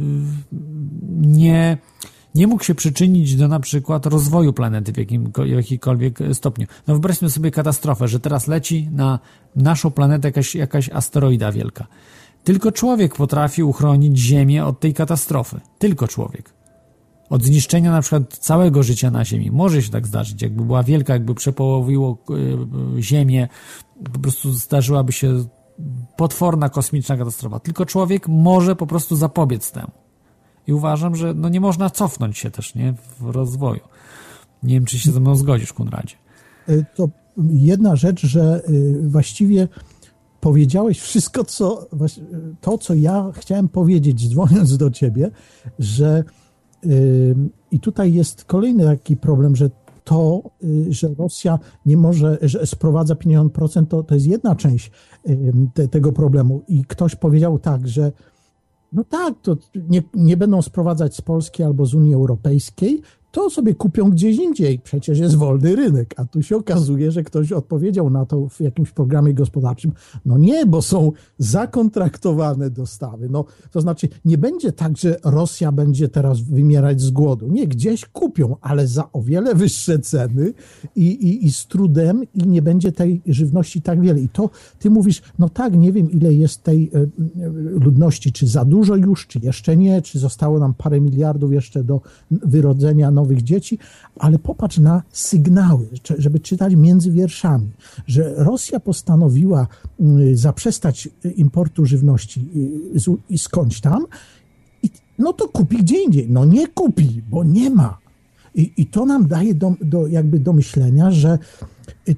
nie 1.10 1.78
nie 2.35 2.47
mógł 2.47 2.65
się 2.65 2.74
przyczynić 2.74 3.36
do 3.36 3.48
na 3.48 3.61
przykład 3.61 4.06
rozwoju 4.06 4.52
planety 4.52 4.93
w, 4.93 4.97
jakim, 4.97 5.32
w 5.32 5.47
jakikolwiek 5.47 6.19
stopniu. 6.32 6.66
No 6.86 6.94
wyobraźmy 6.94 7.31
sobie 7.31 7.51
katastrofę, 7.51 8.09
że 8.09 8.20
teraz 8.20 8.47
leci 8.47 8.89
na 8.93 9.19
naszą 9.56 9.90
planetę 9.90 10.28
jakaś, 10.28 10.55
jakaś 10.55 10.89
asteroida 10.89 11.52
wielka. 11.52 11.86
Tylko 12.44 12.73
człowiek 12.73 13.15
potrafi 13.15 13.62
uchronić 13.62 14.19
Ziemię 14.19 14.65
od 14.65 14.81
tej 14.81 14.94
katastrofy. 14.94 15.61
Tylko 15.78 16.09
człowiek. 16.09 16.55
Od 17.31 17.43
zniszczenia 17.43 17.90
na 17.90 18.01
przykład 18.01 18.39
całego 18.39 18.82
życia 18.82 19.11
na 19.11 19.24
Ziemi. 19.24 19.51
Może 19.51 19.82
się 19.82 19.90
tak 19.90 20.06
zdarzyć. 20.06 20.43
Jakby 20.43 20.65
była 20.65 20.82
wielka, 20.82 21.12
jakby 21.12 21.35
przepołowiło 21.35 22.19
e, 22.98 23.02
Ziemię, 23.02 23.48
po 24.12 24.19
prostu 24.19 24.52
zdarzyłaby 24.52 25.12
się 25.12 25.44
potworna 26.16 26.69
kosmiczna 26.69 27.16
katastrofa. 27.16 27.59
Tylko 27.59 27.86
człowiek 27.86 28.28
może 28.28 28.77
po 28.77 28.86
prostu 28.86 29.16
zapobiec 29.16 29.73
temu. 29.73 30.03
I 30.66 30.73
uważam, 30.73 31.16
że 31.16 31.35
no 31.35 31.49
nie 31.49 31.61
można 31.61 31.91
cofnąć 31.91 32.39
się 32.39 32.51
też 32.51 32.74
nie, 32.74 32.95
w 33.20 33.31
rozwoju. 33.31 33.81
Nie 34.62 34.74
wiem, 34.74 34.85
czy 34.85 34.99
się 34.99 35.12
ze 35.12 35.20
mną 35.20 35.36
zgodzisz, 35.36 35.73
Kunradzie. 35.73 36.16
Y, 36.69 36.85
to 36.95 37.09
jedna 37.49 37.97
rzecz, 37.97 38.27
że 38.27 38.62
y, 38.69 39.09
właściwie 39.09 39.69
powiedziałeś 40.41 41.01
wszystko, 41.01 41.45
co, 41.45 41.89
to, 42.61 42.78
co 42.78 42.95
ja 42.95 43.31
chciałem 43.35 43.69
powiedzieć, 43.69 44.28
dzwoniąc 44.28 44.77
do 44.77 44.91
ciebie, 44.91 45.31
że 45.78 46.24
y, 46.86 47.35
i 47.70 47.81
tutaj 47.81 48.12
jest 48.12 48.45
kolejny 48.45 48.85
taki 48.85 49.16
problem, 49.16 49.57
że 49.57 49.70
to, 50.05 50.43
że 50.89 51.15
Rosja 51.19 51.59
nie 51.86 51.97
może, 51.97 52.39
że 52.43 52.66
sprowadza 52.66 53.15
50%, 53.15 53.86
to, 53.86 54.03
to 54.03 54.15
jest 54.15 54.27
jedna 54.27 54.57
część 54.57 54.91
te, 55.74 55.89
tego 55.89 56.12
problemu. 56.12 56.62
I 56.69 56.85
ktoś 56.85 57.15
powiedział 57.15 57.59
tak, 57.59 57.89
że 57.89 58.12
no 58.95 59.05
tak, 59.05 59.35
to 59.43 59.57
nie, 59.75 60.03
nie 60.15 60.37
będą 60.37 60.62
sprowadzać 60.62 61.16
z 61.16 61.21
Polski 61.21 61.62
albo 61.62 61.87
z 61.87 61.95
Unii 61.95 62.15
Europejskiej, 62.15 63.03
to 63.35 63.51
sobie 63.51 63.74
kupią 63.74 64.11
gdzieś 64.11 64.39
indziej. 64.39 64.78
Przecież 64.78 65.19
jest 65.19 65.35
wolny 65.35 65.77
rynek. 65.77 66.15
A 66.16 66.24
tu 66.24 66.43
się 66.43 66.56
okazuje, 66.56 67.11
że 67.11 67.23
ktoś 67.23 67.52
odpowiedział 67.52 68.11
na 68.11 68.27
to 68.27 68.48
w 68.48 68.61
jakimś 68.61 68.90
programie 68.90 69.35
gospodarczym. 69.35 69.93
No 70.27 70.39
nie, 70.39 70.66
bo 70.66 70.82
są 70.82 71.12
zakontraktowane 71.39 72.70
dostawy. 72.70 73.28
No, 73.28 73.44
to 73.70 73.81
znaczy, 73.81 74.09
nie 74.24 74.39
będzie 74.39 74.73
tak, 74.73 74.97
że 74.97 75.16
Rosja 75.24 75.73
będzie 75.73 76.09
teraz 76.09 76.40
wymierać 76.40 77.01
z 77.01 77.11
głodu. 77.11 77.48
Nie, 77.48 77.69
gdzieś 77.69 78.05
kupią, 78.05 78.56
ale 78.61 78.86
za 78.86 79.12
o 79.12 79.23
wiele 79.23 79.55
wyższe 79.55 79.98
ceny 79.98 80.52
i, 80.97 81.06
i, 81.06 81.47
i 81.47 81.52
z 81.52 81.66
trudem 81.66 82.23
i 82.35 82.48
nie 82.48 82.62
będzie 82.62 82.93
tej 82.93 83.20
żywności 83.27 83.82
tak 83.82 84.01
wiele. 84.01 84.20
I 84.20 84.28
to 84.28 84.51
ty 84.78 84.90
mówisz, 84.90 85.23
no 85.39 85.48
tak, 85.48 85.77
nie 85.77 85.93
wiem 85.93 86.11
ile 86.11 86.35
jest 86.35 86.62
tej 86.62 86.90
e, 86.94 86.98
e, 86.98 87.09
ludności, 87.85 88.32
czy 88.32 88.47
za 88.47 88.65
dużo 88.65 88.97
już, 88.97 89.27
czy 89.27 89.39
jeszcze 89.43 89.77
nie, 89.77 90.02
czy 90.02 90.19
zostało 90.19 90.59
nam 90.59 90.74
parę 90.74 91.01
miliardów 91.01 91.52
jeszcze 91.52 91.85
do 91.85 92.01
wyrodzenia 92.31 93.11
nowych 93.11 93.23
nowych 93.24 93.42
dzieci, 93.42 93.78
ale 94.18 94.38
popatrz 94.38 94.78
na 94.78 95.02
sygnały, 95.10 95.86
żeby 96.18 96.40
czytać 96.40 96.74
między 96.74 97.10
wierszami, 97.10 97.70
że 98.06 98.34
Rosja 98.36 98.80
postanowiła 98.80 99.66
mm, 100.01 100.36
zaprzestać 100.36 101.09
importu 101.36 101.86
żywności 101.86 102.40
y, 102.96 103.16
i 103.30 103.38
skądś 103.38 103.80
tam, 103.80 104.06
no 105.18 105.32
to 105.32 105.48
kupi 105.48 105.76
gdzie 105.76 106.02
indziej. 106.02 106.26
No 106.30 106.44
nie 106.44 106.68
kupi, 106.68 107.22
bo 107.30 107.44
nie 107.44 107.70
ma. 107.70 107.98
I, 108.55 108.72
i 108.76 108.86
to 108.86 109.06
nam 109.06 109.26
daje 109.26 109.55
do, 109.55 109.74
do, 109.80 110.06
jakby 110.06 110.38
do 110.38 110.52
myślenia, 110.52 111.10
że 111.10 111.38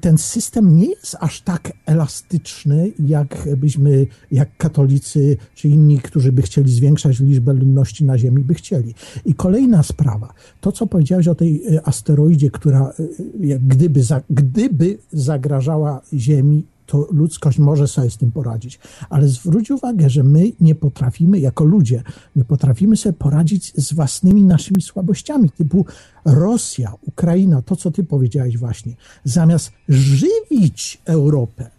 ten 0.01 0.19
system 0.19 0.77
nie 0.77 0.87
jest 0.87 1.17
aż 1.21 1.41
tak 1.41 1.73
elastyczny, 1.87 2.93
jak 2.99 3.49
byśmy, 3.57 4.07
jak 4.31 4.57
katolicy 4.57 5.37
czy 5.55 5.69
inni, 5.69 5.99
którzy 5.99 6.33
by 6.33 6.43
chcieli 6.43 6.73
zwiększać 6.73 7.21
liczbę 7.21 7.53
ludności 7.53 8.05
na 8.05 8.19
Ziemi, 8.19 8.43
by 8.43 8.55
chcieli. 8.55 8.95
I 9.25 9.35
kolejna 9.35 9.83
sprawa, 9.83 10.33
to 10.61 10.73
co 10.73 10.87
powiedziałeś 10.87 11.29
o 11.29 11.35
tej 11.35 11.63
e, 11.67 11.89
asteroidzie, 11.89 12.51
która 12.51 12.93
e, 13.41 13.47
jak 13.47 13.67
gdyby, 13.67 14.03
za, 14.03 14.23
gdyby 14.31 14.99
zagrażała 15.13 16.01
Ziemi 16.15 16.65
to 16.87 17.09
ludzkość 17.11 17.59
może 17.59 17.89
sobie 17.89 18.11
z 18.11 18.17
tym 18.17 18.33
poradzić. 18.33 18.79
Ale 19.11 19.29
zwróć 19.29 19.71
uwagę, 19.71 20.11
że 20.11 20.23
my 20.23 20.53
nie 20.61 20.75
potrafimy, 20.75 21.39
jako 21.39 21.65
ludzie, 21.65 22.03
nie 22.37 22.45
potrafimy 22.45 22.97
sobie 22.97 23.13
poradzić 23.13 23.73
z 23.75 23.93
własnymi 23.93 24.45
naszymi 24.45 24.83
słabościami, 24.83 25.51
typu 25.51 25.87
Rosja, 26.25 26.93
Ukraina, 27.07 27.63
to 27.63 27.77
co 27.77 27.91
ty 27.91 28.05
powiedziałeś 28.05 28.59
właśnie, 28.59 28.95
zamiast 29.25 29.73
żywić 29.89 31.03
Europę, 31.05 31.71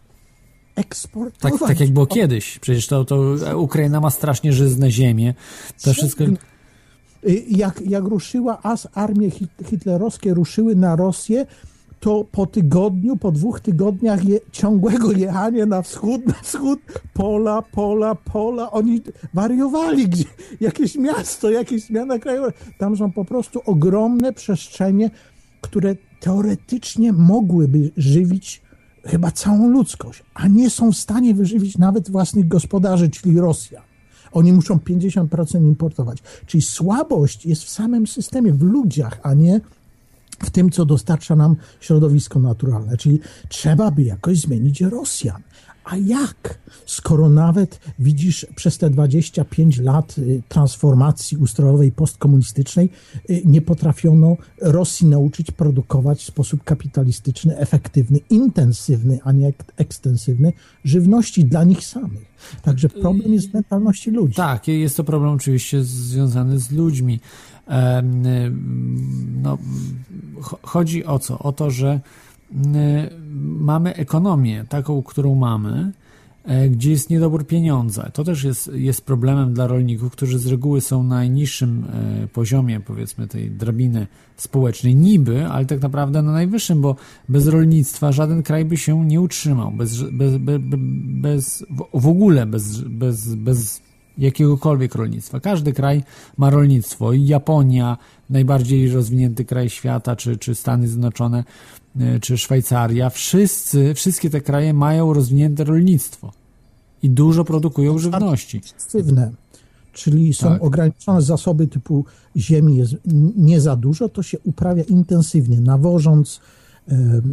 eksportować. 0.75 1.59
Tak, 1.59 1.69
tak 1.69 1.79
jak 1.79 1.89
było 1.89 2.05
kiedyś. 2.05 2.59
Przecież 2.59 2.87
to, 2.87 3.05
to 3.05 3.37
Ukraina 3.57 3.99
ma 3.99 4.09
strasznie 4.09 4.53
żyzne 4.53 4.91
ziemię. 4.91 5.33
To 5.81 5.93
wszystko... 5.93 6.23
Jak, 7.49 7.81
jak 7.81 8.03
ruszyła 8.03 8.61
as 8.63 8.87
armie 8.93 9.29
hitlerowskie 9.65 10.33
ruszyły 10.33 10.75
na 10.75 10.95
Rosję, 10.95 11.45
to 11.99 12.25
po 12.31 12.45
tygodniu, 12.45 13.17
po 13.17 13.31
dwóch 13.31 13.59
tygodniach 13.59 14.25
je, 14.25 14.39
ciągłego 14.51 15.11
jechania 15.11 15.65
na 15.65 15.81
wschód, 15.81 16.25
na 16.25 16.33
wschód, 16.33 16.79
pola, 17.13 17.61
pola, 17.61 18.15
pola, 18.15 18.71
oni 18.71 19.01
wariowali, 19.33 20.07
gdzie 20.09 20.25
jakieś 20.61 20.95
miasto, 20.95 21.51
jakieś 21.51 21.83
zmiana 21.83 22.19
krajowa. 22.19 22.51
Tam 22.77 22.97
są 22.97 23.11
po 23.11 23.25
prostu 23.25 23.61
ogromne 23.65 24.33
przestrzenie, 24.33 25.09
które 25.61 25.95
teoretycznie 26.19 27.13
mogłyby 27.13 27.91
żywić 27.97 28.61
chyba 29.05 29.31
całą 29.31 29.69
ludzkość, 29.69 30.23
a 30.33 30.47
nie 30.47 30.69
są 30.69 30.91
w 30.91 30.97
stanie 30.97 31.33
wyżywić 31.33 31.77
nawet 31.77 32.11
własnych 32.11 32.47
gospodarzy, 32.47 33.09
czyli 33.09 33.39
Rosja. 33.39 33.81
Oni 34.31 34.53
muszą 34.53 34.75
50% 34.75 35.61
importować. 35.61 36.17
Czyli 36.45 36.61
słabość 36.61 37.45
jest 37.45 37.63
w 37.63 37.69
samym 37.69 38.07
systemie, 38.07 38.53
w 38.53 38.61
ludziach, 38.61 39.19
a 39.23 39.33
nie 39.33 39.61
w 40.39 40.49
tym, 40.49 40.69
co 40.69 40.85
dostarcza 40.85 41.35
nam 41.35 41.55
środowisko 41.79 42.39
naturalne. 42.39 42.97
Czyli 42.97 43.19
trzeba 43.49 43.91
by 43.91 44.03
jakoś 44.03 44.39
zmienić 44.39 44.81
Rosjan. 44.81 45.41
A 45.87 45.97
jak? 45.97 46.59
Skoro 46.85 47.29
nawet 47.29 47.79
widzisz 47.99 48.45
przez 48.55 48.77
te 48.77 48.89
25 48.89 49.79
lat 49.79 50.17
y, 50.17 50.41
transformacji 50.47 51.37
ustrojowej 51.37 51.91
postkomunistycznej 51.91 52.89
y, 53.29 53.41
nie 53.45 53.61
potrafiono 53.61 54.37
Rosji 54.61 55.07
nauczyć 55.07 55.51
produkować 55.51 56.19
w 56.19 56.25
sposób 56.25 56.63
kapitalistyczny, 56.63 57.57
efektywny, 57.57 58.19
intensywny, 58.29 59.19
a 59.23 59.31
nie 59.31 59.53
ekstensywny 59.77 60.53
żywności 60.83 61.45
dla 61.45 61.63
nich 61.63 61.85
samych. 61.85 62.25
Także 62.61 62.89
problem 62.89 63.33
jest 63.33 63.49
w 63.49 63.53
mentalności 63.53 64.11
ludzi. 64.11 64.35
Tak, 64.35 64.67
jest 64.67 64.97
to 64.97 65.03
problem 65.03 65.31
oczywiście 65.31 65.83
związany 65.83 66.59
z 66.59 66.71
ludźmi. 66.71 67.19
No, 69.41 69.57
chodzi 70.61 71.05
o 71.05 71.19
co? 71.19 71.39
O 71.39 71.51
to, 71.51 71.71
że 71.71 71.99
mamy 73.59 73.95
ekonomię 73.95 74.65
taką, 74.69 75.03
którą 75.03 75.35
mamy, 75.35 75.91
E, 76.47 76.69
gdzie 76.69 76.91
jest 76.91 77.09
niedobór 77.09 77.47
pieniądza. 77.47 78.09
To 78.13 78.23
też 78.23 78.43
jest, 78.43 78.71
jest 78.73 79.05
problemem 79.05 79.53
dla 79.53 79.67
rolników, 79.67 80.11
którzy 80.11 80.39
z 80.39 80.47
reguły 80.47 80.81
są 80.81 81.03
na 81.03 81.15
najniższym 81.15 81.85
e, 82.23 82.27
poziomie, 82.27 82.79
powiedzmy, 82.79 83.27
tej 83.27 83.51
drabiny 83.51 84.07
społecznej, 84.37 84.95
niby, 84.95 85.47
ale 85.47 85.65
tak 85.65 85.81
naprawdę 85.81 86.21
na 86.21 86.31
najwyższym, 86.31 86.81
bo 86.81 86.95
bez 87.29 87.47
rolnictwa 87.47 88.11
żaden 88.11 88.43
kraj 88.43 88.65
by 88.65 88.77
się 88.77 89.05
nie 89.05 89.21
utrzymał, 89.21 89.71
bez, 89.71 90.01
bez, 90.01 90.37
bez, 90.37 90.59
bez 91.21 91.65
w 91.93 92.07
ogóle 92.07 92.45
bez, 92.45 92.81
bez, 92.81 93.35
bez 93.35 93.81
jakiegokolwiek 94.17 94.95
rolnictwa. 94.95 95.39
Każdy 95.39 95.73
kraj 95.73 96.03
ma 96.37 96.49
rolnictwo 96.49 97.13
i 97.13 97.25
Japonia, 97.25 97.97
najbardziej 98.29 98.91
rozwinięty 98.91 99.45
kraj 99.45 99.69
świata, 99.69 100.15
czy, 100.15 100.37
czy 100.37 100.55
Stany 100.55 100.87
Zjednoczone, 100.87 101.43
czy 102.21 102.37
Szwajcaria, 102.37 103.09
wszyscy, 103.09 103.93
wszystkie 103.93 104.29
te 104.29 104.41
kraje 104.41 104.73
mają 104.73 105.13
rozwinięte 105.13 105.63
rolnictwo 105.63 106.31
i 107.03 107.09
dużo 107.09 107.43
produkują 107.43 107.97
żywności. 107.97 108.57
Intensywne, 108.57 109.31
czyli 109.93 110.33
są 110.33 110.49
tak. 110.49 110.63
ograniczone 110.63 111.21
zasoby 111.21 111.67
typu 111.67 112.05
ziemi 112.35 112.77
jest 112.77 112.93
nie 113.35 113.61
za 113.61 113.75
dużo, 113.75 114.09
to 114.09 114.23
się 114.23 114.37
uprawia 114.39 114.83
intensywnie, 114.83 115.61
nawożąc, 115.61 116.39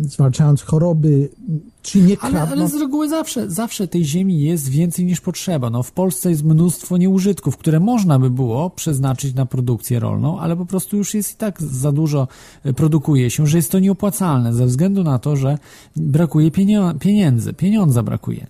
zwalczając 0.03 0.63
choroby, 0.63 1.29
czy 1.83 2.01
nie 2.01 2.17
ale, 2.21 2.43
ale 2.43 2.69
z 2.69 2.75
reguły 2.75 3.09
zawsze, 3.09 3.51
zawsze 3.51 3.89
tej 3.89 4.05
ziemi 4.05 4.41
jest 4.41 4.69
więcej 4.69 5.05
niż 5.05 5.21
potrzeba. 5.21 5.71
No, 5.71 5.83
w 5.83 5.93
Polsce 5.93 6.31
jest 6.31 6.45
mnóstwo 6.45 6.97
nieużytków, 6.97 7.57
które 7.57 7.81
można 7.81 8.19
by 8.19 8.31
było 8.31 8.71
przeznaczyć 8.71 9.35
na 9.35 9.47
produkcję 9.47 10.01
rolną, 10.01 10.41
ale 10.41 10.57
po 10.57 10.67
prostu 10.67 10.97
już 10.97 11.15
jest 11.15 11.33
i 11.33 11.37
tak 11.37 11.63
za 11.63 11.93
dużo 11.93 12.29
e, 12.65 12.73
produkuje 12.73 13.31
się, 13.31 13.47
że 13.47 13.59
jest 13.59 13.71
to 13.71 13.79
nieopłacalne 13.79 14.55
ze 14.55 14.67
względu 14.67 15.05
na 15.05 15.19
to, 15.19 15.37
że 15.37 15.59
brakuje 15.97 16.51
pieniędzy, 17.01 17.53
pieniądza 17.53 18.03
brakuje. 18.03 18.47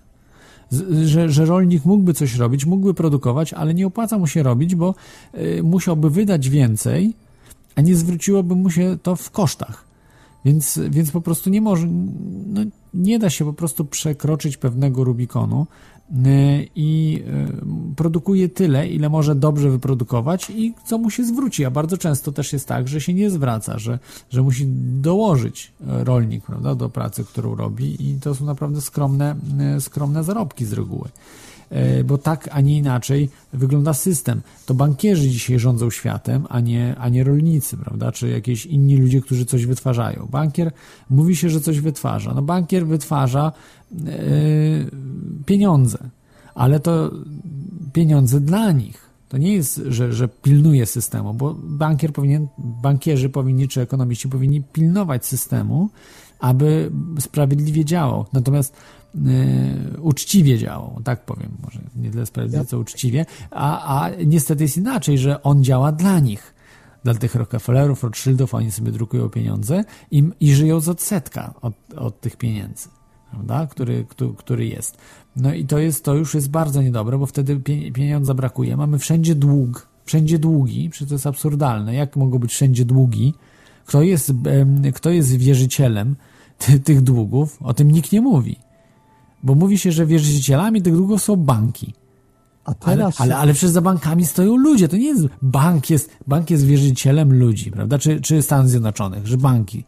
Że, 1.05 1.29
że 1.29 1.45
rolnik 1.45 1.85
mógłby 1.85 2.13
coś 2.13 2.35
robić, 2.35 2.65
mógłby 2.65 2.93
produkować, 2.93 3.53
ale 3.53 3.73
nie 3.73 3.87
opłaca 3.87 4.17
mu 4.17 4.27
się 4.27 4.43
robić, 4.43 4.75
bo 4.75 4.95
y, 5.35 5.63
musiałby 5.63 6.09
wydać 6.09 6.49
więcej, 6.49 7.13
a 7.75 7.81
nie 7.81 7.95
zwróciłoby 7.95 8.55
mu 8.55 8.69
się 8.69 8.97
to 9.03 9.15
w 9.15 9.31
kosztach. 9.31 9.84
Więc, 10.45 10.79
więc 10.89 11.11
po 11.11 11.21
prostu 11.21 11.49
nie 11.49 11.61
może, 11.61 11.87
no, 12.47 12.61
nie 12.93 13.19
da 13.19 13.29
się 13.29 13.45
po 13.45 13.53
prostu 13.53 13.85
przekroczyć 13.85 14.57
pewnego 14.57 15.03
Rubikonu 15.03 15.67
y, 16.11 16.15
i 16.75 17.23
y, 17.27 17.95
produkuje 17.95 18.49
tyle, 18.49 18.87
ile 18.87 19.09
może 19.09 19.35
dobrze 19.35 19.69
wyprodukować 19.69 20.49
i 20.49 20.73
co 20.85 20.97
mu 20.97 21.09
się 21.09 21.23
zwróci. 21.23 21.65
A 21.65 21.71
bardzo 21.71 21.97
często 21.97 22.31
też 22.31 22.53
jest 22.53 22.67
tak, 22.67 22.87
że 22.87 23.01
się 23.01 23.13
nie 23.13 23.29
zwraca, 23.29 23.79
że, 23.79 23.99
że 24.29 24.41
musi 24.41 24.65
dołożyć 25.01 25.73
rolnik 25.79 26.45
prawda, 26.45 26.75
do 26.75 26.89
pracy, 26.89 27.23
którą 27.23 27.55
robi 27.55 28.09
i 28.09 28.19
to 28.19 28.35
są 28.35 28.45
naprawdę 28.45 28.81
skromne, 28.81 29.35
y, 29.77 29.81
skromne 29.81 30.23
zarobki 30.23 30.65
z 30.65 30.73
reguły. 30.73 31.09
E, 31.69 32.03
bo 32.03 32.17
tak, 32.17 32.49
a 32.51 32.61
nie 32.61 32.77
inaczej 32.77 33.29
wygląda 33.53 33.93
system. 33.93 34.41
To 34.65 34.73
bankierzy 34.73 35.29
dzisiaj 35.29 35.59
rządzą 35.59 35.89
światem, 35.89 36.45
a 36.49 36.59
nie, 36.59 36.95
a 36.97 37.09
nie 37.09 37.23
rolnicy, 37.23 37.77
prawda? 37.77 38.11
Czy 38.11 38.29
jakieś 38.29 38.65
inni 38.65 38.97
ludzie, 38.97 39.21
którzy 39.21 39.45
coś 39.45 39.65
wytwarzają. 39.65 40.27
Bankier 40.31 40.71
mówi 41.09 41.35
się, 41.35 41.49
że 41.49 41.61
coś 41.61 41.79
wytwarza. 41.79 42.33
No 42.33 42.41
bankier 42.41 42.87
wytwarza 42.87 43.51
yy, 43.91 44.05
pieniądze, 45.45 45.97
ale 46.55 46.79
to 46.79 47.11
pieniądze 47.93 48.41
dla 48.41 48.71
nich. 48.71 49.05
To 49.29 49.37
nie 49.37 49.53
jest, 49.53 49.81
że, 49.87 50.13
że 50.13 50.27
pilnuje 50.27 50.85
systemu, 50.85 51.33
bo 51.33 51.53
bankier 51.63 52.13
powinien, 52.13 52.47
bankierzy 52.57 53.29
powinni, 53.29 53.67
czy 53.67 53.81
ekonomiści 53.81 54.29
powinni 54.29 54.63
pilnować 54.63 55.25
systemu, 55.25 55.89
aby 56.39 56.91
sprawiedliwie 57.19 57.85
działał. 57.85 58.25
Natomiast 58.33 58.75
uczciwie 59.99 60.57
działał, 60.57 61.01
tak 61.03 61.25
powiem, 61.25 61.51
może 61.63 61.79
nie 61.95 62.11
tyle 62.11 62.25
sprawiedliwie, 62.25 62.65
co 62.65 62.79
uczciwie, 62.79 63.25
a, 63.51 63.99
a 63.99 64.09
niestety 64.25 64.63
jest 64.63 64.77
inaczej, 64.77 65.17
że 65.17 65.43
on 65.43 65.63
działa 65.63 65.91
dla 65.91 66.19
nich, 66.19 66.53
dla 67.03 67.13
tych 67.13 67.35
Rockefellerów, 67.35 68.03
Rothschildów, 68.03 68.53
oni 68.53 68.71
sobie 68.71 68.91
drukują 68.91 69.29
pieniądze 69.29 69.83
i, 70.11 70.23
i 70.39 70.55
żyją 70.55 70.79
z 70.79 70.89
odsetka 70.89 71.53
od, 71.61 71.73
od 71.97 72.21
tych 72.21 72.37
pieniędzy, 72.37 72.89
prawda, 73.31 73.67
który, 73.67 74.05
który, 74.09 74.33
który 74.33 74.65
jest. 74.65 74.97
No 75.35 75.53
i 75.53 75.65
to 75.65 75.79
jest, 75.79 76.03
to 76.03 76.15
już 76.15 76.33
jest 76.33 76.49
bardzo 76.49 76.81
niedobre, 76.81 77.17
bo 77.17 77.25
wtedy 77.25 77.59
pieniądza 77.93 78.33
brakuje, 78.33 78.77
mamy 78.77 78.99
wszędzie 78.99 79.35
dług, 79.35 79.87
wszędzie 80.05 80.39
długi, 80.39 80.89
przecież 80.89 81.09
to 81.09 81.15
jest 81.15 81.27
absurdalne, 81.27 81.93
jak 81.93 82.15
mogą 82.15 82.39
być 82.39 82.51
wszędzie 82.51 82.85
długi, 82.85 83.33
kto 83.85 84.01
jest, 84.01 84.31
kto 84.95 85.09
jest 85.09 85.35
wierzycielem 85.35 86.15
tych 86.83 87.01
długów, 87.01 87.61
o 87.61 87.73
tym 87.73 87.91
nikt 87.91 88.11
nie 88.11 88.21
mówi 88.21 88.64
bo 89.45 89.55
mówi 89.55 89.77
się, 89.77 89.91
że 89.91 90.05
wierzycielami 90.05 90.81
tych 90.81 90.95
długów 90.95 91.23
są 91.23 91.35
banki. 91.35 91.93
A 92.65 92.73
teraz... 92.73 93.21
ale, 93.21 93.33
ale, 93.33 93.37
ale 93.37 93.53
przecież 93.53 93.69
za 93.69 93.81
bankami 93.81 94.25
stoją 94.25 94.55
ludzie. 94.55 94.87
To 94.87 94.97
nie 94.97 95.07
jest 95.07 95.25
bank 95.41 95.89
jest, 95.89 96.17
bank 96.27 96.49
jest 96.49 96.65
wierzycielem 96.65 97.39
ludzi, 97.39 97.71
prawda? 97.71 97.99
Czy, 97.99 98.21
czy 98.21 98.41
Stanów 98.41 98.69
Zjednoczonych, 98.69 99.27
że 99.27 99.37
banki. 99.37 99.83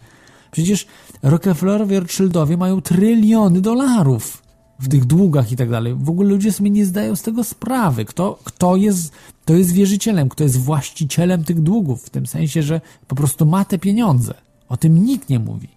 Przecież 0.52 0.88
Rockefellerowie, 1.24 2.00
Rothschildowie 2.00 2.58
mają 2.58 2.82
tryliony 2.82 3.62
dolarów 3.62 4.44
w 4.80 4.88
tych 4.88 5.06
długach 5.06 5.52
i 5.52 5.56
tak 5.56 5.70
dalej. 5.70 5.96
W 5.96 6.10
ogóle 6.10 6.30
ludzie 6.30 6.52
sobie 6.52 6.70
nie 6.70 6.86
zdają 6.86 7.16
z 7.16 7.22
tego 7.22 7.44
sprawy. 7.44 8.06
Kto, 8.06 8.40
kto 8.44 8.76
jest, 8.76 9.12
kto 9.44 9.54
jest 9.54 9.72
wierzycielem, 9.72 10.30
kto 10.30 10.44
jest 10.44 10.58
właścicielem 10.58 11.44
tych 11.44 11.62
długów, 11.62 12.04
w 12.04 12.10
tym 12.10 12.26
sensie, 12.26 12.64
że 12.64 12.82
po 13.08 13.16
prostu 13.16 13.46
ma 13.46 13.66
te 13.66 13.78
pieniądze. 13.78 14.34
O 14.70 14.78
tym 14.78 15.06
nikt 15.06 15.30
nie 15.30 15.40
mówi. 15.40 15.68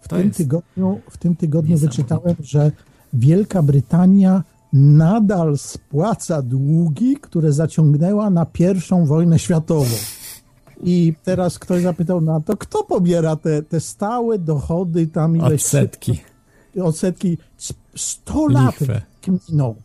W 0.00 0.08
tym, 0.08 0.30
tygodniu, 0.30 1.00
w 1.10 1.16
tym 1.16 1.36
tygodniu 1.36 1.78
wyczytałem, 1.78 2.36
że 2.40 2.72
Wielka 3.12 3.62
Brytania 3.62 4.42
nadal 4.72 5.58
spłaca 5.58 6.42
długi, 6.42 7.16
które 7.16 7.52
zaciągnęła 7.52 8.30
na 8.30 8.46
pierwszą 8.46 9.06
wojnę 9.06 9.38
światową. 9.38 9.96
I 10.82 11.14
teraz 11.24 11.58
ktoś 11.58 11.82
zapytał 11.82 12.20
na 12.20 12.40
to, 12.40 12.56
kto 12.56 12.84
pobiera 12.84 13.36
te, 13.36 13.62
te 13.62 13.80
stałe 13.80 14.38
dochody 14.38 15.06
tam 15.06 15.36
ileś... 15.36 15.64
Odsetki. 15.64 16.20
Odsetki. 16.82 17.38
100 17.96 18.46
lat 18.46 18.74
minął. 19.50 19.76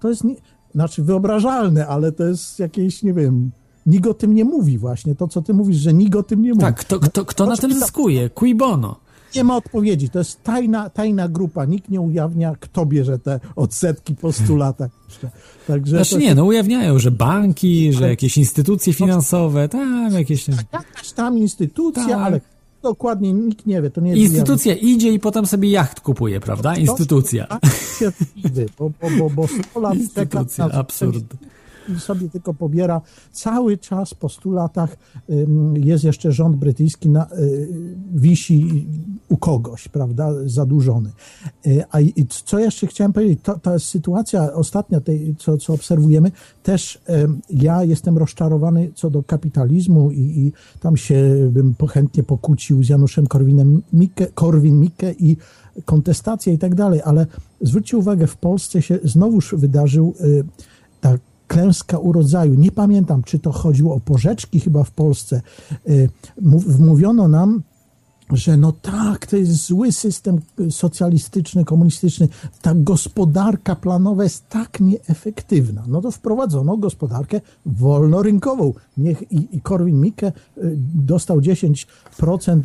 To 0.00 0.08
jest, 0.08 0.24
nie, 0.24 0.34
znaczy 0.74 1.02
wyobrażalne, 1.02 1.86
ale 1.86 2.12
to 2.12 2.24
jest 2.24 2.58
jakieś, 2.58 3.02
nie 3.02 3.12
wiem, 3.12 3.50
nikt 3.86 4.06
o 4.06 4.14
tym 4.14 4.34
nie 4.34 4.44
mówi 4.44 4.78
właśnie. 4.78 5.14
To, 5.14 5.28
co 5.28 5.42
ty 5.42 5.54
mówisz, 5.54 5.76
że 5.76 5.92
nikt 5.94 6.16
o 6.16 6.22
tym 6.22 6.42
nie 6.42 6.50
mówi. 6.50 6.60
Tak, 6.60 6.76
kto, 6.76 7.00
kto, 7.00 7.24
kto 7.24 7.46
na 7.46 7.56
tym 7.56 7.74
zyskuje? 7.74 8.30
Cui 8.30 8.54
bono? 8.54 8.96
Nie 9.36 9.44
ma 9.44 9.56
odpowiedzi. 9.56 10.08
To 10.08 10.18
jest 10.18 10.42
tajna, 10.42 10.90
tajna 10.90 11.28
grupa. 11.28 11.64
Nikt 11.64 11.90
nie 11.90 12.00
ujawnia, 12.00 12.54
kto 12.60 12.86
bierze 12.86 13.18
te 13.18 13.40
odsetki 13.56 14.14
po 14.14 14.32
100 14.32 14.56
latach. 14.56 14.90
Także 15.66 15.96
znaczy 15.96 16.18
nie, 16.18 16.34
no 16.34 16.44
ujawniają, 16.44 16.98
że 16.98 17.10
banki, 17.10 17.92
że 17.92 18.08
jakieś 18.08 18.36
instytucje 18.36 18.92
finansowe, 18.92 19.68
tam 19.68 20.12
jakieś... 20.12 20.48
Jakaś 20.48 21.12
tam 21.12 21.38
instytucja, 21.38 22.06
tak. 22.06 22.18
ale 22.18 22.40
dokładnie 22.82 23.32
nikt 23.32 23.66
nie 23.66 23.82
wie. 23.82 23.90
To 23.90 24.00
nie 24.00 24.10
jest 24.10 24.22
Instytucja 24.22 24.74
idzie 24.74 25.12
i 25.12 25.18
potem 25.18 25.46
sobie 25.46 25.70
jacht 25.70 26.00
kupuje, 26.00 26.40
prawda? 26.40 26.76
Instytucja. 26.76 27.46
Bo, 28.78 28.90
bo, 29.00 29.10
bo, 29.18 29.30
bo 29.30 29.48
100 29.70 29.80
lat 29.80 29.94
Instytucja, 29.94 30.64
absurd 30.64 31.24
i 31.88 32.00
sobie 32.00 32.28
tylko 32.28 32.54
pobiera. 32.54 33.00
Cały 33.32 33.78
czas 33.78 34.14
po 34.14 34.28
100 34.28 34.50
latach 34.50 34.96
jest 35.74 36.04
jeszcze 36.04 36.32
rząd 36.32 36.56
brytyjski, 36.56 37.08
na, 37.08 37.26
y, 37.26 37.68
wisi 38.14 38.86
u 39.28 39.36
kogoś, 39.36 39.88
prawda, 39.88 40.32
zadłużony. 40.44 41.10
Y, 41.66 41.84
a 41.90 41.98
co 42.44 42.58
jeszcze 42.58 42.86
chciałem 42.86 43.12
powiedzieć, 43.12 43.40
ta 43.62 43.78
sytuacja 43.78 44.52
ostatnia, 44.52 45.00
tej, 45.00 45.36
co, 45.38 45.58
co 45.58 45.72
obserwujemy, 45.72 46.32
też 46.62 47.02
ja 47.50 47.84
jestem 47.84 48.18
rozczarowany 48.18 48.90
co 48.94 49.10
do 49.10 49.22
kapitalizmu 49.22 50.10
i, 50.10 50.20
i 50.20 50.52
tam 50.80 50.96
się 50.96 51.48
bym 51.50 51.74
chętnie 51.88 52.22
pokłócił 52.22 52.84
z 52.84 52.88
Januszem 52.88 53.26
Korwinem 53.26 53.82
Mikke, 53.92 54.26
Korwin-Mikke 54.26 55.14
i 55.18 55.36
kontestacja 55.84 56.52
i 56.52 56.58
tak 56.58 56.74
dalej, 56.74 57.00
ale 57.04 57.26
zwróćcie 57.60 57.96
uwagę, 57.96 58.26
w 58.26 58.36
Polsce 58.36 58.82
się 58.82 58.98
znowuż 59.04 59.54
wydarzył 59.54 60.14
y, 60.20 60.44
tak 61.00 61.20
klęska 61.46 61.98
urodzaju. 61.98 62.54
Nie 62.54 62.72
pamiętam, 62.72 63.22
czy 63.22 63.38
to 63.38 63.52
chodziło 63.52 63.94
o 63.94 64.00
porzeczki 64.00 64.60
chyba 64.60 64.84
w 64.84 64.90
Polsce. 64.90 65.40
Y, 65.88 66.08
wmówiono 66.66 67.28
nam, 67.28 67.62
że 68.32 68.56
no 68.56 68.72
tak, 68.72 69.26
to 69.26 69.36
jest 69.36 69.66
zły 69.66 69.92
system 69.92 70.40
socjalistyczny, 70.70 71.64
komunistyczny, 71.64 72.28
ta 72.62 72.74
gospodarka 72.74 73.76
planowa 73.76 74.22
jest 74.22 74.48
tak 74.48 74.80
nieefektywna. 74.80 75.82
No 75.88 76.00
to 76.00 76.10
wprowadzono 76.10 76.76
gospodarkę 76.76 77.40
wolnorynkową. 77.66 78.72
Niech 78.96 79.32
i, 79.32 79.56
i 79.56 79.60
Korwin-Mikke 79.60 80.32
y, 80.58 80.76
dostał 80.94 81.40
10% 81.40 81.86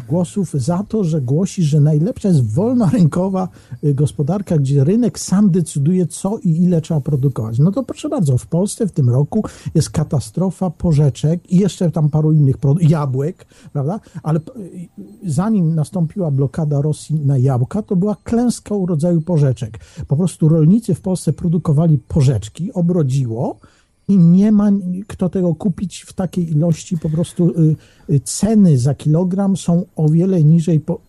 głosów 0.10 0.52
za 0.54 0.84
to, 0.84 1.04
że 1.04 1.22
głosi, 1.22 1.64
że 1.64 1.80
najlepsza 1.80 2.28
jest 2.28 2.54
wolnorynkowa 2.54 3.50
y, 3.84 3.94
gospodarka, 3.94 4.58
gdzie 4.58 4.84
rynek 4.84 5.20
sam 5.20 5.52
decyduje, 5.52 6.08
co 6.08 6.38
i 6.38 6.64
ile 6.64 6.82
trzeba 6.82 7.02
produkować. 7.02 7.60
No 7.60 7.72
to 7.72 7.84
proszę 7.84 8.10
bardzo, 8.10 8.38
w 8.38 8.48
Polsce 8.48 8.88
w 8.88 8.92
tym 8.92 9.10
roku 9.10 9.44
jest 9.76 9.90
katastrofa 9.90 10.70
porzeczek 10.70 11.52
i 11.52 11.58
jeszcze 11.58 11.92
tam 11.92 12.10
paru 12.10 12.32
innych 12.32 12.56
jabłek, 12.80 13.46
prawda? 13.74 14.00
Ale 14.24 14.40
y, 14.40 14.90
zanim 15.26 15.51
zanim 15.52 15.76
nastąpiła 15.76 16.32
blokada 16.32 16.82
Rosji 16.82 17.16
na 17.16 17.38
jabłka, 17.38 17.82
to 17.82 17.96
była 17.96 18.16
klęska 18.24 18.76
urodzaju 18.76 19.22
porzeczek. 19.22 19.80
Po 20.08 20.18
prostu 20.18 20.50
rolnicy 20.50 20.96
w 20.96 21.02
Polsce 21.02 21.34
produkowali 21.34 21.98
porzeczki, 21.98 22.74
obrodziło 22.74 23.60
i 24.08 24.18
nie 24.18 24.52
ma 24.52 24.72
kto 25.08 25.30
tego 25.30 25.56
kupić 25.56 26.02
w 26.02 26.14
takiej 26.14 26.52
ilości. 26.52 26.98
Po 26.98 27.10
prostu 27.10 27.50
y, 27.50 27.76
y, 28.10 28.20
ceny 28.20 28.78
za 28.78 28.96
kilogram 28.96 29.58
są 29.58 29.86
o 29.96 30.10
wiele 30.10 30.44
niżej, 30.44 30.80
po, 30.80 31.02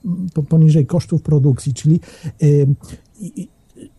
poniżej 0.49 0.87
kosztów 0.87 1.23
produkcji, 1.23 1.75
czyli 1.75 2.01
y, 2.43 2.67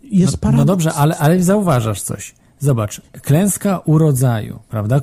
jest 0.04 0.34
no, 0.34 0.38
paradoks. 0.38 0.68
No 0.68 0.74
dobrze, 0.74 0.94
ale, 0.94 1.18
ale 1.18 1.44
zauważasz 1.44 2.02
coś. 2.02 2.36
Zobacz, 2.60 3.02
klęska 3.22 3.80
urodzaju, 3.86 4.60
prawda? 4.70 5.02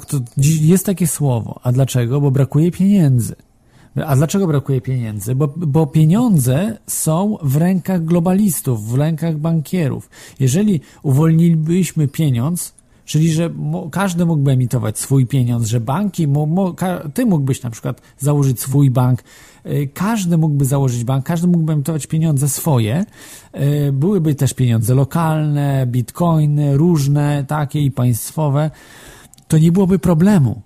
Jest 0.60 0.86
takie 0.86 1.06
słowo. 1.06 1.60
A 1.62 1.72
dlaczego? 1.72 2.20
Bo 2.20 2.30
brakuje 2.30 2.70
pieniędzy. 2.70 3.34
A 4.06 4.16
dlaczego 4.16 4.46
brakuje 4.46 4.80
pieniędzy? 4.80 5.34
Bo, 5.34 5.54
bo 5.56 5.86
pieniądze 5.86 6.78
są 6.86 7.38
w 7.42 7.56
rękach 7.56 8.04
globalistów, 8.04 8.88
w 8.88 8.94
rękach 8.94 9.38
bankierów. 9.38 10.10
Jeżeli 10.40 10.80
uwolnilibyśmy 11.02 12.08
pieniądz, 12.08 12.74
czyli 13.04 13.32
że 13.32 13.50
każdy 13.90 14.26
mógłby 14.26 14.50
emitować 14.50 14.98
swój 14.98 15.26
pieniądz, 15.26 15.66
że 15.66 15.80
banki, 15.80 16.28
ty 17.14 17.26
mógłbyś 17.26 17.62
na 17.62 17.70
przykład 17.70 18.00
założyć 18.18 18.60
swój 18.60 18.90
bank, 18.90 19.24
y, 19.66 19.88
każdy 19.94 20.38
mógłby 20.38 20.64
założyć 20.64 21.04
bank, 21.04 21.24
każdy 21.24 21.46
mógłby 21.46 21.72
emitować 21.72 22.06
pieniądze 22.06 22.48
swoje, 22.48 23.04
y, 23.88 23.92
byłyby 23.92 24.34
też 24.34 24.54
pieniądze 24.54 24.94
lokalne, 24.94 25.86
bitcoiny, 25.86 26.76
różne 26.76 27.44
takie 27.48 27.80
i 27.80 27.90
państwowe, 27.90 28.70
to 29.48 29.58
nie 29.58 29.72
byłoby 29.72 29.98
problemu 29.98 30.62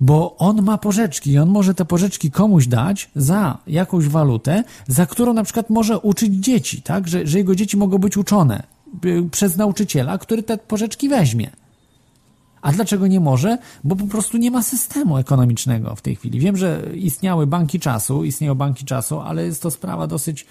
bo 0.00 0.36
on 0.36 0.62
ma 0.62 0.78
pożyczki 0.78 1.38
on 1.38 1.48
może 1.48 1.74
te 1.74 1.84
pożyczki 1.84 2.30
komuś 2.30 2.66
dać 2.66 3.10
za 3.16 3.58
jakąś 3.66 4.08
walutę, 4.08 4.64
za 4.86 5.06
którą 5.06 5.32
na 5.32 5.44
przykład 5.44 5.70
może 5.70 5.98
uczyć 5.98 6.34
dzieci, 6.34 6.82
tak? 6.82 7.08
Że, 7.08 7.26
że 7.26 7.38
jego 7.38 7.54
dzieci 7.54 7.76
mogą 7.76 7.98
być 7.98 8.16
uczone 8.16 8.62
y, 9.04 9.28
przez 9.30 9.56
nauczyciela, 9.56 10.18
który 10.18 10.42
te 10.42 10.58
pożyczki 10.58 11.08
weźmie. 11.08 11.50
A 12.62 12.72
dlaczego 12.72 13.06
nie 13.06 13.20
może? 13.20 13.58
Bo 13.84 13.96
po 13.96 14.06
prostu 14.06 14.38
nie 14.38 14.50
ma 14.50 14.62
systemu 14.62 15.18
ekonomicznego 15.18 15.94
w 15.94 16.02
tej 16.02 16.16
chwili. 16.16 16.40
Wiem, 16.40 16.56
że 16.56 16.82
istniały 16.94 17.46
banki 17.46 17.80
czasu, 17.80 18.24
istnieją 18.24 18.54
banki 18.54 18.84
czasu, 18.84 19.20
ale 19.20 19.44
jest 19.44 19.62
to 19.62 19.70
sprawa 19.70 20.06
dosyć 20.06 20.46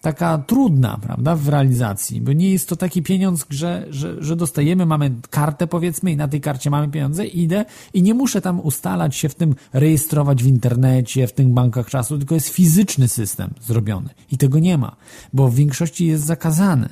taka 0.00 0.38
trudna, 0.38 0.98
prawda, 1.02 1.36
w 1.36 1.48
realizacji, 1.48 2.20
bo 2.20 2.32
nie 2.32 2.50
jest 2.50 2.68
to 2.68 2.76
taki 2.76 3.02
pieniądz, 3.02 3.46
że, 3.50 3.86
że, 3.90 4.24
że 4.24 4.36
dostajemy, 4.36 4.86
mamy 4.86 5.10
kartę 5.30 5.66
powiedzmy 5.66 6.12
i 6.12 6.16
na 6.16 6.28
tej 6.28 6.40
karcie 6.40 6.70
mamy 6.70 6.88
pieniądze, 6.88 7.26
idę 7.26 7.64
i 7.94 8.02
nie 8.02 8.14
muszę 8.14 8.40
tam 8.40 8.60
ustalać 8.60 9.16
się 9.16 9.28
w 9.28 9.34
tym, 9.34 9.54
rejestrować 9.72 10.42
w 10.42 10.46
internecie, 10.46 11.26
w 11.26 11.32
tych 11.32 11.48
bankach 11.48 11.90
czasu, 11.90 12.18
tylko 12.18 12.34
jest 12.34 12.48
fizyczny 12.48 13.08
system 13.08 13.50
zrobiony 13.60 14.08
i 14.32 14.38
tego 14.38 14.58
nie 14.58 14.78
ma, 14.78 14.96
bo 15.32 15.48
w 15.48 15.54
większości 15.54 16.06
jest 16.06 16.24
zakazany. 16.24 16.88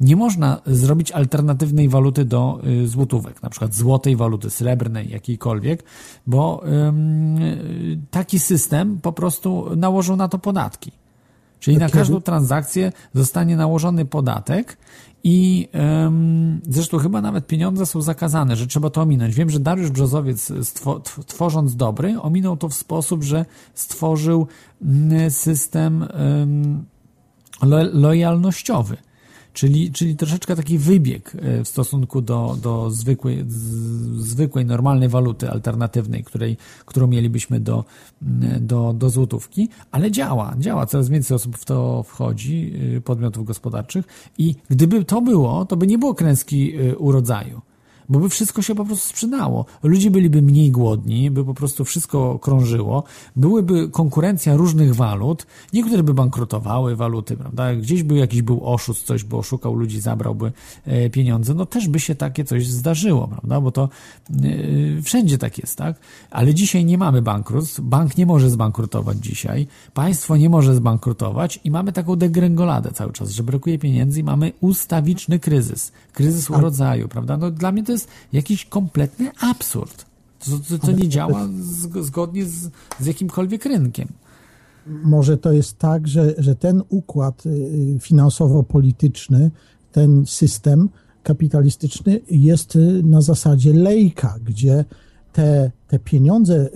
Nie 0.00 0.16
można 0.16 0.60
zrobić 0.66 1.12
alternatywnej 1.12 1.88
waluty 1.88 2.24
do 2.24 2.60
y, 2.66 2.88
złotówek, 2.88 3.42
na 3.42 3.50
przykład 3.50 3.74
złotej 3.74 4.16
waluty, 4.16 4.50
srebrnej, 4.50 5.10
jakiejkolwiek, 5.10 5.84
bo 6.26 6.62
ym, 6.88 7.38
taki 8.10 8.38
system 8.38 8.98
po 9.00 9.12
prostu 9.12 9.76
nałożył 9.76 10.16
na 10.16 10.28
to 10.28 10.38
podatki. 10.38 10.92
Czyli 11.60 11.78
na 11.78 11.88
każdą 11.88 12.20
transakcję 12.20 12.92
zostanie 13.14 13.56
nałożony 13.56 14.04
podatek 14.04 14.76
i 15.24 15.68
um, 15.74 16.60
zresztą 16.68 16.98
chyba 16.98 17.20
nawet 17.20 17.46
pieniądze 17.46 17.86
są 17.86 18.02
zakazane, 18.02 18.56
że 18.56 18.66
trzeba 18.66 18.90
to 18.90 19.02
ominąć. 19.02 19.34
Wiem, 19.34 19.50
że 19.50 19.60
Dariusz 19.60 19.90
Brzozowiec 19.90 20.52
stwo, 20.62 21.00
tworząc 21.26 21.76
dobry, 21.76 22.20
ominął 22.20 22.56
to 22.56 22.68
w 22.68 22.74
sposób, 22.74 23.22
że 23.22 23.44
stworzył 23.74 24.46
mm, 24.82 25.30
system 25.30 26.06
lo, 27.62 27.78
lojalnościowy. 27.92 28.96
Czyli, 29.52 29.92
czyli 29.92 30.16
troszeczkę 30.16 30.56
taki 30.56 30.78
wybieg 30.78 31.32
e, 31.34 31.64
w 31.64 31.68
stosunku 31.68 32.22
do, 32.22 32.56
do 32.62 32.90
zwykłej, 32.90 33.44
zwykłej, 34.16 34.64
normalnej 34.64 35.08
waluty 35.08 35.50
alternatywnej, 35.50 36.24
której, 36.24 36.56
którą 36.86 37.06
mielibyśmy 37.06 37.60
do, 37.60 37.84
do, 38.60 38.92
do 38.92 39.10
złotówki, 39.10 39.68
ale 39.90 40.10
działa, 40.10 40.54
działa. 40.58 40.86
Coraz 40.86 41.08
więcej 41.08 41.34
osób 41.34 41.56
w 41.56 41.64
to 41.64 42.02
wchodzi, 42.02 42.72
e, 42.96 43.00
podmiotów 43.00 43.44
gospodarczych. 43.44 44.04
I 44.38 44.54
gdyby 44.70 45.04
to 45.04 45.22
było, 45.22 45.64
to 45.64 45.76
by 45.76 45.86
nie 45.86 45.98
było 45.98 46.14
klęski 46.14 46.76
e, 46.76 46.96
urodzaju 46.96 47.60
bo 48.10 48.18
by 48.18 48.28
wszystko 48.28 48.62
się 48.62 48.74
po 48.74 48.84
prostu 48.84 49.08
sprzedało. 49.08 49.64
Ludzie 49.82 50.10
byliby 50.10 50.42
mniej 50.42 50.70
głodni, 50.70 51.30
by 51.30 51.44
po 51.44 51.54
prostu 51.54 51.84
wszystko 51.84 52.38
krążyło, 52.38 53.04
byłyby 53.36 53.88
konkurencja 53.88 54.56
różnych 54.56 54.94
walut, 54.94 55.46
niektóre 55.72 56.02
by 56.02 56.14
bankrutowały 56.14 56.96
waluty, 56.96 57.36
prawda? 57.36 57.74
Gdzieś 57.74 58.02
był 58.02 58.16
jakiś 58.16 58.42
był 58.42 58.66
oszust, 58.66 59.06
coś 59.06 59.24
by 59.24 59.36
oszukał 59.36 59.74
ludzi, 59.74 60.00
zabrałby 60.00 60.52
e, 60.84 61.10
pieniądze, 61.10 61.54
no 61.54 61.66
też 61.66 61.88
by 61.88 62.00
się 62.00 62.14
takie 62.14 62.44
coś 62.44 62.66
zdarzyło, 62.66 63.28
prawda? 63.28 63.60
Bo 63.60 63.70
to 63.70 63.88
yy, 64.30 65.02
wszędzie 65.02 65.38
tak 65.38 65.58
jest, 65.58 65.78
tak? 65.78 65.96
Ale 66.30 66.54
dzisiaj 66.54 66.84
nie 66.84 66.98
mamy 66.98 67.22
bankructw, 67.22 67.80
bank 67.80 68.16
nie 68.16 68.26
może 68.26 68.50
zbankrutować 68.50 69.18
dzisiaj, 69.18 69.66
państwo 69.94 70.36
nie 70.36 70.50
może 70.50 70.74
zbankrutować 70.74 71.60
i 71.64 71.70
mamy 71.70 71.92
taką 71.92 72.16
degrengoladę 72.16 72.90
cały 72.92 73.12
czas, 73.12 73.30
że 73.30 73.42
brakuje 73.42 73.78
pieniędzy 73.78 74.20
i 74.20 74.24
mamy 74.24 74.52
ustawiczny 74.60 75.38
kryzys, 75.38 75.92
kryzys 76.12 76.50
urodzaju, 76.50 77.08
prawda? 77.08 77.36
No 77.36 77.50
dla 77.50 77.72
mnie 77.72 77.82
to 77.82 77.92
jest 77.92 77.99
jest 78.00 78.08
jakiś 78.32 78.64
kompletny 78.64 79.30
absurd. 79.40 80.04
To, 80.38 80.50
to, 80.68 80.86
to 80.86 80.92
nie 80.92 81.08
działa 81.08 81.48
zgodnie 82.00 82.44
z, 82.44 82.70
z 83.00 83.06
jakimkolwiek 83.06 83.64
rynkiem. 83.64 84.08
Może 84.86 85.38
to 85.38 85.52
jest 85.52 85.78
tak, 85.78 86.08
że, 86.08 86.34
że 86.38 86.54
ten 86.54 86.82
układ 86.88 87.46
y, 87.46 87.98
finansowo-polityczny, 88.00 89.50
ten 89.92 90.26
system 90.26 90.88
kapitalistyczny 91.22 92.20
jest 92.30 92.76
y, 92.76 93.02
na 93.02 93.20
zasadzie 93.20 93.72
lejka, 93.72 94.38
gdzie 94.44 94.84
te, 95.32 95.70
te 95.88 95.98
pieniądze, 95.98 96.70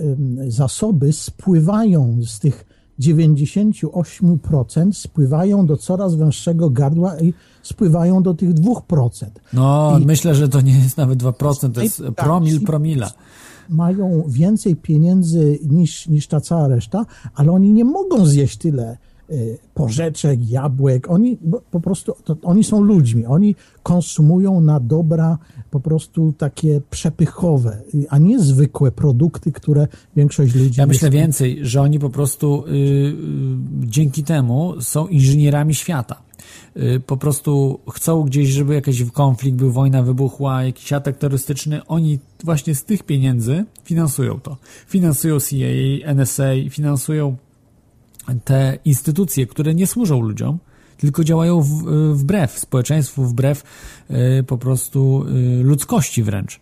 y, 0.44 0.50
zasoby 0.50 1.12
spływają 1.12 2.20
z 2.26 2.38
tych 2.38 2.64
98% 3.00 4.92
spływają 4.92 5.66
do 5.66 5.76
coraz 5.76 6.14
węższego 6.14 6.70
gardła 6.70 7.20
i 7.20 7.34
spływają 7.64 8.22
do 8.22 8.34
tych 8.34 8.54
2%. 8.54 9.26
No, 9.52 9.98
I 10.00 10.06
myślę, 10.06 10.34
że 10.34 10.48
to 10.48 10.60
nie 10.60 10.78
jest 10.78 10.96
nawet 10.96 11.22
2%, 11.22 11.72
to 11.72 11.82
jest 11.82 12.02
promil 12.16 12.60
promila. 12.60 13.10
Mają 13.68 14.24
więcej 14.28 14.76
pieniędzy 14.76 15.58
niż, 15.70 16.08
niż 16.08 16.26
ta 16.26 16.40
cała 16.40 16.68
reszta, 16.68 17.06
ale 17.34 17.52
oni 17.52 17.72
nie 17.72 17.84
mogą 17.84 18.26
zjeść 18.26 18.56
tyle 18.56 18.96
y, 19.30 19.58
porzeczek, 19.74 20.50
jabłek. 20.50 21.10
Oni 21.10 21.38
po 21.70 21.80
prostu, 21.80 22.12
to, 22.24 22.36
oni 22.42 22.64
są 22.64 22.80
ludźmi. 22.80 23.26
Oni 23.26 23.54
konsumują 23.82 24.60
na 24.60 24.80
dobra 24.80 25.38
po 25.70 25.80
prostu 25.80 26.32
takie 26.38 26.80
przepychowe, 26.90 27.82
a 28.08 28.18
nie 28.18 28.40
zwykłe 28.40 28.92
produkty, 28.92 29.52
które 29.52 29.88
większość 30.16 30.54
ludzi... 30.54 30.80
Ja 30.80 30.86
myślę 30.86 31.10
więcej, 31.10 31.58
że 31.62 31.80
oni 31.80 31.98
po 31.98 32.10
prostu 32.10 32.64
yy, 32.66 33.16
dzięki 33.80 34.24
temu 34.24 34.74
są 34.80 35.06
inżynierami 35.06 35.74
świata 35.74 36.24
po 37.06 37.16
prostu 37.16 37.80
chcą 37.92 38.22
gdzieś, 38.22 38.48
żeby 38.48 38.74
jakiś 38.74 39.04
konflikt 39.12 39.56
był, 39.58 39.72
wojna 39.72 40.02
wybuchła, 40.02 40.64
jakiś 40.64 40.92
atak 40.92 41.18
terrorystyczny, 41.18 41.86
oni 41.86 42.18
właśnie 42.44 42.74
z 42.74 42.84
tych 42.84 43.02
pieniędzy 43.02 43.64
finansują 43.84 44.40
to. 44.40 44.56
Finansują 44.86 45.40
CIA, 45.40 46.14
NSA, 46.14 46.50
finansują 46.70 47.36
te 48.44 48.78
instytucje, 48.84 49.46
które 49.46 49.74
nie 49.74 49.86
służą 49.86 50.20
ludziom, 50.20 50.58
tylko 50.96 51.24
działają 51.24 51.62
w, 51.62 51.88
y, 51.88 52.14
wbrew 52.14 52.58
społeczeństwu, 52.58 53.24
wbrew 53.24 53.62
y, 54.10 54.42
po 54.42 54.58
prostu 54.58 55.24
ludzkości 55.62 56.22
wręcz 56.22 56.60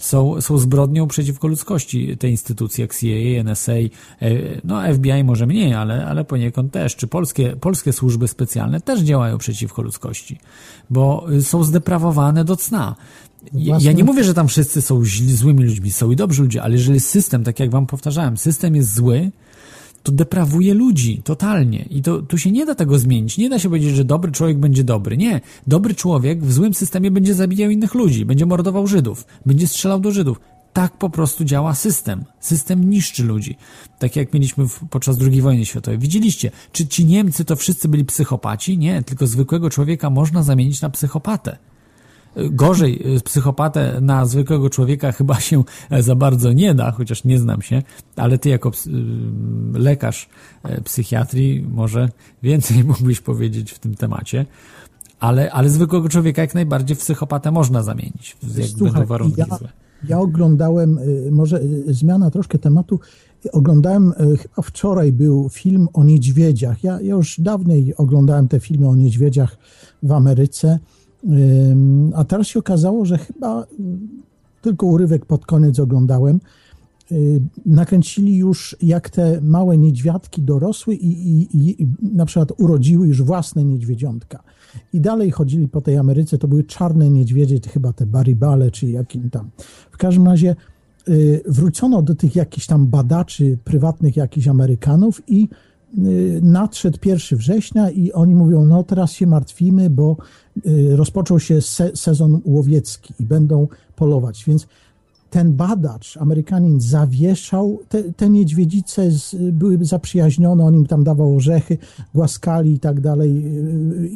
są, 0.00 0.40
są 0.40 0.58
zbrodnią 0.58 1.08
przeciwko 1.08 1.48
ludzkości 1.48 2.16
te 2.16 2.28
instytucje 2.28 2.82
jak 2.82 2.96
CIA, 2.96 3.40
NSA, 3.44 3.72
e, 3.72 3.88
no 4.64 4.94
FBI 4.94 5.24
może 5.24 5.46
mniej, 5.46 5.74
ale, 5.74 6.06
ale 6.06 6.24
poniekąd 6.24 6.72
też, 6.72 6.96
czy 6.96 7.06
polskie, 7.06 7.56
polskie 7.60 7.92
służby 7.92 8.28
specjalne 8.28 8.80
też 8.80 9.00
działają 9.00 9.38
przeciwko 9.38 9.82
ludzkości, 9.82 10.38
bo 10.90 11.26
są 11.40 11.64
zdeprawowane 11.64 12.44
do 12.44 12.56
cna. 12.56 12.96
Ja 13.52 13.92
nie 13.92 14.04
mówię, 14.04 14.24
że 14.24 14.34
tam 14.34 14.48
wszyscy 14.48 14.82
są 14.82 15.04
źli, 15.04 15.36
złymi 15.36 15.64
ludźmi, 15.64 15.90
są 15.90 16.10
i 16.10 16.16
dobrzy 16.16 16.42
ludzie, 16.42 16.62
ale 16.62 16.74
jeżeli 16.74 17.00
system, 17.00 17.44
tak 17.44 17.60
jak 17.60 17.70
wam 17.70 17.86
powtarzałem, 17.86 18.36
system 18.36 18.76
jest 18.76 18.94
zły, 18.94 19.30
to 20.02 20.12
deprawuje 20.12 20.74
ludzi 20.74 21.22
totalnie. 21.24 21.86
I 21.90 22.02
to 22.02 22.22
tu 22.22 22.38
się 22.38 22.52
nie 22.52 22.66
da 22.66 22.74
tego 22.74 22.98
zmienić. 22.98 23.38
Nie 23.38 23.48
da 23.48 23.58
się 23.58 23.68
powiedzieć, 23.68 23.94
że 23.96 24.04
dobry 24.04 24.32
człowiek 24.32 24.58
będzie 24.58 24.84
dobry. 24.84 25.16
Nie. 25.16 25.40
Dobry 25.66 25.94
człowiek 25.94 26.42
w 26.42 26.52
złym 26.52 26.74
systemie 26.74 27.10
będzie 27.10 27.34
zabijał 27.34 27.70
innych 27.70 27.94
ludzi, 27.94 28.24
będzie 28.24 28.46
mordował 28.46 28.86
Żydów, 28.86 29.26
będzie 29.46 29.66
strzelał 29.66 30.00
do 30.00 30.12
Żydów. 30.12 30.40
Tak 30.72 30.98
po 30.98 31.10
prostu 31.10 31.44
działa 31.44 31.74
system. 31.74 32.24
System 32.40 32.90
niszczy 32.90 33.24
ludzi. 33.24 33.56
Tak 33.98 34.16
jak 34.16 34.34
mieliśmy 34.34 34.68
w, 34.68 34.88
podczas 34.90 35.16
II 35.20 35.42
wojny 35.42 35.66
światowej. 35.66 35.98
Widzieliście, 35.98 36.50
czy 36.72 36.86
ci 36.86 37.04
Niemcy 37.04 37.44
to 37.44 37.56
wszyscy 37.56 37.88
byli 37.88 38.04
psychopaci? 38.04 38.78
Nie, 38.78 39.02
tylko 39.02 39.26
zwykłego 39.26 39.70
człowieka 39.70 40.10
można 40.10 40.42
zamienić 40.42 40.80
na 40.80 40.90
psychopatę. 40.90 41.58
Gorzej, 42.36 43.04
psychopatę 43.24 44.00
na 44.00 44.26
zwykłego 44.26 44.70
człowieka 44.70 45.12
chyba 45.12 45.40
się 45.40 45.64
za 46.00 46.14
bardzo 46.14 46.52
nie 46.52 46.74
da, 46.74 46.90
chociaż 46.90 47.24
nie 47.24 47.38
znam 47.38 47.62
się, 47.62 47.82
ale 48.16 48.38
ty 48.38 48.48
jako 48.48 48.70
lekarz 49.72 50.28
psychiatrii 50.84 51.66
może 51.70 52.08
więcej 52.42 52.84
mógłbyś 52.84 53.20
powiedzieć 53.20 53.72
w 53.72 53.78
tym 53.78 53.94
temacie. 53.94 54.46
Ale, 55.20 55.52
ale 55.52 55.68
zwykłego 55.68 56.08
człowieka 56.08 56.42
jak 56.42 56.54
najbardziej 56.54 56.96
w 56.96 57.00
psychopatę 57.00 57.50
można 57.50 57.82
zamienić, 57.82 58.36
jak 58.56 58.68
Słuchaj, 58.68 58.92
będą 58.92 59.06
warunki 59.06 59.40
ja, 59.40 59.58
złe. 59.58 59.68
Ja 60.08 60.18
oglądałem, 60.18 60.98
może 61.30 61.60
zmiana 61.86 62.30
troszkę 62.30 62.58
tematu, 62.58 63.00
Oglądałem, 63.52 64.12
e, 64.12 64.36
chyba 64.36 64.62
wczoraj 64.62 65.12
był 65.12 65.48
film 65.48 65.88
o 65.92 66.04
niedźwiedziach. 66.04 66.84
Ja, 66.84 67.00
ja 67.00 67.14
już 67.14 67.40
dawniej 67.40 67.96
oglądałem 67.96 68.48
te 68.48 68.60
filmy 68.60 68.88
o 68.88 68.96
niedźwiedziach 68.96 69.56
w 70.02 70.12
Ameryce, 70.12 70.78
a 72.14 72.24
teraz 72.24 72.46
się 72.46 72.58
okazało, 72.58 73.04
że 73.04 73.18
chyba 73.18 73.66
tylko 74.62 74.86
urywek 74.86 75.26
pod 75.26 75.46
koniec 75.46 75.78
oglądałem. 75.78 76.40
E, 77.12 77.14
nakręcili 77.66 78.36
już, 78.36 78.76
jak 78.82 79.10
te 79.10 79.40
małe 79.40 79.78
niedźwiadki 79.78 80.42
dorosły 80.42 80.94
i, 80.94 81.42
i, 81.42 81.82
i 81.82 81.86
na 82.02 82.26
przykład 82.26 82.52
urodziły 82.60 83.08
już 83.08 83.22
własne 83.22 83.64
niedźwiedziątka. 83.64 84.42
I 84.92 85.00
dalej 85.00 85.30
chodzili 85.30 85.68
po 85.68 85.80
tej 85.80 85.96
Ameryce, 85.96 86.38
to 86.38 86.48
były 86.48 86.64
czarne 86.64 87.10
niedźwiedzie, 87.10 87.60
chyba 87.68 87.92
te 87.92 88.06
baribale, 88.06 88.70
czy 88.70 88.86
jakim 88.86 89.30
tam. 89.30 89.50
W 89.90 89.96
każdym 89.96 90.26
razie 90.26 90.56
Y, 91.08 91.42
wrócono 91.46 92.02
do 92.02 92.14
tych 92.14 92.36
jakichś 92.36 92.66
tam 92.66 92.86
badaczy 92.86 93.58
prywatnych, 93.64 94.16
jakichś 94.16 94.48
Amerykanów 94.48 95.22
i 95.26 95.48
nadszedł 96.42 96.98
1 97.04 97.38
września 97.38 97.90
i 97.90 98.12
oni 98.12 98.34
mówią, 98.34 98.64
no 98.64 98.82
teraz 98.82 99.12
się 99.12 99.26
martwimy, 99.26 99.90
bo 99.90 100.16
y, 100.66 100.96
rozpoczął 100.96 101.40
się 101.40 101.60
se 101.60 101.96
sezon 101.96 102.40
łowiecki 102.44 103.14
i 103.20 103.24
będą 103.24 103.68
polować, 103.96 104.44
więc 104.46 104.66
ten 105.30 105.52
badacz, 105.52 106.16
Amerykanin, 106.16 106.80
zawieszał, 106.80 107.78
te, 107.88 108.02
te 108.02 108.30
niedźwiedzice 108.30 109.10
z, 109.10 109.36
były 109.52 109.84
zaprzyjaźnione, 109.84 110.64
on 110.64 110.74
im 110.74 110.86
tam 110.86 111.04
dawał 111.04 111.36
orzechy, 111.36 111.78
głaskali 112.14 112.72
i 112.72 112.78
tak 112.78 113.00
dalej 113.00 113.44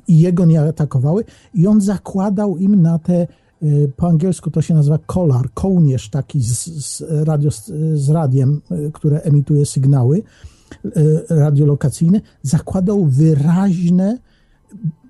i 0.08 0.20
jego 0.20 0.44
nie 0.44 0.60
atakowały. 0.60 1.24
I 1.54 1.66
on 1.66 1.80
zakładał 1.80 2.56
im 2.56 2.82
na 2.82 2.98
te 2.98 3.26
Y, 3.64 3.92
po 3.96 4.08
angielsku 4.08 4.50
to 4.50 4.62
się 4.62 4.74
nazywa 4.74 4.98
kolar, 5.06 5.48
kołnierz 5.54 6.08
taki 6.08 6.40
z, 6.40 6.64
z, 6.64 7.04
radio, 7.26 7.50
z 7.94 8.10
radiem, 8.10 8.60
y, 8.72 8.90
które 8.92 9.20
emituje 9.20 9.66
sygnały 9.66 10.22
y, 10.84 11.24
radiolokacyjne, 11.28 12.20
zakładał 12.42 13.04
wyraźne, 13.04 14.18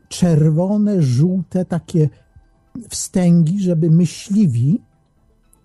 czerwone, 0.09 1.03
żółte 1.03 1.65
takie 1.65 2.09
wstęgi, 2.89 3.63
żeby 3.63 3.91
myśliwi 3.91 4.81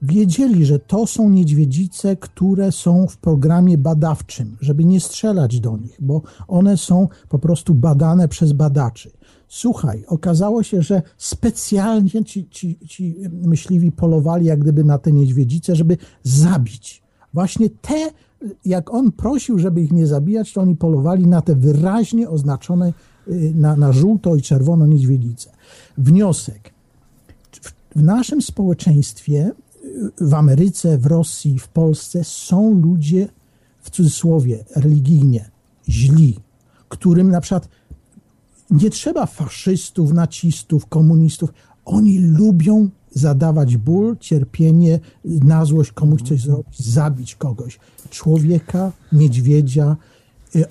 wiedzieli, 0.01 0.65
że 0.65 0.79
to 0.79 1.07
są 1.07 1.29
niedźwiedzice, 1.29 2.15
które 2.15 2.71
są 2.71 3.07
w 3.07 3.17
programie 3.17 3.77
badawczym, 3.77 4.57
żeby 4.61 4.85
nie 4.85 4.99
strzelać 4.99 5.59
do 5.59 5.77
nich, 5.77 5.97
bo 5.99 6.21
one 6.47 6.77
są 6.77 7.07
po 7.29 7.39
prostu 7.39 7.73
badane 7.73 8.27
przez 8.27 8.53
badaczy. 8.53 9.11
Słuchaj, 9.47 10.03
okazało 10.07 10.63
się, 10.63 10.81
że 10.81 11.01
specjalnie 11.17 12.25
ci, 12.25 12.49
ci, 12.49 12.79
ci 12.87 13.15
myśliwi 13.31 13.91
polowali 13.91 14.45
jak 14.45 14.59
gdyby 14.59 14.83
na 14.83 14.97
te 14.97 15.11
niedźwiedzice, 15.11 15.75
żeby 15.75 15.97
zabić. 16.23 17.03
Właśnie 17.33 17.69
te, 17.69 18.11
jak 18.65 18.93
on 18.93 19.11
prosił, 19.11 19.59
żeby 19.59 19.81
ich 19.81 19.91
nie 19.91 20.07
zabijać, 20.07 20.53
to 20.53 20.61
oni 20.61 20.75
polowali 20.75 21.27
na 21.27 21.41
te 21.41 21.55
wyraźnie 21.55 22.29
oznaczone 22.29 22.93
y, 23.27 23.53
na, 23.55 23.75
na 23.75 23.91
żółto 23.91 24.35
i 24.35 24.41
czerwono 24.41 24.87
niedźwiedzice. 24.87 25.49
Wniosek. 25.97 26.73
W 27.95 28.03
naszym 28.03 28.41
społeczeństwie, 28.41 29.51
y, 30.21 30.25
w 30.27 30.33
Ameryce, 30.33 30.97
w 30.97 31.05
Rosji, 31.05 31.59
w 31.59 31.67
Polsce 31.67 32.23
są 32.23 32.73
ludzie, 32.73 33.27
w 33.81 33.89
cudzysłowie, 33.89 34.65
religijnie 34.75 35.49
źli, 35.89 36.39
którym 36.89 37.29
na 37.29 37.41
przykład 37.41 37.69
nie 38.71 38.89
trzeba 38.89 39.25
faszystów, 39.25 40.13
nacistów, 40.13 40.85
komunistów. 40.85 41.53
Oni 41.85 42.19
lubią 42.19 42.89
zadawać 43.11 43.77
ból, 43.77 44.17
cierpienie, 44.17 44.99
na 45.25 45.65
złość 45.65 45.91
komuś 45.91 46.21
coś 46.21 46.41
zrobić, 46.41 46.79
zabić 46.79 47.35
kogoś. 47.35 47.79
Człowieka, 48.09 48.91
niedźwiedzia. 49.11 49.97
Y, 50.55 50.65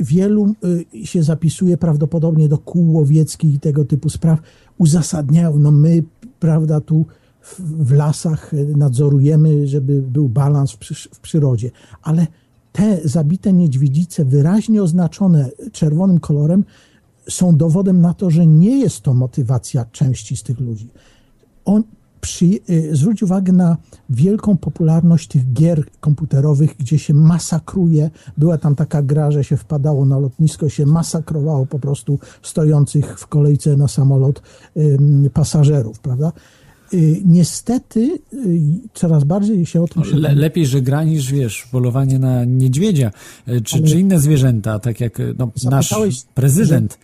wielu 0.00 0.54
y, 0.94 1.06
się 1.06 1.22
zapisuje 1.22 1.76
prawdopodobnie 1.76 2.48
do 2.48 2.58
kół 2.58 2.92
łowieckich 2.92 3.54
i 3.54 3.60
tego 3.60 3.84
typu 3.84 4.10
spraw. 4.10 4.38
Uzasadniają, 4.78 5.58
no 5.58 5.70
my, 5.70 6.02
prawda, 6.40 6.80
tu 6.80 7.06
w 7.58 7.92
lasach 7.92 8.52
nadzorujemy, 8.76 9.66
żeby 9.66 10.02
był 10.02 10.28
balans 10.28 10.72
w 11.12 11.20
przyrodzie. 11.20 11.70
Ale 12.02 12.26
te 12.72 13.08
zabite 13.08 13.52
niedźwiedzice, 13.52 14.24
wyraźnie 14.24 14.82
oznaczone 14.82 15.50
czerwonym 15.72 16.20
kolorem, 16.20 16.64
są 17.28 17.56
dowodem 17.56 18.00
na 18.00 18.14
to, 18.14 18.30
że 18.30 18.46
nie 18.46 18.80
jest 18.80 19.00
to 19.00 19.14
motywacja 19.14 19.84
części 19.92 20.36
z 20.36 20.42
tych 20.42 20.60
ludzi. 20.60 20.88
On 21.64 21.82
przy, 22.24 22.44
y, 22.70 22.96
zwróć 22.96 23.22
uwagę 23.22 23.52
na 23.52 23.76
wielką 24.10 24.56
popularność 24.56 25.28
tych 25.28 25.52
gier 25.52 25.84
komputerowych, 26.00 26.76
gdzie 26.78 26.98
się 26.98 27.14
masakruje. 27.14 28.10
Była 28.36 28.58
tam 28.58 28.74
taka 28.74 29.02
gra, 29.02 29.30
że 29.30 29.44
się 29.44 29.56
wpadało 29.56 30.06
na 30.06 30.18
lotnisko, 30.18 30.68
się 30.68 30.86
masakrowało 30.86 31.66
po 31.66 31.78
prostu 31.78 32.18
stojących 32.42 33.18
w 33.20 33.26
kolejce 33.26 33.76
na 33.76 33.88
samolot 33.88 34.42
pasażerów, 35.32 36.00
prawda? 36.00 36.32
Y, 36.94 37.22
niestety 37.24 38.18
y, 38.32 38.60
coraz 38.94 39.24
bardziej 39.24 39.66
się 39.66 39.82
o 39.82 39.88
tym 39.88 40.02
no, 40.12 40.18
Le, 40.18 40.34
Lepiej, 40.34 40.66
że 40.66 40.82
gra 40.82 41.04
niż, 41.04 41.32
wiesz, 41.32 41.68
polowanie 41.72 42.18
na 42.18 42.44
niedźwiedzia, 42.44 43.10
czy, 43.64 43.82
czy 43.82 44.00
inne 44.00 44.20
zwierzęta, 44.20 44.78
tak 44.78 45.00
jak 45.00 45.18
no, 45.38 45.50
nasz 45.70 45.94
prezydent. 46.34 46.98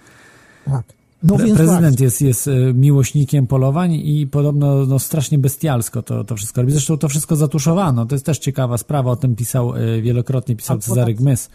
Że 0.66 0.72
tak. 0.72 0.99
No 1.22 1.36
Pre 1.36 1.54
prezydent 1.54 2.00
jest, 2.00 2.20
jest 2.20 2.48
e, 2.48 2.74
miłośnikiem 2.74 3.46
polowań 3.46 3.92
i 3.92 4.26
podobno 4.26 4.86
no, 4.86 4.98
strasznie 4.98 5.38
bestialsko 5.38 6.02
to, 6.02 6.24
to 6.24 6.36
wszystko 6.36 6.60
robi. 6.60 6.72
Zresztą 6.72 6.98
to 6.98 7.08
wszystko 7.08 7.36
zatuszowano. 7.36 8.06
To 8.06 8.14
jest 8.14 8.26
też 8.26 8.38
ciekawa 8.38 8.78
sprawa. 8.78 9.10
O 9.10 9.16
tym 9.16 9.36
pisał 9.36 9.76
e, 9.76 10.02
wielokrotnie 10.02 10.56
pisał 10.56 10.78
Cezary 10.78 11.14
Gmys 11.14 11.50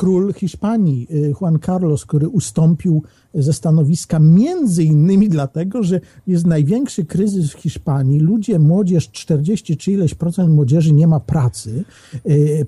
król 0.00 0.32
Hiszpanii, 0.32 1.06
y, 1.10 1.34
Juan 1.40 1.58
Carlos, 1.66 2.06
który 2.06 2.28
ustąpił 2.28 3.02
ze 3.34 3.52
stanowiska 3.52 4.18
między 4.18 4.84
innymi 4.84 5.28
dlatego, 5.28 5.82
że 5.82 6.00
jest 6.26 6.46
największy 6.46 7.04
kryzys 7.04 7.52
w 7.52 7.58
Hiszpanii. 7.58 8.20
Ludzie, 8.20 8.58
młodzież, 8.58 9.10
40 9.10 9.76
czy 9.76 9.92
ileś 9.92 10.14
procent 10.14 10.50
młodzieży 10.50 10.92
nie 10.92 11.06
ma 11.06 11.20
pracy, 11.20 11.84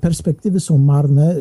perspektywy 0.00 0.60
są 0.60 0.78
marne, 0.78 1.36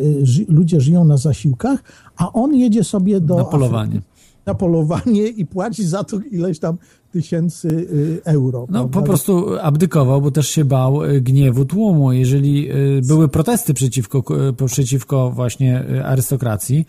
ludzie 0.48 0.82
żyją 0.82 1.06
na 1.06 1.18
zasiłkach, 1.18 1.84
a 2.18 2.34
on 2.34 2.56
jedzie 2.56 2.84
sobie 2.84 3.22
do... 3.22 3.38
Na 3.38 3.46
polowanie. 3.46 3.96
Afryki 3.96 4.11
na 4.46 4.54
polowanie 4.54 5.28
i 5.28 5.46
płaci 5.46 5.84
za 5.88 6.04
to 6.04 6.20
ileś 6.32 6.60
tam 6.60 6.78
tysięcy 7.12 7.68
y, 7.68 8.22
euro. 8.24 8.60
No 8.60 8.80
prawda? 8.80 9.00
po 9.00 9.06
prostu 9.06 9.60
abdykował, 9.62 10.22
bo 10.22 10.32
też 10.32 10.48
się 10.48 10.66
bał 10.66 11.04
y, 11.04 11.22
gniewu 11.22 11.66
tłumu. 11.66 12.12
Jeżeli 12.12 12.72
y, 12.72 13.02
były 13.08 13.28
protesty 13.28 13.74
przeciwko, 13.74 14.24
przeciwko 14.66 15.32
właśnie 15.32 15.84
arystokracji 16.06 16.86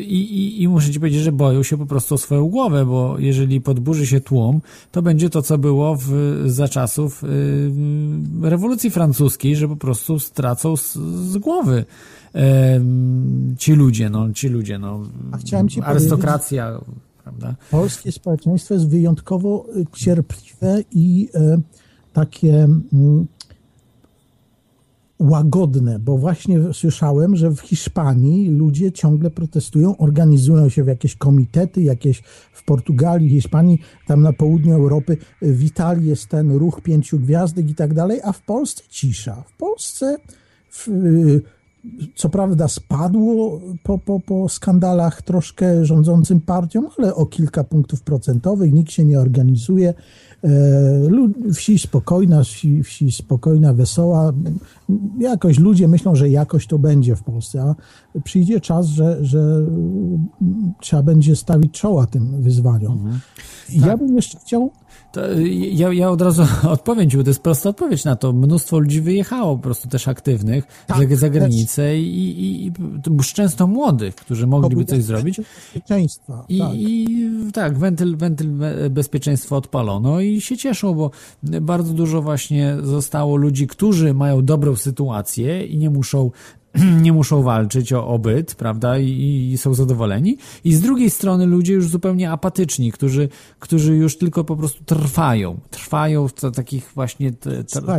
i, 0.00 0.14
i, 0.14 0.62
i 0.62 0.68
muszę 0.68 0.90
ci 0.90 1.00
powiedzieć, 1.00 1.22
że 1.22 1.32
boją 1.32 1.62
się 1.62 1.78
po 1.78 1.86
prostu 1.86 2.14
o 2.14 2.18
swoją 2.18 2.48
głowę, 2.48 2.86
bo 2.86 3.18
jeżeli 3.18 3.60
podburzy 3.60 4.06
się 4.06 4.20
tłum, 4.20 4.60
to 4.90 5.02
będzie 5.02 5.30
to, 5.30 5.42
co 5.42 5.58
było 5.58 5.96
w, 5.96 6.12
za 6.46 6.68
czasów 6.68 7.22
rewolucji 8.42 8.90
francuskiej, 8.90 9.56
że 9.56 9.68
po 9.68 9.76
prostu 9.76 10.18
stracą 10.18 10.76
z, 10.76 10.94
z 11.32 11.38
głowy 11.38 11.84
ci 13.58 13.72
ludzie, 13.72 14.10
no, 14.10 14.32
ci 14.32 14.48
ludzie, 14.48 14.78
no, 14.78 15.00
A 15.32 15.36
chciałem 15.36 15.68
ci 15.68 15.80
arystokracja, 15.80 16.80
prawda? 17.22 17.56
Polskie 17.70 18.12
społeczeństwo 18.12 18.74
jest 18.74 18.88
wyjątkowo 18.88 19.66
y, 19.76 19.86
cierpliwe 19.96 20.82
i 20.92 21.28
e, 21.34 21.60
takie 22.12 22.64
mm, 22.64 23.26
łagodne, 25.20 25.98
bo 25.98 26.18
właśnie 26.18 26.60
słyszałem, 26.72 27.36
że 27.36 27.50
w 27.50 27.60
Hiszpanii 27.60 28.48
ludzie 28.48 28.92
ciągle 28.92 29.30
protestują, 29.30 29.96
organizują 29.96 30.68
się 30.68 30.84
w 30.84 30.86
jakieś 30.86 31.16
komitety, 31.16 31.82
jakieś 31.82 32.22
w 32.52 32.64
Portugalii, 32.64 33.30
Hiszpanii, 33.30 33.78
tam 34.06 34.22
na 34.22 34.32
południu 34.32 34.74
Europy, 34.74 35.16
w 35.42 35.64
Italii 35.64 36.08
jest 36.08 36.26
ten 36.26 36.52
ruch 36.52 36.80
pięciu 36.80 37.18
gwiazdek 37.18 37.70
i 37.70 37.74
tak 37.74 37.94
dalej, 37.94 38.20
a 38.24 38.32
w 38.32 38.42
Polsce 38.42 38.82
cisza. 38.88 39.44
W 39.48 39.56
Polsce 39.56 40.16
w, 40.70 40.88
co 42.14 42.28
prawda 42.28 42.68
spadło 42.68 43.60
po, 43.82 43.98
po, 43.98 44.20
po 44.20 44.48
skandalach 44.48 45.22
troszkę 45.22 45.84
rządzącym 45.84 46.40
partiom, 46.40 46.88
ale 46.98 47.14
o 47.14 47.26
kilka 47.26 47.64
punktów 47.64 48.02
procentowych, 48.02 48.72
nikt 48.72 48.92
się 48.92 49.04
nie 49.04 49.20
organizuje. 49.20 49.94
E, 50.44 51.52
wsi 51.54 51.78
spokojna, 51.78 52.44
wsi, 52.44 52.82
wsi 52.82 53.12
spokojna, 53.12 53.74
wesoła. 53.74 54.32
Jakoś 55.18 55.58
ludzie 55.58 55.88
myślą, 55.88 56.14
że 56.14 56.28
jakoś 56.28 56.66
to 56.66 56.78
będzie 56.78 57.16
w 57.16 57.22
Polsce, 57.22 57.62
a 57.62 57.74
przyjdzie 58.20 58.60
czas, 58.60 58.86
że, 58.86 59.24
że 59.24 59.66
trzeba 60.80 61.02
będzie 61.02 61.36
stawić 61.36 61.72
czoła 61.72 62.06
tym 62.06 62.42
wyzwaniom. 62.42 62.92
Mhm. 62.92 63.20
Ja 63.70 63.86
tak. 63.86 63.98
bym 63.98 64.16
jeszcze 64.16 64.38
chciał 64.38 64.70
ja, 65.72 65.92
ja 65.92 66.10
od 66.10 66.22
razu 66.22 66.42
odpowiem 66.68 67.10
ci, 67.10 67.16
bo 67.16 67.22
to 67.22 67.30
jest 67.30 67.42
prosta 67.42 67.68
odpowiedź 67.68 68.04
na 68.04 68.16
to. 68.16 68.32
Mnóstwo 68.32 68.78
ludzi 68.78 69.00
wyjechało 69.00 69.56
po 69.56 69.62
prostu 69.62 69.88
też 69.88 70.08
aktywnych 70.08 70.64
tak, 70.86 71.16
za, 71.16 71.30
granicę 71.30 71.98
i, 71.98 72.40
i, 72.40 72.66
i 72.66 72.72
często 73.34 73.66
młodych, 73.66 74.14
którzy 74.14 74.46
mogliby 74.46 74.84
coś 74.84 75.02
zrobić. 75.02 75.36
Bezpieczeństwa. 75.36 76.44
I 76.48 76.58
tak, 76.58 76.74
i, 76.74 77.06
tak 77.52 77.78
wentyl, 77.78 78.16
wentyl 78.16 78.48
bezpieczeństwa 78.90 79.56
odpalono 79.56 80.20
i 80.20 80.40
się 80.40 80.56
cieszą, 80.56 80.94
bo 80.94 81.10
bardzo 81.42 81.92
dużo 81.92 82.22
właśnie 82.22 82.76
zostało 82.82 83.36
ludzi, 83.36 83.66
którzy 83.66 84.14
mają 84.14 84.44
dobrą 84.44 84.76
sytuację 84.76 85.66
i 85.66 85.78
nie 85.78 85.90
muszą 85.90 86.30
nie 87.02 87.12
muszą 87.12 87.42
walczyć 87.42 87.92
o 87.92 88.06
obyt, 88.06 88.54
prawda, 88.54 88.98
I, 88.98 89.50
i, 89.52 89.58
są 89.58 89.74
zadowoleni. 89.74 90.36
I 90.64 90.74
z 90.74 90.80
drugiej 90.80 91.10
strony 91.10 91.46
ludzie 91.46 91.72
już 91.72 91.88
zupełnie 91.88 92.30
apatyczni, 92.30 92.92
którzy, 92.92 93.28
którzy 93.58 93.96
już 93.96 94.18
tylko 94.18 94.44
po 94.44 94.56
prostu 94.56 94.84
trwają. 94.84 95.60
Trwają 95.70 96.28
w 96.28 96.32
takich 96.54 96.92
właśnie 96.94 97.32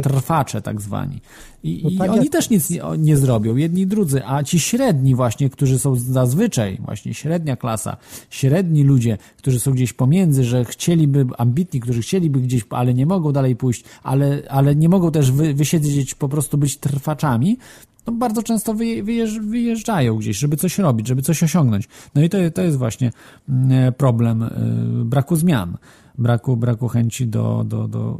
trwacze 0.03 0.61
tak 0.61 0.81
zwani. 0.81 1.21
I, 1.63 1.81
no 1.83 2.05
tak 2.05 2.15
i 2.15 2.19
oni 2.19 2.29
też 2.29 2.49
nic 2.49 2.69
nie, 2.69 2.81
nie, 2.97 3.17
zrobią, 3.17 3.55
jedni 3.55 3.87
drudzy, 3.87 4.21
a 4.25 4.43
ci 4.43 4.59
średni 4.59 5.15
właśnie, 5.15 5.49
którzy 5.49 5.79
są 5.79 5.95
zazwyczaj, 5.95 6.77
właśnie 6.85 7.13
średnia 7.13 7.55
klasa, 7.55 7.97
średni 8.29 8.83
ludzie, 8.83 9.17
którzy 9.37 9.59
są 9.59 9.71
gdzieś 9.71 9.93
pomiędzy, 9.93 10.43
że 10.43 10.65
chcieliby, 10.65 11.25
ambitni, 11.37 11.79
którzy 11.79 12.01
chcieliby 12.01 12.39
gdzieś, 12.39 12.65
ale 12.69 12.93
nie 12.93 13.05
mogą 13.05 13.31
dalej 13.31 13.55
pójść, 13.55 13.83
ale, 14.03 14.41
ale 14.49 14.75
nie 14.75 14.89
mogą 14.89 15.11
też 15.11 15.31
wy, 15.31 15.53
wysiedzieć, 15.53 16.15
po 16.15 16.29
prostu 16.29 16.57
być 16.57 16.77
trwaczami, 16.77 17.57
no 18.07 18.13
bardzo 18.13 18.43
często 18.43 18.73
wyjeżdżają 19.41 20.17
gdzieś, 20.17 20.37
żeby 20.37 20.57
coś 20.57 20.77
robić, 20.77 21.07
żeby 21.07 21.21
coś 21.21 21.43
osiągnąć. 21.43 21.87
No 22.15 22.21
i 22.23 22.29
to, 22.29 22.37
to 22.53 22.61
jest 22.61 22.77
właśnie 22.77 23.11
mm, 23.49 23.93
problem 23.93 24.43
y, 24.43 24.49
braku 25.05 25.35
zmian 25.35 25.77
braku, 26.21 26.57
braku 26.57 26.87
chęci 26.87 27.27
do, 27.27 27.63
do, 27.67 27.87
do. 27.87 28.19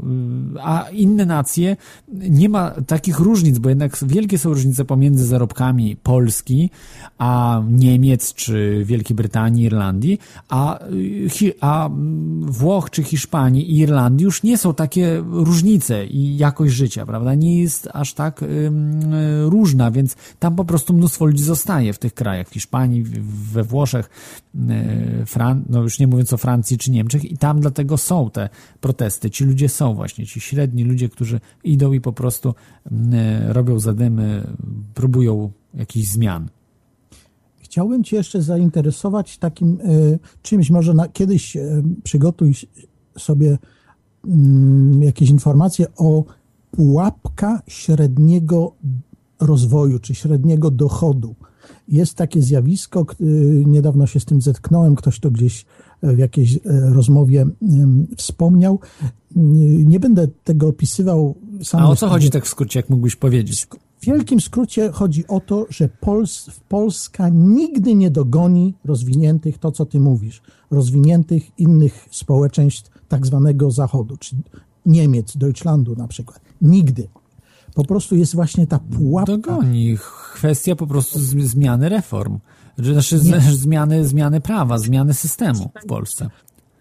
Y, 0.56 0.62
a 0.62 0.90
inne 0.90 1.26
nacje 1.26 1.78
nie 2.14 2.50
ma 2.50 2.72
takich 2.72 3.20
różnic, 3.20 3.60
bo 3.60 3.70
jednak 3.70 3.98
wielkie 4.02 4.38
są 4.38 4.50
różnice 4.50 4.86
pomiędzy 4.86 5.26
zarobkami 5.26 5.96
Polski, 5.96 6.70
a 7.18 7.62
Niemiec, 7.70 8.34
czy 8.34 8.84
Wielkiej 8.86 9.16
Brytanii, 9.16 9.66
Irlandii, 9.66 10.20
a, 10.50 10.86
y, 11.42 11.54
a 11.62 11.90
Włoch, 12.42 12.90
czy 12.90 13.04
Hiszpanii 13.04 13.72
i 13.72 13.78
Irlandii 13.78 14.24
już 14.24 14.44
nie 14.44 14.58
są 14.58 14.74
takie 14.74 15.24
różnice 15.32 16.06
i 16.06 16.38
jakość 16.38 16.74
życia, 16.74 17.06
prawda? 17.06 17.36
Nie 17.36 17.60
jest 17.60 17.90
aż 17.94 18.14
tak 18.14 18.44
różna, 19.46 19.92
więc 19.92 20.16
tam 20.40 20.56
po 20.56 20.66
prostu 20.66 20.94
mnóstwo 20.94 21.26
ludzi 21.26 21.44
zostaje 21.44 21.94
w 21.94 22.00
tych 22.00 22.14
krajach, 22.14 22.50
w 22.50 22.54
Hiszpanii, 22.54 23.04
we 23.54 23.64
Włoszech, 23.64 24.10
y, 24.56 25.26
Fran 25.26 25.64
no 25.70 25.82
już 25.82 26.00
nie 26.00 26.08
mówiąc 26.08 26.34
o 26.34 26.38
Francji 26.38 26.78
czy 26.78 26.92
Niemczech 26.92 27.32
i 27.32 27.38
tam 27.38 27.60
dlatego 27.60 27.91
dlatego 27.92 27.98
są 27.98 28.30
te 28.30 28.50
protesty. 28.82 29.30
Ci 29.30 29.46
ludzie 29.46 29.70
są 29.70 29.96
właśnie, 29.96 30.26
ci 30.26 30.40
średni 30.40 30.84
ludzie, 30.84 31.10
którzy 31.10 31.40
idą 31.64 31.94
i 31.94 32.02
po 32.02 32.14
prostu 32.14 32.56
mm, 32.92 33.14
e, 33.14 33.54
robią 33.54 33.80
zadymy, 33.80 34.48
próbują 34.94 35.52
jakichś 35.74 36.08
zmian. 36.08 36.50
Chciałbym 37.60 38.04
Cię 38.04 38.18
jeszcze 38.18 38.42
zainteresować 38.42 39.38
takim 39.38 39.82
y, 39.82 40.20
czymś, 40.42 40.70
może 40.70 40.94
na, 40.94 41.08
kiedyś 41.08 41.56
y, 41.56 41.84
przygotuj 42.04 42.54
sobie 43.18 43.52
y, 43.52 44.30
jakieś 45.06 45.30
informacje 45.30 45.86
o 45.98 46.24
pułapka 46.72 47.62
średniego 47.68 48.76
rozwoju, 49.40 50.00
czy 50.00 50.16
średniego 50.16 50.72
dochodu. 50.72 51.36
Jest 51.88 52.16
takie 52.16 52.42
zjawisko, 52.42 53.06
niedawno 53.66 54.08
się 54.08 54.20
z 54.20 54.26
tym 54.26 54.42
zetknąłem, 54.42 54.96
ktoś 54.96 55.20
to 55.20 55.32
gdzieś 55.32 55.66
w 56.04 56.18
jakiejś 56.18 56.56
e, 56.56 56.60
rozmowie 56.66 57.46
wspomniał. 58.18 58.80
Nie 59.86 60.00
będę 60.00 60.28
tego 60.44 60.68
opisywał. 60.68 61.36
Sam 61.64 61.82
A 61.82 61.90
o 61.90 61.96
co 61.96 62.08
chodzi 62.08 62.30
tak 62.30 62.46
w 62.46 62.50
skrócie, 62.50 62.80
jak 62.80 62.90
mógłbyś 62.90 63.16
powiedzieć? 63.16 63.68
W 64.02 64.06
wielkim 64.06 64.42
skrócie 64.42 64.92
chodzi 64.92 65.28
o 65.28 65.40
to, 65.40 65.66
że 65.70 65.90
Pols 65.90 66.50
Polska 66.70 67.30
nigdy 67.30 67.96
nie 67.96 68.12
dogoni 68.12 68.74
rozwiniętych, 68.86 69.58
to 69.58 69.72
co 69.72 69.86
ty 69.86 70.00
mówisz, 70.00 70.42
rozwiniętych 70.72 71.60
innych 71.60 72.08
społeczeństw 72.12 72.92
tak 73.08 73.26
zwanego 73.26 73.72
Zachodu, 73.72 74.18
czy 74.18 74.36
Niemiec, 74.86 75.38
Deutschlandu 75.38 75.96
na 75.96 76.08
przykład. 76.08 76.42
Nigdy. 76.62 77.08
Po 77.74 77.86
prostu 77.86 78.16
jest 78.16 78.36
właśnie 78.36 78.68
ta 78.68 78.80
pułapka. 78.80 79.32
Dogoni. 79.32 79.98
Kwestia 80.34 80.76
po 80.76 80.88
prostu 80.88 81.20
zmiany 81.40 81.90
reform. 81.90 82.40
Znaczy 82.84 83.20
zmiany, 83.52 84.08
zmiany 84.08 84.42
prawa, 84.42 84.78
zmiany 84.78 85.14
systemu 85.14 85.70
w 85.84 85.86
Polsce. 85.86 86.30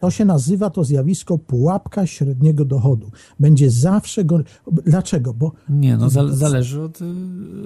To 0.01 0.10
się 0.10 0.24
nazywa 0.24 0.70
to 0.70 0.85
zjawisko 0.85 1.39
pułapka 1.39 2.06
średniego 2.06 2.64
dochodu. 2.64 3.10
Będzie 3.40 3.70
zawsze 3.70 4.24
go. 4.24 4.40
Dlaczego? 4.72 5.35
Bo. 5.35 5.52
Nie, 5.68 5.97
no 5.97 6.10
zależy 6.10 6.82
od, 6.82 6.98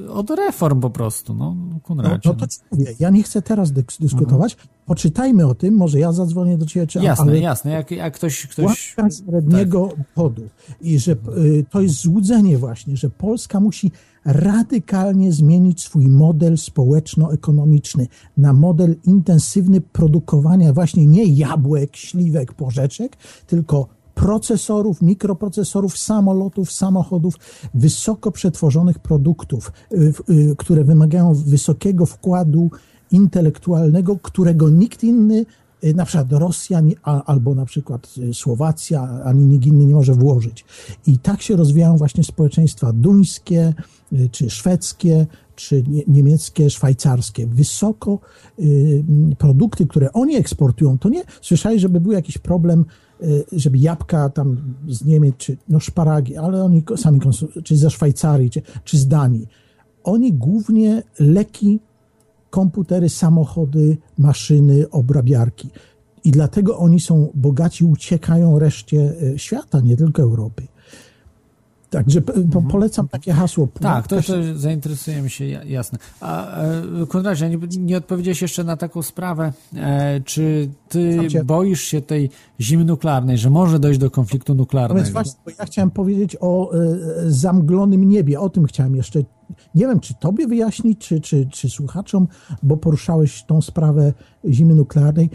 od 0.08 0.30
reform 0.30 0.80
po 0.80 0.90
prostu. 0.90 1.34
No, 1.34 1.56
Konradzie, 1.82 2.28
no, 2.28 2.36
no 2.40 2.46
to 2.46 2.46
mówię. 2.72 2.94
Ja 3.00 3.10
nie 3.10 3.22
chcę 3.22 3.42
teraz 3.42 3.72
dyskutować. 4.00 4.52
Mhm. 4.52 4.68
Poczytajmy 4.86 5.46
o 5.46 5.54
tym, 5.54 5.74
może 5.74 5.98
ja 5.98 6.12
zadzwonię 6.12 6.58
do 6.58 6.66
ciebie. 6.66 6.86
Czy, 6.86 6.98
jasne, 6.98 7.24
ale 7.24 7.38
jasne. 7.38 7.70
Jak, 7.70 7.90
jak 7.90 8.14
ktoś. 8.14 8.46
ktoś... 8.46 8.92
Pułapka 8.94 9.16
średniego 9.16 9.88
tak. 9.88 10.06
dochodu. 10.16 10.42
I 10.80 10.98
że 10.98 11.12
y, 11.12 11.64
to 11.70 11.80
jest 11.80 11.94
złudzenie, 11.94 12.58
właśnie, 12.58 12.96
że 12.96 13.10
Polska 13.10 13.60
musi 13.60 13.92
radykalnie 14.24 15.32
zmienić 15.32 15.82
swój 15.82 16.08
model 16.08 16.58
społeczno-ekonomiczny 16.58 18.06
na 18.36 18.52
model 18.52 18.96
intensywny 19.04 19.80
produkowania 19.80 20.72
właśnie 20.72 21.06
nie 21.06 21.24
jabłek, 21.24 21.96
śliwek, 21.96 22.54
porzeczek, 22.54 23.16
tylko 23.46 23.88
procesorów, 24.14 25.02
mikroprocesorów, 25.02 25.98
samolotów, 25.98 26.72
samochodów, 26.72 27.34
wysoko 27.74 28.32
przetworzonych 28.32 28.98
produktów, 28.98 29.72
y, 29.92 30.12
y, 30.30 30.56
które 30.58 30.84
wymagają 30.84 31.34
wysokiego 31.34 32.06
wkładu 32.06 32.70
intelektualnego, 33.12 34.18
którego 34.22 34.70
nikt 34.70 35.04
inny 35.04 35.46
na 35.94 36.04
przykład 36.04 36.32
Rosja 36.32 36.82
albo 37.02 37.54
na 37.54 37.64
przykład 37.64 38.14
y, 38.18 38.34
Słowacja, 38.34 39.02
ani 39.24 39.46
nikt 39.46 39.66
inny 39.66 39.86
nie 39.86 39.94
może 39.94 40.14
włożyć. 40.14 40.64
I 41.06 41.18
tak 41.18 41.42
się 41.42 41.56
rozwijają 41.56 41.96
właśnie 41.96 42.24
społeczeństwa 42.24 42.92
duńskie, 42.92 43.74
y, 44.12 44.28
czy 44.28 44.50
szwedzkie, 44.50 45.26
czy 45.56 45.84
niemieckie, 46.06 46.70
szwajcarskie. 46.70 47.46
Wysoko 47.46 48.18
produkty, 49.38 49.86
które 49.86 50.12
oni 50.12 50.36
eksportują, 50.36 50.98
to 50.98 51.08
nie 51.08 51.24
słyszeli, 51.42 51.80
żeby 51.80 52.00
był 52.00 52.12
jakiś 52.12 52.38
problem, 52.38 52.84
żeby 53.52 53.78
jabłka 53.78 54.28
tam 54.28 54.74
z 54.88 55.04
Niemiec, 55.04 55.36
czy 55.36 55.56
no 55.68 55.80
szparagi, 55.80 56.36
ale 56.36 56.64
oni 56.64 56.82
sami 56.96 57.20
czy 57.64 57.76
ze 57.76 57.90
Szwajcarii, 57.90 58.50
czy, 58.50 58.62
czy 58.84 58.98
z 58.98 59.08
Danii. 59.08 59.48
Oni 60.04 60.32
głównie 60.32 61.02
leki 61.18 61.80
komputery, 62.54 63.08
samochody, 63.08 63.96
maszyny, 64.18 64.90
obrabiarki. 64.90 65.70
I 66.24 66.30
dlatego 66.30 66.78
oni 66.78 67.00
są 67.00 67.30
bogaci, 67.34 67.84
uciekają 67.84 68.58
reszcie 68.58 69.14
e, 69.34 69.38
świata, 69.38 69.80
nie 69.80 69.96
tylko 69.96 70.22
Europy. 70.22 70.66
Także 71.90 72.18
mhm. 72.18 72.66
polecam 72.66 73.08
takie 73.08 73.32
hasło. 73.32 73.68
Tak, 73.80 74.08
to, 74.08 74.22
to 74.22 74.32
zainteresujemy 74.54 75.30
się, 75.30 75.44
jasne. 75.44 75.98
A 76.20 76.60
e, 76.62 77.06
Konradzie, 77.08 77.48
nie, 77.48 77.58
nie 77.78 77.96
odpowiedziałeś 77.96 78.42
jeszcze 78.42 78.64
na 78.64 78.76
taką 78.76 79.02
sprawę, 79.02 79.52
e, 79.76 80.20
czy 80.20 80.70
ty 80.88 81.18
boisz 81.44 81.82
się 81.82 82.02
tej 82.02 82.30
zimy 82.60 82.84
nuklearnej, 82.84 83.38
że 83.38 83.50
może 83.50 83.78
dojść 83.78 84.00
do 84.00 84.10
konfliktu 84.10 84.54
nuklearnego? 84.54 84.94
No 84.94 85.04
więc 85.04 85.12
właśnie, 85.12 85.54
ja 85.58 85.64
chciałem 85.64 85.90
powiedzieć 85.90 86.36
o 86.40 86.70
zamglonym 87.26 88.08
niebie, 88.08 88.40
o 88.40 88.48
tym 88.48 88.64
chciałem 88.66 88.96
jeszcze, 88.96 89.20
nie 89.74 89.86
wiem, 89.86 90.00
czy 90.00 90.14
tobie 90.14 90.46
wyjaśnić, 90.46 90.98
czy, 90.98 91.20
czy, 91.20 91.46
czy 91.46 91.70
słuchaczom, 91.70 92.28
bo 92.62 92.76
poruszałeś 92.76 93.42
tą 93.42 93.62
sprawę 93.62 94.12
zimy 94.48 94.74
nuklearnej, 94.74 95.30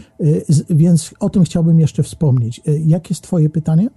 więc 0.70 1.14
o 1.20 1.30
tym 1.30 1.44
chciałbym 1.44 1.80
jeszcze 1.80 2.02
wspomnieć. 2.02 2.60
Jakie 2.86 3.08
jest 3.10 3.22
twoje 3.22 3.50
pytanie? 3.50 3.90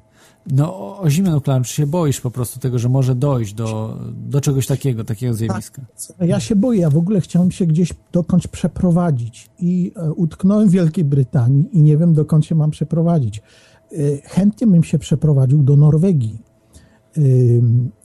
No, 0.52 0.99
o 0.99 1.10
zimę 1.10 1.31
nuklearną, 1.31 1.64
czy 1.64 1.73
się 1.73 1.88
boisz 1.88 2.22
po 2.22 2.31
prostu 2.31 2.60
tego, 2.60 2.80
że 2.80 2.90
może 2.90 3.15
dojść 3.15 3.53
do, 3.53 3.99
do 4.27 4.41
czegoś 4.41 4.68
takiego, 4.68 5.03
takiego 5.03 5.34
zjawiska? 5.34 5.81
Tak, 6.18 6.27
ja 6.30 6.40
się 6.40 6.56
boję, 6.56 6.81
ja 6.81 6.90
w 6.90 6.98
ogóle 6.98 7.22
chciałem 7.22 7.52
się 7.52 7.65
gdzieś 7.65 7.94
dokądś 8.11 8.48
przeprowadzić 8.48 9.49
i 9.60 9.91
e, 9.95 10.14
utknąłem 10.14 10.69
w 10.69 10.72
Wielkiej 10.72 11.03
Brytanii 11.03 11.69
i 11.72 11.81
nie 11.81 11.98
wiem, 11.98 12.14
dokąd 12.14 12.45
się 12.45 12.56
mam 12.56 12.72
przeprowadzić. 12.72 13.38
E, 13.38 13.95
chętnie 14.23 14.68
bym 14.68 14.84
się 14.84 14.99
przeprowadził 14.99 15.64
do 15.64 15.76
Norwegii. 15.76 16.52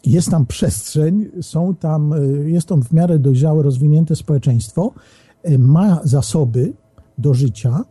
Jest 0.07 0.31
tam 0.31 0.47
przestrzeń, 0.47 1.31
są 1.43 1.75
tam, 1.75 2.15
jest 2.45 2.69
tam 2.69 2.83
w 2.83 2.93
miarę 2.93 3.19
dojrzałe, 3.19 3.63
rozwinięte 3.63 4.17
społeczeństwo, 4.17 4.93
ma 5.59 6.01
zasoby 6.05 6.73
do 7.19 7.35
życia, 7.35 7.85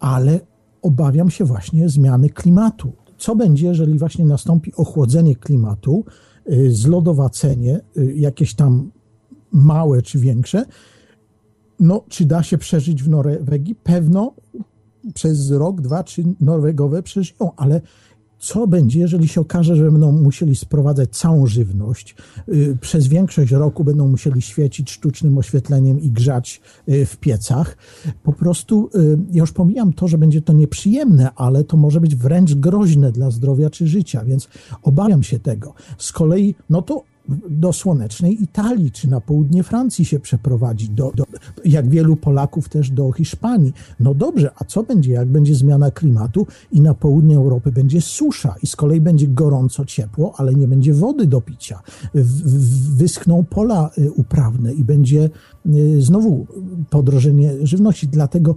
ale 0.00 0.40
obawiam 0.82 1.30
się 1.30 1.44
właśnie 1.44 1.88
zmiany 1.88 2.30
klimatu 2.30 2.92
co 3.24 3.36
będzie, 3.36 3.66
jeżeli 3.66 3.98
właśnie 3.98 4.24
nastąpi 4.24 4.72
ochłodzenie 4.74 5.36
klimatu, 5.36 6.04
y, 6.52 6.72
zlodowacenie, 6.72 7.80
y, 7.98 8.14
jakieś 8.14 8.54
tam 8.54 8.90
małe 9.52 10.02
czy 10.02 10.18
większe, 10.18 10.64
no, 11.80 12.04
czy 12.08 12.24
da 12.24 12.42
się 12.42 12.58
przeżyć 12.58 13.02
w 13.02 13.08
Norwegii? 13.08 13.74
Pewno 13.74 14.34
przez 15.14 15.50
rok, 15.50 15.80
dwa, 15.80 16.02
trzy 16.02 16.24
Norwegowe 16.40 17.02
przeżyją, 17.02 17.50
ale 17.56 17.80
co 18.44 18.66
będzie, 18.66 19.00
jeżeli 19.00 19.28
się 19.28 19.40
okaże, 19.40 19.76
że 19.76 19.90
będą 19.90 20.12
musieli 20.12 20.56
sprowadzać 20.56 21.10
całą 21.10 21.46
żywność, 21.46 22.14
y, 22.48 22.78
przez 22.80 23.06
większość 23.06 23.52
roku 23.52 23.84
będą 23.84 24.08
musieli 24.08 24.42
świecić 24.42 24.90
sztucznym 24.90 25.38
oświetleniem 25.38 26.00
i 26.00 26.10
grzać 26.10 26.60
y, 26.88 27.06
w 27.06 27.16
piecach. 27.16 27.76
Po 28.22 28.32
prostu, 28.32 28.90
y, 28.94 29.18
ja 29.32 29.40
już 29.40 29.52
pomijam 29.52 29.92
to, 29.92 30.08
że 30.08 30.18
będzie 30.18 30.42
to 30.42 30.52
nieprzyjemne, 30.52 31.30
ale 31.36 31.64
to 31.64 31.76
może 31.76 32.00
być 32.00 32.16
wręcz 32.16 32.54
groźne 32.54 33.12
dla 33.12 33.30
zdrowia 33.30 33.70
czy 33.70 33.86
życia, 33.86 34.24
więc 34.24 34.48
obawiam 34.82 35.22
się 35.22 35.38
tego. 35.38 35.74
Z 35.98 36.12
kolei, 36.12 36.54
no 36.70 36.82
to 36.82 37.04
do 37.50 37.72
słonecznej 37.72 38.42
Italii 38.42 38.90
czy 38.90 39.10
na 39.10 39.20
południe 39.20 39.62
Francji 39.62 40.04
się 40.04 40.20
przeprowadzić, 40.20 40.88
do, 40.88 41.12
do, 41.14 41.24
jak 41.64 41.88
wielu 41.88 42.16
Polaków 42.16 42.68
też 42.68 42.90
do 42.90 43.12
Hiszpanii. 43.12 43.72
No 44.00 44.14
dobrze, 44.14 44.50
a 44.56 44.64
co 44.64 44.82
będzie, 44.82 45.12
jak 45.12 45.28
będzie 45.28 45.54
zmiana 45.54 45.90
klimatu 45.90 46.46
i 46.72 46.80
na 46.80 46.94
południe 46.94 47.36
Europy 47.36 47.72
będzie 47.72 48.00
susza 48.00 48.54
i 48.62 48.66
z 48.66 48.76
kolei 48.76 49.00
będzie 49.00 49.28
gorąco, 49.28 49.84
ciepło, 49.84 50.32
ale 50.36 50.54
nie 50.54 50.68
będzie 50.68 50.94
wody 50.94 51.26
do 51.26 51.40
picia. 51.40 51.82
Wyschną 52.96 53.44
pola 53.44 53.90
y, 53.98 54.12
uprawne 54.12 54.72
i 54.72 54.84
będzie 54.84 55.30
y, 55.66 56.02
znowu 56.02 56.46
podrożenie 56.90 57.50
żywności. 57.62 58.08
Dlatego 58.08 58.56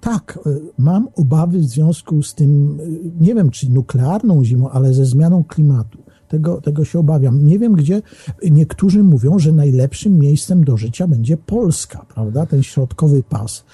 tak, 0.00 0.38
y, 0.46 0.60
mam 0.78 1.08
obawy 1.16 1.58
w 1.58 1.64
związku 1.64 2.22
z 2.22 2.34
tym, 2.34 2.78
nie 3.20 3.34
wiem 3.34 3.50
czy 3.50 3.70
nuklearną 3.70 4.44
zimą, 4.44 4.70
ale 4.70 4.94
ze 4.94 5.06
zmianą 5.06 5.44
klimatu 5.44 6.05
tego, 6.28 6.60
tego 6.60 6.84
się 6.84 6.98
obawiam. 6.98 7.46
Nie 7.46 7.58
wiem, 7.58 7.72
gdzie 7.72 8.02
niektórzy 8.50 9.02
mówią, 9.02 9.38
że 9.38 9.52
najlepszym 9.52 10.18
miejscem 10.18 10.64
do 10.64 10.76
życia 10.76 11.08
będzie 11.08 11.36
Polska, 11.36 12.06
prawda? 12.14 12.46
Ten 12.46 12.62
środkowy 12.62 13.22
pas. 13.22 13.64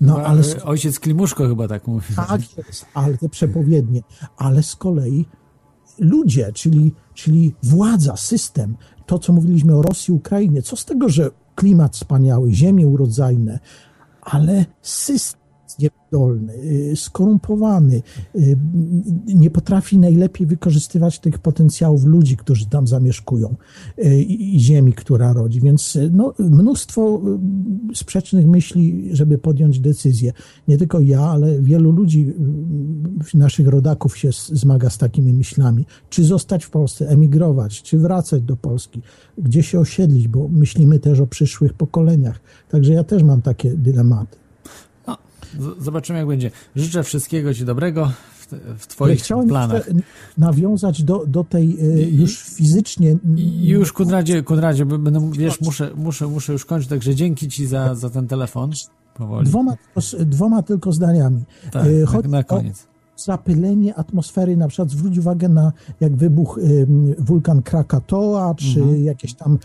No, 0.00 0.16
ale... 0.16 0.42
Ojciec 0.64 0.98
Klimuszko 0.98 1.48
chyba 1.48 1.68
tak 1.68 1.86
mówi. 1.86 2.14
Tak 2.16 2.40
jest, 2.68 2.86
ale 2.94 3.18
te 3.18 3.28
przepowiednie. 3.28 4.02
Ale 4.36 4.62
z 4.62 4.76
kolei 4.76 5.26
ludzie, 5.98 6.52
czyli, 6.52 6.92
czyli 7.14 7.54
władza, 7.62 8.16
system, 8.16 8.76
to 9.06 9.18
co 9.18 9.32
mówiliśmy 9.32 9.76
o 9.76 9.82
Rosji, 9.82 10.14
Ukrainie, 10.14 10.62
co 10.62 10.76
z 10.76 10.84
tego, 10.84 11.08
że 11.08 11.30
klimat 11.54 11.96
wspaniały, 11.96 12.52
ziemie 12.52 12.86
urodzajne, 12.86 13.58
ale 14.22 14.66
system 14.82 15.43
niewydolny, 15.78 16.54
y, 16.54 16.96
skorumpowany, 16.96 18.02
y, 18.36 18.56
nie 19.26 19.50
potrafi 19.50 19.98
najlepiej 19.98 20.46
wykorzystywać 20.46 21.18
tych 21.18 21.38
potencjałów 21.38 22.04
ludzi, 22.04 22.36
którzy 22.36 22.66
tam 22.66 22.86
zamieszkują 22.86 23.54
y, 23.98 24.22
i 24.22 24.60
ziemi, 24.60 24.92
która 24.92 25.32
rodzi. 25.32 25.60
Więc 25.60 25.98
no, 26.12 26.34
mnóstwo 26.38 27.22
sprzecznych 27.94 28.46
myśli, 28.46 29.08
żeby 29.12 29.38
podjąć 29.38 29.80
decyzję. 29.80 30.32
Nie 30.68 30.78
tylko 30.78 31.00
ja, 31.00 31.20
ale 31.20 31.62
wielu 31.62 31.92
ludzi, 31.92 32.32
naszych 33.34 33.68
rodaków 33.68 34.18
się 34.18 34.30
zmaga 34.52 34.90
z 34.90 34.98
takimi 34.98 35.32
myślami. 35.32 35.86
Czy 36.10 36.24
zostać 36.24 36.64
w 36.64 36.70
Polsce, 36.70 37.08
emigrować, 37.08 37.82
czy 37.82 37.98
wracać 37.98 38.42
do 38.42 38.56
Polski, 38.56 39.02
gdzie 39.38 39.62
się 39.62 39.80
osiedlić, 39.80 40.28
bo 40.28 40.48
myślimy 40.48 40.98
też 40.98 41.20
o 41.20 41.26
przyszłych 41.26 41.72
pokoleniach. 41.72 42.40
Także 42.68 42.92
ja 42.92 43.04
też 43.04 43.22
mam 43.22 43.42
takie 43.42 43.74
dylematy. 43.74 44.43
Zobaczymy, 45.78 46.18
jak 46.18 46.28
będzie. 46.28 46.50
Życzę 46.76 47.02
wszystkiego 47.02 47.54
Ci 47.54 47.64
dobrego 47.64 48.12
w, 48.78 48.86
Twoich 48.86 49.20
Chciałem 49.20 49.48
planach. 49.48 49.90
nawiązać 50.38 51.02
do, 51.02 51.26
do 51.26 51.44
tej 51.44 51.76
y, 51.84 52.10
już 52.10 52.38
fizycznie. 52.38 53.16
Już, 53.60 53.92
Konradzie, 53.92 54.42
Konradzie 54.42 54.86
będę, 54.86 55.30
wiesz, 55.32 55.60
muszę, 55.60 55.90
muszę, 55.96 56.26
muszę 56.26 56.52
już 56.52 56.64
kończyć, 56.64 56.88
także 56.88 57.14
dzięki 57.14 57.48
Ci 57.48 57.66
za, 57.66 57.94
za 57.94 58.10
ten 58.10 58.28
telefon. 58.28 58.70
Powoli. 59.14 59.46
Dwoma, 59.46 59.76
dwoma 60.18 60.62
tylko 60.62 60.92
zdaniami. 60.92 61.44
Tak, 61.70 61.86
Chodzi 62.06 62.28
na 62.28 62.42
koniec 62.42 62.93
zapylenie 63.16 63.94
atmosfery, 63.94 64.56
na 64.56 64.68
przykład 64.68 64.90
zwróć 64.90 65.18
uwagę 65.18 65.48
na 65.48 65.72
jak 66.00 66.16
wybuch 66.16 66.60
wulkan 67.18 67.62
Krakatoa, 67.62 68.54
czy 68.54 68.80
mhm. 68.80 69.04
jakieś 69.04 69.34
tam 69.34 69.58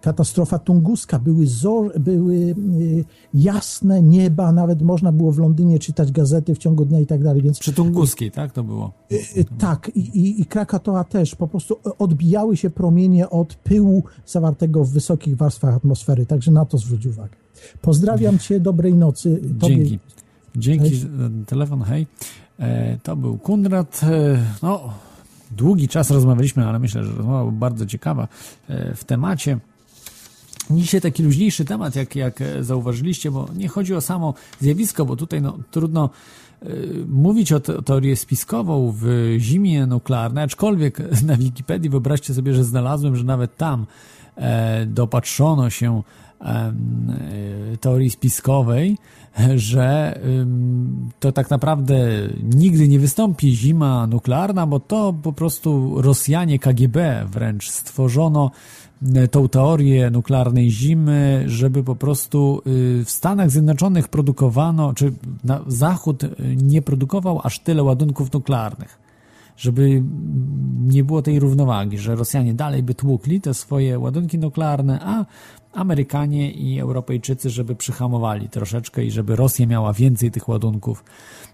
katastrofa 0.00 0.58
tunguska, 0.58 1.18
były, 1.18 1.46
zor, 1.46 2.00
były 2.00 2.34
y, 2.34 3.04
jasne 3.34 4.02
nieba, 4.02 4.52
nawet 4.52 4.82
można 4.82 5.12
było 5.12 5.32
w 5.32 5.38
Londynie 5.38 5.78
czytać 5.78 6.12
gazety 6.12 6.54
w 6.54 6.58
ciągu 6.58 6.84
dnia 6.84 7.00
i 7.00 7.06
tak 7.06 7.22
dalej. 7.22 7.42
Więc, 7.42 7.58
Przy 7.58 7.72
tunguskiej, 7.72 8.30
tak 8.30 8.52
to 8.52 8.64
było? 8.64 8.92
Y, 9.12 9.14
y, 9.36 9.44
tak, 9.58 9.90
i, 9.94 10.00
i, 10.00 10.40
i 10.40 10.46
Krakatoa 10.46 11.04
też, 11.04 11.34
po 11.34 11.48
prostu 11.48 11.76
odbijały 11.98 12.56
się 12.56 12.70
promienie 12.70 13.30
od 13.30 13.54
pyłu 13.54 14.02
zawartego 14.26 14.84
w 14.84 14.90
wysokich 14.90 15.36
warstwach 15.36 15.74
atmosfery, 15.74 16.26
także 16.26 16.50
na 16.50 16.64
to 16.64 16.78
zwróć 16.78 17.06
uwagę. 17.06 17.36
Pozdrawiam 17.82 18.38
Cię, 18.38 18.60
dobrej 18.60 18.94
nocy. 18.94 19.40
Tobie. 19.60 19.98
Dzięki. 20.56 20.96
Za 20.96 21.06
telefon, 21.46 21.82
hej. 21.82 22.06
E, 22.58 22.98
to 23.02 23.16
był 23.16 23.38
Kundrat. 23.38 24.00
E, 24.02 24.38
no, 24.62 24.94
długi 25.50 25.88
czas 25.88 26.10
rozmawialiśmy, 26.10 26.66
ale 26.66 26.78
myślę, 26.78 27.04
że 27.04 27.12
rozmowa 27.12 27.38
była 27.38 27.52
bardzo 27.52 27.86
ciekawa 27.86 28.28
e, 28.68 28.94
w 28.94 29.04
temacie. 29.04 29.58
Dzisiaj 30.70 31.00
taki 31.00 31.22
luźniejszy 31.22 31.64
temat, 31.64 31.96
jak, 31.96 32.16
jak 32.16 32.42
zauważyliście, 32.60 33.30
bo 33.30 33.48
nie 33.56 33.68
chodzi 33.68 33.94
o 33.94 34.00
samo 34.00 34.34
zjawisko, 34.60 35.04
bo 35.04 35.16
tutaj 35.16 35.42
no, 35.42 35.58
trudno 35.70 36.10
mówić 37.08 37.52
o, 37.52 37.60
te, 37.60 37.76
o 37.76 37.82
teorię 37.82 38.16
spiskową 38.16 38.94
w 39.00 39.34
zimie 39.38 39.86
nuklearnej, 39.86 40.44
aczkolwiek 40.44 40.98
na 41.26 41.36
Wikipedii 41.36 41.90
wyobraźcie 41.90 42.34
sobie, 42.34 42.54
że 42.54 42.64
znalazłem, 42.64 43.16
że 43.16 43.24
nawet 43.24 43.56
tam 43.56 43.86
dopatrzono 44.86 45.70
się 45.70 46.02
teorii 47.80 48.10
spiskowej, 48.10 48.96
że 49.56 50.18
to 51.20 51.32
tak 51.32 51.50
naprawdę 51.50 51.98
nigdy 52.42 52.88
nie 52.88 52.98
wystąpi 52.98 53.56
zima 53.56 54.06
nuklearna, 54.06 54.66
bo 54.66 54.80
to 54.80 55.14
po 55.22 55.32
prostu 55.32 56.02
Rosjanie 56.02 56.58
KGB 56.58 57.26
wręcz 57.30 57.70
stworzono 57.70 58.50
e, 59.14 59.28
tą 59.28 59.48
teorię 59.48 60.10
nuklearnej 60.10 60.70
zimy, 60.70 61.44
żeby 61.46 61.84
po 61.84 61.96
prostu 61.96 62.62
y, 62.66 63.04
w 63.04 63.10
Stanach 63.10 63.50
Zjednoczonych 63.50 64.08
produkowano, 64.08 64.94
czy 64.94 65.12
Zachód 65.66 66.24
y, 66.24 66.30
nie 66.56 66.82
produkował 66.82 67.40
aż 67.44 67.58
tyle 67.58 67.82
ładunków 67.82 68.32
nuklearnych 68.32 69.04
żeby 69.56 70.02
nie 70.86 71.04
było 71.04 71.22
tej 71.22 71.40
równowagi, 71.40 71.98
że 71.98 72.14
Rosjanie 72.14 72.54
dalej 72.54 72.82
by 72.82 72.94
tłukli 72.94 73.40
te 73.40 73.54
swoje 73.54 73.98
ładunki 73.98 74.38
nuklearne, 74.38 75.00
a 75.02 75.24
Amerykanie 75.74 76.50
i 76.50 76.80
Europejczycy, 76.80 77.50
żeby 77.50 77.74
przyhamowali 77.76 78.48
troszeczkę 78.48 79.04
i 79.04 79.10
żeby 79.10 79.36
Rosja 79.36 79.66
miała 79.66 79.92
więcej 79.92 80.30
tych 80.30 80.48
ładunków. 80.48 81.04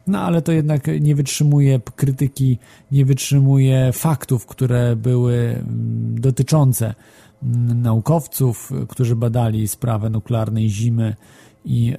No 0.07 0.21
ale 0.21 0.43
to 0.43 0.53
jednak 0.53 0.83
nie 1.01 1.15
wytrzymuje 1.15 1.81
krytyki, 1.97 2.59
nie 2.93 3.05
wytrzymuje 3.05 3.91
faktów, 3.93 4.47
które 4.47 4.97
były 4.97 5.35
mm, 5.35 6.21
dotyczące 6.21 6.95
mm, 7.43 7.83
naukowców, 7.83 8.73
którzy 8.89 9.17
badali 9.17 9.69
sprawę 9.69 10.11
nuklearnej 10.11 10.69
zimy 10.69 11.17
i 11.65 11.95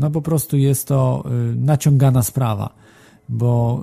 no 0.00 0.10
po 0.10 0.22
prostu 0.22 0.56
jest 0.56 0.88
to 0.88 1.24
y, 1.52 1.56
naciągana 1.56 2.22
sprawa 2.22 2.74
bo 3.28 3.82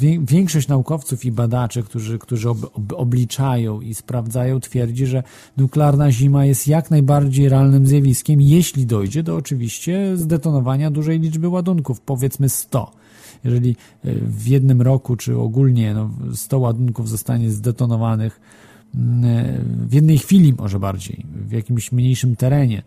y, 0.00 0.18
większość 0.20 0.68
naukowców 0.68 1.24
i 1.24 1.32
badaczy, 1.32 1.82
którzy, 1.82 2.18
którzy 2.18 2.50
ob, 2.50 2.64
ob, 2.64 2.92
obliczają 2.92 3.80
i 3.80 3.94
sprawdzają, 3.94 4.60
twierdzi, 4.60 5.06
że 5.06 5.22
nuklearna 5.56 6.12
zima 6.12 6.44
jest 6.44 6.68
jak 6.68 6.90
najbardziej 6.90 7.48
realnym 7.48 7.86
zjawiskiem, 7.86 8.40
jeśli 8.40 8.86
dojdzie 8.86 9.22
do 9.22 9.36
oczywiście 9.36 10.16
zdetonowania 10.16 10.90
dużej 10.90 11.20
liczby 11.20 11.48
ładunków, 11.48 12.00
powiedzmy 12.00 12.48
100 12.48 13.04
jeżeli 13.44 13.76
y, 14.04 14.20
w 14.22 14.46
jednym 14.46 14.82
roku, 14.82 15.16
czy 15.16 15.38
ogólnie 15.38 15.94
no, 15.94 16.10
100 16.34 16.58
ładunków 16.58 17.08
zostanie 17.08 17.50
zdetonowanych 17.50 18.40
w 19.86 19.94
jednej 19.94 20.18
chwili 20.18 20.54
może 20.58 20.78
bardziej, 20.78 21.26
w 21.34 21.52
jakimś 21.52 21.92
mniejszym 21.92 22.36
terenie. 22.36 22.82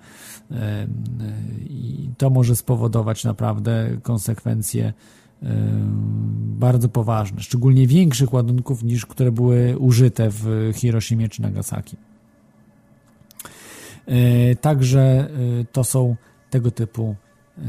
I 1.70 2.10
to 2.18 2.30
może 2.30 2.56
spowodować 2.56 3.24
naprawdę 3.24 3.90
konsekwencje 4.02 4.94
bardzo 6.40 6.90
poważne, 6.90 7.42
szczególnie 7.42 7.88
większych 7.88 8.34
ładunków 8.34 8.84
niż 8.84 9.06
które 9.06 9.32
były 9.32 9.78
użyte 9.78 10.30
w 10.30 10.72
Hiroshimie 10.76 11.30
czy 11.30 11.42
Nagasaki. 11.42 11.98
E, 14.08 14.56
także 14.56 15.02
e, 15.02 15.30
to 15.72 15.84
są 15.84 16.16
tego 16.50 16.72
typu 16.72 17.16
e, 17.58 17.62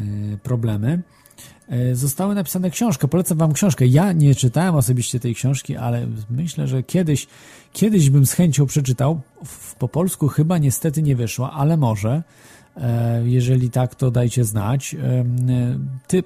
problemy. 0.43 1.03
Zostały 1.93 2.35
napisane 2.35 2.71
książki. 2.71 3.09
Polecam 3.09 3.39
wam 3.39 3.53
książkę. 3.53 3.87
Ja 3.87 4.13
nie 4.13 4.35
czytałem 4.35 4.75
osobiście 4.75 5.21
tej 5.21 5.35
książki, 5.35 5.77
ale 5.77 6.07
myślę, 6.31 6.67
że 6.67 6.83
kiedyś, 6.83 7.27
kiedyś 7.73 8.11
bym 8.11 8.27
z 8.27 8.33
chęcią 8.33 8.67
przeczytał. 8.67 9.21
Po 9.79 9.89
polsku 9.89 10.29
chyba 10.29 10.59
niestety 10.59 11.03
nie 11.03 11.17
wyszła, 11.17 11.53
ale 11.53 11.77
może. 11.77 12.23
E, 12.81 13.23
jeżeli 13.25 13.71
tak, 13.71 13.95
to 13.95 14.11
dajcie 14.11 14.45
znać. 14.45 14.95
E, 14.95 15.25
ty, 16.07 16.25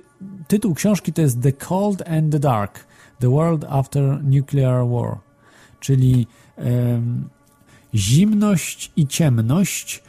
tytuł 0.49 0.75
książki 0.75 1.13
to 1.13 1.23
jest 1.23 1.43
The 1.43 1.53
Cold 1.53 2.09
and 2.09 2.33
the 2.33 2.39
Dark: 2.39 2.87
The 3.19 3.31
World 3.31 3.65
After 3.69 4.25
Nuclear 4.25 4.89
War, 4.89 5.19
czyli 5.81 6.27
zimność 7.95 8.93
i 8.97 9.07
ciemność 9.07 10.03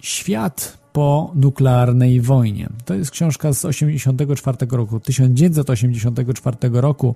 Świat 0.00 0.78
po 0.92 1.32
nuklearnej 1.34 2.20
wojnie. 2.20 2.68
To 2.84 2.94
jest 2.94 3.10
książka 3.10 3.52
z 3.52 3.60
1984 3.60 4.56
roku, 4.70 5.00
1984 5.00 6.56
roku 6.72 7.14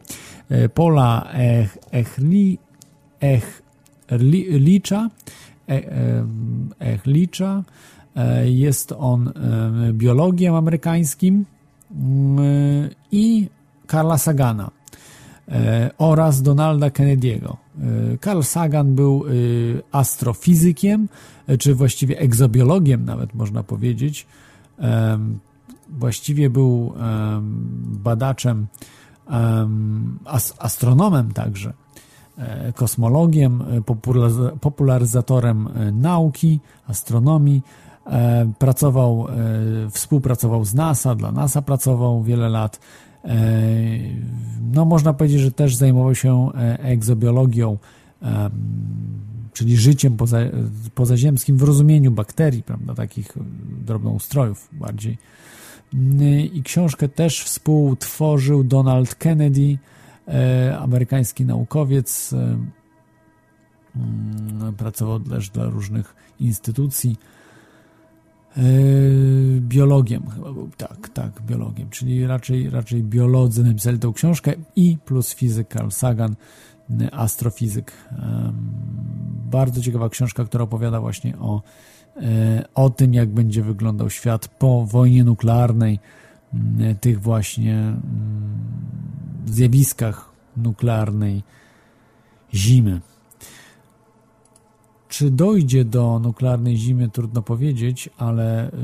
Pola 0.75 1.33
Echli, 1.93 2.59
Echlicza, 4.09 5.11
Echlicza. 6.79 7.65
Jest 8.45 8.93
on 8.99 9.33
biologiem 9.93 10.55
amerykańskim 10.55 11.45
i 13.13 13.49
Karla 13.87 14.19
Sagana 14.19 14.71
oraz 15.99 16.43
Donalda 16.43 16.91
Kennedy'ego. 16.91 17.57
Carl 18.25 18.43
Sagan 18.43 18.95
był 18.95 19.25
astrofizykiem, 19.93 21.09
czy 21.59 21.75
właściwie 21.75 22.19
egzobiologiem 22.19 23.05
nawet 23.05 23.35
można 23.35 23.63
powiedzieć. 23.63 24.27
Właściwie 25.89 26.51
był 26.51 26.93
badaczem, 27.83 28.67
astronomem 30.59 31.33
także, 31.33 31.71
e, 31.71 31.75
kosmologiem, 32.75 33.65
popularyzatorem 34.61 35.69
e, 35.69 35.93
nauki, 35.93 36.61
astronomii. 36.87 37.63
E, 38.07 38.53
pracował, 38.59 39.27
współpracował 39.91 40.65
z 40.65 40.75
NASA, 40.75 41.15
dla 41.15 41.33
NASA 41.33 41.63
pracował 41.63 42.23
wiele 42.23 42.49
lat. 42.49 42.81
No, 44.73 44.85
można 44.85 45.13
powiedzieć, 45.13 45.41
że 45.41 45.53
też 45.53 45.75
zajmował 45.75 46.15
się 46.15 46.51
egzobiologią 46.79 47.79
czyli 49.57 49.77
życiem 49.77 50.17
poza, 50.17 50.39
pozaziemskim 50.95 51.57
w 51.57 51.63
rozumieniu 51.63 52.11
bakterii, 52.11 52.63
prawda, 52.63 52.95
takich 52.95 53.33
drobnoustrojów 53.87 54.69
bardziej. 54.73 55.19
I 56.53 56.63
książkę 56.63 57.09
też 57.09 57.45
współtworzył 57.45 58.65
Donald 58.65 59.15
Kennedy, 59.15 59.63
e, 59.73 59.96
amerykański 60.79 61.45
naukowiec. 61.45 62.33
E, 62.33 62.59
mm, 63.97 64.75
pracował 64.75 65.21
też 65.21 65.51
dla 65.51 65.65
różnych 65.65 66.15
instytucji. 66.41 67.17
E, 68.57 68.61
biologiem 69.61 70.31
chyba 70.35 70.53
był, 70.53 70.71
tak, 70.77 71.09
tak, 71.09 71.43
biologiem, 71.43 71.91
czyli 71.91 72.27
raczej, 72.27 72.71
raczej 72.71 73.03
biolodzy 73.03 73.65
napisali 73.65 73.99
tę 73.99 74.13
książkę 74.15 74.53
i 74.77 74.99
plus 75.05 75.35
fizyk 75.35 75.69
Carl 75.73 75.91
Sagan, 75.91 76.37
astrofizyk. 77.13 77.93
Bardzo 79.51 79.81
ciekawa 79.81 80.09
książka, 80.09 80.45
która 80.45 80.65
opowiada 80.65 81.01
właśnie 81.01 81.39
o, 81.39 81.63
e, 82.17 82.65
o 82.75 82.91
tym, 82.91 83.15
jak 83.15 83.29
będzie 83.29 83.63
wyglądał 83.63 84.11
świat 84.11 84.49
po 84.49 84.87
wojnie 84.87 85.25
nuklearnej, 85.25 85.99
tych 87.01 87.23
właśnie 87.23 87.93
zjawiskach 89.47 90.33
nuklearnej 90.57 91.43
zimy. 92.55 93.01
Czy 95.09 95.31
dojdzie 95.31 95.85
do 95.85 96.19
nuklearnej 96.19 96.77
zimy, 96.77 97.09
trudno 97.09 97.43
powiedzieć, 97.43 98.11
ale 98.19 98.71
yy, 98.73 98.79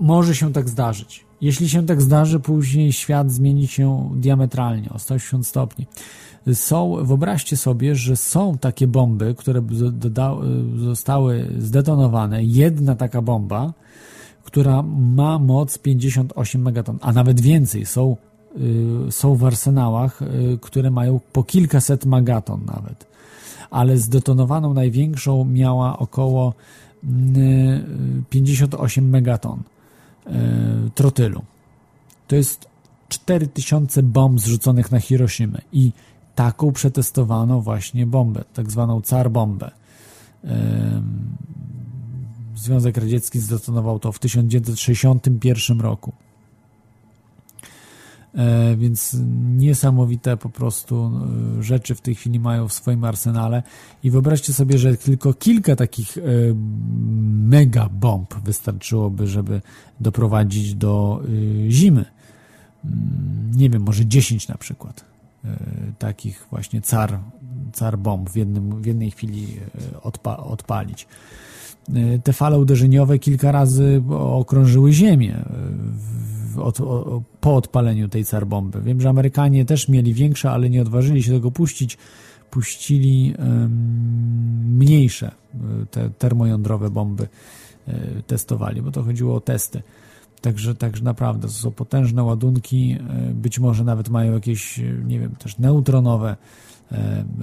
może 0.00 0.34
się 0.34 0.52
tak 0.52 0.68
zdarzyć. 0.68 1.26
Jeśli 1.40 1.68
się 1.68 1.86
tak 1.86 2.02
zdarzy, 2.02 2.40
później 2.40 2.92
świat 2.92 3.32
zmieni 3.32 3.66
się 3.66 4.10
diametralnie 4.16 4.90
o 4.90 4.98
180 4.98 5.46
stopni. 5.46 5.86
Są, 6.54 7.04
wyobraźcie 7.04 7.56
sobie, 7.56 7.94
że 7.94 8.16
są 8.16 8.58
takie 8.58 8.86
bomby, 8.86 9.34
które 9.34 9.62
zostały 10.76 11.52
zdetonowane. 11.58 12.44
Jedna 12.44 12.96
taka 12.96 13.22
bomba, 13.22 13.72
która 14.46 14.82
ma 15.16 15.38
moc 15.38 15.78
58 15.78 16.62
megaton, 16.62 16.98
a 17.00 17.12
nawet 17.12 17.40
więcej. 17.40 17.86
Są, 17.86 18.16
y, 19.08 19.12
są 19.12 19.34
w 19.34 19.44
arsenałach, 19.44 20.22
y, 20.22 20.58
które 20.62 20.90
mają 20.90 21.20
po 21.32 21.42
kilkaset 21.42 22.06
megaton 22.06 22.64
nawet. 22.64 23.06
Ale 23.70 23.98
zdetonowaną 23.98 24.74
największą 24.74 25.44
miała 25.44 25.98
około 25.98 26.54
58 28.30 29.04
y, 29.04 29.08
megaton 29.08 29.62
trotylu. 30.94 31.42
To 32.26 32.36
jest 32.36 32.68
4000 33.08 34.02
bomb 34.02 34.40
zrzuconych 34.40 34.92
na 34.92 35.00
Hiroshimę 35.00 35.60
i 35.72 35.92
taką 36.34 36.72
przetestowano 36.72 37.60
właśnie 37.60 38.06
bombę, 38.06 38.44
tak 38.54 38.70
zwaną 38.70 39.00
car 39.00 39.30
bombę. 39.30 39.70
Związek 42.56 42.96
Radziecki 42.96 43.40
zdetonował 43.40 43.98
to 43.98 44.12
w 44.12 44.18
1961 44.18 45.80
roku. 45.80 46.12
E, 48.36 48.76
więc 48.76 49.16
niesamowite 49.56 50.36
po 50.36 50.50
prostu 50.50 51.12
e, 51.58 51.62
rzeczy 51.62 51.94
w 51.94 52.00
tej 52.00 52.14
chwili 52.14 52.40
mają 52.40 52.68
w 52.68 52.72
swoim 52.72 53.04
arsenale 53.04 53.62
i 54.02 54.10
wyobraźcie 54.10 54.52
sobie, 54.52 54.78
że 54.78 54.96
tylko 54.96 55.34
kilka 55.34 55.76
takich 55.76 56.18
e, 56.18 56.22
mega 57.48 57.88
bomb 57.88 58.34
wystarczyłoby, 58.34 59.26
żeby 59.26 59.60
doprowadzić 60.00 60.74
do 60.74 61.22
zimy. 61.68 62.04
Mm, 62.84 63.50
nie 63.56 63.70
wiem, 63.70 63.82
może 63.82 64.06
10 64.06 64.48
na 64.48 64.58
przykład 64.58 65.04
takich 65.98 66.46
właśnie 66.50 66.80
car, 66.80 67.18
car 67.72 67.98
bomb 67.98 68.30
w, 68.30 68.36
jednym, 68.36 68.82
w 68.82 68.86
jednej 68.86 69.10
chwili 69.10 69.46
odpa 70.02 70.36
odpalić. 70.36 71.06
Te 72.24 72.32
fale 72.32 72.58
uderzeniowe 72.58 73.18
kilka 73.18 73.52
razy 73.52 74.02
okrążyły 74.18 74.92
Ziemię 74.92 75.44
od, 76.56 76.80
o, 76.80 77.22
po 77.40 77.56
odpaleniu 77.56 78.08
tej 78.08 78.24
car 78.24 78.46
bomby. 78.46 78.80
Wiem, 78.82 79.00
że 79.00 79.08
Amerykanie 79.08 79.64
też 79.64 79.88
mieli 79.88 80.14
większe, 80.14 80.50
ale 80.50 80.70
nie 80.70 80.82
odważyli 80.82 81.22
się 81.22 81.32
tego 81.32 81.50
puścić. 81.50 81.98
Puścili 82.50 83.34
um, 83.38 83.70
mniejsze 84.76 85.26
e, 85.54 85.86
te 85.90 86.10
termojądrowe 86.10 86.90
bomby 86.90 87.28
testowali, 88.26 88.82
bo 88.82 88.90
to 88.90 89.02
chodziło 89.02 89.34
o 89.34 89.40
testy. 89.40 89.82
Także, 90.40 90.74
także 90.74 91.04
naprawdę 91.04 91.48
to 91.48 91.52
są 91.52 91.70
potężne 91.70 92.22
ładunki, 92.22 92.98
być 93.34 93.58
może 93.58 93.84
nawet 93.84 94.08
mają 94.08 94.32
jakieś, 94.32 94.80
nie 95.06 95.20
wiem, 95.20 95.36
też 95.36 95.58
neutronowe 95.58 96.36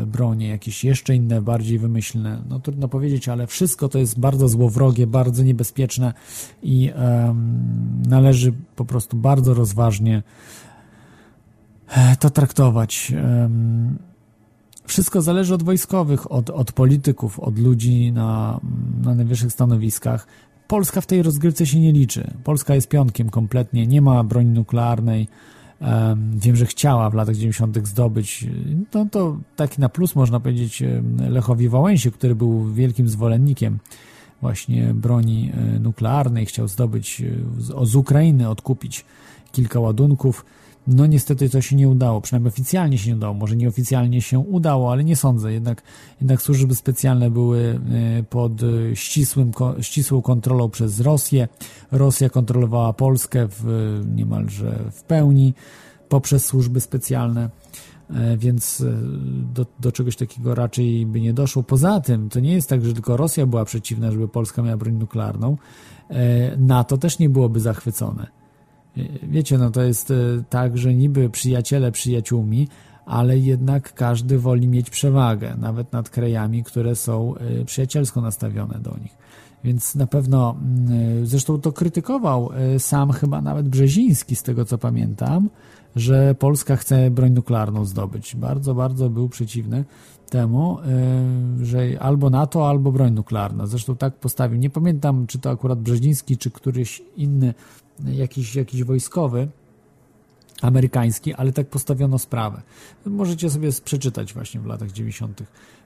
bronie, 0.05 0.47
jakieś 0.47 0.83
jeszcze 0.83 1.15
inne, 1.15 1.41
bardziej 1.41 1.79
wymyślne. 1.79 2.43
No 2.49 2.59
trudno 2.59 2.87
powiedzieć, 2.87 3.29
ale 3.29 3.47
wszystko 3.47 3.89
to 3.89 3.99
jest 3.99 4.19
bardzo 4.19 4.47
złowrogie, 4.47 5.07
bardzo 5.07 5.43
niebezpieczne 5.43 6.13
i 6.63 6.91
należy 8.07 8.53
po 8.75 8.85
prostu 8.85 9.17
bardzo 9.17 9.53
rozważnie 9.53 10.23
e, 11.87 12.15
to 12.15 12.29
traktować. 12.29 13.13
Wszystko 14.85 15.21
zależy 15.21 15.53
od 15.53 15.63
wojskowych, 15.63 16.31
od, 16.31 16.49
od 16.49 16.71
polityków, 16.71 17.39
od 17.39 17.59
ludzi 17.59 18.11
na, 18.11 18.59
na 19.03 19.15
najwyższych 19.15 19.51
stanowiskach. 19.51 20.27
Polska 20.67 21.01
w 21.01 21.05
tej 21.05 21.23
rozgrywce 21.23 21.65
się 21.65 21.79
nie 21.79 21.91
liczy. 21.91 22.31
Polska 22.43 22.75
jest 22.75 22.87
pionkiem 22.87 23.29
kompletnie, 23.29 23.87
nie 23.87 24.01
ma 24.01 24.23
broni 24.23 24.49
nuklearnej, 24.49 25.27
wiem, 26.35 26.55
że 26.55 26.65
chciała 26.65 27.09
w 27.09 27.13
latach 27.13 27.35
90. 27.35 27.87
zdobyć, 27.87 28.47
no 28.93 29.05
to 29.11 29.37
taki 29.55 29.81
na 29.81 29.89
plus 29.89 30.15
można 30.15 30.39
powiedzieć 30.39 30.83
Lechowi 31.29 31.69
Wałęsie, 31.69 32.11
który 32.11 32.35
był 32.35 32.73
wielkim 32.73 33.09
zwolennikiem 33.09 33.79
właśnie 34.43 34.93
broni 34.93 35.51
e, 35.53 35.79
nuklearnej, 35.79 36.45
chciał 36.45 36.67
zdobyć 36.67 37.21
e, 37.21 37.85
z 37.85 37.95
Ukrainy, 37.95 38.49
odkupić 38.49 39.05
kilka 39.51 39.79
ładunków. 39.79 40.45
No 40.87 41.05
niestety 41.05 41.49
to 41.49 41.61
się 41.61 41.75
nie 41.75 41.89
udało, 41.89 42.21
przynajmniej 42.21 42.53
oficjalnie 42.53 42.97
się 42.97 43.09
nie 43.09 43.15
udało, 43.15 43.33
może 43.33 43.55
nieoficjalnie 43.55 44.21
się 44.21 44.39
udało, 44.39 44.91
ale 44.91 45.03
nie 45.03 45.15
sądzę, 45.15 45.53
jednak, 45.53 45.81
jednak 46.21 46.41
służby 46.41 46.75
specjalne 46.75 47.31
były 47.31 47.79
e, 48.19 48.23
pod 48.23 48.51
ścisłym, 48.93 49.51
ścisłą 49.81 50.21
kontrolą 50.21 50.69
przez 50.69 50.99
Rosję. 50.99 51.47
Rosja 51.91 52.29
kontrolowała 52.29 52.93
Polskę 52.93 53.47
w, 53.49 53.65
niemalże 54.15 54.79
w 54.91 55.03
pełni 55.03 55.53
poprzez 56.09 56.45
służby 56.45 56.81
specjalne, 56.81 57.49
e, 58.09 58.37
więc 58.37 58.81
e, 58.81 58.93
do, 59.53 59.65
do 59.79 59.91
czegoś 59.91 60.15
takiego 60.15 60.55
raczej 60.55 61.05
by 61.05 61.21
nie 61.21 61.33
doszło. 61.33 61.63
Poza 61.63 61.99
tym, 61.99 62.29
to 62.29 62.39
nie 62.39 62.53
jest 62.53 62.69
tak, 62.69 62.85
że 62.85 62.93
tylko 62.93 63.17
Rosja 63.17 63.45
była 63.45 63.65
przeciwna, 63.65 64.11
żeby 64.11 64.27
Polska 64.27 64.61
miała 64.61 64.77
broń 64.77 64.93
nuklearną. 64.93 65.57
NATO 66.57 66.97
też 66.97 67.19
nie 67.19 67.29
byłoby 67.29 67.59
zachwycone 67.59 68.42
Wiecie, 69.23 69.57
no 69.57 69.71
to 69.71 69.81
jest 69.81 70.11
e, 70.11 70.15
tak, 70.49 70.77
że 70.77 70.93
niby 70.93 71.29
przyjaciele 71.29 71.91
przyjaciółmi, 71.91 72.67
ale 73.05 73.37
jednak 73.37 73.93
każdy 73.93 74.39
woli 74.39 74.67
mieć 74.67 74.89
przewagę, 74.89 75.55
nawet 75.57 75.91
nad 75.93 76.09
krajami, 76.09 76.63
które 76.63 76.95
są 76.95 77.35
e, 77.35 77.65
przyjacielsko 77.65 78.21
nastawione 78.21 78.79
do 78.79 78.97
nich. 79.01 79.17
Więc 79.63 79.95
na 79.95 80.07
pewno, 80.07 80.55
mm, 80.61 81.23
e, 81.23 81.25
zresztą 81.25 81.61
to 81.61 81.71
krytykował 81.71 82.49
sam 82.77 83.11
chyba 83.11 83.41
nawet 83.41 83.69
Brzeziński, 83.69 84.35
z 84.35 84.43
tego 84.43 84.65
co 84.65 84.77
pamiętam, 84.77 85.49
że 85.95 86.35
Polska 86.35 86.75
chce 86.75 87.11
broń 87.11 87.31
nuklearną 87.31 87.85
zdobyć. 87.85 88.35
Bardzo, 88.35 88.75
bardzo 88.75 89.09
był 89.09 89.29
przeciwny 89.29 89.85
temu, 90.29 90.77
że 91.61 91.79
albo 91.99 92.29
NATO, 92.29 92.69
albo 92.69 92.91
broń 92.91 93.13
nuklearna. 93.13 93.67
Zresztą 93.67 93.95
tak 93.95 94.15
postawił. 94.15 94.59
Nie 94.59 94.69
pamiętam, 94.69 95.27
czy 95.27 95.39
to 95.39 95.49
akurat 95.49 95.79
Brzeziński, 95.79 96.37
czy 96.37 96.51
któryś 96.51 97.01
inny, 97.15 97.53
jakiś, 97.99 98.55
jakiś 98.55 98.83
wojskowy, 98.83 99.47
amerykański, 100.61 101.33
ale 101.33 101.51
tak 101.51 101.67
postawiono 101.67 102.19
sprawę. 102.19 102.61
Możecie 103.05 103.49
sobie 103.49 103.69
przeczytać 103.85 104.33
właśnie 104.33 104.61
w 104.61 104.65
latach 104.65 104.91
90., 104.91 105.43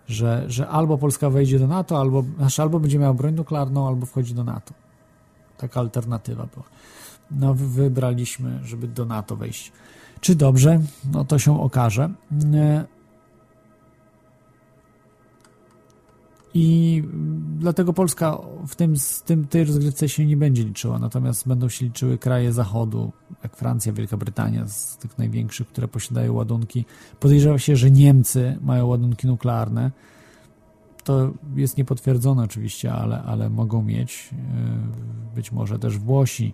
że, 0.07 0.45
że 0.47 0.67
albo 0.67 0.97
Polska 0.97 1.29
wejdzie 1.29 1.59
do 1.59 1.67
NATO, 1.67 1.99
albo, 1.99 2.23
znaczy 2.37 2.61
albo 2.61 2.79
będzie 2.79 2.99
miała 2.99 3.13
broń 3.13 3.33
nuklearną, 3.33 3.87
albo 3.87 4.05
wchodzi 4.05 4.33
do 4.33 4.43
NATO. 4.43 4.73
Taka 5.57 5.79
alternatywa 5.79 6.47
była. 6.53 6.65
No, 7.31 7.53
wybraliśmy, 7.53 8.59
żeby 8.63 8.87
do 8.87 9.05
NATO 9.05 9.35
wejść. 9.35 9.71
Czy 10.21 10.35
dobrze? 10.35 10.79
No 11.13 11.25
to 11.25 11.39
się 11.39 11.61
okaże. 11.61 12.09
I 16.59 17.03
dlatego 17.59 17.93
Polska 17.93 18.37
w 18.67 18.75
tym, 18.75 18.95
tym, 19.25 19.47
tej 19.47 19.63
rozgrywce 19.63 20.09
się 20.09 20.25
nie 20.25 20.37
będzie 20.37 20.63
liczyła, 20.63 20.99
natomiast 20.99 21.47
będą 21.47 21.69
się 21.69 21.85
liczyły 21.85 22.17
kraje 22.17 22.53
Zachodu, 22.53 23.11
jak 23.43 23.55
Francja, 23.55 23.93
Wielka 23.93 24.17
Brytania, 24.17 24.67
z 24.67 24.97
tych 24.97 25.17
największych, 25.17 25.67
które 25.67 25.87
posiadają 25.87 26.33
ładunki. 26.33 26.85
Podejrzewa 27.19 27.59
się, 27.59 27.75
że 27.75 27.91
Niemcy 27.91 28.57
mają 28.61 28.87
ładunki 28.87 29.27
nuklearne. 29.27 29.91
To 31.03 31.33
jest 31.55 31.77
niepotwierdzone 31.77 32.43
oczywiście, 32.43 32.93
ale, 32.93 33.23
ale 33.23 33.49
mogą 33.49 33.81
mieć. 33.81 34.29
E, 34.33 35.35
być 35.35 35.51
może 35.51 35.79
też 35.79 35.97
Włosi. 35.97 36.53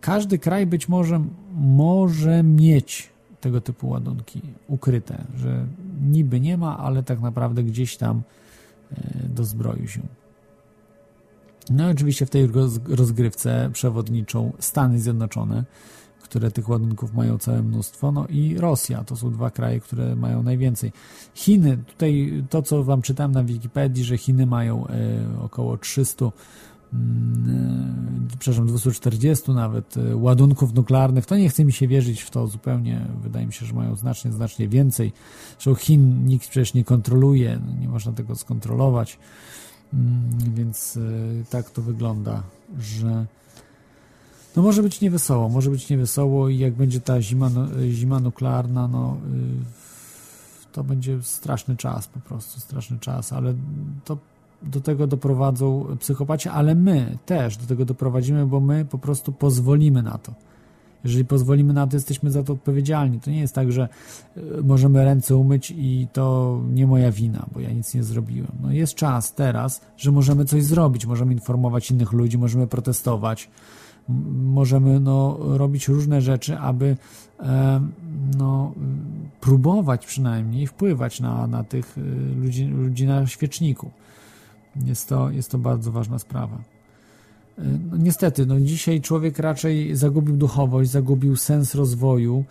Każdy 0.00 0.38
kraj 0.38 0.66
być 0.66 0.88
może 0.88 1.24
może 1.54 2.42
mieć 2.42 3.10
tego 3.40 3.60
typu 3.60 3.88
ładunki 3.88 4.42
ukryte, 4.68 5.24
że 5.36 5.66
niby 6.02 6.40
nie 6.40 6.56
ma, 6.56 6.78
ale 6.78 7.02
tak 7.02 7.20
naprawdę 7.20 7.62
gdzieś 7.62 7.96
tam 7.96 8.22
dozbroił 9.28 9.88
się. 9.88 10.00
No 11.70 11.88
i 11.88 11.92
oczywiście 11.92 12.26
w 12.26 12.30
tej 12.30 12.48
rozgrywce 12.88 13.70
przewodniczą 13.72 14.52
Stany 14.58 15.00
Zjednoczone, 15.00 15.64
które 16.22 16.50
tych 16.50 16.68
ładunków 16.68 17.14
mają 17.14 17.38
całe 17.38 17.62
mnóstwo, 17.62 18.12
no 18.12 18.26
i 18.26 18.58
Rosja, 18.58 19.04
to 19.04 19.16
są 19.16 19.32
dwa 19.32 19.50
kraje, 19.50 19.80
które 19.80 20.16
mają 20.16 20.42
najwięcej. 20.42 20.92
Chiny, 21.34 21.76
tutaj 21.76 22.44
to 22.50 22.62
co 22.62 22.84
wam 22.84 23.02
czytałem 23.02 23.32
na 23.32 23.44
Wikipedii, 23.44 24.04
że 24.04 24.18
Chiny 24.18 24.46
mają 24.46 24.86
e, 24.86 24.92
około 25.42 25.76
300 25.78 26.24
Mm, 26.24 26.30
e, 26.30 26.69
przepraszam, 28.38 28.66
240 28.66 29.50
nawet 29.50 29.96
e, 29.96 30.16
ładunków 30.16 30.74
nuklearnych, 30.74 31.26
to 31.26 31.36
nie 31.36 31.48
chce 31.48 31.64
mi 31.64 31.72
się 31.72 31.88
wierzyć 31.88 32.22
w 32.22 32.30
to 32.30 32.46
zupełnie. 32.46 33.06
Wydaje 33.22 33.46
mi 33.46 33.52
się, 33.52 33.66
że 33.66 33.74
mają 33.74 33.96
znacznie, 33.96 34.32
znacznie 34.32 34.68
więcej. 34.68 35.12
Zresztą 35.50 35.74
Chin 35.74 36.26
nikt 36.26 36.48
przecież 36.48 36.74
nie 36.74 36.84
kontroluje, 36.84 37.60
nie 37.80 37.88
można 37.88 38.12
tego 38.12 38.36
skontrolować. 38.36 39.18
Mm, 39.94 40.54
więc 40.54 40.96
e, 40.96 41.00
tak 41.50 41.70
to 41.70 41.82
wygląda, 41.82 42.42
że 42.78 43.26
no 44.56 44.62
może 44.62 44.82
być 44.82 45.00
niewesoło, 45.00 45.48
może 45.48 45.70
być 45.70 45.88
niewesoło 45.88 46.48
i 46.48 46.58
jak 46.58 46.74
będzie 46.74 47.00
ta 47.00 47.22
zima, 47.22 47.50
zima 47.90 48.20
nuklearna, 48.20 48.88
no 48.88 49.16
to 50.72 50.84
będzie 50.84 51.22
straszny 51.22 51.76
czas 51.76 52.06
po 52.06 52.20
prostu, 52.20 52.60
straszny 52.60 52.98
czas, 52.98 53.32
ale 53.32 53.54
to 54.04 54.18
do 54.62 54.80
tego 54.80 55.06
doprowadzą 55.06 55.96
psychopaci, 56.00 56.48
ale 56.48 56.74
my 56.74 57.18
też 57.26 57.56
do 57.56 57.66
tego 57.66 57.84
doprowadzimy, 57.84 58.46
bo 58.46 58.60
my 58.60 58.84
po 58.84 58.98
prostu 58.98 59.32
pozwolimy 59.32 60.02
na 60.02 60.18
to. 60.18 60.32
Jeżeli 61.04 61.24
pozwolimy 61.24 61.72
na 61.72 61.86
to, 61.86 61.96
jesteśmy 61.96 62.30
za 62.30 62.42
to 62.42 62.52
odpowiedzialni. 62.52 63.20
To 63.20 63.30
nie 63.30 63.40
jest 63.40 63.54
tak, 63.54 63.72
że 63.72 63.88
e, 64.36 64.40
możemy 64.62 65.04
ręce 65.04 65.36
umyć 65.36 65.74
i 65.76 66.06
to 66.12 66.58
nie 66.72 66.86
moja 66.86 67.12
wina, 67.12 67.46
bo 67.54 67.60
ja 67.60 67.72
nic 67.72 67.94
nie 67.94 68.02
zrobiłem. 68.02 68.52
No 68.62 68.72
jest 68.72 68.94
czas 68.94 69.34
teraz, 69.34 69.80
że 69.96 70.12
możemy 70.12 70.44
coś 70.44 70.64
zrobić, 70.64 71.06
możemy 71.06 71.32
informować 71.32 71.90
innych 71.90 72.12
ludzi, 72.12 72.38
możemy 72.38 72.66
protestować, 72.66 73.50
możemy 74.44 75.00
no, 75.00 75.38
robić 75.40 75.88
różne 75.88 76.20
rzeczy, 76.20 76.58
aby 76.58 76.96
no, 78.38 78.72
próbować 79.40 80.06
przynajmniej 80.06 80.66
wpływać 80.66 81.20
na, 81.20 81.46
na 81.46 81.64
tych 81.64 81.98
e, 81.98 82.00
ludzi, 82.40 82.64
ludzi 82.64 83.06
na 83.06 83.26
świeczniku. 83.26 83.90
Jest 84.76 85.08
to, 85.08 85.30
jest 85.30 85.50
to 85.50 85.58
bardzo 85.58 85.92
ważna 85.92 86.18
sprawa. 86.18 86.56
E, 87.58 87.62
no, 87.90 87.96
niestety, 87.96 88.46
no 88.46 88.60
dzisiaj 88.60 89.00
człowiek 89.00 89.38
raczej 89.38 89.96
zagubił 89.96 90.36
duchowość, 90.36 90.90
zagubił 90.90 91.36
sens 91.36 91.74
rozwoju, 91.74 92.44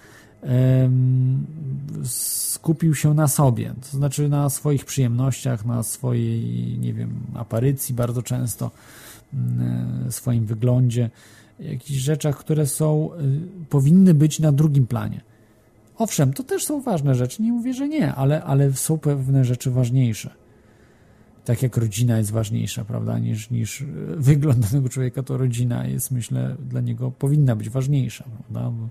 skupił 2.04 2.96
się 2.96 3.14
na 3.14 3.28
sobie, 3.28 3.74
to 3.92 3.98
znaczy 3.98 4.30
na 4.30 4.50
swoich 4.50 4.86
przyjemnościach, 4.86 5.66
na 5.66 5.84
swojej, 5.84 6.78
nie 6.80 6.94
wiem, 6.94 7.20
aparycji 7.36 7.96
bardzo 7.96 8.24
często, 8.24 8.72
e, 9.34 10.12
swoim 10.12 10.46
wyglądzie, 10.46 11.10
jakichś 11.60 12.00
rzeczach, 12.00 12.38
które 12.38 12.68
są, 12.68 13.14
e, 13.14 13.18
powinny 13.70 14.14
być 14.14 14.40
na 14.40 14.52
drugim 14.52 14.88
planie. 14.88 15.22
Owszem, 15.98 16.34
to 16.34 16.44
też 16.44 16.66
są 16.66 16.82
ważne 16.82 17.16
rzeczy, 17.16 17.42
nie 17.42 17.52
mówię, 17.52 17.74
że 17.74 17.88
nie, 17.88 18.16
ale, 18.16 18.44
ale 18.44 18.74
są 18.74 18.98
pewne 18.98 19.46
rzeczy 19.46 19.72
ważniejsze 19.72 20.39
tak 21.50 21.64
jak 21.64 21.78
rodzina 21.78 22.18
jest 22.18 22.32
ważniejsza, 22.32 22.86
prawda, 22.86 23.20
niż, 23.20 23.50
niż 23.50 23.84
wygląd 24.18 24.60
danego 24.70 24.90
człowieka, 24.90 25.24
to 25.24 25.38
rodzina 25.38 25.88
jest, 25.88 26.12
myślę, 26.12 26.56
dla 26.60 26.82
niego 26.82 27.12
powinna 27.12 27.56
być 27.56 27.70
ważniejsza, 27.70 28.24
prawda, 28.24 28.72
Bo 28.72 28.90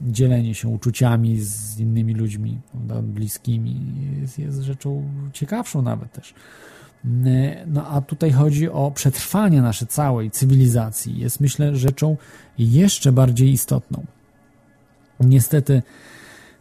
dzielenie 0.00 0.54
się 0.54 0.68
uczuciami 0.68 1.40
z 1.40 1.80
innymi 1.80 2.14
ludźmi, 2.14 2.60
prawda, 2.72 3.02
bliskimi 3.02 3.80
jest, 4.20 4.38
jest 4.38 4.60
rzeczą 4.60 5.08
ciekawszą 5.32 5.82
nawet 5.82 6.12
też. 6.12 6.34
No 7.66 7.86
a 7.86 8.00
tutaj 8.00 8.32
chodzi 8.32 8.68
o 8.68 8.90
przetrwanie 8.90 9.62
naszej 9.62 9.88
całej 9.88 10.30
cywilizacji. 10.30 11.18
Jest, 11.18 11.40
myślę, 11.40 11.76
rzeczą 11.76 12.16
jeszcze 12.58 13.12
bardziej 13.12 13.52
istotną. 13.52 14.04
Niestety, 15.20 15.82
E, 15.82 15.82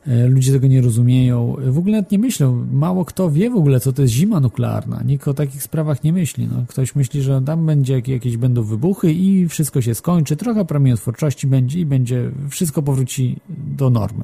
ludzie 0.07 0.51
tego 0.51 0.67
nie 0.67 0.81
rozumieją, 0.81 1.55
w 1.67 1.77
ogóle 1.77 1.97
nawet 1.97 2.11
nie 2.11 2.19
myślą. 2.19 2.65
Mało 2.71 3.05
kto 3.05 3.31
wie 3.31 3.49
w 3.49 3.55
ogóle, 3.55 3.79
co 3.79 3.93
to 3.93 4.01
jest 4.01 4.13
zima 4.13 4.39
nuklearna. 4.39 5.03
Nikt 5.05 5.27
o 5.27 5.33
takich 5.33 5.63
sprawach 5.63 6.03
nie 6.03 6.13
myśli. 6.13 6.47
No, 6.51 6.65
ktoś 6.67 6.95
myśli, 6.95 7.21
że 7.21 7.41
tam 7.41 7.65
będzie 7.65 8.01
jakieś 8.07 8.37
będą 8.37 8.63
wybuchy 8.63 9.13
i 9.13 9.47
wszystko 9.47 9.81
się 9.81 9.95
skończy, 9.95 10.35
trochę 10.35 10.65
promieniotwórczości 10.65 11.47
będzie 11.47 11.79
i 11.79 11.85
będzie, 11.85 12.31
wszystko 12.49 12.81
powróci 12.81 13.35
do 13.77 13.89
normy. 13.89 14.23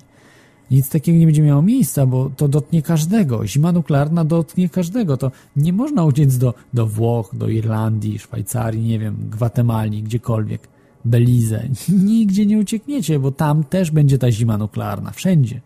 Nic 0.71 0.89
takiego 0.89 1.19
nie 1.19 1.25
będzie 1.25 1.41
miało 1.41 1.61
miejsca, 1.61 2.05
bo 2.05 2.31
to 2.37 2.47
dotknie 2.47 2.81
każdego. 2.81 3.47
Zima 3.47 3.71
nuklearna 3.71 4.25
dotknie 4.25 4.69
każdego. 4.69 5.17
To 5.17 5.31
nie 5.55 5.73
można 5.73 6.05
uciec 6.05 6.37
do, 6.37 6.53
do 6.73 6.87
Włoch, 6.87 7.29
do 7.33 7.49
Irlandii, 7.49 8.19
Szwajcarii, 8.19 8.87
nie 8.87 8.99
wiem, 8.99 9.15
Gwatemali, 9.31 10.03
gdziekolwiek. 10.03 10.67
Belize. 11.05 11.63
Nigdzie 12.05 12.45
nie 12.45 12.57
uciekniecie, 12.57 13.19
bo 13.19 13.31
tam 13.31 13.63
też 13.63 13.91
będzie 13.91 14.17
ta 14.17 14.31
zima 14.31 14.57
nuklearna. 14.57 15.11
Wszędzie. 15.11 15.61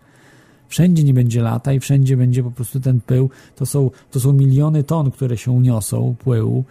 Wszędzie 0.67 1.03
nie 1.03 1.13
będzie 1.13 1.41
lata 1.41 1.73
i 1.73 1.79
wszędzie 1.79 2.17
będzie 2.17 2.43
po 2.43 2.51
prostu 2.51 2.79
ten 2.79 3.01
pył. 3.01 3.29
To 3.55 3.65
są, 3.65 3.91
to 4.11 4.19
są 4.19 4.33
miliony 4.33 4.83
ton, 4.83 5.11
które 5.11 5.37
się 5.37 5.51
uniosą, 5.51 6.15
pyłu 6.23 6.63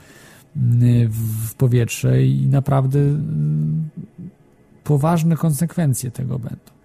mm, 0.57 1.11
w 1.49 1.55
powietrze 1.55 2.25
i 2.25 2.47
naprawdę 2.47 2.99
mm, 2.99 3.89
poważne 4.85 5.37
konsekwencje 5.37 6.11
tego 6.11 6.39
będą. 6.39 6.77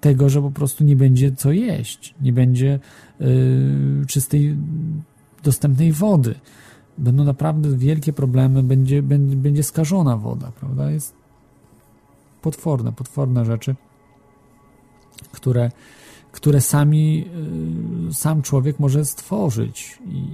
Tego, 0.00 0.28
że 0.28 0.42
po 0.42 0.50
prostu 0.50 0.84
nie 0.84 0.96
będzie 0.96 1.32
co 1.32 1.52
jeść, 1.52 2.14
nie 2.22 2.32
będzie 2.32 2.80
yy, 3.20 4.06
czystej, 4.06 4.56
dostępnej 5.42 5.92
wody. 5.92 6.34
Będą 6.98 7.24
naprawdę 7.24 7.76
wielkie 7.76 8.12
problemy, 8.12 8.62
będzie, 8.62 9.02
będzie, 9.02 9.36
będzie 9.36 9.62
skażona 9.62 10.16
woda, 10.16 10.52
prawda? 10.60 10.90
Jest 10.90 11.14
potworne, 12.42 12.92
potworne 12.92 13.44
rzeczy, 13.44 13.74
które 15.32 15.70
które 16.32 16.60
sami, 16.60 17.24
y, 18.10 18.14
sam 18.14 18.42
człowiek 18.42 18.78
może 18.78 19.04
stworzyć 19.04 19.98
i 20.06 20.24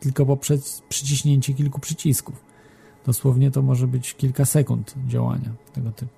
tylko 0.00 0.26
poprzez 0.26 0.82
przyciśnięcie 0.88 1.54
kilku 1.54 1.80
przycisków. 1.80 2.34
Dosłownie 3.06 3.50
to 3.50 3.62
może 3.62 3.86
być 3.86 4.14
kilka 4.14 4.44
sekund 4.44 4.94
działania 5.08 5.50
tego 5.72 5.92
typu. 5.92 6.12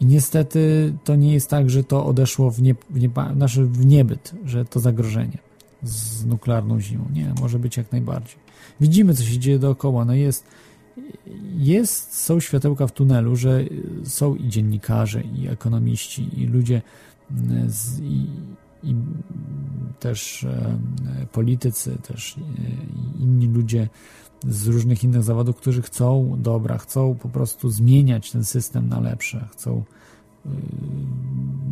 I 0.00 0.06
niestety 0.06 0.94
to 1.04 1.16
nie 1.16 1.32
jest 1.32 1.50
tak, 1.50 1.70
że 1.70 1.84
to 1.84 2.06
odeszło 2.06 2.50
w, 2.50 2.62
nie, 2.62 2.74
w, 2.90 3.00
nie, 3.00 3.10
znaczy 3.36 3.64
w 3.64 3.86
niebyt, 3.86 4.32
że 4.44 4.64
to 4.64 4.80
zagrożenie 4.80 5.38
z 5.82 6.26
nuklearną 6.26 6.80
zimą. 6.80 7.04
Nie, 7.12 7.34
może 7.40 7.58
być 7.58 7.76
jak 7.76 7.92
najbardziej. 7.92 8.36
Widzimy, 8.80 9.14
co 9.14 9.22
się 9.22 9.38
dzieje 9.38 9.58
dookoła. 9.58 10.04
No 10.04 10.14
jest 10.14 10.44
jest, 11.56 12.14
są 12.14 12.40
światełka 12.40 12.86
w 12.86 12.92
tunelu, 12.92 13.36
że 13.36 13.64
są 14.04 14.34
i 14.34 14.48
dziennikarze, 14.48 15.22
i 15.22 15.48
ekonomiści, 15.48 16.40
i 16.42 16.46
ludzie 16.46 16.82
mm, 17.30 17.70
z, 17.70 18.00
i, 18.00 18.26
i 18.82 18.94
też 20.00 20.44
e, 20.44 20.78
politycy, 21.32 21.98
też 22.08 22.36
e, 22.36 23.22
inni 23.22 23.46
ludzie 23.46 23.88
z 24.48 24.66
różnych 24.66 25.04
innych 25.04 25.22
zawodów, 25.22 25.56
którzy 25.56 25.82
chcą 25.82 26.36
dobra, 26.38 26.78
chcą 26.78 27.14
po 27.14 27.28
prostu 27.28 27.70
zmieniać 27.70 28.30
ten 28.30 28.44
system 28.44 28.88
na 28.88 29.00
lepsze, 29.00 29.48
chcą 29.52 29.84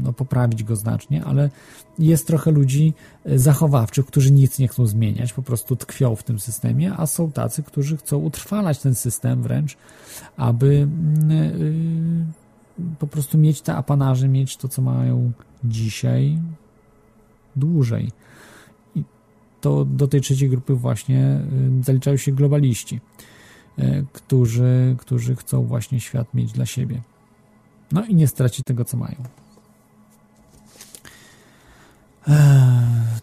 no, 0.02 0.12
poprawić 0.12 0.64
go 0.64 0.76
znacznie, 0.76 1.24
ale 1.24 1.50
jest 1.98 2.26
trochę 2.26 2.50
ludzi 2.50 2.94
zachowawczych, 3.26 4.06
którzy 4.06 4.32
nic 4.32 4.58
nie 4.58 4.68
chcą 4.68 4.86
zmieniać, 4.86 5.32
po 5.32 5.42
prostu 5.42 5.76
tkwią 5.76 6.16
w 6.16 6.22
tym 6.22 6.40
systemie, 6.40 6.92
a 6.96 7.06
są 7.06 7.32
tacy, 7.32 7.62
którzy 7.62 7.96
chcą 7.96 8.18
utrwalać 8.18 8.78
ten 8.78 8.94
system 8.94 9.42
wręcz, 9.42 9.76
aby 10.36 10.88
po 12.98 13.06
prostu 13.06 13.38
mieć 13.38 13.60
te 13.60 13.74
apanaże, 13.74 14.28
mieć 14.28 14.56
to, 14.56 14.68
co 14.68 14.82
mają 14.82 15.32
dzisiaj 15.64 16.38
dłużej. 17.56 18.10
I 18.94 19.04
to 19.60 19.84
do 19.84 20.08
tej 20.08 20.20
trzeciej 20.20 20.50
grupy 20.50 20.74
właśnie 20.74 21.40
y, 21.80 21.84
zaliczają 21.84 22.16
się 22.16 22.32
globaliści, 22.32 23.00
y, 23.78 24.04
którzy, 24.12 24.96
którzy 24.98 25.36
chcą 25.36 25.62
właśnie 25.62 26.00
świat 26.00 26.34
mieć 26.34 26.52
dla 26.52 26.66
siebie. 26.66 27.00
No 27.92 28.04
i 28.04 28.14
nie 28.14 28.26
stracić 28.26 28.64
tego, 28.64 28.84
co 28.84 28.96
mają. 28.96 29.16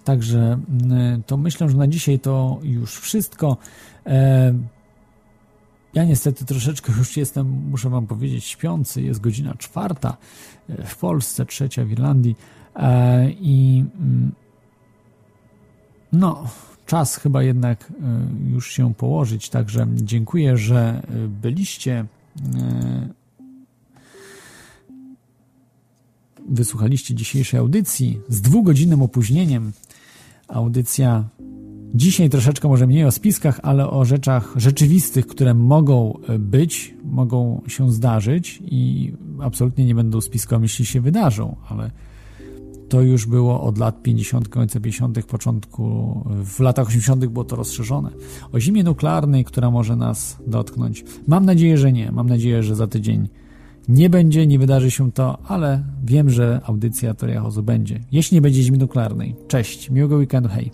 Także 0.03 0.59
y, 1.17 1.23
to 1.23 1.37
myślę, 1.37 1.69
że 1.69 1.77
na 1.77 1.87
dzisiaj 1.87 2.19
to 2.19 2.59
już 2.63 2.99
wszystko. 2.99 3.57
Ja 5.93 6.03
niestety 6.03 6.45
troszeczkę 6.45 6.93
już 6.97 7.17
jestem, 7.17 7.47
muszę 7.69 7.89
wam 7.89 8.07
powiedzieć, 8.07 8.45
śpiący. 8.45 9.01
Jest 9.01 9.21
godzina 9.21 9.55
czwarta 9.55 10.17
e, 10.69 10.85
w 10.85 10.97
Polsce, 10.97 11.45
trzecia 11.45 11.85
w 11.85 11.91
Irlandii 11.91 12.35
e, 12.75 13.29
i 13.31 13.85
mm, 13.99 14.31
no, 16.13 16.43
czas 16.85 17.15
chyba 17.15 17.43
jednak 17.43 17.91
e, 17.91 17.93
już 18.51 18.71
się 18.71 18.93
położyć. 18.93 19.49
Także 19.49 19.87
dziękuję, 19.95 20.57
że 20.57 21.01
byliście. 21.41 22.05
Wysłuchaliście 26.49 27.15
dzisiejszej 27.15 27.59
audycji 27.59 28.19
z 28.29 28.41
dwugodzinnym 28.41 29.01
opóźnieniem. 29.01 29.71
Audycja 30.47 31.29
Dzisiaj 31.95 32.29
troszeczkę 32.29 32.67
może 32.67 32.87
mniej 32.87 33.05
o 33.05 33.11
spiskach, 33.11 33.59
ale 33.63 33.89
o 33.89 34.05
rzeczach 34.05 34.53
rzeczywistych, 34.55 35.27
które 35.27 35.53
mogą 35.53 36.19
być, 36.39 36.95
mogą 37.03 37.61
się 37.67 37.91
zdarzyć 37.91 38.59
i 38.65 39.13
absolutnie 39.41 39.85
nie 39.85 39.95
będą 39.95 40.21
spiskami, 40.21 40.63
jeśli 40.63 40.85
się 40.85 41.01
wydarzą, 41.01 41.55
ale 41.69 41.91
to 42.89 43.01
już 43.01 43.25
było 43.25 43.61
od 43.61 43.77
lat 43.77 44.03
50., 44.03 44.49
końca 44.49 44.79
50., 44.79 45.25
początku, 45.25 45.83
w 46.25 46.59
latach 46.59 46.87
80. 46.87 47.25
było 47.25 47.45
to 47.45 47.55
rozszerzone. 47.55 48.09
O 48.51 48.59
zimie 48.59 48.83
nuklearnej, 48.83 49.45
która 49.45 49.71
może 49.71 49.95
nas 49.95 50.37
dotknąć. 50.47 51.05
Mam 51.27 51.45
nadzieję, 51.45 51.77
że 51.77 51.91
nie. 51.91 52.11
Mam 52.11 52.29
nadzieję, 52.29 52.63
że 52.63 52.75
za 52.75 52.87
tydzień 52.87 53.27
nie 53.87 54.09
będzie, 54.09 54.47
nie 54.47 54.59
wydarzy 54.59 54.91
się 54.91 55.11
to, 55.11 55.37
ale 55.47 55.83
wiem, 56.03 56.29
że 56.29 56.61
audycja 56.63 57.13
Toria 57.13 57.41
Hozu 57.41 57.63
będzie. 57.63 57.99
Jeśli 58.11 58.35
nie 58.35 58.41
będzie 58.41 58.63
zimy 58.63 58.77
nuklearnej. 58.77 59.35
Cześć, 59.47 59.89
miłego 59.89 60.15
weekendu, 60.15 60.49
hej. 60.49 60.71